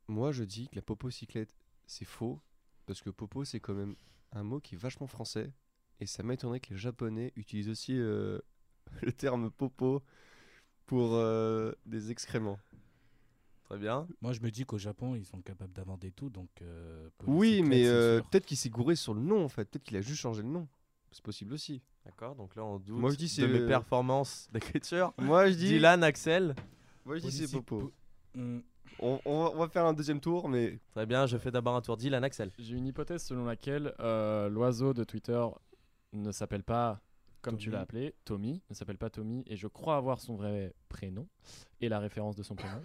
moi 0.08 0.30
je 0.30 0.44
dis 0.44 0.68
que 0.68 0.76
la 0.76 0.82
popo-cyclette, 0.82 1.54
c'est 1.86 2.04
faux, 2.04 2.38
parce 2.86 3.00
que 3.02 3.10
popo 3.10 3.44
c'est 3.44 3.60
quand 3.60 3.74
même 3.74 3.96
un 4.32 4.42
mot 4.42 4.60
qui 4.60 4.74
est 4.74 4.78
vachement 4.78 5.06
français, 5.06 5.52
et 6.00 6.06
ça 6.06 6.22
m'étonnerait 6.22 6.60
que 6.60 6.70
les 6.70 6.78
japonais 6.78 7.32
utilisent 7.34 7.68
aussi 7.70 7.94
euh, 7.98 8.38
le 9.02 9.12
terme 9.12 9.50
popo 9.50 10.02
pour 10.86 11.14
euh, 11.14 11.72
des 11.86 12.10
excréments. 12.10 12.58
Très 13.64 13.78
bien. 13.78 14.08
Moi, 14.22 14.32
je 14.32 14.40
me 14.40 14.50
dis 14.50 14.64
qu'au 14.64 14.78
Japon, 14.78 15.14
ils 15.14 15.26
sont 15.26 15.42
capables 15.42 15.72
d'inventer 15.74 16.10
tout, 16.10 16.30
donc. 16.30 16.48
euh, 16.62 17.10
Oui, 17.26 17.62
mais 17.62 17.86
euh, 17.86 18.20
peut-être 18.30 18.46
qu'il 18.46 18.56
s'est 18.56 18.70
gouré 18.70 18.96
sur 18.96 19.12
le 19.12 19.20
nom 19.20 19.44
en 19.44 19.48
fait, 19.48 19.66
peut-être 19.66 19.84
qu'il 19.84 19.96
a 19.96 20.00
juste 20.00 20.20
changé 20.20 20.42
le 20.42 20.48
nom. 20.48 20.66
c'est 21.10 21.22
possible 21.22 21.52
aussi. 21.52 21.82
D'accord, 22.06 22.34
donc 22.34 22.56
là 22.56 22.64
on 22.64 22.78
doute 22.78 22.96
Moi, 22.98 23.10
je 23.10 23.16
dis 23.16 23.24
de 23.24 23.28
c'est- 23.28 23.46
mes 23.48 23.66
performances 23.66 24.48
d'écriture. 24.52 25.12
Moi, 25.18 25.50
je 25.50 25.56
dis- 25.56 25.68
Dylan, 25.68 26.02
Axel. 26.02 26.54
Moi, 27.04 27.16
je 27.18 27.22
dis 27.22 27.32
c'est 27.32 27.48
Popo. 27.52 27.92
Hmm. 28.34 28.60
On, 29.00 29.20
on 29.26 29.42
va, 29.44 29.50
on 29.54 29.58
va 29.58 29.68
faire 29.68 29.84
un 29.84 29.92
deuxième 29.92 30.18
tour, 30.20 30.48
mais. 30.48 30.78
Très 30.92 31.04
bien, 31.04 31.26
je 31.26 31.36
fais 31.36 31.50
d'abord 31.50 31.76
un 31.76 31.82
tour. 31.82 31.98
Dylan, 31.98 32.24
Axel. 32.24 32.50
J'ai 32.58 32.74
une 32.76 32.86
hypothèse 32.86 33.22
selon 33.22 33.44
laquelle 33.44 33.94
euh, 34.00 34.48
l'oiseau 34.48 34.94
de 34.94 35.04
Twitter 35.04 35.44
ne 36.14 36.32
s'appelle 36.32 36.64
pas, 36.64 37.00
comme 37.42 37.56
tu 37.56 37.66
Tommy. 37.66 37.74
l'as 37.76 37.80
appelé, 37.82 38.14
Tommy, 38.24 38.62
ne 38.68 38.74
s'appelle 38.74 38.98
pas 38.98 39.10
Tommy, 39.10 39.44
et 39.46 39.56
je 39.56 39.66
crois 39.66 39.96
avoir 39.96 40.20
son 40.20 40.36
vrai 40.36 40.74
prénom 40.88 41.26
et 41.80 41.88
la 41.88 41.98
référence 41.98 42.36
de 42.36 42.42
son 42.42 42.54
prénom. 42.54 42.82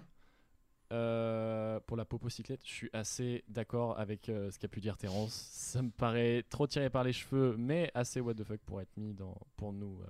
Euh, 0.91 1.79
pour 1.87 1.97
la 1.97 2.05
popocyclette, 2.05 2.61
je 2.63 2.71
suis 2.71 2.89
assez 2.93 3.43
d'accord 3.47 3.97
avec 3.99 4.29
euh, 4.29 4.51
ce 4.51 4.59
qu'a 4.59 4.67
pu 4.67 4.79
dire 4.79 4.95
Terence. 4.97 5.33
Ça 5.33 5.81
me 5.81 5.89
paraît 5.89 6.43
trop 6.49 6.67
tiré 6.67 6.89
par 6.91 7.03
les 7.03 7.13
cheveux, 7.13 7.55
mais 7.57 7.89
assez 7.95 8.19
what 8.19 8.35
the 8.35 8.43
fuck 8.43 8.59
pour 8.61 8.79
être 8.79 8.95
mis 8.97 9.13
dans, 9.13 9.35
pour 9.55 9.73
nous, 9.73 9.99
euh, 10.01 10.07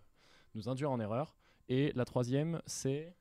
nous 0.55 0.67
induire 0.67 0.91
en 0.91 0.99
erreur. 0.99 1.37
Et 1.69 1.93
la 1.95 2.03
troisième, 2.03 2.61
c'est 2.65 3.15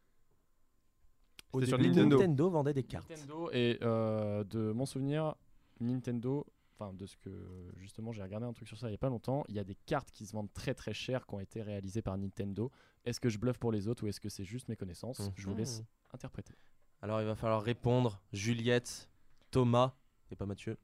Au 1.52 1.64
sur 1.64 1.78
Nintendo. 1.78 2.16
Nintendo 2.18 2.50
vendait 2.50 2.74
des 2.74 2.82
cartes. 2.82 3.08
Nintendo 3.10 3.48
et 3.52 3.78
euh, 3.82 4.42
de 4.42 4.72
mon 4.72 4.86
souvenir, 4.86 5.36
Nintendo, 5.78 6.44
enfin 6.74 6.92
de 6.94 7.06
ce 7.06 7.16
que 7.16 7.30
justement 7.76 8.12
j'ai 8.12 8.22
regardé 8.22 8.46
un 8.46 8.52
truc 8.52 8.66
sur 8.68 8.78
ça 8.78 8.88
il 8.88 8.92
y 8.92 8.94
a 8.94 8.98
pas 8.98 9.08
longtemps, 9.08 9.44
il 9.48 9.54
y 9.54 9.58
a 9.58 9.64
des 9.64 9.74
cartes 9.86 10.10
qui 10.10 10.26
se 10.26 10.32
vendent 10.32 10.52
très 10.52 10.74
très 10.74 10.94
cher 10.94 11.26
qui 11.26 11.34
ont 11.34 11.40
été 11.40 11.62
réalisées 11.62 12.02
par 12.02 12.16
Nintendo. 12.18 12.70
Est-ce 13.04 13.20
que 13.20 13.28
je 13.28 13.38
bluffe 13.38 13.58
pour 13.58 13.72
les 13.72 13.88
autres 13.88 14.04
ou 14.04 14.08
est-ce 14.08 14.20
que 14.20 14.28
c'est 14.28 14.44
juste 14.44 14.68
mes 14.68 14.76
connaissances? 14.76 15.30
Je 15.36 15.46
vous 15.48 15.54
laisse 15.54 15.80
Mhm. 15.80 15.86
interpréter. 16.14 16.54
Alors 17.02 17.20
il 17.20 17.26
va 17.26 17.34
falloir 17.36 17.62
répondre. 17.62 18.22
Juliette, 18.32 19.08
Thomas 19.50 19.94
et 20.30 20.36
pas 20.36 20.46
Mathieu. 20.46 20.76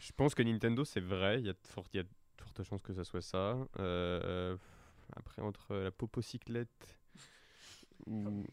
Je 0.00 0.12
pense 0.12 0.34
que 0.34 0.42
Nintendo, 0.42 0.84
c'est 0.84 1.00
vrai. 1.00 1.40
Il 1.40 1.46
y 1.46 1.50
a 1.50 1.52
de 1.52 1.58
fortes, 1.66 2.62
chances 2.62 2.82
que 2.82 2.92
ça 2.94 3.02
soit 3.04 3.22
ça. 3.22 3.58
Euh, 3.78 4.56
après, 5.14 5.42
entre 5.42 5.74
la 5.74 5.90
popocyclette 5.90 6.98
ou. 8.06 8.44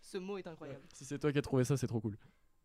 Ce 0.00 0.18
mot 0.18 0.38
est 0.38 0.46
incroyable. 0.46 0.82
Si 0.92 1.04
c'est 1.04 1.18
toi 1.18 1.32
qui 1.32 1.38
as 1.38 1.42
trouvé 1.42 1.64
ça, 1.64 1.76
c'est 1.76 1.88
trop 1.88 2.00
cool. 2.00 2.16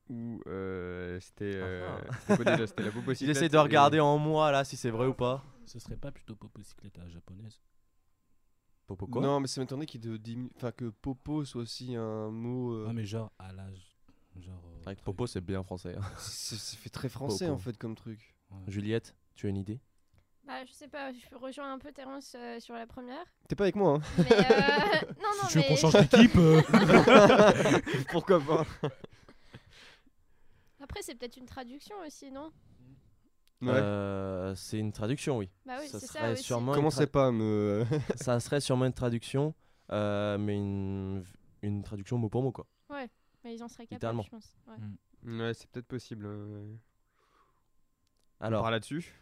Ou 0.09 0.41
euh, 0.47 1.19
c'était. 1.21 1.53
euh, 1.55 1.97
Ah. 2.09 2.13
c'était 2.27 2.43
déjà? 2.51 2.67
C'était 2.67 2.83
la 2.83 2.91
Il 3.21 3.29
essaie 3.29 3.49
de 3.49 3.57
regarder 3.57 3.99
en 3.99 4.17
moi 4.17 4.51
là 4.51 4.63
si 4.63 4.75
c'est 4.77 4.89
vrai 4.89 5.07
ou 5.07 5.13
pas. 5.13 5.43
Ce 5.65 5.79
serait 5.79 5.95
pas 5.97 6.11
plutôt 6.11 6.35
Popocyclette 6.35 6.97
à 6.99 7.03
la 7.03 7.09
japonaise 7.09 7.61
Popo 8.87 9.07
quoi? 9.07 9.21
Non, 9.21 9.39
mais 9.39 9.47
ça 9.47 9.61
m'étonnerait 9.61 9.85
qu'il 9.85 10.01
de 10.01 10.19
enfin, 10.57 10.71
que 10.73 10.89
popo 10.89 11.45
soit 11.45 11.61
aussi 11.61 11.95
un 11.95 12.29
mot. 12.29 12.73
euh, 12.73 12.87
Ah, 12.89 12.93
mais 12.93 13.05
genre 13.05 13.31
à 13.39 13.53
l'âge. 13.53 13.95
Genre. 14.37 14.61
euh, 14.87 14.95
Popo 15.05 15.27
c'est 15.27 15.39
bien 15.39 15.63
français. 15.63 15.95
hein. 15.97 16.01
c'est- 16.17 16.57
Ça 16.57 16.75
fait 16.77 16.89
très 16.89 17.07
français 17.07 17.45
Popo. 17.45 17.55
en 17.55 17.59
fait 17.59 17.77
comme 17.77 17.95
truc. 17.95 18.35
Juliette, 18.67 19.15
tu 19.35 19.45
as 19.45 19.49
une 19.49 19.57
idée? 19.57 19.79
Bah, 20.45 20.65
je 20.65 20.73
sais 20.73 20.87
pas, 20.89 21.13
je 21.13 21.35
rejoins 21.35 21.71
un 21.71 21.77
peu 21.79 21.91
Terence 21.93 22.35
euh, 22.37 22.59
sur 22.59 22.73
la 22.73 22.85
première. 22.85 23.23
T'es 23.47 23.55
pas 23.55 23.63
avec 23.65 23.75
moi, 23.75 23.93
hein 23.93 24.01
Mais 24.17 24.23
euh, 24.33 24.35
non, 25.21 25.29
non, 25.41 25.47
tu 25.49 25.59
veux 25.59 25.61
mais. 25.61 25.67
qu'on 25.69 25.75
change 25.77 25.93
d'équipe 25.93 26.35
euh 26.35 26.61
Pourquoi 28.11 28.39
pas? 28.41 28.65
Après, 30.91 31.03
c'est 31.03 31.15
peut-être 31.15 31.37
une 31.37 31.45
traduction 31.45 31.95
aussi, 32.05 32.31
non 32.31 32.51
Ouais. 33.61 33.69
Euh, 33.73 34.55
c'est 34.55 34.79
une 34.79 34.91
traduction, 34.91 35.37
oui. 35.37 35.49
Bah 35.65 35.77
oui, 35.79 35.87
c'est 35.87 35.99
ça 35.99 36.07
serait 36.07 36.31
aussi. 36.33 36.43
sûrement 36.43 36.73
une 36.73 36.77
Commencez 36.79 37.03
tra- 37.05 37.11
pas 37.11 37.31
me. 37.31 37.85
ça 38.15 38.39
serait 38.39 38.59
sûrement 38.59 38.85
une 38.85 38.93
traduction, 38.93 39.53
euh, 39.91 40.37
mais 40.39 40.55
une, 40.57 41.23
une 41.61 41.83
traduction 41.83 42.17
mot 42.17 42.27
pour 42.27 42.41
mot 42.41 42.51
quoi. 42.51 42.65
Ouais, 42.89 43.07
mais 43.43 43.53
ils 43.55 43.63
en 43.63 43.67
seraient 43.67 43.85
capables, 43.85 44.23
je 44.23 44.29
pense. 44.29 44.57
Ouais. 44.67 44.75
Hmm. 45.23 45.39
ouais, 45.41 45.53
c'est 45.53 45.69
peut-être 45.69 45.87
possible. 45.87 46.25
On 46.25 46.77
Alors, 48.39 48.69
là-dessus. 48.71 49.13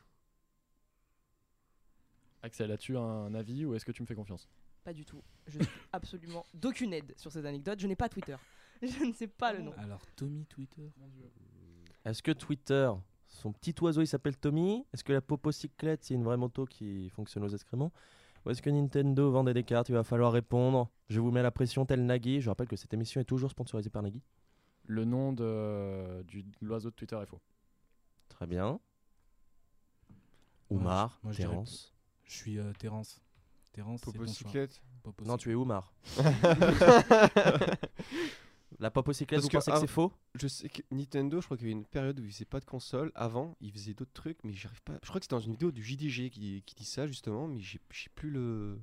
Axel, 2.42 2.72
as-tu 2.72 2.98
un 2.98 3.34
avis 3.36 3.66
ou 3.66 3.76
est-ce 3.76 3.84
que 3.84 3.92
tu 3.92 4.02
me 4.02 4.08
fais 4.08 4.16
confiance? 4.16 4.48
Pas 4.86 4.94
du 4.94 5.04
tout. 5.06 5.22
Je 5.48 5.62
suis 5.62 5.68
absolument 5.92 6.46
d'aucune 6.54 6.94
aide 6.94 7.14
sur 7.18 7.32
ces 7.32 7.46
anecdotes. 7.46 7.80
Je 7.82 7.88
n'ai 7.88 7.98
pas 7.98 8.08
Twitter. 8.08 8.38
Je 8.82 9.04
ne 9.04 9.12
sais 9.12 9.28
pas 9.28 9.52
le 9.52 9.62
nom. 9.62 9.74
Alors, 9.78 10.02
Tommy 10.16 10.46
Twitter 10.46 10.90
est-ce 12.06 12.24
que 12.24 12.32
Twitter, 12.32 12.90
son 13.28 13.52
petit 13.52 13.76
oiseau 13.82 14.02
il 14.02 14.08
s'appelle 14.08 14.38
Tommy? 14.38 14.86
Est-ce 14.94 15.04
que 15.04 15.14
la 15.14 15.22
popocyclette 15.22 16.04
c'est 16.04 16.14
une 16.16 16.24
vraie 16.24 16.38
moto 16.38 16.66
qui 16.66 17.10
fonctionne 17.10 17.44
aux 17.44 17.50
excréments? 17.50 17.92
Ou 18.46 18.52
est-ce 18.52 18.62
que 18.62 18.70
Nintendo 18.70 19.30
vendait 19.32 19.54
des 19.54 19.64
cartes 19.64 19.90
Il 19.90 19.96
va 19.96 20.04
falloir 20.04 20.32
répondre? 20.32 20.90
Je 21.10 21.20
vous 21.20 21.30
mets 21.32 21.44
la 21.44 21.52
pression 21.52 21.86
tel 21.86 22.06
Nagui. 22.06 22.40
Je 22.42 22.50
rappelle 22.50 22.68
que 22.70 22.78
cette 22.78 22.94
émission 22.94 23.20
est 23.20 23.26
toujours 23.26 23.52
sponsorisée 23.52 23.90
par 23.90 24.02
Nagui. 24.02 24.22
Le 24.86 25.04
nom 25.06 25.34
de, 25.34 26.24
du, 26.24 26.44
de 26.44 26.50
l'oiseau 26.62 26.90
de 26.90 26.96
Twitter 26.96 27.20
est 27.22 27.26
faux. 27.26 27.42
Très 28.30 28.48
bien. 28.48 28.80
Moi, 30.72 30.82
Oumar, 30.82 31.20
je- 31.20 31.24
moi, 31.26 31.32
je 31.34 31.38
dirais 31.38 31.50
Terence. 31.52 31.94
Je 32.24 32.34
suis 32.36 32.58
euh, 32.60 32.72
Terence. 32.80 33.22
Terence. 33.74 34.02
Popocyclette 34.02 34.82
Non, 35.26 35.38
tu 35.38 35.52
es 35.52 35.56
Oumar. 35.56 35.92
La 38.78 38.92
popocyclette, 38.92 39.42
vous 39.42 39.48
que 39.48 39.54
pensez 39.58 39.72
que 39.72 39.80
c'est 39.80 39.88
faux? 39.88 40.14
Je 40.36 40.48
sais 40.48 40.70
que 40.70 40.82
Nintendo, 40.92 41.42
je 41.42 41.46
crois 41.46 41.58
qu'il 41.58 41.68
y 41.68 41.72
avait 41.72 41.80
une 41.80 41.86
période 41.86 42.20
où 42.20 42.24
ils 42.24 42.32
faisaient 42.32 42.46
pas 42.46 42.60
de 42.60 42.66
console. 42.66 43.12
Avant, 43.16 43.58
ils 43.62 43.72
faisaient 43.72 43.96
d'autres 43.96 44.14
trucs, 44.14 44.44
mais 44.44 44.54
j'arrive 44.54 44.82
pas. 44.84 44.94
Je 45.02 45.10
crois 45.10 45.20
que 45.20 45.26
c'était 45.26 45.36
dans 45.36 45.40
une 45.42 45.54
vidéo 45.54 45.72
du 45.72 45.84
JDG 45.84 46.30
qui, 46.30 46.62
qui 46.66 46.76
dit 46.76 46.86
ça 46.86 47.08
justement, 47.08 47.48
mais 47.48 47.60
j'ai 47.60 47.80
j'ai 47.92 48.10
plus 48.14 48.30
le 48.30 48.80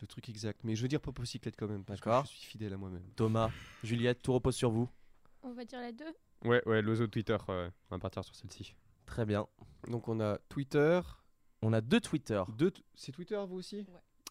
le 0.00 0.06
truc 0.06 0.28
exact. 0.28 0.60
Mais 0.64 0.74
je 0.74 0.82
veux 0.82 0.88
dire 0.88 1.00
Popocyclette 1.00 1.56
quand 1.56 1.68
même, 1.68 1.84
parce 1.84 2.00
que 2.00 2.06
D'accord. 2.08 2.24
je 2.24 2.30
suis 2.30 2.46
fidèle 2.46 2.72
à 2.72 2.76
moi-même. 2.76 3.02
Thomas, 3.16 3.50
Juliette, 3.82 4.22
tout 4.22 4.32
repose 4.32 4.54
sur 4.54 4.70
vous. 4.70 4.88
On 5.42 5.52
va 5.52 5.64
dire 5.64 5.80
la 5.80 5.92
2. 5.92 6.04
Ouais, 6.44 6.62
ouais, 6.66 6.82
l'oiseau 6.82 7.06
de 7.06 7.10
Twitter. 7.10 7.36
ouais. 7.48 7.68
On 7.90 7.96
va 7.96 7.98
partir 7.98 8.24
sur 8.24 8.34
celle-ci. 8.34 8.74
Très 9.06 9.26
bien. 9.26 9.46
Donc 9.88 10.08
on 10.08 10.20
a 10.20 10.38
Twitter. 10.48 11.00
On 11.62 11.72
a 11.72 11.80
deux 11.80 12.00
Twitter. 12.00 12.42
Deux 12.56 12.72
C'est 12.94 13.12
Twitter 13.12 13.42
vous 13.48 13.56
aussi? 13.56 13.84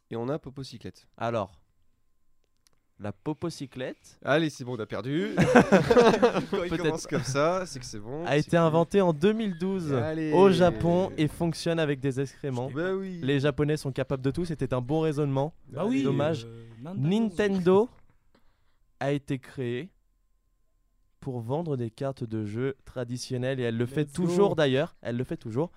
Et 0.09 0.15
on 0.15 0.29
a 0.29 0.39
Popocyclette. 0.39 1.07
Alors, 1.17 1.59
la 2.99 3.11
popocyclette 3.11 4.19
Allez, 4.25 4.49
c'est 4.49 4.63
bon, 4.63 4.75
on 4.75 4.79
a 4.79 4.85
perdu. 4.85 5.29
Quand 5.37 6.63
il 6.63 6.69
Peut-être- 6.69 6.77
commence 6.77 7.07
comme 7.07 7.23
ça, 7.23 7.65
c'est 7.65 7.79
que 7.79 7.85
c'est 7.85 7.99
bon. 7.99 8.25
a 8.25 8.37
été 8.37 8.57
inventée 8.57 9.01
en 9.01 9.13
2012 9.13 9.93
Allez. 9.93 10.31
au 10.33 10.49
Japon 10.51 11.11
et 11.17 11.27
fonctionne 11.27 11.79
avec 11.79 11.99
des 11.99 12.19
excréments. 12.19 12.71
Bah 12.71 12.93
oui. 12.95 13.19
Les 13.21 13.39
Japonais 13.39 13.77
sont 13.77 13.91
capables 13.91 14.23
de 14.23 14.31
tout, 14.31 14.45
c'était 14.45 14.73
un 14.73 14.81
bon 14.81 15.01
raisonnement. 15.01 15.53
Bah 15.69 15.85
oui, 15.85 16.03
Dommage. 16.03 16.45
euh, 16.45 16.93
Nintendo. 16.95 17.89
A 18.99 19.11
été 19.11 19.37
créé 19.37 19.91
pour 21.19 21.39
vendre 21.39 21.77
des 21.77 21.91
cartes 21.91 22.23
de 22.23 22.45
jeux 22.45 22.75
traditionnelles 22.83 23.59
et 23.59 23.63
elle 23.63 23.77
le 23.77 23.85
fait 23.85 24.05
Let's 24.05 24.11
toujours 24.13 24.55
d'ailleurs. 24.55 24.95
Elle 25.01 25.17
le 25.17 25.23
fait 25.23 25.37
toujours, 25.37 25.69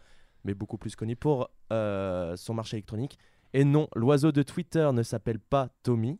mais 0.44 0.54
beaucoup 0.54 0.78
plus 0.78 0.96
connu 0.96 1.16
pour 1.16 1.50
euh, 1.70 2.34
son 2.36 2.54
marché 2.54 2.78
électronique. 2.78 3.18
Et 3.52 3.64
non, 3.64 3.88
l'oiseau 3.94 4.32
de 4.32 4.42
Twitter 4.42 4.88
ne 4.94 5.02
s'appelle 5.02 5.38
pas 5.38 5.68
Tommy. 5.82 6.18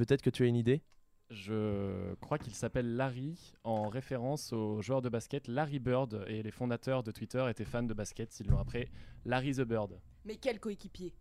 Peut-être 0.00 0.22
que 0.22 0.30
tu 0.30 0.44
as 0.44 0.46
une 0.46 0.56
idée? 0.56 0.80
Je 1.28 2.14
crois 2.22 2.38
qu'il 2.38 2.54
s'appelle 2.54 2.96
Larry 2.96 3.52
en 3.64 3.90
référence 3.90 4.50
au 4.54 4.80
joueur 4.80 5.02
de 5.02 5.10
basket 5.10 5.46
Larry 5.46 5.78
Bird 5.78 6.24
et 6.26 6.42
les 6.42 6.50
fondateurs 6.50 7.02
de 7.02 7.10
Twitter 7.10 7.44
étaient 7.50 7.66
fans 7.66 7.82
de 7.82 7.92
basket, 7.92 8.34
ils 8.40 8.46
l'ont 8.46 8.58
appelé 8.58 8.88
Larry 9.26 9.52
the 9.56 9.60
Bird. 9.60 10.00
Mais 10.24 10.36
quel 10.36 10.58
coéquipier 10.58 11.12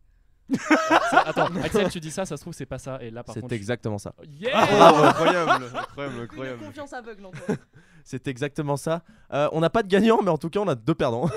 Ça- 1.12 1.24
Attends, 1.26 1.48
Axel, 1.62 1.90
tu 1.90 2.00
dis 2.00 2.10
ça, 2.10 2.24
ça 2.26 2.38
se 2.38 2.42
trouve 2.42 2.54
c'est 2.54 2.66
pas 2.66 2.80
ça 2.80 3.04
et 3.04 3.12
là 3.12 3.22
par 3.22 3.36
C'est 3.36 3.42
contre 3.42 3.54
exactement 3.54 3.98
ça. 3.98 4.16
Yeah 4.40 4.52
Ah, 4.54 4.66
Bravo, 4.66 5.04
incroyable, 5.04 5.66
incroyable, 5.76 6.16
Une 6.16 6.22
incroyable. 6.24 6.64
confiance 6.64 6.94
aveugle 6.94 7.26
en 7.26 7.32
toi. 7.32 7.56
C'est 8.06 8.30
exactement 8.30 8.78
ça. 8.78 9.04
Euh, 9.34 9.50
on 9.52 9.60
n'a 9.60 9.70
pas 9.70 9.84
de 9.84 9.90
gagnant, 9.90 10.22
mais 10.24 10.30
en 10.32 10.38
tout 10.38 10.50
cas, 10.50 10.62
on 10.62 10.68
a 10.70 10.76
deux 10.76 10.96
perdants. 10.96 11.30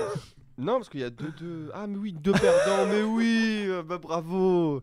Non, 0.57 0.75
parce 0.77 0.87
qu'il 0.87 1.01
y 1.01 1.03
a 1.03 1.09
deux, 1.09 1.31
deux. 1.37 1.69
Ah, 1.73 1.87
mais 1.87 1.97
oui, 1.97 2.13
deux 2.13 2.31
perdants, 2.31 2.87
mais 2.87 3.01
oui, 3.03 3.65
euh, 3.67 3.83
bah 3.83 3.97
bravo. 3.97 4.81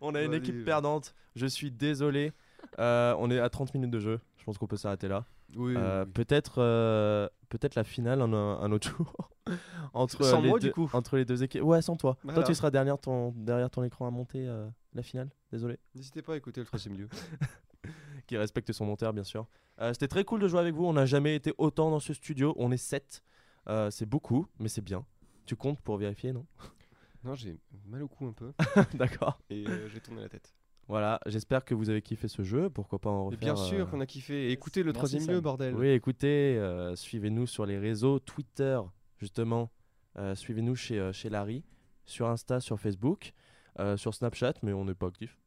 On 0.00 0.14
a 0.14 0.22
une 0.22 0.34
équipe 0.34 0.64
perdante. 0.64 1.14
Je 1.36 1.46
suis 1.46 1.70
désolé. 1.70 2.32
Euh, 2.78 3.14
on 3.18 3.30
est 3.30 3.38
à 3.38 3.48
30 3.48 3.72
minutes 3.74 3.90
de 3.90 4.00
jeu. 4.00 4.20
Je 4.36 4.44
pense 4.44 4.58
qu'on 4.58 4.66
peut 4.66 4.76
s'arrêter 4.76 5.08
là. 5.08 5.24
Oui, 5.56 5.74
Euh, 5.76 6.04
oui. 6.04 6.10
Peut-être 6.12 6.56
euh, 6.60 7.28
peut-être 7.48 7.74
la 7.74 7.84
finale 7.84 8.20
un, 8.20 8.32
un 8.32 8.72
autre 8.72 8.88
jour. 8.96 9.30
entre, 9.94 10.22
Sans 10.24 10.40
les 10.40 10.48
moi, 10.48 10.58
deux, 10.58 10.68
du 10.68 10.72
coup. 10.74 10.88
entre 10.92 11.16
les 11.16 11.24
deux 11.24 11.42
équipes. 11.42 11.62
Ouais, 11.62 11.80
sans 11.82 11.96
toi. 11.96 12.16
Voilà. 12.22 12.40
Toi, 12.40 12.44
tu 12.44 12.54
seras 12.54 12.70
derrière 12.70 12.98
ton, 12.98 13.32
derrière 13.36 13.70
ton 13.70 13.82
écran 13.84 14.06
à 14.06 14.10
monter 14.10 14.46
euh, 14.46 14.68
la 14.94 15.02
finale. 15.02 15.30
Désolé. 15.52 15.78
N'hésitez 15.94 16.20
pas 16.22 16.34
à 16.34 16.36
écouter 16.36 16.60
le 16.60 16.66
troisième 16.66 16.96
lieu. 16.96 17.08
Qui 18.26 18.36
respecte 18.36 18.72
son 18.72 18.84
monteur, 18.84 19.12
bien 19.14 19.24
sûr. 19.24 19.46
Euh, 19.80 19.92
C'était 19.94 20.08
très 20.08 20.24
cool 20.24 20.40
de 20.40 20.48
jouer 20.48 20.60
avec 20.60 20.74
vous. 20.74 20.84
On 20.84 20.92
n'a 20.92 21.06
jamais 21.06 21.34
été 21.34 21.54
autant 21.56 21.90
dans 21.90 22.00
ce 22.00 22.12
studio. 22.12 22.54
On 22.58 22.70
est 22.72 22.76
7. 22.76 23.22
c'est 23.90 24.06
beaucoup, 24.06 24.46
mais 24.58 24.68
c'est 24.68 24.82
bien. 24.82 25.04
Tu 25.46 25.56
comptes 25.56 25.80
pour 25.80 25.96
vérifier, 25.96 26.32
non? 26.32 26.44
Non, 27.24 27.34
j'ai 27.34 27.58
mal 27.86 28.02
au 28.02 28.08
cou 28.08 28.26
un 28.26 28.32
peu. 28.32 28.52
D'accord. 28.94 29.40
Et 29.50 29.66
euh, 29.66 29.88
j'ai 29.88 30.00
tourné 30.00 30.22
la 30.22 30.28
tête. 30.28 30.54
Voilà, 30.86 31.20
j'espère 31.26 31.64
que 31.66 31.74
vous 31.74 31.90
avez 31.90 32.00
kiffé 32.00 32.28
ce 32.28 32.42
jeu. 32.42 32.70
Pourquoi 32.70 32.98
pas 32.98 33.10
en 33.10 33.26
refaire 33.26 33.38
bien 33.38 33.56
sûr 33.56 33.80
euh, 33.80 33.84
qu'on 33.90 34.00
a 34.00 34.06
kiffé. 34.06 34.50
Écoutez 34.50 34.82
le 34.82 34.92
troisième 34.94 35.26
lieu, 35.26 35.40
bordel. 35.40 35.74
Oui, 35.74 35.88
écoutez, 35.88 36.56
euh, 36.56 36.96
suivez-nous 36.96 37.46
sur 37.46 37.66
les 37.66 37.78
réseaux 37.78 38.18
Twitter, 38.20 38.80
justement. 39.18 39.70
Euh, 40.16 40.34
suivez-nous 40.34 40.74
chez, 40.76 40.98
euh, 40.98 41.12
chez 41.12 41.28
Larry, 41.28 41.62
sur 42.06 42.26
Insta, 42.28 42.60
sur 42.60 42.80
Facebook, 42.80 43.34
euh, 43.78 43.98
sur 43.98 44.14
Snapchat, 44.14 44.54
mais 44.62 44.72
on 44.72 44.86
n'est 44.86 44.94
pas 44.94 45.08
actif. 45.08 45.38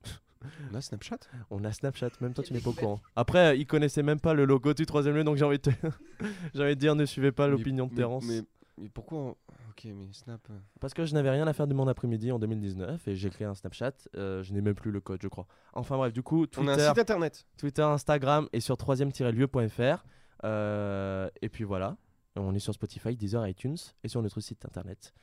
On 0.72 0.76
a 0.76 0.82
Snapchat? 0.82 1.18
On 1.52 1.64
a 1.64 1.72
Snapchat, 1.72 2.10
même 2.22 2.34
toi 2.34 2.44
tu 2.44 2.54
n'es 2.54 2.60
pas 2.62 2.70
au 2.70 2.74
courant. 2.74 3.00
Après, 3.16 3.48
euh, 3.52 3.56
ils 3.56 3.66
connaissaient 3.68 4.04
même 4.04 4.20
pas 4.20 4.34
le 4.34 4.46
logo 4.46 4.74
du 4.74 4.86
troisième 4.86 5.16
lieu, 5.16 5.24
donc 5.24 5.38
j'ai 5.38 5.46
envie, 5.46 5.58
de 5.58 5.64
te- 5.64 5.70
j'ai 6.54 6.64
envie 6.64 6.76
de 6.76 6.80
dire 6.80 6.96
ne 6.96 7.06
suivez 7.06 7.32
pas 7.32 7.48
l'opinion 7.48 7.86
de 7.88 7.92
mais- 7.92 7.98
Terence. 7.98 8.26
Mais 8.28 8.42
Mais 8.78 8.90
pourquoi 8.90 9.18
on- 9.20 9.30
Ok, 9.70 9.86
mais 9.86 10.12
Snap. 10.14 10.42
euh, 10.50 10.58
Parce 10.80 10.94
que 10.94 11.06
je 11.06 11.14
n'avais 11.14 11.30
rien 11.30 11.46
à 11.48 11.54
faire 11.54 11.68
de 11.68 11.74
mon 11.74 11.88
après-midi 11.88 12.32
en 12.32 12.40
2019 12.40 13.08
et 13.08 13.16
j'ai 13.16 13.30
créé 13.30 13.46
un 13.48 13.54
Snapchat. 13.54 13.92
euh, 14.16 14.42
je 14.44 14.54
n'ai 14.54 14.62
même 14.62 14.74
plus 14.76 14.92
le 14.92 15.00
code, 15.02 15.22
je 15.22 15.28
crois. 15.28 15.46
Enfin 15.74 15.98
bref, 15.98 16.14
du 16.14 16.24
coup, 16.24 16.46
On 16.58 16.68
a 16.68 16.72
un 16.72 16.76
Twitter, 16.76 16.90
site 16.90 17.00
internet. 17.00 17.46
Twitter, 17.58 17.82
Instagram 17.84 18.48
et 18.54 18.60
sur 18.60 18.76
3e-lieu.fr. 18.78 20.04
Euh, 20.44 21.30
et 21.42 21.50
puis 21.50 21.64
voilà, 21.64 21.98
on 22.36 22.56
est 22.56 22.60
sur 22.60 22.74
Spotify, 22.74 23.16
Deezer, 23.16 23.48
iTunes 23.48 23.78
et 24.04 24.08
sur 24.08 24.22
notre 24.22 24.40
site 24.40 24.66
internet. 24.66 25.14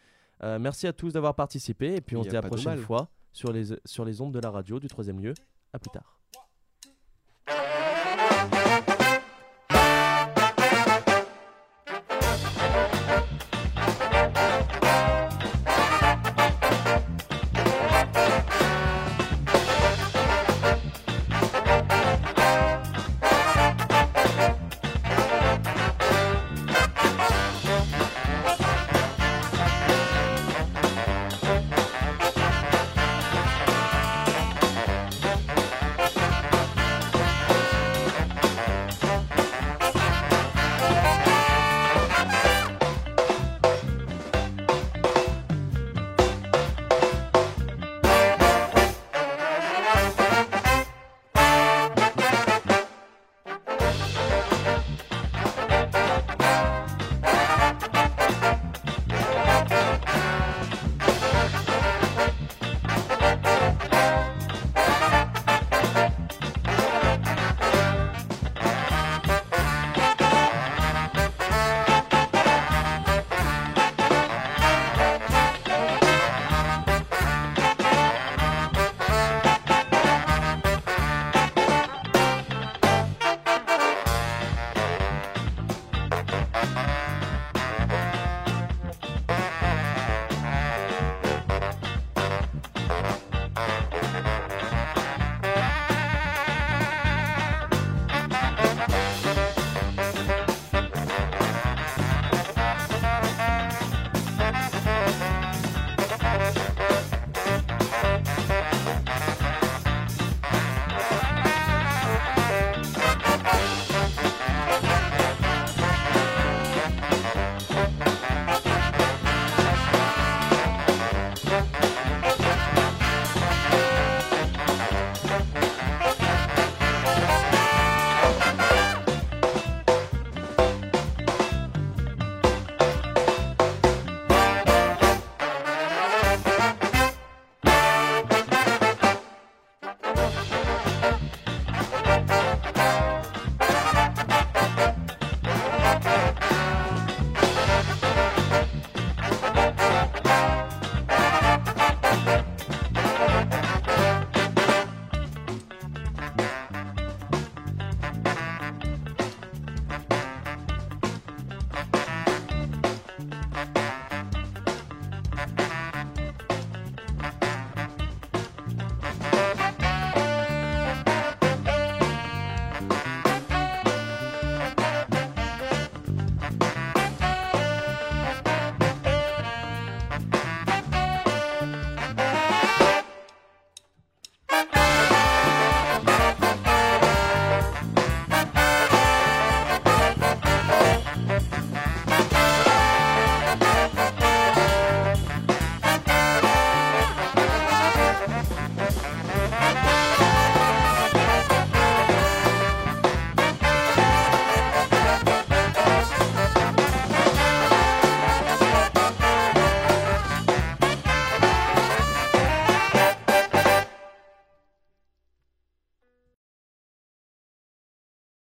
Euh, 0.44 0.59
merci 0.61 0.86
à 0.86 0.92
tous 0.92 1.12
d'avoir 1.14 1.34
participé 1.34 1.96
et 1.96 2.01
puis 2.01 2.16
on 2.16 2.22
se 2.22 2.28
dit 2.28 2.36
à 2.36 2.38
la 2.38 2.42
pas 2.42 2.49
de 2.49 2.55
prochaine 2.55 2.74
mal. 2.76 2.84
fois 2.84 3.09
sur 3.32 3.51
les, 3.53 3.76
sur 3.84 4.05
les 4.05 4.20
ondes 4.20 4.32
de 4.34 4.38
la 4.40 4.51
radio 4.51 4.78
du 4.78 4.86
3e 4.86 5.18
lieu. 5.20 5.34
À 5.72 5.78
plus 5.78 5.90
tard. 5.90 6.18